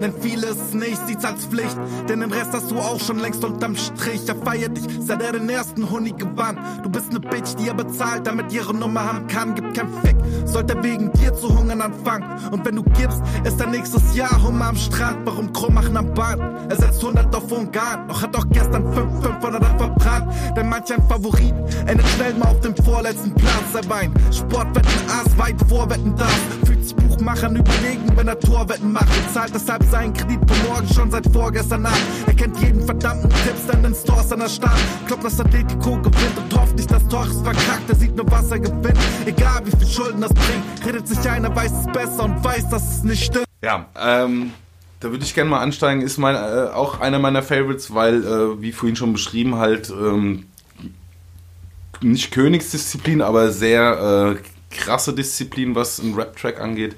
Nennt 0.00 0.22
vieles 0.22 0.74
nicht, 0.74 1.06
sieht's 1.06 1.24
als 1.24 1.46
Pflicht. 1.46 1.76
Denn 2.08 2.20
den 2.20 2.32
Rest 2.32 2.52
hast 2.52 2.70
du 2.70 2.78
auch 2.78 3.00
schon 3.00 3.18
längst 3.18 3.44
unterm 3.44 3.76
Strich. 3.76 4.28
Er 4.28 4.36
feiert 4.36 4.76
dich, 4.76 4.84
seit 5.00 5.22
er 5.22 5.32
den 5.32 5.48
ersten 5.48 5.90
Honig 5.90 6.16
gewann. 6.18 6.58
Du 6.82 6.90
bist 6.90 7.12
ne 7.12 7.20
Bitch, 7.20 7.54
die 7.58 7.68
er 7.68 7.74
bezahlt, 7.74 8.26
damit 8.26 8.52
ihre 8.52 8.74
Nummer 8.74 9.04
haben 9.04 9.26
kann. 9.26 9.54
Gibt 9.54 9.74
kein 9.74 9.88
Fick, 10.02 10.16
sollte 10.44 10.82
wegen 10.82 11.12
dir 11.12 11.34
zu 11.34 11.56
hungern 11.56 11.80
anfangen. 11.80 12.24
Und 12.50 12.64
wenn 12.64 12.76
du 12.76 12.82
gibst, 12.82 13.20
ist 13.44 13.60
er 13.60 13.66
nächstes 13.66 14.14
Jahr 14.14 14.42
Hummer 14.42 14.66
am 14.66 14.76
Strand. 14.76 15.18
Warum 15.24 15.52
krumm 15.52 15.74
machen 15.74 15.96
am 15.96 16.12
Band? 16.14 16.42
Er 16.70 16.76
setzt 16.76 17.00
100 17.00 17.34
auf 17.34 17.50
Ungarn, 17.50 18.08
doch 18.08 18.22
hat 18.22 18.36
auch 18.36 18.46
gestern 18.50 18.92
5 18.92 19.22
500 19.22 19.64
verbrannt. 19.78 20.32
Denn 20.56 20.68
manch 20.68 20.92
ein 20.92 21.02
Favorit 21.08 21.54
endet 21.86 22.06
schnell 22.08 22.34
mal 22.34 22.48
auf 22.48 22.60
dem 22.60 22.74
vorletzten 22.76 23.34
Platz. 23.34 23.74
Er 23.74 23.88
weint, 23.88 24.16
Sportwetten 24.34 24.90
Ass 25.08 25.38
weit 25.38 25.56
vorwetten 25.68 26.14
darf. 26.16 26.40
Fühlt 26.88 27.00
sich 27.00 27.08
Buchmachern 27.08 27.56
überlegen, 27.56 28.16
wenn 28.16 28.28
er 28.28 28.38
Torwetten 28.38 28.92
macht. 28.92 29.08
Bezahlt 29.26 29.54
deshalb 29.54 29.82
seinen 29.84 30.12
Kredit 30.12 30.38
für 30.50 30.68
morgen 30.68 30.88
schon 30.88 31.10
seit 31.10 31.26
vorgestern 31.32 31.82
Nacht. 31.82 32.00
Er 32.26 32.34
kennt 32.34 32.58
jeden 32.60 32.84
verdammten 32.84 33.30
Tipps 33.30 33.74
in 33.74 33.82
den 33.82 33.94
Stores 33.94 34.32
an 34.32 34.40
der 34.40 34.48
Stadt. 34.48 34.78
Glaubt, 35.06 35.24
dass 35.24 35.40
Atletico 35.40 35.96
gewinnt 35.96 36.38
und 36.38 36.58
hofft 36.58 36.76
nicht, 36.76 36.90
dass 36.90 37.06
Tor 37.08 37.26
ist 37.26 37.42
verkackt. 37.42 37.88
Er 37.88 37.94
sieht 37.94 38.16
nur, 38.16 38.30
was 38.30 38.50
er 38.50 38.60
gewinnt. 38.60 38.98
Egal 39.26 39.62
wie 39.64 39.76
viel 39.76 39.86
Schulden 39.86 40.20
das 40.20 40.32
bringt. 40.32 40.86
Redet 40.86 41.08
sich 41.08 41.18
einer, 41.28 41.54
weiß 41.54 41.72
es 41.72 41.86
besser 41.92 42.24
und 42.24 42.42
weiß, 42.44 42.68
dass 42.70 42.98
es 42.98 43.04
nicht 43.04 43.24
stimmt. 43.24 43.46
Ja, 43.62 43.86
ähm, 43.98 44.52
da 45.00 45.10
würde 45.10 45.24
ich 45.24 45.34
gerne 45.34 45.50
mal 45.50 45.60
ansteigen. 45.60 46.00
Ist 46.00 46.18
mein, 46.18 46.36
äh, 46.36 46.70
auch 46.72 47.00
einer 47.00 47.18
meiner 47.18 47.42
Favorites, 47.42 47.94
weil, 47.94 48.24
äh, 48.24 48.62
wie 48.62 48.72
vorhin 48.72 48.96
schon 48.96 49.12
beschrieben, 49.12 49.56
halt 49.56 49.90
ähm, 49.90 50.46
nicht 52.00 52.30
Königsdisziplin, 52.30 53.20
aber 53.20 53.50
sehr 53.50 54.36
äh, 54.38 54.57
krasse 54.70 55.12
Disziplin, 55.12 55.74
was 55.74 56.00
einen 56.00 56.14
Rap-Track 56.14 56.60
angeht. 56.60 56.96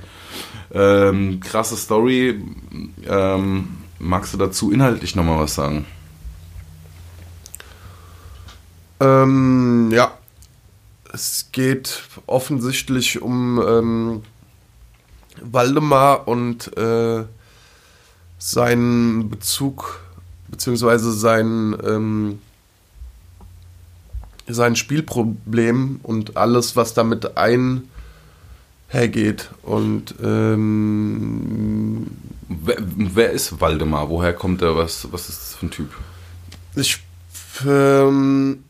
Ähm, 0.73 1.41
krasse 1.41 1.77
Story. 1.77 2.43
Ähm, 3.07 3.69
magst 3.99 4.35
du 4.35 4.39
dazu 4.39 4.71
inhaltlich 4.71 5.17
nochmal 5.17 5.41
was 5.41 5.55
sagen? 5.55 5.87
Ähm, 9.01 9.91
ja. 9.93 10.17
Es 11.13 11.49
geht 11.51 12.03
offensichtlich 12.27 13.21
um 13.21 13.61
ähm, 13.61 14.23
Waldemar 15.41 16.29
und 16.29 16.77
äh, 16.77 17.25
seinen 18.39 19.29
Bezug, 19.29 20.01
beziehungsweise 20.49 21.13
seinen, 21.13 21.77
ähm, 21.85 22.39
sein 24.53 24.77
Spielproblem 24.77 26.01
und 26.03 26.37
alles, 26.37 26.77
was 26.77 26.95
damit 26.95 27.37
einhergeht. 27.37 27.91
Und 29.63 30.15
ähm, 30.23 32.07
Wer, 32.53 32.77
wer 32.81 33.31
ist 33.31 33.61
Waldemar? 33.61 34.11
Woher 34.11 34.33
kommt 34.33 34.61
er? 34.61 34.75
Was, 34.75 35.07
was 35.13 35.29
ist 35.29 35.41
das 35.41 35.55
für 35.55 35.67
ein 35.67 35.71
Typ? 35.71 35.91
ich 36.75 36.99
ähm, 37.67 38.65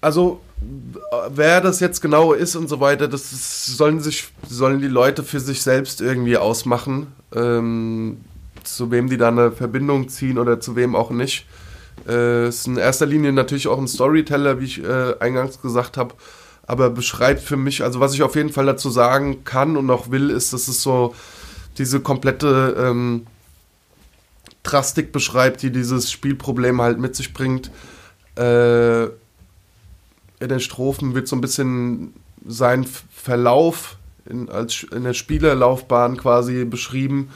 also 0.00 0.40
wer 1.30 1.60
das 1.60 1.80
jetzt 1.80 2.00
genau 2.00 2.32
ist 2.32 2.54
und 2.54 2.68
so 2.68 2.80
weiter, 2.80 3.08
das 3.08 3.32
ist, 3.32 3.76
sollen 3.76 4.00
sich 4.00 4.28
sollen 4.48 4.80
die 4.80 4.88
Leute 4.88 5.24
für 5.24 5.40
sich 5.40 5.62
selbst 5.62 6.00
irgendwie 6.00 6.36
ausmachen, 6.36 7.08
ähm, 7.34 8.20
zu 8.64 8.90
wem 8.90 9.08
die 9.08 9.16
da 9.16 9.28
eine 9.28 9.52
Verbindung 9.52 10.08
ziehen 10.08 10.38
oder 10.38 10.60
zu 10.60 10.76
wem 10.76 10.94
auch 10.96 11.10
nicht. 11.10 11.46
Äh, 12.08 12.48
ist 12.48 12.66
in 12.66 12.76
erster 12.76 13.06
Linie 13.06 13.32
natürlich 13.32 13.68
auch 13.68 13.78
ein 13.78 13.88
Storyteller, 13.88 14.60
wie 14.60 14.64
ich 14.64 14.82
äh, 14.82 15.14
eingangs 15.20 15.60
gesagt 15.60 15.96
habe, 15.96 16.14
aber 16.66 16.90
beschreibt 16.90 17.40
für 17.40 17.56
mich, 17.56 17.82
also 17.82 18.00
was 18.00 18.14
ich 18.14 18.22
auf 18.22 18.36
jeden 18.36 18.50
Fall 18.50 18.66
dazu 18.66 18.90
sagen 18.90 19.44
kann 19.44 19.76
und 19.76 19.90
auch 19.90 20.10
will, 20.10 20.30
ist, 20.30 20.52
dass 20.52 20.68
es 20.68 20.82
so 20.82 21.14
diese 21.78 22.00
komplette 22.00 22.76
ähm, 22.78 23.26
Drastik 24.62 25.12
beschreibt, 25.12 25.62
die 25.62 25.70
dieses 25.70 26.10
Spielproblem 26.10 26.80
halt 26.80 26.98
mit 26.98 27.14
sich 27.14 27.34
bringt. 27.34 27.70
Äh, 28.36 29.04
in 29.04 30.48
den 30.48 30.60
Strophen 30.60 31.14
wird 31.14 31.28
so 31.28 31.36
ein 31.36 31.40
bisschen 31.40 32.14
sein 32.46 32.86
Verlauf 33.12 33.96
in, 34.26 34.48
als, 34.48 34.84
in 34.84 35.04
der 35.04 35.14
Spielerlaufbahn 35.14 36.16
quasi 36.16 36.64
beschrieben. 36.64 37.30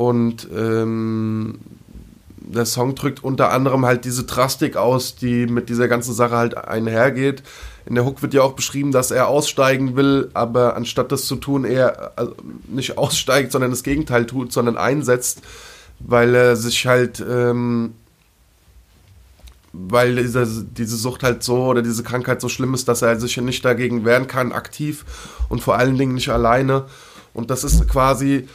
Und 0.00 0.48
ähm, 0.56 1.58
der 2.38 2.64
Song 2.64 2.94
drückt 2.94 3.22
unter 3.22 3.52
anderem 3.52 3.84
halt 3.84 4.06
diese 4.06 4.24
Drastik 4.24 4.78
aus, 4.78 5.14
die 5.14 5.44
mit 5.44 5.68
dieser 5.68 5.88
ganzen 5.88 6.14
Sache 6.14 6.36
halt 6.38 6.56
einhergeht. 6.56 7.42
In 7.84 7.96
der 7.96 8.06
Hook 8.06 8.22
wird 8.22 8.32
ja 8.32 8.40
auch 8.40 8.54
beschrieben, 8.54 8.92
dass 8.92 9.10
er 9.10 9.28
aussteigen 9.28 9.96
will, 9.96 10.30
aber 10.32 10.74
anstatt 10.74 11.12
das 11.12 11.26
zu 11.26 11.36
tun, 11.36 11.66
er 11.66 12.12
also 12.16 12.34
nicht 12.66 12.96
aussteigt, 12.96 13.52
sondern 13.52 13.72
das 13.72 13.82
Gegenteil 13.82 14.24
tut, 14.24 14.54
sondern 14.54 14.78
einsetzt, 14.78 15.42
weil 15.98 16.34
er 16.34 16.56
sich 16.56 16.86
halt, 16.86 17.20
ähm, 17.20 17.92
weil 19.74 20.16
diese, 20.16 20.64
diese 20.64 20.96
Sucht 20.96 21.22
halt 21.22 21.42
so 21.42 21.64
oder 21.64 21.82
diese 21.82 22.04
Krankheit 22.04 22.40
so 22.40 22.48
schlimm 22.48 22.72
ist, 22.72 22.88
dass 22.88 23.02
er 23.02 23.20
sich 23.20 23.36
nicht 23.36 23.66
dagegen 23.66 24.06
wehren 24.06 24.28
kann, 24.28 24.52
aktiv 24.52 25.04
und 25.50 25.60
vor 25.60 25.76
allen 25.76 25.98
Dingen 25.98 26.14
nicht 26.14 26.30
alleine. 26.30 26.86
Und 27.34 27.50
das 27.50 27.64
ist 27.64 27.86
quasi, 27.86 28.48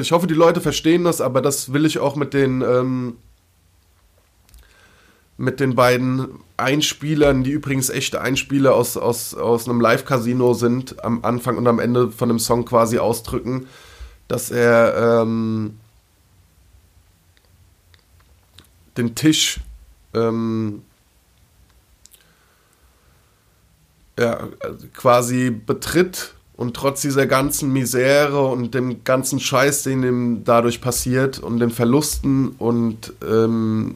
ich 0.00 0.12
hoffe, 0.12 0.26
die 0.26 0.34
Leute 0.34 0.60
verstehen 0.60 1.04
das, 1.04 1.20
aber 1.20 1.40
das 1.42 1.72
will 1.72 1.86
ich 1.86 1.98
auch 1.98 2.16
mit 2.16 2.34
den, 2.34 2.62
ähm, 2.62 3.16
mit 5.36 5.60
den 5.60 5.74
beiden 5.74 6.28
Einspielern, 6.56 7.42
die 7.44 7.52
übrigens 7.52 7.88
echte 7.88 8.20
Einspieler 8.20 8.74
aus, 8.74 8.96
aus, 8.96 9.34
aus 9.34 9.68
einem 9.68 9.80
Live-Casino 9.80 10.52
sind, 10.54 11.02
am 11.02 11.24
Anfang 11.24 11.56
und 11.56 11.66
am 11.66 11.78
Ende 11.78 12.10
von 12.10 12.28
dem 12.28 12.38
Song 12.38 12.64
quasi 12.64 12.98
ausdrücken, 12.98 13.66
dass 14.28 14.50
er 14.50 15.22
ähm, 15.22 15.78
den 18.96 19.14
Tisch 19.14 19.60
ähm, 20.14 20.82
ja, 24.18 24.48
also 24.60 24.86
quasi 24.94 25.50
betritt 25.50 26.34
und 26.60 26.76
trotz 26.76 27.00
dieser 27.00 27.26
ganzen 27.26 27.72
Misere 27.72 28.46
und 28.46 28.74
dem 28.74 29.02
ganzen 29.02 29.40
Scheiß, 29.40 29.84
den 29.84 30.02
ihm 30.02 30.44
dadurch 30.44 30.82
passiert 30.82 31.38
und 31.38 31.58
den 31.58 31.70
Verlusten 31.70 32.48
und 32.58 33.14
ähm, 33.26 33.94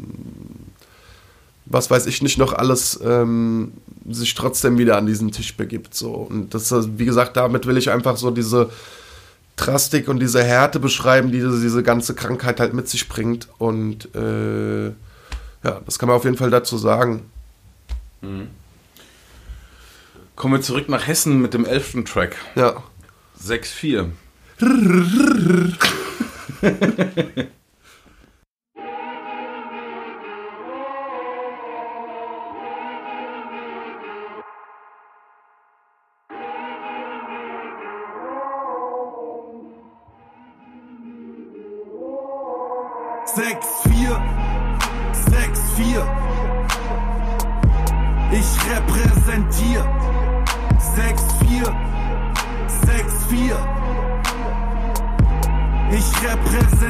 was 1.67 1.91
weiß 1.91 2.07
ich 2.07 2.23
nicht 2.23 2.39
noch 2.39 2.55
alles, 2.55 2.99
ähm, 3.05 3.73
sich 4.09 4.33
trotzdem 4.33 4.79
wieder 4.79 4.97
an 4.97 5.05
diesen 5.05 5.31
Tisch 5.31 5.55
begibt. 5.59 5.95
So. 5.95 6.13
Und 6.13 6.55
das, 6.55 6.73
ist, 6.73 6.99
wie 6.99 7.05
gesagt, 7.05 7.37
damit 7.37 7.67
will 7.67 7.77
ich 7.77 7.91
einfach 7.91 8.17
so 8.17 8.31
diese 8.31 8.71
Drastik 9.57 10.09
und 10.09 10.19
diese 10.21 10.43
Härte 10.43 10.81
beschreiben, 10.81 11.33
die 11.33 11.41
diese, 11.41 11.83
ganze 11.83 12.15
Krankheit 12.15 12.61
halt 12.61 12.73
mit 12.73 12.89
sich 12.89 13.11
bringt. 13.11 13.47
Und 13.59 14.09
äh, 14.15 14.87
ja, 14.87 15.81
das 15.85 15.99
kann 15.99 16.09
man 16.09 16.17
auf 16.17 16.25
jeden 16.25 16.39
Fall 16.39 16.51
dazu 16.51 16.79
sagen. 16.79 17.25
Kommen 20.37 20.55
wir 20.55 20.61
zurück 20.61 20.89
nach 20.89 21.07
Hessen 21.07 21.41
mit 21.41 21.55
dem 21.55 21.65
elften 21.65 22.05
Track. 22.05 22.37
Ja. 22.57 22.83
6-4. 23.41 24.11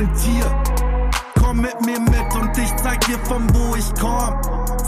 repräsentiere. 0.04 0.62
Komm 1.40 1.60
mit 1.60 1.80
mir 1.84 2.00
mit 2.00 2.34
und 2.34 2.56
ich 2.58 2.74
zeig 2.76 3.00
dir 3.06 3.18
von 3.20 3.42
wo 3.54 3.74
ich 3.76 3.92
komm. 4.00 4.40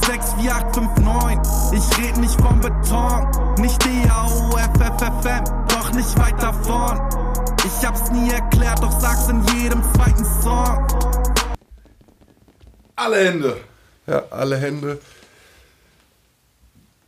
6, 0.06 0.34
4, 0.40 0.52
8, 0.52 0.74
5, 0.74 0.96
9. 0.98 1.42
Ich 1.72 1.98
red 1.98 2.16
nicht 2.18 2.40
vom 2.40 2.60
Beton. 2.60 3.54
Nicht 3.58 3.82
DAO, 3.84 4.56
FFFM, 4.56 5.44
doch 5.68 5.92
nicht 5.92 6.18
weit 6.18 6.40
davon. 6.42 7.00
Ich 7.64 7.86
hab's 7.86 8.10
nie 8.10 8.30
erklärt, 8.30 8.82
doch 8.82 9.00
sag's 9.00 9.28
in 9.28 9.42
jedem 9.58 9.82
zweiten 9.94 10.24
Song. 10.42 10.86
Alle 12.94 13.16
Hände. 13.16 13.56
Ja, 14.06 14.22
alle 14.30 14.56
Hände 14.56 14.98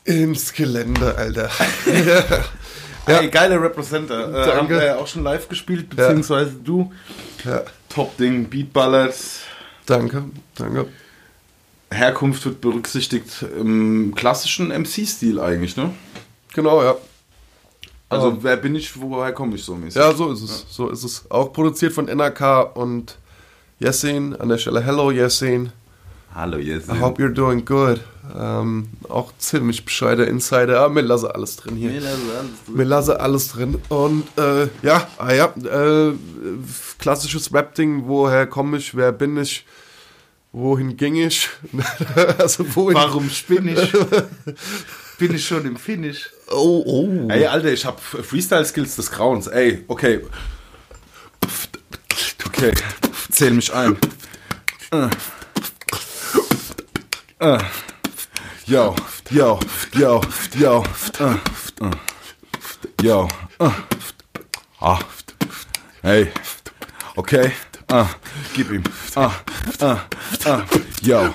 ins 0.05 0.53
Gelände, 0.53 1.15
Alter. 1.17 1.51
Ja. 1.87 2.23
Ey, 3.21 3.31
geile 3.31 3.61
Representer. 3.61 4.47
Äh, 4.47 4.57
haben 4.57 4.69
wir 4.69 4.85
ja 4.85 4.97
auch 4.97 5.07
schon 5.07 5.23
live 5.23 5.49
gespielt, 5.49 5.89
beziehungsweise 5.89 6.53
du. 6.53 6.93
ja, 7.45 7.63
Top-Ding, 7.89 8.49
Beatballert. 8.49 9.15
danke, 9.87 10.25
danke. 10.55 10.87
Herkunft 11.91 12.45
wird 12.45 12.61
berücksichtigt 12.61 13.43
im 13.59 14.15
klassischen 14.15 14.69
MC-Stil 14.69 15.41
eigentlich, 15.41 15.77
ne? 15.77 15.91
Genau, 16.55 16.83
ja. 16.83 16.97
Also, 18.11 18.29
Ähm. 18.31 18.39
wer 18.43 18.57
bin 18.57 18.75
ich, 18.75 18.99
woher 19.01 19.33
komme 19.33 19.55
ich 19.55 19.65
so 19.65 19.75
mäßig? 19.75 19.97
Ja, 20.01 20.13
so 20.15 20.31
ist 20.33 20.43
es. 20.43 20.67
So 20.71 20.89
ist 20.91 21.05
es. 21.05 21.31
Auch 21.31 21.53
produziert 21.53 21.93
von 21.93 22.07
NRK 22.09 22.63
und 22.75 23.17
Yassin. 23.81 24.35
An 24.37 24.49
der 24.49 24.59
Stelle 24.59 24.81
Hello 24.83 25.11
Yassin. 25.11 25.73
Hallo, 26.35 26.59
jetzt. 26.59 26.89
I 26.89 27.01
hope 27.01 27.21
you're 27.21 27.33
doing 27.33 27.65
good. 27.65 28.01
Ähm, 28.37 28.89
auch 29.09 29.33
ziemlich 29.39 29.85
bescheider 29.85 30.29
Insider. 30.29 30.81
Aber 30.81 30.95
mir 30.95 31.01
lasse 31.01 31.35
alles 31.35 31.57
drin 31.57 31.77
hier. 31.77 32.01
Mir 32.67 32.85
lasse 32.85 33.21
alles 33.21 33.49
drin. 33.49 33.81
Und 33.89 34.25
äh, 34.37 34.69
ja, 34.83 35.09
ah, 35.17 35.33
ja 35.33 35.47
äh, 35.47 36.13
klassisches 36.99 37.53
Rap-Ding. 37.53 38.07
Woher 38.07 38.47
komme 38.47 38.77
ich? 38.77 38.95
Wer 38.95 39.13
bin 39.13 39.37
ich? 39.39 39.65
Wohin 40.53 40.97
ging 40.97 41.17
ich? 41.17 41.49
also 42.39 42.65
wohin? 42.77 42.97
Warum 42.97 43.29
spinne 43.31 43.73
ich? 43.73 43.93
bin 45.19 45.35
ich 45.35 45.47
schon 45.47 45.65
im 45.65 45.77
Finish? 45.77 46.31
Oh, 46.51 46.83
oh. 46.87 47.29
Ey, 47.29 47.47
Alter, 47.47 47.73
ich 47.73 47.85
hab 47.85 48.01
Freestyle-Skills 48.01 48.97
des 48.97 49.11
Grauens. 49.11 49.47
Ey, 49.47 49.85
okay. 49.89 50.21
Okay, 52.47 52.73
zähl 53.31 53.53
mich 53.53 53.73
ein. 53.73 53.97
Äh. 57.41 57.55
Äh. 57.55 57.59
Yo, 58.67 58.95
yo, 59.31 59.59
yo, 59.95 60.21
yo, 60.57 60.85
äh, 61.21 61.85
äh. 61.85 61.91
yo, 63.03 63.29
äh. 63.61 63.71
Ah. 64.81 64.99
Hey, 66.03 66.33
okay, 67.17 67.53
ah, 67.89 68.09
gib 68.55 68.71
ihm, 68.73 68.83
ah, 69.15 69.33
ah, 69.81 70.05
ah, 70.45 70.65
yo. 71.03 71.33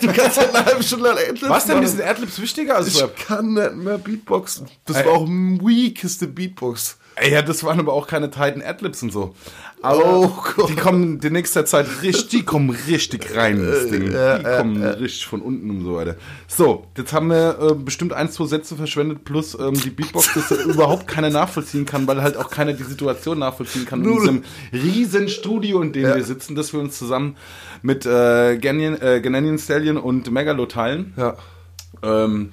Du 0.00 0.12
kannst 0.12 0.36
ja 0.38 0.48
eine 0.48 0.64
halbe 0.64 0.82
Stunde 0.82 1.08
lang 1.08 1.18
Adlibs 1.18 1.48
Was 1.48 1.66
denn, 1.66 1.76
machen. 1.76 1.88
sind 1.88 2.02
Adlibs 2.02 2.40
wichtiger 2.40 2.76
als 2.76 2.88
Ich 2.88 3.02
Rap? 3.02 3.16
kann 3.26 3.54
nicht 3.54 3.74
mehr 3.74 3.98
Beatboxen. 3.98 4.68
Das 4.86 4.96
Ey. 4.98 5.06
war 5.06 5.12
auch 5.12 5.26
weakeste 5.26 6.26
Beatbox. 6.26 6.98
Ey, 7.18 7.32
ja, 7.32 7.40
das 7.40 7.64
waren 7.64 7.80
aber 7.80 7.94
auch 7.94 8.06
keine 8.06 8.30
Titan 8.30 8.60
Adlibs 8.62 9.02
und 9.02 9.10
so. 9.10 9.34
Aber 9.80 10.04
Oh 10.04 10.32
Gott. 10.54 10.68
die 10.68 10.76
kommen 10.76 11.18
in 11.22 11.32
nächster 11.32 11.64
Zeit 11.64 11.86
richtig, 12.02 12.28
die 12.28 12.42
kommen 12.44 12.68
richtig 12.88 13.34
rein, 13.34 13.58
das 13.64 13.88
Ding. 13.88 14.10
Die 14.10 14.42
kommen 14.44 14.82
richtig 14.82 15.26
von 15.26 15.40
unten 15.40 15.70
und 15.70 15.82
so 15.84 15.94
weiter. 15.96 16.16
So, 16.46 16.86
jetzt 16.96 17.12
haben 17.14 17.28
wir 17.30 17.58
äh, 17.58 17.74
bestimmt 17.74 18.12
ein, 18.12 18.30
zwei 18.30 18.44
Sätze 18.46 18.76
verschwendet, 18.76 19.24
plus 19.24 19.54
ähm, 19.58 19.72
die 19.74 19.88
Beatbox, 19.90 20.34
dass 20.34 20.50
überhaupt 20.66 21.06
keiner 21.08 21.30
nachvollziehen 21.30 21.86
kann, 21.86 22.06
weil 22.06 22.20
halt 22.22 22.36
auch 22.36 22.50
keiner 22.50 22.74
die 22.74 22.82
Situation 22.84 23.38
nachvollziehen 23.38 23.86
kann 23.86 24.04
in 24.04 24.12
diesem 24.12 24.44
riesen 24.72 25.28
Studio, 25.30 25.80
in 25.80 25.92
dem 25.92 26.04
Ja. 26.04 26.16
wir 26.16 26.24
sitzen, 26.24 26.54
dass 26.54 26.74
wir 26.74 26.80
uns 26.80 26.98
zusammen 26.98 27.36
mit 27.80 28.04
äh, 28.04 28.58
Ganyan, 28.58 29.00
äh, 29.00 29.20
Gananian 29.22 29.58
Stallion 29.58 29.96
und 29.96 30.30
Megalo 30.30 30.66
teilen. 30.66 31.14
Ja. 31.16 31.36
Ähm, 32.02 32.52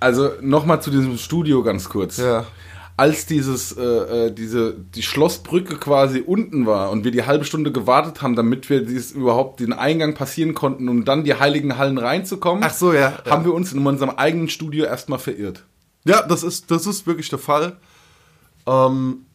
also 0.00 0.30
nochmal 0.40 0.80
zu 0.82 0.90
diesem 0.90 1.16
Studio 1.18 1.62
ganz 1.62 1.88
kurz. 1.88 2.16
Ja. 2.18 2.46
Als 2.96 3.26
dieses, 3.26 3.72
äh, 3.76 3.82
äh, 3.82 4.30
diese, 4.32 4.72
die 4.72 5.02
Schlossbrücke 5.02 5.76
quasi 5.78 6.20
unten 6.20 6.64
war 6.64 6.90
und 6.90 7.02
wir 7.04 7.10
die 7.10 7.26
halbe 7.26 7.44
Stunde 7.44 7.72
gewartet 7.72 8.22
haben, 8.22 8.36
damit 8.36 8.70
wir 8.70 8.84
dies 8.84 9.10
überhaupt 9.10 9.58
den 9.58 9.72
Eingang 9.72 10.14
passieren 10.14 10.54
konnten, 10.54 10.88
um 10.88 11.04
dann 11.04 11.24
die 11.24 11.34
heiligen 11.34 11.76
Hallen 11.76 11.98
reinzukommen, 11.98 12.62
Ach 12.64 12.72
so, 12.72 12.92
ja. 12.92 13.18
haben 13.28 13.44
wir 13.44 13.52
uns 13.52 13.72
in 13.72 13.84
unserem 13.84 14.10
eigenen 14.10 14.48
Studio 14.48 14.84
erstmal 14.84 15.18
verirrt. 15.18 15.64
Ja, 16.04 16.22
das 16.22 16.44
ist, 16.44 16.70
das 16.70 16.86
ist 16.86 17.06
wirklich 17.06 17.28
der 17.30 17.40
Fall. 17.40 17.76
Ähm, 18.66 19.26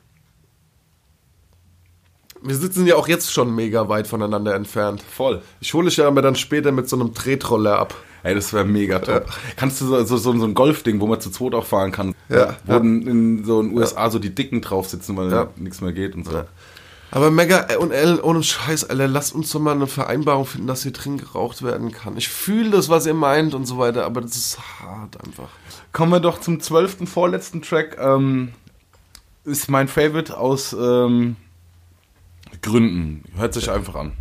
wir 2.42 2.56
sitzen 2.56 2.86
ja 2.88 2.96
auch 2.96 3.08
jetzt 3.08 3.34
schon 3.34 3.54
mega 3.54 3.90
weit 3.90 4.08
voneinander 4.08 4.56
entfernt. 4.56 5.02
Voll. 5.02 5.42
Ich 5.60 5.74
hole 5.74 5.90
dich 5.90 5.98
ja 5.98 6.08
aber 6.08 6.22
dann 6.22 6.36
später 6.36 6.72
mit 6.72 6.88
so 6.88 6.96
einem 6.96 7.14
Tretroller 7.14 7.78
ab. 7.78 7.94
Ey, 8.24 8.36
das 8.36 8.52
wäre 8.54 8.66
mega 8.66 9.00
top. 9.00 9.26
Kannst 9.56 9.80
du 9.82 9.86
so, 9.88 10.04
so, 10.04 10.18
so, 10.18 10.38
so 10.38 10.46
ein 10.46 10.54
Golfding, 10.54 11.00
wo 11.00 11.08
man 11.08 11.22
zu 11.22 11.30
zweit 11.32 11.54
auch 11.54 11.66
fahren 11.66 11.92
kann, 11.92 12.16
Ja. 12.28 12.58
wo 12.66 12.74
in, 12.76 13.08
in 13.08 13.46
so 13.46 13.62
den 13.62 13.76
USA 13.78 14.10
so 14.10 14.20
die 14.20 14.34
Dicken 14.36 14.62
drauf 14.62 14.90
sitzen, 14.90 15.16
weil 15.18 15.32
Ja. 15.32 15.48
nichts 15.56 15.82
mehr 15.82 15.94
geht 15.94 16.16
und 16.16 16.26
so. 16.26 16.44
Aber 17.12 17.32
Mega 17.32 17.66
und 17.80 17.92
L, 17.92 18.20
ohne 18.22 18.44
Scheiß, 18.44 18.90
Alter, 18.90 19.08
lasst 19.08 19.34
uns 19.34 19.50
doch 19.52 19.60
mal 19.60 19.72
eine 19.72 19.88
Vereinbarung 19.88 20.46
finden, 20.46 20.68
dass 20.68 20.84
hier 20.84 20.92
drin 20.94 21.18
geraucht 21.18 21.64
werden 21.64 21.92
kann. 21.92 22.18
Ich 22.18 22.30
fühle 22.30 22.70
das, 22.70 22.88
was 22.90 23.08
ihr 23.08 23.16
meint 23.16 23.56
und 23.56 23.66
so 23.66 23.80
weiter, 23.80 24.06
aber 24.06 24.22
das 24.22 24.36
ist 24.36 24.60
hart 24.80 25.18
einfach. 25.26 25.50
Kommen 25.92 26.12
wir 26.12 26.20
doch 26.20 26.40
zum 26.40 26.60
zwölften, 26.60 27.08
vorletzten 27.08 27.64
Track. 27.64 27.98
Ähm, 28.00 28.50
ist 29.44 29.70
mein 29.72 29.88
Favorite 29.88 30.38
aus 30.38 30.74
ähm, 30.80 31.36
Gründen. 32.62 33.24
Hört 33.36 33.54
sich 33.56 33.72
einfach 33.72 33.96
an. 33.96 34.12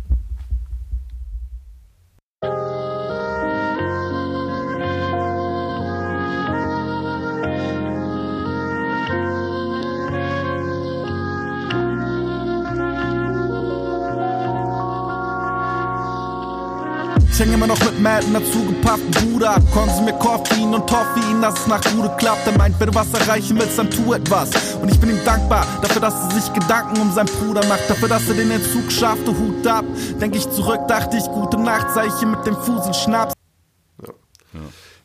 Ich 17.39 17.45
häng 17.45 17.53
immer 17.53 17.67
noch 17.67 17.79
mit 17.85 17.97
Madden 18.01 18.33
dazu 18.33 18.65
gepackten 18.65 19.11
Bruder 19.11 19.51
ab. 19.55 19.61
Konsumier 19.71 20.11
Koffein 20.11 20.73
und 20.73 20.85
Toffein, 20.89 21.41
dass 21.41 21.57
es 21.57 21.67
nach 21.67 21.79
Bude 21.93 22.13
klappt. 22.17 22.45
Er 22.45 22.57
meint, 22.57 22.77
wenn 22.81 22.89
du 22.89 22.95
was 22.95 23.13
erreichen 23.13 23.57
willst, 23.57 23.79
dann 23.79 23.89
tu 23.89 24.11
etwas. 24.13 24.49
Und 24.81 24.91
ich 24.91 24.99
bin 24.99 25.11
ihm 25.11 25.23
dankbar 25.23 25.65
dafür, 25.81 26.01
dass 26.01 26.15
er 26.15 26.31
sich 26.31 26.51
Gedanken 26.51 26.99
um 26.99 27.13
seinen 27.13 27.27
Bruder 27.27 27.65
macht. 27.67 27.89
Dafür, 27.89 28.09
dass 28.09 28.27
er 28.27 28.35
den 28.35 28.51
Entzug 28.51 28.91
schaffte, 28.91 29.27
Hut 29.27 29.65
ab. 29.65 29.85
Denk 30.19 30.35
ich 30.35 30.49
zurück, 30.49 30.81
dachte 30.89 31.15
ich, 31.15 31.23
gute 31.27 31.57
Nacht, 31.57 31.93
sei 31.93 32.07
ich 32.07 32.13
hier 32.15 32.27
mit 32.27 32.45
dem 32.45 32.57
Fusel 32.57 32.93
Schnaps. 32.93 33.33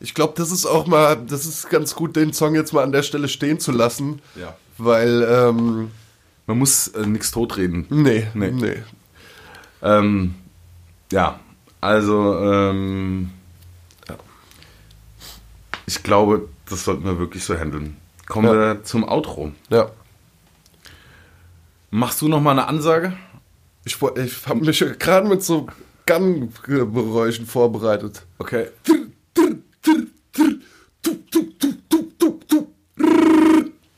Ich 0.01 0.13
glaube, 0.13 0.33
das 0.35 0.51
ist 0.51 0.65
auch 0.65 0.87
mal, 0.87 1.15
das 1.15 1.45
ist 1.45 1.69
ganz 1.69 1.95
gut, 1.95 2.17
den 2.17 2.33
Song 2.33 2.53
jetzt 2.53 2.73
mal 2.73 2.83
an 2.83 2.91
der 2.91 3.03
Stelle 3.03 3.29
stehen 3.29 3.61
zu 3.61 3.71
lassen. 3.71 4.21
Ja. 4.35 4.57
Weil, 4.77 5.23
ähm, 5.23 5.89
Man 6.47 6.57
muss 6.59 6.89
äh, 6.89 7.05
nichts 7.05 7.31
totreden. 7.31 7.85
nee, 7.89 8.27
Nee. 8.33 8.51
nee. 8.51 8.83
Ähm, 9.81 10.35
ja, 11.13 11.39
also 11.85 12.39
ähm, 12.41 13.29
ja. 14.09 14.15
ich 15.85 16.01
glaube, 16.03 16.49
das 16.69 16.83
sollten 16.83 17.05
wir 17.05 17.19
wirklich 17.19 17.43
so 17.43 17.55
handeln. 17.57 17.97
Kommen 18.27 18.47
Ja. 18.47 18.53
wir 18.75 18.83
zum 18.83 19.03
Outro. 19.03 19.51
Ja. 19.69 19.89
Machst 21.91 22.21
du 22.21 22.27
noch 22.27 22.41
mal 22.41 22.51
eine 22.51 22.67
Ansage? 22.67 23.13
Ich, 23.85 24.01
ich 24.01 24.47
habe 24.47 24.65
mich 24.65 24.83
gerade 24.99 25.27
mit 25.27 25.43
so 25.43 25.67
Gun-Geräuschen 26.07 27.45
vorbereitet. 27.45 28.25
Okay. 28.39 28.67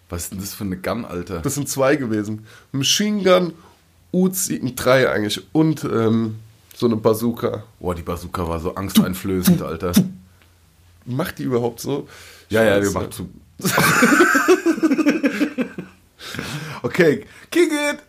Was 0.10 0.24
ist 0.24 0.32
denn 0.32 0.40
das 0.40 0.54
für 0.54 0.64
eine 0.64 0.78
Gun, 0.78 1.06
Alter? 1.06 1.40
Das 1.40 1.56
sind 1.56 1.68
zwei 1.70 1.96
gewesen. 1.96 2.46
Machine 2.72 3.24
Gun, 3.24 3.54
Uzi, 4.12 4.74
drei 4.76 5.10
eigentlich. 5.10 5.46
Und 5.54 5.84
ähm, 5.84 6.36
so 6.78 6.86
eine 6.86 6.96
Bazooka. 6.96 7.64
Boah, 7.80 7.96
die 7.96 8.04
Bazooka 8.04 8.48
war 8.48 8.60
so 8.60 8.76
angsteinflößend, 8.76 9.64
Alter. 9.64 9.94
Macht 11.06 11.40
die 11.40 11.44
überhaupt 11.44 11.80
so? 11.80 12.08
Ja, 12.50 12.64
ja, 12.64 12.80
die 12.80 12.86
Scheiße. 12.86 13.00
macht 13.00 13.14
zu. 13.14 13.30
okay, 16.84 17.26
kick 17.50 17.72
it! 17.72 18.04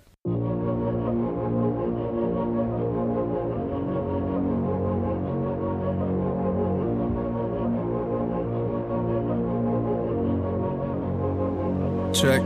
Check. 12.12 12.42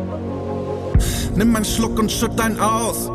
Nimm 1.35 1.57
einen 1.57 1.65
Schluck 1.65 1.99
und 1.99 2.13
schütt 2.13 2.41
ein 2.41 2.61
aus. 2.61 3.11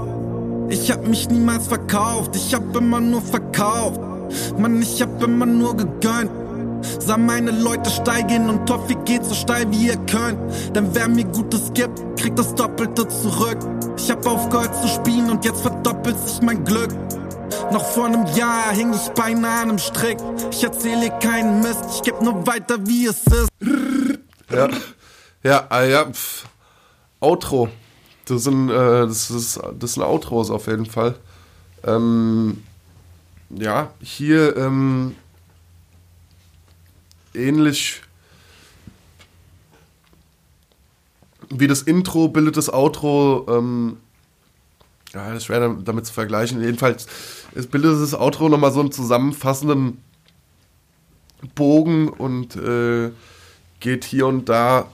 Ich 0.70 0.92
hab 0.92 1.08
mich 1.08 1.30
niemals 1.30 1.68
verkauft, 1.68 2.36
ich 2.36 2.54
hab 2.54 2.76
immer 2.76 3.00
nur 3.00 3.22
verkauft. 3.22 4.02
Mann, 4.58 4.82
ich 4.82 5.02
hab 5.02 5.24
immer 5.24 5.46
nur 5.46 5.76
gegönnt. 5.78 6.32
Sah 7.00 7.18
meine 7.18 7.52
Leute 7.52 7.90
steigen 7.90 8.50
und 8.50 8.68
Toffee 8.68 8.98
geht 9.06 9.24
so 9.26 9.34
steil 9.34 9.70
wie 9.72 9.88
ihr 9.88 9.98
könnt. 9.98 10.40
Denn 10.76 10.94
wer 10.94 11.08
mir 11.08 11.26
Gutes 11.26 11.74
gibt, 11.74 12.18
kriegt 12.18 12.38
das 12.38 12.54
Doppelte 12.56 13.08
zurück. 13.08 13.58
Ich 13.98 14.12
hab 14.12 14.26
aufgehört 14.26 14.76
zu 14.82 14.88
spielen 14.88 15.30
und 15.30 15.46
jetzt 15.46 15.62
verdoppelt 15.62 16.18
sich 16.20 16.42
mein 16.42 16.64
Glück. 16.64 16.94
Noch 17.72 17.86
vor 17.86 18.06
einem 18.06 18.26
Jahr 18.36 18.72
hing 18.72 18.94
ich 18.94 19.10
beinahe 19.14 19.62
an 19.62 19.70
einem 19.70 19.80
Strick. 19.80 20.18
Ich 20.52 20.64
erzähle 20.64 21.10
keinen 21.20 21.62
Mist, 21.62 21.84
ich 21.96 22.02
geb 22.04 22.22
nur 22.22 22.46
weiter 22.46 22.76
wie 22.86 23.08
es 23.08 23.24
ist. 23.26 23.50
Ja, 24.52 24.68
ja, 25.44 25.66
ah, 25.70 25.84
ja. 25.84 26.06
Pff. 26.06 26.46
Outro. 27.20 27.70
Das 28.30 28.44
sind, 28.44 28.70
äh, 28.70 28.74
das, 29.08 29.32
ist, 29.32 29.60
das 29.80 29.94
sind 29.94 30.04
Outros 30.04 30.50
auf 30.50 30.68
jeden 30.68 30.86
Fall. 30.86 31.16
Ähm, 31.84 32.64
ja, 33.50 33.92
hier 34.02 34.58
ähm, 34.58 35.16
ähnlich 37.34 38.02
wie 41.50 41.68
das 41.68 41.82
Intro 41.84 42.28
bildet 42.28 42.58
das 42.58 42.72
Outro. 42.72 43.46
Ähm, 43.50 43.98
ja, 45.14 45.30
das 45.30 45.38
ist 45.38 45.46
schwer 45.46 45.70
damit 45.70 46.06
zu 46.06 46.14
vergleichen. 46.14 46.62
Jedenfalls 46.62 47.08
es 47.56 47.68
bildet 47.68 48.02
das 48.02 48.14
Outro 48.14 48.50
nochmal 48.50 48.72
so 48.72 48.82
einen 48.82 48.92
zusammenfassenden 48.92 50.04
Bogen 51.56 52.10
und 52.10 52.56
äh, 52.56 53.12
geht 53.80 54.04
hier 54.04 54.28
und 54.28 54.50
da 54.50 54.88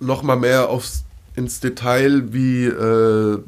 noch 0.00 0.22
mal 0.22 0.36
mehr 0.36 0.68
aufs, 0.68 1.04
ins 1.38 1.60
Detail, 1.60 2.32
wie 2.32 2.64
äh, 2.66 3.38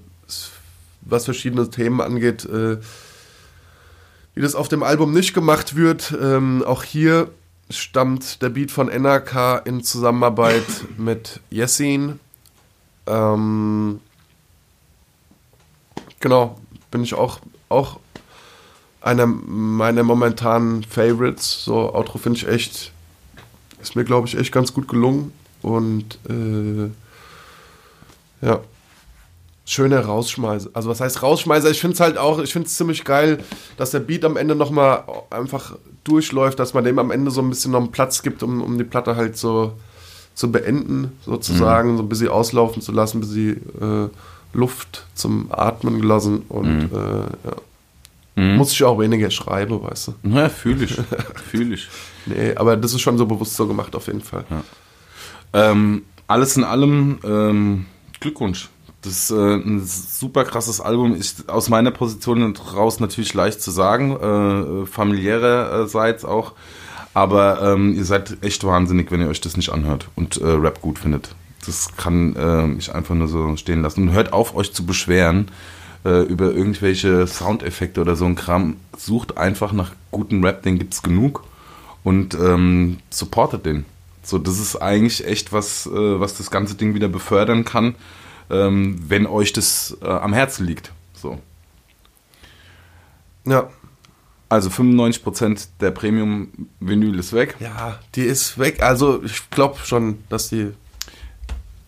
was 1.02 1.24
verschiedene 1.24 1.68
Themen 1.68 2.00
angeht, 2.00 2.44
äh, 2.44 2.78
wie 4.34 4.40
das 4.40 4.54
auf 4.54 4.68
dem 4.68 4.84
Album 4.84 5.12
nicht 5.12 5.34
gemacht 5.34 5.74
wird. 5.74 6.16
Ähm, 6.18 6.62
auch 6.64 6.84
hier 6.84 7.30
stammt 7.68 8.42
der 8.42 8.50
Beat 8.50 8.70
von 8.70 8.86
NRK 8.86 9.62
in 9.64 9.82
Zusammenarbeit 9.82 10.64
mit 10.98 11.40
Yessin. 11.50 12.20
Ähm, 13.08 14.00
genau, 16.20 16.60
bin 16.92 17.02
ich 17.02 17.14
auch, 17.14 17.40
auch 17.68 17.98
einer 19.00 19.26
meiner 19.26 20.04
momentanen 20.04 20.84
Favorites. 20.84 21.64
So, 21.64 21.92
Outro 21.92 22.18
finde 22.18 22.38
ich 22.38 22.46
echt, 22.46 22.92
ist 23.82 23.96
mir, 23.96 24.04
glaube 24.04 24.28
ich, 24.28 24.38
echt 24.38 24.52
ganz 24.52 24.72
gut 24.72 24.86
gelungen. 24.86 25.32
Und 25.62 26.18
äh, 26.28 26.90
ja, 28.42 28.60
schöner 29.64 30.00
Rausschmeißer. 30.00 30.70
Also 30.72 30.88
was 30.88 31.00
heißt 31.00 31.22
Rausschmeißer? 31.22 31.70
Ich 31.70 31.80
finde 31.80 31.94
es 31.94 32.00
halt 32.00 32.18
auch, 32.18 32.40
ich 32.40 32.52
finde 32.52 32.66
es 32.66 32.76
ziemlich 32.76 33.04
geil, 33.04 33.38
dass 33.76 33.92
der 33.92 34.00
Beat 34.00 34.24
am 34.24 34.36
Ende 34.36 34.54
nochmal 34.54 35.04
einfach 35.30 35.76
durchläuft, 36.04 36.58
dass 36.58 36.74
man 36.74 36.84
dem 36.84 36.98
am 36.98 37.10
Ende 37.10 37.30
so 37.30 37.40
ein 37.40 37.48
bisschen 37.48 37.72
noch 37.72 37.80
einen 37.80 37.92
Platz 37.92 38.22
gibt, 38.22 38.42
um, 38.42 38.62
um 38.62 38.78
die 38.78 38.84
Platte 38.84 39.16
halt 39.16 39.36
so 39.36 39.74
zu 40.34 40.50
beenden, 40.50 41.12
sozusagen, 41.24 41.96
so 41.96 42.02
ein 42.02 42.08
bisschen 42.08 42.28
auslaufen 42.28 42.82
zu 42.82 42.92
lassen, 42.92 43.18
ein 43.18 43.20
bisschen 43.20 44.10
äh, 44.10 44.56
Luft 44.56 45.06
zum 45.14 45.48
Atmen 45.50 46.00
gelassen 46.00 46.42
und 46.48 46.90
äh, 46.92 47.48
ja. 47.48 47.56
Muss 48.56 48.72
ich 48.72 48.82
auch 48.84 48.98
weniger 48.98 49.30
schreiben, 49.30 49.82
weißt 49.82 50.08
du. 50.08 50.14
Na, 50.22 50.48
fühle 50.48 50.84
ich. 50.86 50.94
fühle 51.50 51.74
ich. 51.74 51.88
Nee, 52.24 52.54
aber 52.54 52.76
das 52.76 52.94
ist 52.94 53.02
schon 53.02 53.18
so 53.18 53.26
bewusst 53.26 53.54
so 53.54 53.66
gemacht, 53.66 53.94
auf 53.94 54.06
jeden 54.06 54.22
Fall. 54.22 54.44
Ähm, 55.52 56.04
alles 56.26 56.56
in 56.56 56.64
allem 56.64 57.18
ähm, 57.22 57.86
Glückwunsch. 58.20 58.68
Das 59.02 59.14
ist 59.14 59.30
äh, 59.30 59.54
ein 59.54 59.82
super 59.84 60.44
krasses 60.44 60.80
Album. 60.80 61.14
Ist 61.14 61.48
aus 61.48 61.70
meiner 61.70 61.90
Position 61.90 62.54
raus 62.56 63.00
natürlich 63.00 63.32
leicht 63.32 63.62
zu 63.62 63.70
sagen, 63.70 64.82
äh, 64.82 64.86
familiärerseits 64.86 66.24
auch. 66.24 66.52
Aber 67.14 67.60
ähm, 67.62 67.94
ihr 67.94 68.04
seid 68.04 68.38
echt 68.42 68.62
wahnsinnig, 68.64 69.10
wenn 69.10 69.20
ihr 69.20 69.28
euch 69.28 69.40
das 69.40 69.56
nicht 69.56 69.70
anhört 69.70 70.08
und 70.16 70.36
äh, 70.36 70.46
Rap 70.46 70.80
gut 70.80 70.98
findet. 70.98 71.34
Das 71.66 71.96
kann 71.96 72.36
äh, 72.36 72.72
ich 72.78 72.94
einfach 72.94 73.14
nur 73.14 73.28
so 73.28 73.56
stehen 73.56 73.82
lassen. 73.82 74.08
Und 74.08 74.14
hört 74.14 74.32
auf, 74.32 74.54
euch 74.54 74.72
zu 74.72 74.86
beschweren 74.86 75.48
äh, 76.04 76.22
über 76.22 76.52
irgendwelche 76.52 77.26
Soundeffekte 77.26 78.00
oder 78.00 78.16
so 78.16 78.26
ein 78.26 78.36
Kram. 78.36 78.76
Sucht 78.96 79.38
einfach 79.38 79.72
nach 79.72 79.92
guten 80.10 80.44
Rap, 80.44 80.62
den 80.62 80.78
gibt's 80.78 81.02
genug 81.02 81.44
und 82.04 82.34
ähm, 82.34 82.98
supportet 83.10 83.66
den. 83.66 83.84
So, 84.22 84.38
das 84.38 84.58
ist 84.58 84.76
eigentlich 84.76 85.26
echt 85.26 85.52
was, 85.52 85.86
äh, 85.86 86.20
was 86.20 86.36
das 86.36 86.50
ganze 86.50 86.74
Ding 86.74 86.94
wieder 86.94 87.08
befördern 87.08 87.64
kann, 87.64 87.94
ähm, 88.50 89.00
wenn 89.08 89.26
euch 89.26 89.52
das 89.52 89.96
äh, 90.02 90.06
am 90.06 90.32
Herzen 90.32 90.66
liegt. 90.66 90.92
So. 91.14 91.38
Ja. 93.46 93.70
Also 94.48 94.68
95% 94.68 95.68
der 95.78 95.92
Premium-Vinyl 95.92 97.18
ist 97.20 97.32
weg. 97.32 97.54
Ja, 97.60 98.00
die 98.16 98.24
ist 98.24 98.58
weg. 98.58 98.82
Also 98.82 99.22
ich 99.22 99.48
glaube 99.50 99.78
schon, 99.84 100.24
dass 100.28 100.48
die 100.48 100.72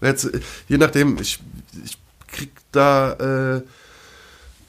jetzt, 0.01 0.31
je 0.69 0.79
nachdem, 0.79 1.19
ich, 1.19 1.41
ich 1.85 1.99
krieg 2.29 2.53
da 2.71 3.57
äh, 3.57 3.63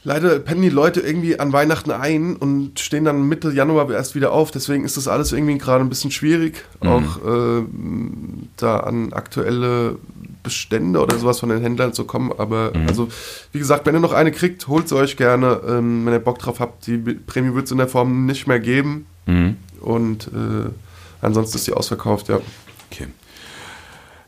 leider 0.04 0.40
pennen 0.40 0.62
die 0.62 0.70
Leute 0.70 1.00
irgendwie 1.02 1.40
an 1.40 1.54
Weihnachten 1.54 1.92
ein 1.92 2.36
und 2.36 2.80
stehen 2.80 3.06
dann 3.06 3.28
Mitte 3.28 3.52
Januar 3.52 3.90
erst 3.92 4.16
wieder 4.16 4.32
auf. 4.32 4.52
Deswegen 4.52 4.84
ist 4.86 4.98
das 4.98 5.08
alles 5.08 5.32
irgendwie 5.32 5.58
gerade 5.58 5.84
ein 5.84 5.90
bisschen 5.90 6.12
schwierig, 6.12 6.64
Mhm. 6.82 6.88
auch 6.90 7.18
äh, 7.26 7.64
da 8.58 8.78
an 8.82 9.14
aktuelle 9.14 9.98
Bestände 10.44 11.00
oder 11.02 11.18
sowas 11.18 11.40
von 11.40 11.50
den 11.50 11.62
Händlern 11.62 11.94
zu 11.94 12.04
kommen. 12.04 12.34
Aber 12.38 12.72
Mhm. 12.76 12.88
also, 12.88 13.08
wie 13.54 13.60
gesagt, 13.60 13.86
wenn 13.86 13.96
ihr 13.96 14.02
noch 14.02 14.12
eine 14.14 14.32
kriegt, 14.32 14.68
holt 14.68 14.90
sie 14.90 14.96
euch 14.96 15.16
gerne. 15.16 15.62
Ähm, 15.68 16.06
wenn 16.06 16.14
ihr 16.14 16.20
Bock 16.20 16.40
drauf 16.40 16.60
habt, 16.60 16.86
die 16.88 16.98
Prämie 16.98 17.54
wird 17.56 17.66
es 17.66 17.72
in 17.72 17.78
der 17.78 17.88
Form 17.88 18.26
nicht 18.26 18.46
mehr 18.48 18.60
geben. 18.60 19.06
Mhm. 19.26 19.56
Und 19.80 20.28
äh, 20.28 20.70
ansonsten 21.22 21.58
ist 21.58 21.68
die 21.68 21.74
ausverkauft, 21.74 22.28
ja. 22.28 22.40
Okay. 22.92 23.08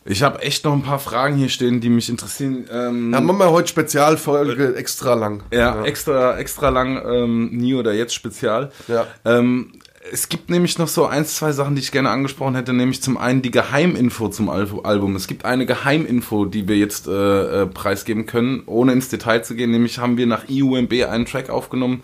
Ich 0.07 0.21
habe 0.21 0.39
echt 0.43 0.63
noch 0.63 0.73
ein 0.73 0.83
paar 0.83 0.99
Fragen 0.99 1.35
hier 1.35 1.49
stehen, 1.49 1.81
die 1.81 1.89
mich 1.89 2.09
interessieren. 2.09 2.65
Ähm, 2.71 3.11
Dann 3.11 3.25
machen 3.25 3.39
wir 3.39 3.49
heute 3.49 3.67
Spezialfolge 3.67 4.75
extra 4.75 5.15
lang. 5.15 5.41
ja, 5.51 5.83
extra, 5.83 6.37
extra 6.37 6.69
lang, 6.69 7.01
ähm, 7.03 7.49
nie 7.51 7.73
oder 7.73 7.91
jetzt 7.91 8.13
Spezial. 8.13 8.71
Ja. 8.87 9.07
Ähm, 9.25 9.71
es 10.11 10.29
gibt 10.29 10.51
nämlich 10.51 10.77
noch 10.77 10.87
so 10.87 11.07
ein, 11.07 11.25
zwei 11.25 11.51
Sachen, 11.51 11.75
die 11.75 11.81
ich 11.81 11.91
gerne 11.91 12.11
angesprochen 12.11 12.53
hätte, 12.53 12.73
nämlich 12.73 13.01
zum 13.01 13.17
einen 13.17 13.41
die 13.41 13.49
Geheiminfo 13.49 14.29
zum 14.29 14.49
Al 14.49 14.67
Album. 14.83 15.15
Es 15.15 15.25
gibt 15.25 15.45
eine 15.45 15.65
Geheiminfo, 15.65 16.45
die 16.45 16.67
wir 16.67 16.77
jetzt 16.77 17.07
äh, 17.07 17.63
äh, 17.63 17.65
preisgeben 17.65 18.27
können, 18.27 18.61
ohne 18.67 18.93
ins 18.93 19.09
Detail 19.09 19.43
zu 19.43 19.55
gehen. 19.55 19.71
Nämlich 19.71 19.97
haben 19.97 20.17
wir 20.17 20.27
nach 20.27 20.47
IUMB 20.47 20.93
einen 21.09 21.25
Track 21.25 21.49
aufgenommen, 21.49 22.03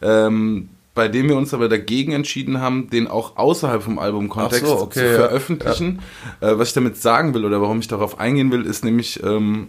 ähm, 0.00 0.70
bei 0.94 1.08
dem 1.08 1.28
wir 1.28 1.36
uns 1.36 1.54
aber 1.54 1.68
dagegen 1.68 2.12
entschieden 2.12 2.60
haben, 2.60 2.90
den 2.90 3.08
auch 3.08 3.36
außerhalb 3.36 3.82
vom 3.82 3.98
Albumkontext 3.98 4.66
so, 4.66 4.80
okay, 4.80 5.00
zu 5.00 5.06
ja. 5.06 5.14
veröffentlichen. 5.14 6.00
Äh, 6.40 6.58
was 6.58 6.68
ich 6.68 6.74
damit 6.74 6.96
sagen 6.96 7.34
will 7.34 7.44
oder 7.44 7.62
warum 7.62 7.78
ich 7.80 7.88
darauf 7.88 8.20
eingehen 8.20 8.52
will, 8.52 8.66
ist 8.66 8.84
nämlich 8.84 9.22
ähm, 9.22 9.68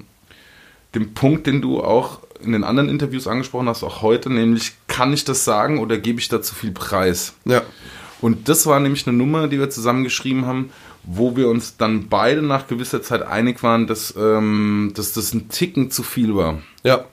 den 0.96 1.14
Punkt, 1.14 1.48
den 1.48 1.62
du 1.62 1.82
auch 1.82 2.20
in 2.42 2.52
den 2.52 2.64
anderen 2.64 2.90
Interviews 2.90 3.28
angesprochen 3.28 3.70
hast, 3.70 3.84
auch 3.84 4.02
heute, 4.02 4.30
nämlich 4.30 4.74
kann 4.88 5.14
ich 5.14 5.24
das 5.24 5.46
sagen 5.46 5.80
oder 5.80 5.98
gebe 5.98 6.20
ich 6.20 6.28
da 6.28 6.42
zu 6.42 6.54
viel 6.56 6.72
Preis? 6.72 7.34
Ja. 7.46 7.62
Und 8.20 8.50
das 8.50 8.66
war 8.68 8.80
nämlich 8.80 9.08
eine 9.08 9.18
Nummer, 9.18 9.48
die 9.48 9.60
wir 9.60 9.70
zusammengeschrieben 9.70 10.46
haben, 10.46 10.72
wo 11.04 11.36
wir 11.36 11.50
uns 11.50 11.78
dann 11.78 12.08
beide 12.10 12.42
nach 12.42 12.68
gewisser 12.68 13.02
Zeit 13.02 13.22
einig 13.22 13.64
waren, 13.64 13.88
dass, 13.88 14.14
ähm, 14.18 14.92
dass 14.96 15.14
das 15.14 15.34
ein 15.34 15.50
Ticken 15.50 15.92
zu 15.92 16.04
viel 16.04 16.36
war. 16.36 16.60
Ja. 16.84 17.06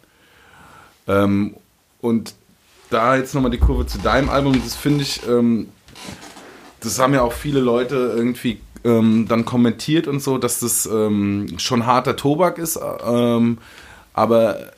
Ähm, 1.08 1.56
und 2.00 2.34
da 2.90 3.16
jetzt 3.16 3.34
nochmal 3.34 3.50
die 3.50 3.58
Kurve 3.58 3.86
zu 3.86 3.98
deinem 3.98 4.28
Album, 4.28 4.60
das 4.62 4.76
finde 4.76 5.02
ich, 5.02 5.26
ähm, 5.26 5.68
das 6.80 6.98
haben 6.98 7.14
ja 7.14 7.22
auch 7.22 7.32
viele 7.32 7.60
Leute 7.60 8.12
irgendwie 8.16 8.60
ähm, 8.84 9.26
dann 9.28 9.44
kommentiert 9.44 10.06
und 10.06 10.20
so, 10.20 10.38
dass 10.38 10.60
das 10.60 10.86
ähm, 10.86 11.58
schon 11.58 11.86
harter 11.86 12.16
Tobak 12.16 12.58
ist, 12.58 12.78
ähm, 13.06 13.58
aber 14.12 14.72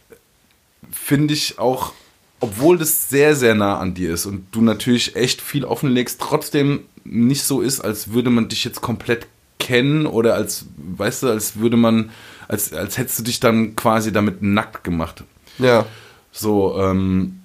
finde 0.91 1.35
ich 1.35 1.59
auch, 1.59 1.93
obwohl 2.41 2.77
das 2.77 3.09
sehr, 3.09 3.35
sehr 3.37 3.55
nah 3.55 3.79
an 3.79 3.95
dir 3.95 4.13
ist 4.13 4.27
und 4.27 4.47
du 4.53 4.61
natürlich 4.61 5.17
echt 5.17 5.41
viel 5.41 5.65
offenlegst, 5.65 6.21
trotzdem 6.21 6.81
nicht 7.05 7.45
so 7.45 7.61
ist, 7.61 7.81
als 7.81 8.13
würde 8.13 8.31
man 8.31 8.49
dich 8.49 8.65
jetzt 8.65 8.81
komplett 8.81 9.27
kennen 9.59 10.07
oder 10.07 10.35
als, 10.35 10.67
weißt 10.77 11.23
du, 11.23 11.29
als 11.29 11.57
würde 11.57 11.77
man, 11.77 12.11
als, 12.49 12.73
als 12.73 12.99
hättest 12.99 13.21
du 13.21 13.23
dich 13.23 13.39
dann 13.39 13.77
quasi 13.77 14.13
damit 14.13 14.43
nackt 14.43 14.83
gemacht. 14.83 15.23
Ja. 15.59 15.87
So, 16.33 16.77
ähm, 16.81 17.42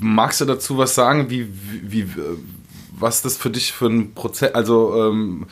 magst 0.00 0.40
du 0.40 0.44
dazu 0.44 0.78
was 0.78 0.94
sagen, 0.94 1.30
wie, 1.30 1.48
wie, 1.82 2.06
was 2.92 3.22
das 3.22 3.36
für 3.36 3.50
dich 3.50 3.72
für 3.72 3.86
ein 3.86 4.14
Prozess, 4.14 4.54
also 4.54 5.08
ähm, 5.08 5.46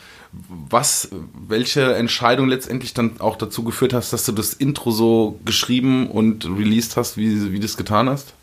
was, 0.69 1.09
welche 1.47 1.95
Entscheidung 1.95 2.47
letztendlich 2.47 2.93
dann 2.93 3.19
auch 3.19 3.37
dazu 3.37 3.63
geführt 3.63 3.93
hast, 3.93 4.13
dass 4.13 4.25
du 4.25 4.31
das 4.31 4.53
Intro 4.53 4.91
so 4.91 5.39
geschrieben 5.45 6.09
und 6.09 6.45
released 6.45 6.97
hast, 6.97 7.17
wie, 7.17 7.51
wie 7.51 7.59
du 7.59 7.65
es 7.65 7.77
getan 7.77 8.09
hast? 8.09 8.33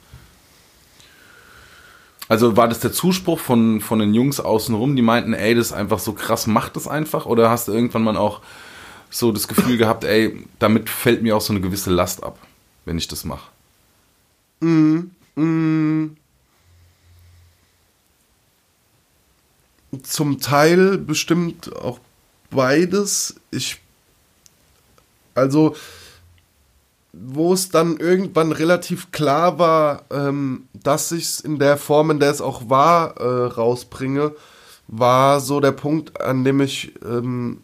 Also 2.29 2.57
war 2.57 2.69
das 2.69 2.81
der 2.81 2.93
Zuspruch 2.93 3.39
von, 3.39 3.83
von 3.83 3.99
den 3.99 4.15
Jungs 4.15 4.41
außenrum, 4.41 4.97
die 4.97 5.03
meinten, 5.03 5.35
ey, 5.35 5.55
das 5.55 5.67
ist 5.67 5.73
einfach 5.73 5.99
so 5.99 6.15
krass, 6.15 6.47
mach 6.47 6.71
das 6.71 6.89
einfach? 6.89 7.27
Oder 7.27 7.51
hast 7.51 7.69
du 7.69 7.73
irgendwann 7.73 8.03
mal 8.03 8.17
auch 8.17 8.41
so 9.11 9.31
das 9.31 9.47
Gefühl 9.47 9.77
gehabt, 9.77 10.05
ey, 10.05 10.43
damit 10.59 10.89
fällt 10.89 11.23
mir 11.23 11.37
auch 11.37 11.43
so 11.43 11.53
eine 11.53 11.61
gewisse 11.61 11.91
Last 11.91 12.25
ab, 12.25 12.39
wenn 12.87 12.97
ich 12.97 13.09
das 13.09 13.25
mache? 13.25 13.54
Zum 20.03 20.41
Teil 20.41 20.99
bestimmt 20.99 21.75
auch 21.77 22.01
beides. 22.51 23.37
Ich. 23.51 23.81
Also, 25.35 25.75
wo 27.13 27.53
es 27.53 27.69
dann 27.69 27.97
irgendwann 27.97 28.53
relativ 28.53 29.11
klar 29.13 29.59
war, 29.59 30.03
ähm, 30.11 30.69
dass 30.73 31.13
ich 31.13 31.25
es 31.25 31.41
in 31.41 31.59
der 31.59 31.77
Form, 31.77 32.11
in 32.11 32.21
der 32.21 32.31
es 32.31 32.41
auch 32.41 32.69
war, 32.69 33.17
äh, 33.19 33.47
rausbringe, 33.47 34.35
war 34.89 35.41
so 35.41 35.61
der 35.61 35.73
Punkt, 35.73 36.21
an 36.21 36.45
dem 36.45 36.61
ich 36.61 36.93
ähm, 37.05 37.59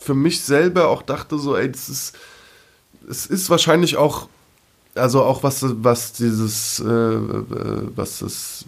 für 0.00 0.14
mich 0.14 0.42
selber 0.42 0.88
auch 0.88 1.02
dachte, 1.02 1.38
so, 1.38 1.56
ey, 1.56 1.70
das 1.70 1.88
ist, 1.88 2.16
es 3.08 3.26
ist 3.26 3.50
wahrscheinlich 3.50 3.96
auch, 3.96 4.28
also 4.94 5.22
auch 5.22 5.42
was, 5.42 5.64
was 5.82 6.12
dieses, 6.12 6.80
äh, 6.80 6.84
äh, 6.84 7.88
was 7.94 8.20
das 8.20 8.64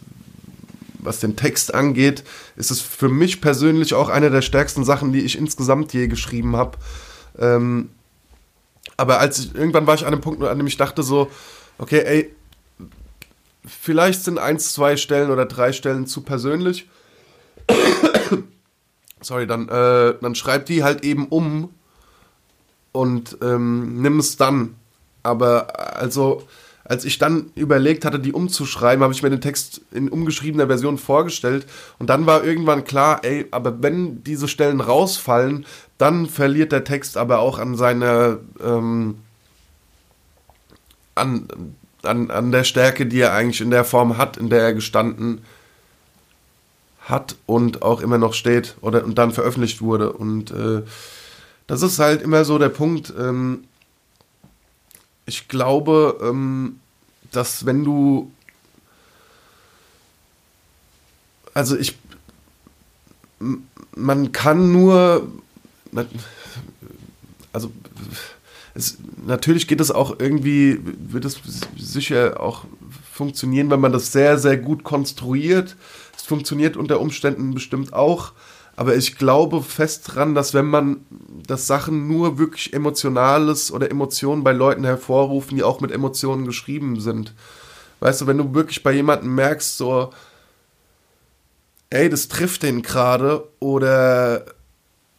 was 1.07 1.21
den 1.21 1.37
Text 1.37 1.73
angeht, 1.73 2.25
ist 2.57 2.71
es 2.71 2.81
für 2.81 3.09
mich 3.09 3.41
persönlich 3.41 3.95
auch 3.95 4.09
eine 4.09 4.29
der 4.29 4.43
stärksten 4.43 4.85
Sachen, 4.85 5.13
die 5.13 5.21
ich 5.21 5.39
insgesamt 5.39 5.93
je 5.93 6.09
geschrieben 6.09 6.57
habe. 6.57 6.79
Ähm, 7.39 7.91
aber 8.97 9.21
als 9.21 9.39
ich, 9.39 9.55
irgendwann 9.55 9.87
war 9.87 9.95
ich 9.95 10.05
an 10.05 10.13
einem 10.13 10.21
Punkt, 10.21 10.43
an 10.43 10.59
dem 10.59 10.67
ich 10.67 10.77
dachte 10.77 11.03
so, 11.03 11.31
okay, 11.79 12.03
ey, 12.05 12.35
vielleicht 13.65 14.25
sind 14.25 14.39
eins, 14.39 14.73
zwei 14.73 14.97
Stellen 14.97 15.31
oder 15.31 15.47
drei 15.47 15.73
Stellen 15.73 16.07
zu 16.07 16.23
persönlich. 16.23 16.89
Sorry, 19.21 19.47
dann, 19.47 19.69
äh, 19.69 20.15
dann 20.21 20.35
schreib 20.35 20.67
die 20.67 20.83
halt 20.83 21.05
eben 21.05 21.29
um 21.29 21.71
und 22.93 23.39
ähm, 23.43 24.01
nimm 24.03 24.19
es 24.19 24.37
dann. 24.37 24.77
Aber 25.27 25.97
also, 25.97 26.45
als 26.85 27.05
ich 27.05 27.19
dann 27.19 27.51
überlegt 27.57 28.05
hatte, 28.05 28.21
die 28.21 28.33
umzuschreiben, 28.33 29.03
habe 29.03 29.13
ich 29.13 29.23
mir 29.23 29.31
den 29.31 29.41
Text 29.41 29.81
in 29.91 30.09
umgeschriebener 30.09 30.69
Version 30.69 30.99
vorgestellt 30.99 31.67
und 31.99 32.09
dann 32.09 32.27
war 32.27 32.45
irgendwann 32.45 32.85
klar, 32.85 33.21
ey, 33.25 33.47
aber 33.51 33.83
wenn 33.83 34.23
diese 34.23 34.47
Stellen 34.47 34.81
rausfallen, 34.81 35.67
dann 35.99 36.27
verliert 36.27 36.71
der 36.71 36.85
Text 36.85 37.17
aber 37.17 37.41
auch 37.41 37.59
an 37.59 37.77
seiner 37.77 38.39
ähm, 38.63 39.17
an, 41.17 41.49
an, 42.05 42.31
an 42.31 42.53
der 42.53 42.63
Stärke, 42.63 43.07
die 43.07 43.21
er 43.21 43.33
eigentlich 43.33 43.61
in 43.61 43.71
der 43.71 43.85
Form 43.85 44.17
hat, 44.17 44.37
in 44.37 44.49
der 44.49 44.61
er 44.61 44.75
gestanden 44.75 45.41
hat 47.01 47.37
und 47.47 47.83
auch 47.83 48.01
immer 48.01 48.19
noch 48.19 48.35
steht 48.35 48.77
oder 48.81 49.05
und 49.05 49.19
dann 49.19 49.33
veröffentlicht 49.33 49.81
wurde. 49.81 50.13
Und 50.13 50.53
äh, 50.53 50.83
das 51.67 51.83
ist 51.83 51.99
halt 51.99 52.23
immer 52.23 52.45
so 52.45 52.59
der 52.59 52.69
Punkt. 52.69 53.13
Ähm, 53.19 53.65
ich 55.27 55.49
glaube, 55.49 56.19
ähm, 56.23 56.81
dass 57.33 57.67
wenn 57.67 57.85
du. 57.85 58.33
Also 61.53 61.77
ich. 61.77 61.99
Man 63.95 64.33
kann 64.33 64.73
nur. 64.73 65.29
Also. 67.53 67.71
Es, 68.75 68.99
natürlich 69.25 69.69
geht 69.69 69.81
es 69.81 69.91
auch 69.91 70.21
irgendwie, 70.21 70.79
wird 70.85 71.25
es 71.25 71.41
sicher 71.79 72.39
auch 72.41 72.67
funktionieren, 73.11 73.71
wenn 73.71 73.81
man 73.81 73.93
das 73.93 74.13
sehr, 74.13 74.39
sehr 74.39 74.59
gut 74.59 74.85
konstruiert. 74.85 75.77
Es 76.15 76.23
funktioniert 76.23 76.77
unter 76.77 77.01
Umständen 77.01 77.55
bestimmt 77.55 77.95
auch. 77.95 78.33
Aber 78.77 78.95
ich 78.95 79.17
glaube 79.17 79.63
fest 79.63 80.03
dran, 80.15 80.35
dass 80.35 80.53
wenn 80.53 80.67
man, 80.67 80.99
dass 81.47 81.67
Sachen 81.67 82.09
nur 82.09 82.39
wirklich 82.39 82.75
Emotionales 82.75 83.73
oder 83.73 83.91
Emotionen 83.91 84.45
bei 84.45 84.53
Leuten 84.53 84.85
hervorrufen, 84.85 85.57
die 85.57 85.63
auch 85.63 85.81
mit 85.81 85.91
Emotionen 85.91 86.45
geschrieben 86.45 87.01
sind. 87.01 87.33
Weißt 88.01 88.21
du, 88.21 88.27
wenn 88.27 88.37
du 88.37 88.55
wirklich 88.55 88.83
bei 88.83 88.93
jemandem 88.93 89.35
merkst, 89.35 89.79
so, 89.79 90.13
ey, 91.89 92.11
das 92.11 92.29
trifft 92.29 92.63
den 92.63 92.83
gerade 92.83 93.49
oder 93.61 94.45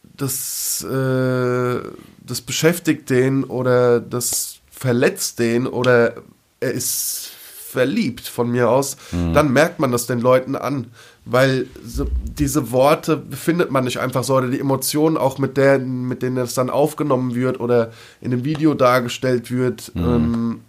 das, 0.02 0.84
äh, 0.84 1.80
das 2.20 2.40
beschäftigt 2.40 3.10
den 3.10 3.42
oder 3.42 4.00
das 4.00 4.60
verletzt 4.70 5.40
den 5.40 5.66
oder 5.66 6.14
er 6.60 6.72
ist 6.72 7.30
verliebt 7.68 8.26
von 8.26 8.50
mir 8.50 8.70
aus, 8.70 8.96
dann 9.12 9.52
merkt 9.52 9.78
man 9.78 9.92
das 9.92 10.06
den 10.06 10.20
Leuten 10.20 10.56
an, 10.56 10.90
weil 11.30 11.66
diese 12.38 12.72
Worte 12.72 13.22
findet 13.30 13.70
man 13.70 13.84
nicht 13.84 14.00
einfach 14.00 14.24
so 14.24 14.36
oder 14.36 14.48
die 14.48 14.60
Emotionen 14.60 15.18
auch 15.18 15.38
mit 15.38 15.58
der, 15.58 15.78
mit 15.78 16.22
denen 16.22 16.38
es 16.38 16.54
dann 16.54 16.70
aufgenommen 16.70 17.34
wird 17.34 17.60
oder 17.60 17.92
in 18.20 18.32
einem 18.32 18.44
Video 18.44 18.72
dargestellt 18.72 19.50
wird, 19.50 19.92
ähm, 19.94 20.60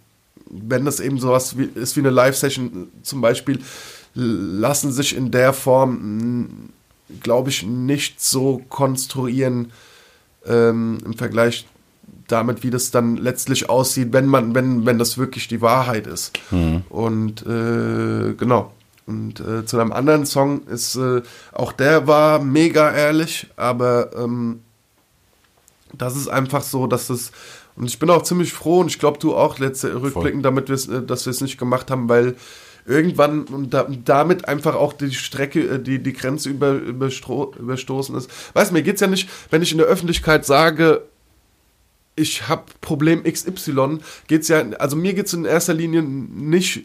wenn 0.50 0.84
das 0.84 1.00
eben 1.00 1.18
sowas 1.18 1.56
wie, 1.56 1.64
ist 1.64 1.96
wie 1.96 2.00
eine 2.00 2.10
Live-Session 2.10 2.88
zum 3.02 3.20
Beispiel, 3.22 3.60
lassen 4.14 4.92
sich 4.92 5.16
in 5.16 5.30
der 5.30 5.52
Form, 5.54 6.70
glaube 7.22 7.48
ich, 7.48 7.62
nicht 7.62 8.20
so 8.20 8.60
konstruieren 8.68 9.72
ähm, 10.46 10.98
im 11.04 11.14
Vergleich 11.14 11.66
damit, 12.28 12.62
wie 12.62 12.70
das 12.70 12.90
dann 12.90 13.16
letztlich 13.16 13.70
aussieht, 13.70 14.12
wenn 14.12 14.26
man, 14.26 14.54
wenn, 14.54 14.84
wenn 14.84 14.98
das 14.98 15.16
wirklich 15.16 15.48
die 15.48 15.62
Wahrheit 15.62 16.06
ist. 16.06 16.38
Und 16.90 17.46
äh, 17.46 18.34
genau. 18.34 18.72
Und 19.10 19.40
äh, 19.40 19.66
zu 19.66 19.76
einem 19.76 19.90
anderen 19.90 20.24
Song 20.24 20.62
ist, 20.68 20.94
äh, 20.94 21.22
auch 21.50 21.72
der 21.72 22.06
war 22.06 22.38
mega 22.38 22.92
ehrlich, 22.92 23.48
aber 23.56 24.10
ähm, 24.16 24.60
das 25.92 26.14
ist 26.16 26.28
einfach 26.28 26.62
so, 26.62 26.86
dass 26.86 27.10
es, 27.10 27.32
und 27.74 27.86
ich 27.86 27.98
bin 27.98 28.08
auch 28.08 28.22
ziemlich 28.22 28.52
froh 28.52 28.78
und 28.78 28.86
ich 28.86 29.00
glaube 29.00 29.18
du 29.18 29.34
auch, 29.34 29.58
letzte 29.58 30.00
rückblickend, 30.00 30.44
damit 30.44 30.68
wir's, 30.68 30.86
äh, 30.86 31.02
dass 31.02 31.26
wir 31.26 31.32
es 31.32 31.40
nicht 31.40 31.58
gemacht 31.58 31.90
haben, 31.90 32.08
weil 32.08 32.36
irgendwann 32.86 33.46
und 33.46 33.74
da, 33.74 33.88
damit 34.04 34.46
einfach 34.46 34.76
auch 34.76 34.92
die 34.92 35.12
Strecke, 35.12 35.60
äh, 35.60 35.82
die, 35.82 35.98
die 36.00 36.12
Grenze 36.12 36.48
über, 36.48 36.74
überstro, 36.74 37.52
überstoßen 37.58 38.14
ist. 38.14 38.30
Weißt 38.54 38.70
du, 38.70 38.74
mir 38.74 38.82
geht's 38.82 39.00
ja 39.00 39.08
nicht, 39.08 39.28
wenn 39.50 39.60
ich 39.60 39.72
in 39.72 39.78
der 39.78 39.88
Öffentlichkeit 39.88 40.46
sage, 40.46 41.02
ich 42.14 42.46
habe 42.46 42.66
Problem 42.80 43.24
XY, 43.24 43.98
geht's 44.28 44.46
ja, 44.46 44.60
also 44.78 44.94
mir 44.94 45.14
geht's 45.14 45.32
in 45.32 45.44
erster 45.46 45.74
Linie 45.74 46.02
nicht, 46.02 46.84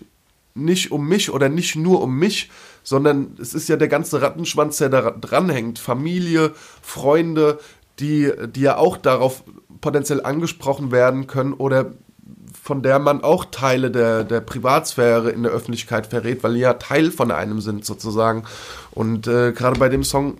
nicht 0.55 0.91
um 0.91 1.07
mich 1.07 1.31
oder 1.31 1.49
nicht 1.49 1.75
nur 1.75 2.01
um 2.01 2.17
mich, 2.17 2.49
sondern 2.81 3.35
es 3.39 3.53
ist 3.53 3.69
ja 3.69 3.75
der 3.75 3.87
ganze 3.87 4.21
Rattenschwanz, 4.21 4.77
der 4.77 4.89
da 4.89 5.11
dranhängt. 5.11 5.79
Familie, 5.79 6.53
Freunde, 6.81 7.59
die, 7.99 8.31
die 8.47 8.61
ja 8.61 8.77
auch 8.77 8.97
darauf 8.97 9.43
potenziell 9.81 10.23
angesprochen 10.23 10.91
werden 10.91 11.27
können 11.27 11.53
oder 11.53 11.91
von 12.61 12.81
der 12.81 12.97
man 12.97 13.23
auch 13.23 13.45
Teile 13.45 13.91
der, 13.91 14.23
der 14.23 14.41
Privatsphäre 14.41 15.29
in 15.29 15.43
der 15.43 15.51
Öffentlichkeit 15.51 16.07
verrät, 16.07 16.43
weil 16.43 16.55
die 16.55 16.61
ja 16.61 16.73
Teil 16.73 17.11
von 17.11 17.31
einem 17.31 17.61
sind 17.61 17.85
sozusagen. 17.85 18.43
Und 18.91 19.27
äh, 19.27 19.51
gerade 19.51 19.79
bei 19.79 19.89
dem 19.89 20.03
Song 20.03 20.37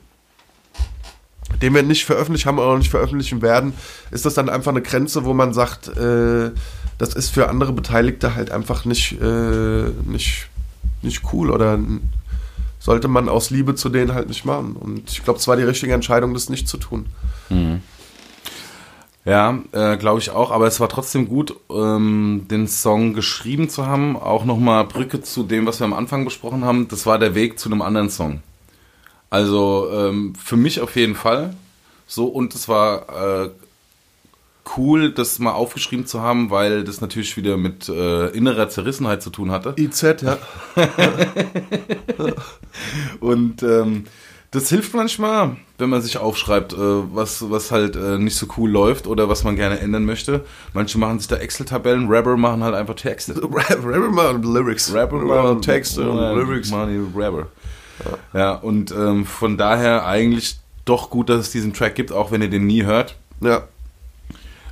den 1.61 1.73
wir 1.73 1.83
nicht 1.83 2.05
veröffentlicht 2.05 2.45
haben 2.45 2.57
oder 2.57 2.69
auch 2.69 2.77
nicht 2.77 2.89
veröffentlichen 2.89 3.41
werden, 3.41 3.73
ist 4.11 4.25
das 4.25 4.33
dann 4.33 4.49
einfach 4.49 4.71
eine 4.71 4.81
Grenze, 4.81 5.25
wo 5.25 5.33
man 5.33 5.53
sagt, 5.53 5.87
äh, 5.87 6.51
das 6.97 7.13
ist 7.13 7.29
für 7.29 7.49
andere 7.49 7.73
Beteiligte 7.73 8.35
halt 8.35 8.51
einfach 8.51 8.85
nicht, 8.85 9.19
äh, 9.21 9.89
nicht, 10.05 10.47
nicht 11.01 11.21
cool 11.33 11.51
oder 11.51 11.79
sollte 12.79 13.07
man 13.07 13.29
aus 13.29 13.49
Liebe 13.49 13.75
zu 13.75 13.89
denen 13.89 14.13
halt 14.13 14.27
nicht 14.27 14.45
machen. 14.45 14.75
Und 14.75 15.09
ich 15.09 15.23
glaube, 15.23 15.39
es 15.39 15.47
war 15.47 15.57
die 15.57 15.63
richtige 15.63 15.93
Entscheidung, 15.93 16.33
das 16.33 16.49
nicht 16.49 16.67
zu 16.67 16.77
tun. 16.77 17.07
Ja, 19.25 19.57
äh, 19.71 19.97
glaube 19.97 20.19
ich 20.19 20.29
auch, 20.29 20.51
aber 20.51 20.67
es 20.67 20.79
war 20.79 20.87
trotzdem 20.87 21.27
gut, 21.27 21.55
ähm, 21.71 22.45
den 22.49 22.67
Song 22.67 23.15
geschrieben 23.15 23.69
zu 23.69 23.87
haben. 23.87 24.15
Auch 24.15 24.45
nochmal 24.45 24.85
Brücke 24.85 25.21
zu 25.21 25.41
dem, 25.41 25.65
was 25.65 25.79
wir 25.79 25.85
am 25.85 25.93
Anfang 25.93 26.25
besprochen 26.25 26.63
haben. 26.63 26.87
Das 26.87 27.07
war 27.07 27.17
der 27.17 27.33
Weg 27.33 27.57
zu 27.57 27.69
einem 27.69 27.81
anderen 27.81 28.11
Song. 28.11 28.43
Also 29.31 29.89
ähm, 29.91 30.35
für 30.35 30.57
mich 30.57 30.79
auf 30.79 30.95
jeden 30.95 31.15
Fall. 31.15 31.55
So, 32.05 32.27
und 32.27 32.53
es 32.53 32.69
war 32.69 33.45
äh, 33.45 33.49
cool, 34.77 35.11
das 35.11 35.39
mal 35.39 35.53
aufgeschrieben 35.53 36.05
zu 36.05 36.21
haben, 36.21 36.49
weil 36.49 36.83
das 36.83 37.01
natürlich 37.01 37.37
wieder 37.37 37.57
mit 37.57 37.89
äh, 37.89 38.27
innerer 38.29 38.69
Zerrissenheit 38.69 39.21
zu 39.21 39.29
tun 39.29 39.51
hatte. 39.51 39.75
IZ, 39.77 40.21
ja. 40.21 40.37
Und 43.19 43.63
ähm, 43.63 44.05
das 44.51 44.69
hilft 44.69 44.93
manchmal, 44.93 45.57
wenn 45.77 45.89
man 45.89 46.01
sich 46.01 46.17
aufschreibt, 46.17 46.73
äh, 46.73 46.77
was, 46.77 47.49
was 47.49 47.71
halt 47.71 47.95
äh, 47.95 48.17
nicht 48.17 48.37
so 48.37 48.47
cool 48.57 48.69
läuft 48.69 49.05
oder 49.07 49.27
was 49.27 49.43
man 49.43 49.55
gerne 49.55 49.79
ändern 49.79 50.05
möchte. 50.05 50.45
Manche 50.73 50.97
machen 50.97 51.19
sich 51.19 51.27
da 51.27 51.35
Excel-Tabellen, 51.35 52.07
Rapper 52.07 52.37
machen 52.37 52.63
halt 52.63 52.75
einfach 52.75 52.95
Texte. 52.95 53.35
Rapper 53.43 54.11
mal 54.11 54.41
Lyrics. 54.41 54.93
Rapper 54.93 55.17
mal 55.17 55.59
Texte 55.59 56.09
und 56.09 56.17
Ja, 56.17 56.31
Lyrics. 56.31 56.71
Money 56.71 57.01
Rapper. 57.15 57.47
Ja, 58.33 58.55
und 58.55 58.91
ähm, 58.91 59.25
von 59.25 59.57
daher 59.57 60.05
eigentlich 60.05 60.57
doch 60.85 61.09
gut, 61.09 61.29
dass 61.29 61.39
es 61.39 61.51
diesen 61.51 61.73
Track 61.73 61.95
gibt, 61.95 62.11
auch 62.11 62.31
wenn 62.31 62.41
ihr 62.41 62.49
den 62.49 62.67
nie 62.67 62.83
hört. 62.83 63.15
Ja, 63.41 63.63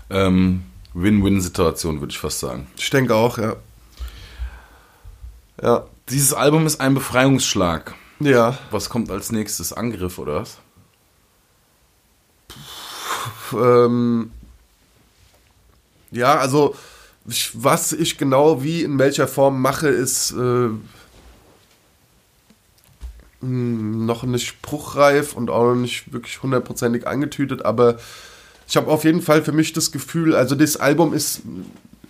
Ähm, 0.10 0.64
Win-Win-Situation, 0.94 2.00
würde 2.02 2.12
ich 2.12 2.20
fast 2.20 2.40
sagen. 2.40 2.68
ich 2.78 2.90
denke 2.90 3.16
auch, 3.16 3.38
ja. 3.38 3.56
Ja. 5.62 5.86
Dieses 6.10 6.34
Album 6.34 6.66
ist 6.66 6.82
ein 6.82 6.94
Befreiungsschlag. 6.94 7.96
Ja. 8.20 8.58
Was 8.72 8.90
kommt 8.90 9.10
als 9.10 9.32
nächstes? 9.32 9.74
Angriff 9.74 10.20
oder 10.20 10.42
was? 10.42 10.58
ähm, 13.54 14.32
ja, 16.12 16.36
also 16.38 16.76
ich, 17.28 17.52
was 17.54 17.94
ich 17.94 18.18
genau 18.18 18.64
wie 18.64 18.84
in 18.84 19.00
welcher 19.00 19.28
Form 19.28 19.62
mache, 19.62 19.88
ist 19.88 20.32
äh, 20.32 20.70
mh, 23.42 24.06
noch 24.06 24.24
nicht 24.24 24.48
spruchreif 24.48 25.34
und 25.34 25.50
auch 25.50 25.74
noch 25.74 25.76
nicht 25.76 26.12
wirklich 26.12 26.42
hundertprozentig 26.44 27.08
angetütet, 27.08 27.64
aber 27.66 27.98
ich 28.68 28.77
habe 28.77 28.90
auf 28.90 29.03
jeden 29.03 29.22
Fall 29.22 29.44
für 29.44 29.52
mich 29.52 29.73
das 29.73 29.91
Gefühl, 29.91 30.35
also 30.35 30.56
das 30.56 30.77
Album 30.77 31.14
ist 31.14 31.41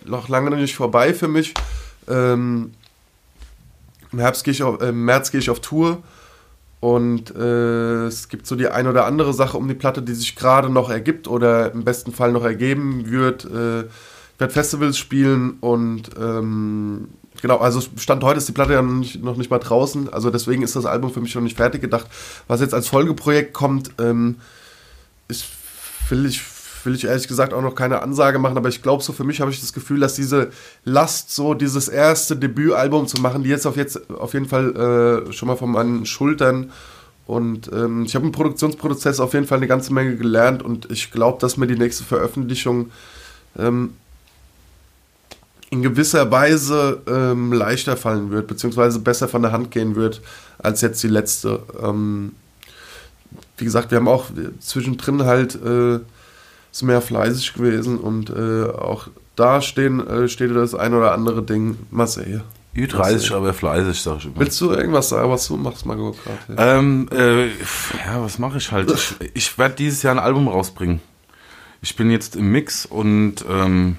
noch 0.04 0.28
lange 0.28 0.50
nicht 0.50 0.76
vorbei 0.76 1.14
für 1.14 1.28
mich. 1.28 1.54
Ähm, 2.08 2.72
Im 4.12 4.18
Herbst 4.18 4.44
gehe 4.44 4.52
ich 4.52 4.62
auf, 4.62 4.80
äh, 4.80 4.88
im 4.88 5.04
März 5.04 5.30
gehe 5.30 5.40
ich 5.40 5.50
auf 5.50 5.60
Tour 5.60 6.02
und 6.80 7.34
äh, 7.34 8.06
es 8.06 8.28
gibt 8.28 8.46
so 8.46 8.56
die 8.56 8.68
ein 8.68 8.86
oder 8.86 9.06
andere 9.06 9.32
Sache 9.32 9.56
um 9.56 9.66
die 9.66 9.74
Platte, 9.74 10.02
die 10.02 10.14
sich 10.14 10.36
gerade 10.36 10.68
noch 10.68 10.90
ergibt 10.90 11.28
oder 11.28 11.72
im 11.72 11.84
besten 11.84 12.12
Fall 12.12 12.32
noch 12.32 12.44
ergeben 12.44 13.10
wird. 13.10 13.44
Äh, 13.46 13.84
ich 13.84 14.40
werde 14.40 14.52
Festivals 14.52 14.98
spielen 14.98 15.58
und 15.60 16.10
ähm, 16.20 17.08
genau, 17.40 17.58
also 17.58 17.80
Stand 17.96 18.22
heute 18.24 18.38
ist 18.38 18.48
die 18.48 18.52
Platte 18.52 18.74
ja 18.74 18.82
noch 18.82 18.92
nicht, 18.92 19.22
noch 19.22 19.36
nicht 19.36 19.50
mal 19.50 19.60
draußen, 19.60 20.12
also 20.12 20.28
deswegen 20.30 20.62
ist 20.62 20.76
das 20.76 20.86
Album 20.86 21.10
für 21.10 21.20
mich 21.20 21.34
noch 21.34 21.42
nicht 21.42 21.56
fertig 21.56 21.80
gedacht. 21.80 22.06
Was 22.48 22.60
jetzt 22.60 22.74
als 22.74 22.88
Folgeprojekt 22.88 23.54
kommt, 23.54 23.92
ähm, 23.98 24.36
ist, 25.28 25.46
will 26.10 26.26
ich, 26.26 26.42
will 26.84 26.94
ich 26.94 27.04
ehrlich 27.04 27.28
gesagt 27.28 27.52
auch 27.52 27.62
noch 27.62 27.74
keine 27.74 28.02
Ansage 28.02 28.38
machen, 28.38 28.56
aber 28.56 28.68
ich 28.68 28.82
glaube, 28.82 29.02
so 29.02 29.12
für 29.12 29.24
mich 29.24 29.40
habe 29.40 29.50
ich 29.50 29.60
das 29.60 29.72
Gefühl, 29.72 30.00
dass 30.00 30.14
diese 30.14 30.50
Last, 30.84 31.34
so 31.34 31.54
dieses 31.54 31.88
erste 31.88 32.36
Debütalbum 32.36 33.06
zu 33.06 33.20
machen, 33.20 33.42
die 33.42 33.50
jetzt 33.50 33.66
auf, 33.66 33.76
jetzt 33.76 34.10
auf 34.10 34.34
jeden 34.34 34.46
Fall 34.46 35.26
äh, 35.28 35.32
schon 35.32 35.48
mal 35.48 35.56
von 35.56 35.70
meinen 35.70 36.06
Schultern 36.06 36.70
und 37.26 37.70
ähm, 37.72 38.04
ich 38.04 38.14
habe 38.14 38.26
im 38.26 38.32
Produktionsprozess 38.32 39.18
auf 39.20 39.32
jeden 39.32 39.46
Fall 39.46 39.58
eine 39.58 39.66
ganze 39.66 39.92
Menge 39.94 40.16
gelernt 40.16 40.62
und 40.62 40.90
ich 40.90 41.10
glaube, 41.10 41.38
dass 41.40 41.56
mir 41.56 41.66
die 41.66 41.78
nächste 41.78 42.04
Veröffentlichung 42.04 42.90
ähm, 43.58 43.94
in 45.70 45.82
gewisser 45.82 46.30
Weise 46.30 47.02
ähm, 47.06 47.52
leichter 47.52 47.96
fallen 47.96 48.30
wird, 48.30 48.46
beziehungsweise 48.46 48.98
besser 49.00 49.26
von 49.26 49.42
der 49.42 49.52
Hand 49.52 49.70
gehen 49.70 49.96
wird, 49.96 50.20
als 50.58 50.82
jetzt 50.82 51.02
die 51.02 51.08
letzte. 51.08 51.62
Ähm, 51.82 52.32
wie 53.56 53.64
gesagt, 53.64 53.90
wir 53.90 53.98
haben 53.98 54.08
auch 54.08 54.26
zwischendrin 54.60 55.24
halt 55.24 55.54
äh, 55.54 56.00
sind 56.74 56.88
wir 56.88 56.94
ja 56.94 57.00
fleißig 57.00 57.54
gewesen 57.54 57.98
und 57.98 58.30
äh, 58.30 58.64
auch 58.64 59.06
da 59.36 59.60
stehen, 59.60 60.04
äh, 60.06 60.28
steht 60.28 60.54
das 60.54 60.74
ein 60.74 60.92
oder 60.92 61.12
andere 61.12 61.42
Ding. 61.42 61.76
Mal 61.90 62.08
sehen. 62.08 62.42
Ü30, 62.74 63.32
aber 63.32 63.54
fleißig, 63.54 64.00
sag 64.02 64.18
ich 64.18 64.24
immer. 64.24 64.40
Willst 64.40 64.60
du 64.60 64.72
irgendwas 64.72 65.08
sagen, 65.08 65.30
was 65.30 65.46
du 65.46 65.56
machst, 65.56 65.86
Margot? 65.86 66.16
gerade? 66.24 66.78
Ähm, 66.78 67.08
äh, 67.12 67.46
ja, 67.46 68.20
was 68.20 68.40
mache 68.40 68.58
ich 68.58 68.72
halt? 68.72 68.90
Ich, 68.90 69.14
ich 69.34 69.58
werde 69.58 69.76
dieses 69.76 70.02
Jahr 70.02 70.14
ein 70.16 70.18
Album 70.18 70.48
rausbringen. 70.48 71.00
Ich 71.80 71.94
bin 71.94 72.10
jetzt 72.10 72.34
im 72.34 72.50
Mix 72.50 72.86
und 72.86 73.44
ähm, 73.48 73.96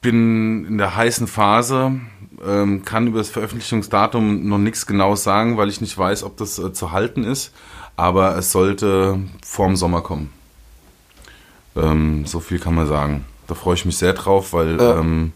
bin 0.00 0.64
in 0.64 0.78
der 0.78 0.96
heißen 0.96 1.26
Phase, 1.26 2.00
ähm, 2.44 2.84
kann 2.84 3.06
über 3.06 3.18
das 3.18 3.30
Veröffentlichungsdatum 3.30 4.48
noch 4.48 4.58
nichts 4.58 4.86
genau 4.86 5.14
sagen, 5.14 5.56
weil 5.56 5.68
ich 5.68 5.80
nicht 5.80 5.96
weiß, 5.96 6.22
ob 6.24 6.36
das 6.36 6.58
äh, 6.58 6.72
zu 6.72 6.92
halten 6.92 7.24
ist. 7.24 7.52
Aber 7.96 8.36
es 8.36 8.52
sollte 8.52 9.18
vorm 9.44 9.76
Sommer 9.76 10.00
kommen. 10.00 10.30
Ähm, 11.76 12.26
so 12.26 12.40
viel 12.40 12.58
kann 12.58 12.74
man 12.74 12.86
sagen. 12.86 13.24
Da 13.46 13.54
freue 13.54 13.74
ich 13.74 13.84
mich 13.84 13.96
sehr 13.98 14.12
drauf, 14.14 14.52
weil 14.52 14.80
Ja. 14.80 14.98
ähm, 14.98 15.32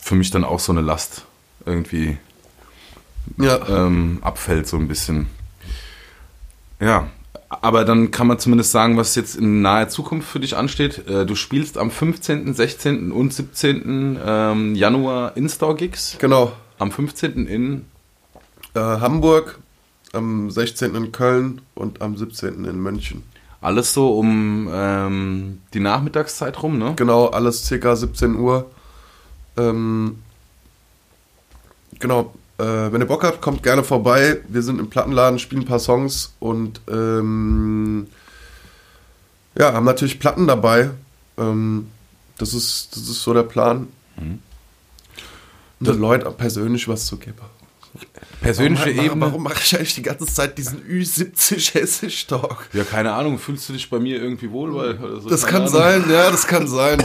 für 0.00 0.14
mich 0.14 0.30
dann 0.30 0.44
auch 0.44 0.60
so 0.60 0.72
eine 0.72 0.80
Last 0.80 1.24
irgendwie 1.64 2.18
Ja. 3.38 3.66
ähm, 3.68 4.18
abfällt 4.22 4.66
so 4.68 4.76
ein 4.76 4.88
bisschen. 4.88 5.28
Ja, 6.80 7.08
aber 7.48 7.84
dann 7.84 8.10
kann 8.10 8.26
man 8.26 8.38
zumindest 8.38 8.72
sagen, 8.72 8.96
was 8.96 9.14
jetzt 9.14 9.36
in 9.36 9.62
naher 9.62 9.88
Zukunft 9.88 10.28
für 10.28 10.40
dich 10.40 10.56
ansteht. 10.56 11.06
Äh, 11.08 11.26
du 11.26 11.34
spielst 11.34 11.78
am 11.78 11.90
15., 11.90 12.52
16. 12.54 13.12
und 13.12 13.32
17. 13.32 14.18
Ähm, 14.24 14.74
Januar 14.74 15.36
In-Store-Gigs. 15.36 16.16
Genau. 16.18 16.52
Am 16.78 16.92
15. 16.92 17.46
in 17.46 17.84
Äh, 18.74 18.80
Hamburg, 18.80 19.58
am 20.12 20.50
16. 20.50 20.94
in 20.94 21.10
Köln 21.12 21.62
und 21.74 22.02
am 22.02 22.16
17. 22.16 22.66
in 22.66 22.78
München. 22.78 23.22
alles 23.62 23.94
so 23.94 24.18
um 24.18 24.68
ähm, 24.70 25.62
die 25.72 25.80
Nachmittagszeit 25.80 26.62
rum, 26.62 26.78
ne? 26.78 26.92
Genau, 26.96 27.26
alles 27.28 27.64
circa 27.64 27.96
17 27.96 28.36
Uhr. 28.36 28.70
Ähm, 29.56 30.18
genau, 31.98 32.34
wenn 32.64 33.00
ihr 33.00 33.06
Bock 33.06 33.22
habt, 33.22 33.42
kommt 33.42 33.62
gerne 33.62 33.84
vorbei. 33.84 34.40
Wir 34.48 34.62
sind 34.62 34.78
im 34.80 34.88
Plattenladen, 34.88 35.38
spielen 35.38 35.62
ein 35.62 35.66
paar 35.66 35.78
Songs 35.78 36.34
und 36.38 36.80
ähm, 36.90 38.06
ja, 39.58 39.72
haben 39.72 39.84
natürlich 39.84 40.18
Platten 40.18 40.46
dabei. 40.46 40.90
Ähm, 41.38 41.88
das, 42.38 42.54
ist, 42.54 42.90
das 42.92 43.02
ist 43.08 43.22
so 43.22 43.34
der 43.34 43.42
Plan. 43.42 43.88
Mhm. 44.16 44.40
Den 45.80 45.98
Leuten 45.98 46.32
persönlich 46.36 46.88
was 46.88 47.06
zu 47.06 47.18
geben. 47.18 47.38
Persönliche 48.40 48.94
warum, 48.96 49.04
Ebene. 49.04 49.20
Warum 49.26 49.42
mache 49.42 49.60
ich 49.62 49.76
eigentlich 49.76 49.94
die 49.94 50.02
ganze 50.02 50.26
Zeit 50.26 50.58
diesen 50.58 50.82
Ü70 50.82 51.74
Hessisch-Talk? 51.74 52.68
Ja, 52.72 52.84
keine 52.84 53.12
Ahnung. 53.12 53.38
Fühlst 53.38 53.68
du 53.68 53.72
dich 53.72 53.88
bei 53.90 53.98
mir 53.98 54.22
irgendwie 54.22 54.50
wohl? 54.50 54.74
Weil, 54.74 55.20
so? 55.20 55.28
Das 55.28 55.46
kann 55.46 55.62
Ahnung. 55.62 55.72
sein, 55.72 56.04
ja, 56.10 56.30
das 56.30 56.46
kann 56.46 56.66
sein. 56.68 57.02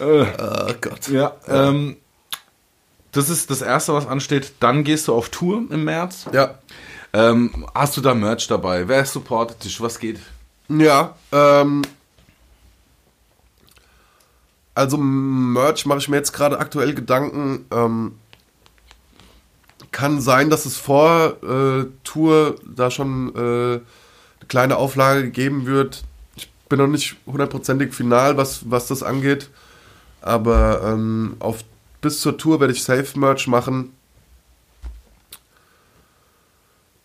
oh 0.00 0.26
Gott. 0.80 1.08
Ja, 1.08 1.34
ähm, 1.48 1.96
das 3.12 3.28
ist 3.28 3.50
das 3.50 3.62
Erste, 3.62 3.92
was 3.94 4.06
ansteht. 4.06 4.52
Dann 4.60 4.84
gehst 4.84 5.08
du 5.08 5.14
auf 5.14 5.28
Tour 5.28 5.64
im 5.70 5.84
März. 5.84 6.26
Ja, 6.32 6.58
Ähm, 7.12 7.66
hast 7.74 7.96
du 7.96 8.00
da 8.00 8.14
Merch 8.14 8.46
dabei? 8.46 8.86
Wer 8.86 9.04
supportet 9.04 9.64
dich? 9.64 9.80
Was 9.80 9.98
geht? 9.98 10.20
Ja, 10.68 11.16
ähm, 11.32 11.82
also 14.74 14.96
Merch 14.96 15.86
mache 15.86 15.98
ich 15.98 16.08
mir 16.08 16.16
jetzt 16.16 16.32
gerade 16.32 16.58
aktuell 16.60 16.94
Gedanken. 16.94 17.66
Ähm, 17.72 18.12
kann 19.90 20.20
sein, 20.20 20.50
dass 20.50 20.66
es 20.66 20.76
vor 20.76 21.36
äh, 21.42 21.86
Tour 22.04 22.54
da 22.64 22.92
schon 22.92 23.34
äh, 23.34 23.38
eine 23.40 23.82
kleine 24.46 24.76
Auflage 24.76 25.22
gegeben 25.22 25.66
wird. 25.66 26.04
Ich 26.36 26.48
bin 26.68 26.78
noch 26.78 26.86
nicht 26.86 27.16
hundertprozentig 27.26 27.92
final, 27.92 28.36
was, 28.36 28.70
was 28.70 28.86
das 28.86 29.02
angeht. 29.02 29.50
Aber 30.22 30.82
ähm, 30.84 31.36
auf, 31.40 31.64
bis 32.00 32.20
zur 32.20 32.36
Tour 32.38 32.60
werde 32.60 32.72
ich 32.72 32.82
Safe 32.82 33.18
Merch 33.18 33.46
machen. 33.46 33.92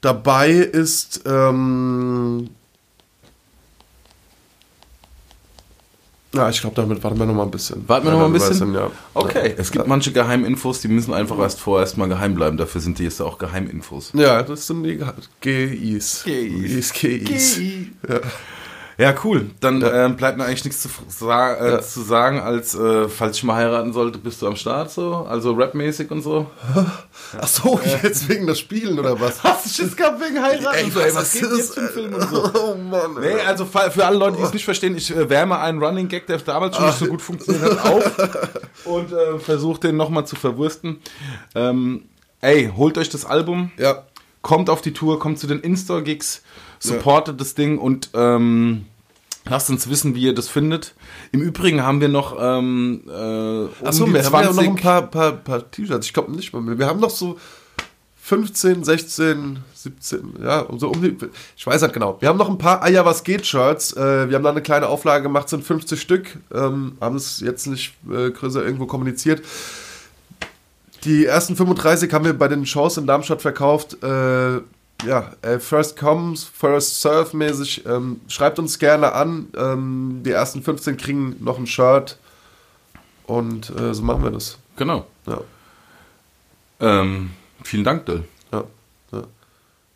Dabei 0.01 0.51
ist 0.51 1.21
ähm, 1.25 2.49
Ja, 6.35 6.49
ich 6.49 6.59
glaube, 6.59 6.75
damit 6.75 7.01
warten 7.01 7.17
wir 7.17 7.25
noch 7.25 7.33
mal 7.33 7.43
ein 7.43 7.51
bisschen. 7.51 7.87
Warten 7.87 8.05
wir 8.07 8.11
noch 8.11 8.19
mal 8.19 8.25
ein 8.25 8.33
Ja, 8.33 8.47
bisschen? 8.49 8.73
ja. 8.73 8.91
Okay, 9.13 9.55
es 9.57 9.71
gibt 9.71 9.87
manche 9.87 10.11
Geheiminfos, 10.11 10.81
die 10.81 10.89
müssen 10.89 11.13
einfach 11.13 11.39
erst 11.39 11.61
vorerst 11.61 11.97
mal 11.97 12.09
geheim 12.09 12.35
bleiben. 12.35 12.57
Dafür 12.57 12.81
sind 12.81 12.99
die 12.99 13.03
jetzt 13.03 13.21
auch 13.21 13.37
Geheiminfos. 13.37 14.11
Ja, 14.13 14.43
das 14.43 14.67
sind 14.67 14.83
die 14.83 14.99
GIs. 15.39 16.23
GIs. 16.25 16.91
GIs. 16.93 17.57
Ja. 18.07 18.19
Ja, 18.97 19.13
cool. 19.25 19.49
Dann 19.59 19.81
ähm, 19.85 20.15
bleibt 20.15 20.37
mir 20.37 20.45
eigentlich 20.45 20.63
nichts 20.63 20.81
zu, 20.81 20.89
sa 21.09 21.53
äh, 21.55 21.71
Ja. 21.73 21.81
zu 21.81 22.01
sagen, 22.01 22.39
als 22.39 22.75
äh, 22.75 23.09
falls 23.09 23.35
ich 23.37 23.43
mal 23.43 23.55
heiraten 23.55 23.91
sollte, 23.91 24.17
bist 24.19 24.41
du 24.41 24.47
am 24.47 24.55
Start 24.55 24.89
so, 24.89 25.25
also 25.29 25.51
rapmäßig 25.53 26.11
und 26.11 26.21
so. 26.21 26.49
Ach 27.39 27.47
so, 27.47 27.79
jetzt 28.03 28.29
wegen 28.29 28.47
das 28.47 28.57
Spielen 28.59 28.97
oder 28.97 29.19
was? 29.19 29.43
Hast 29.43 29.65
du 29.65 29.69
Schiss 29.83 29.97
gehabt 29.97 30.21
wegen 30.21 30.41
heiraten? 30.41 30.91
so, 30.91 31.01
ey, 31.01 31.13
was 31.13 31.33
geht 31.33 31.41
ist 31.43 31.57
jetzt 31.57 31.77
ein 31.77 31.89
Film 31.89 32.13
und 32.13 32.29
so? 32.29 32.49
Oh 32.55 32.75
Mann. 32.75 33.15
Nee, 33.19 33.33
also 33.45 33.65
für 33.65 34.05
alle 34.05 34.17
Leute, 34.17 34.37
die 34.37 34.43
es 34.43 34.53
nicht 34.53 34.65
verstehen, 34.65 34.95
ich 34.95 35.13
äh, 35.15 35.29
wärme 35.29 35.59
einen 35.59 35.83
Running 35.83 36.07
Gag, 36.07 36.27
der 36.27 36.37
damals 36.37 36.77
schon 36.77 36.85
nicht 36.85 36.97
so 36.99 37.07
gut 37.07 37.21
funktioniert 37.21 37.83
hat, 37.83 37.91
auf 37.91 38.11
und 38.85 39.11
äh, 39.11 39.39
versuche 39.39 39.81
den 39.81 39.97
nochmal 39.97 40.25
zu 40.25 40.35
verwursten. 40.37 41.01
Ähm, 41.53 42.03
ey, 42.39 42.71
holt 42.75 42.97
euch 42.97 43.09
das 43.09 43.25
Album, 43.25 43.71
Ja, 43.77 44.03
kommt 44.41 44.69
auf 44.69 44.81
die 44.81 44.93
Tour, 44.93 45.19
kommt 45.19 45.37
zu 45.39 45.47
den 45.47 45.59
In-Store-Gigs, 45.59 46.43
supportet 46.79 47.39
das 47.39 47.55
Ding 47.55 47.77
und 47.77 48.09
ähm, 48.13 48.85
lasst 49.49 49.69
uns 49.69 49.89
wissen, 49.89 50.15
wie 50.15 50.23
ihr 50.23 50.35
das 50.35 50.49
findet. 50.49 50.95
Im 51.31 51.41
Übrigen 51.41 51.83
haben 51.83 52.01
wir 52.01 52.09
noch 52.09 52.37
ähm, 52.39 53.03
äh, 53.07 53.11
um 53.11 53.69
Achso, 53.83 54.07
wir 54.11 54.23
haben 54.23 54.33
ja 54.33 54.51
20 54.51 54.55
noch 54.55 54.63
ein 54.63 54.75
paar, 54.75 55.01
paar, 55.03 55.31
paar 55.33 55.71
T-Shirts. 55.71 56.07
Ich 56.07 56.13
glaube 56.13 56.31
nicht 56.31 56.53
mal. 56.53 56.77
Wir 56.77 56.87
haben 56.87 56.99
noch 56.99 57.09
so 57.09 57.37
15, 58.25 58.83
16, 58.83 59.59
17, 59.75 60.33
ja, 60.43 60.65
so 60.77 60.89
um 60.89 60.99
die. 60.99 61.15
Ich 61.55 61.67
weiß 61.67 61.83
nicht 61.83 61.93
genau. 61.93 62.17
Wir 62.19 62.29
haben 62.29 62.39
noch 62.39 62.49
ein 62.49 62.57
paar 62.57 62.81
Eier, 62.81 63.05
was 63.05 63.23
geht 63.23 63.45
Shirts. 63.45 63.93
Äh, 63.93 64.29
wir 64.29 64.35
haben 64.35 64.43
da 64.43 64.49
eine 64.49 64.63
kleine 64.63 64.87
Auflage 64.87 65.21
gemacht, 65.21 65.47
sind 65.47 65.63
50 65.63 66.01
Stück. 66.01 66.39
Ähm, 66.51 66.97
haben 66.99 67.17
es 67.17 67.39
jetzt 67.39 67.67
nicht 67.67 67.93
äh, 68.11 68.31
größer 68.31 68.65
irgendwo 68.65 68.87
kommuniziert. 68.87 69.43
Die 71.03 71.25
ersten 71.25 71.55
35 71.55 72.11
haben 72.13 72.25
wir 72.25 72.35
bei 72.35 72.47
den 72.47 72.65
Shows 72.65 72.97
in 72.97 73.05
Darmstadt 73.05 73.43
verkauft. 73.43 74.01
Äh, 74.01 74.61
ja, 75.03 75.33
äh, 75.41 75.59
First 75.59 75.97
Comes, 75.97 76.43
First 76.43 77.01
Serve 77.01 77.35
mäßig. 77.35 77.85
Ähm, 77.85 78.21
schreibt 78.27 78.59
uns 78.59 78.79
gerne 78.79 79.13
an. 79.13 79.47
Ähm, 79.57 80.21
die 80.23 80.31
ersten 80.31 80.63
15 80.63 80.97
kriegen 80.97 81.35
noch 81.39 81.57
ein 81.57 81.67
Shirt. 81.67 82.17
Und 83.25 83.69
äh, 83.77 83.93
so 83.93 84.03
machen 84.03 84.23
wir 84.23 84.31
das. 84.31 84.57
Genau. 84.77 85.05
Ja, 85.25 85.39
Ähm, 86.79 87.31
vielen 87.63 87.83
Dank, 87.83 88.05
Dill. 88.05 88.23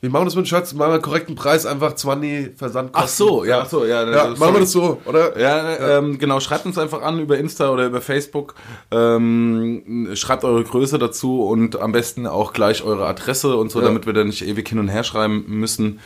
Ja, 0.01 0.07
ja. 0.07 0.09
Wir 0.09 0.09
machen 0.11 0.26
das 0.26 0.35
mit 0.35 0.47
Shirts, 0.47 0.73
machen 0.73 0.89
wir 0.89 0.93
einen 0.95 1.01
korrekten 1.01 1.35
Preis, 1.35 1.65
einfach 1.65 1.93
20 1.93 2.57
Versandkosten. 2.57 3.03
Ach 3.03 3.07
so, 3.09 3.43
ja, 3.43 3.61
ach 3.61 3.69
so, 3.69 3.85
ja. 3.85 4.09
Ja, 4.09 4.26
äh, 4.26 4.30
machen 4.30 4.39
wir 4.39 4.45
sorry. 4.47 4.59
das 4.61 4.71
so, 4.71 5.01
oder? 5.05 5.38
Ja, 5.39 5.97
Ähm, 5.97 6.17
genau, 6.17 6.39
schreibt 6.39 6.65
uns 6.65 6.77
einfach 6.77 7.01
an 7.01 7.19
über 7.19 7.38
Insta 7.38 7.69
oder 7.69 7.85
über 7.85 7.99
Facebook. 8.01 8.55
Ähm, 8.91 10.09
schreibt 10.13 10.43
eure 10.43 10.63
Größe 10.63 10.99
dazu 10.99 11.43
und 11.43 11.80
am 11.80 11.91
besten 11.91 12.27
auch 12.27 12.53
gleich 12.53 12.84
eure 12.84 13.07
Adresse 13.07 13.55
und 13.57 13.71
so, 13.71 13.80
Ja. 13.80 13.85
damit 13.88 14.05
wir 14.05 14.13
da 14.13 14.23
nicht 14.23 14.45
ewig 14.45 14.67
hin 14.69 14.80
und 14.80 14.88
her 14.89 15.03
schreiben 15.03 15.45
müssen. 15.47 15.99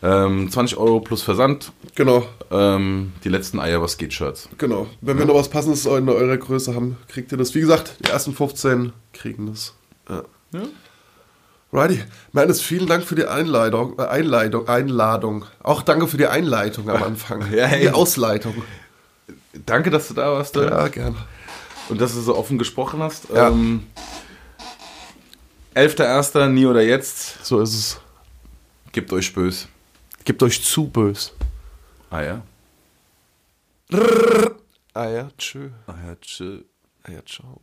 Ähm, 0.00 0.48
20 0.50 0.78
Euro 0.78 1.00
plus 1.00 1.22
Versand. 1.22 1.72
Genau, 1.96 2.24
Ähm, 2.52 3.12
die 3.24 3.28
letzten 3.28 3.58
Eier, 3.58 3.82
was 3.82 3.98
geht, 3.98 4.12
Shirts. 4.14 4.48
genau. 4.56 4.86
Wenn 5.00 5.18
wir 5.18 5.24
noch 5.26 5.34
was 5.34 5.48
Passendes 5.48 5.86
in 5.86 6.08
eurer 6.08 6.36
Größe 6.36 6.74
haben, 6.74 6.96
kriegt 7.08 7.32
ihr 7.32 7.38
das. 7.38 7.54
Wie 7.54 7.60
gesagt, 7.60 7.96
die 8.06 8.10
ersten 8.10 8.32
15 8.32 8.92
kriegen 9.12 9.46
das. 9.48 9.74
Ja. 10.08 10.22
Ja. 10.52 10.60
Righty. 11.72 12.02
Meines, 12.32 12.60
vielen 12.62 12.86
Dank 12.86 13.04
für 13.04 13.14
die 13.14 13.26
Einleitung, 13.26 13.98
äh, 13.98 14.02
Einleitung, 14.02 14.68
Einladung. 14.68 15.44
Auch 15.62 15.82
danke 15.82 16.06
für 16.08 16.16
die 16.16 16.26
Einleitung 16.26 16.88
am 16.88 17.02
Anfang. 17.02 17.42
Ja, 17.52 17.66
hey. 17.66 17.82
Die 17.82 17.90
Ausleitung. 17.90 18.54
Danke, 19.66 19.90
dass 19.90 20.08
du 20.08 20.14
da 20.14 20.32
warst 20.32 20.54
Dill. 20.56 20.64
Ja, 20.64 20.88
gerne. 20.88 21.16
und 21.88 22.00
dass 22.00 22.14
du 22.14 22.20
so 22.20 22.36
offen 22.36 22.58
gesprochen 22.58 23.02
hast. 23.02 23.28
Ja. 23.30 23.48
Ähm, 23.48 23.86
11.01. 25.74 26.48
Nie 26.48 26.66
oder 26.66 26.82
jetzt. 26.82 27.44
So 27.44 27.60
ist 27.60 27.74
es. 27.74 28.00
Gebt 28.92 29.12
euch 29.12 29.32
bös. 29.34 29.68
Gebt 30.24 30.42
euch 30.42 30.64
zu 30.64 30.88
bös. 30.88 31.32
Ah 32.10 32.22
ja. 32.22 32.42
Ah 34.94 35.08
ja, 35.08 35.28
tschö. 35.36 35.68
Ah 35.86 35.94
ja, 36.06 36.16
tschö. 36.20 36.60
Ah 37.04 37.12
ja, 37.12 37.20
ciao. 37.24 37.60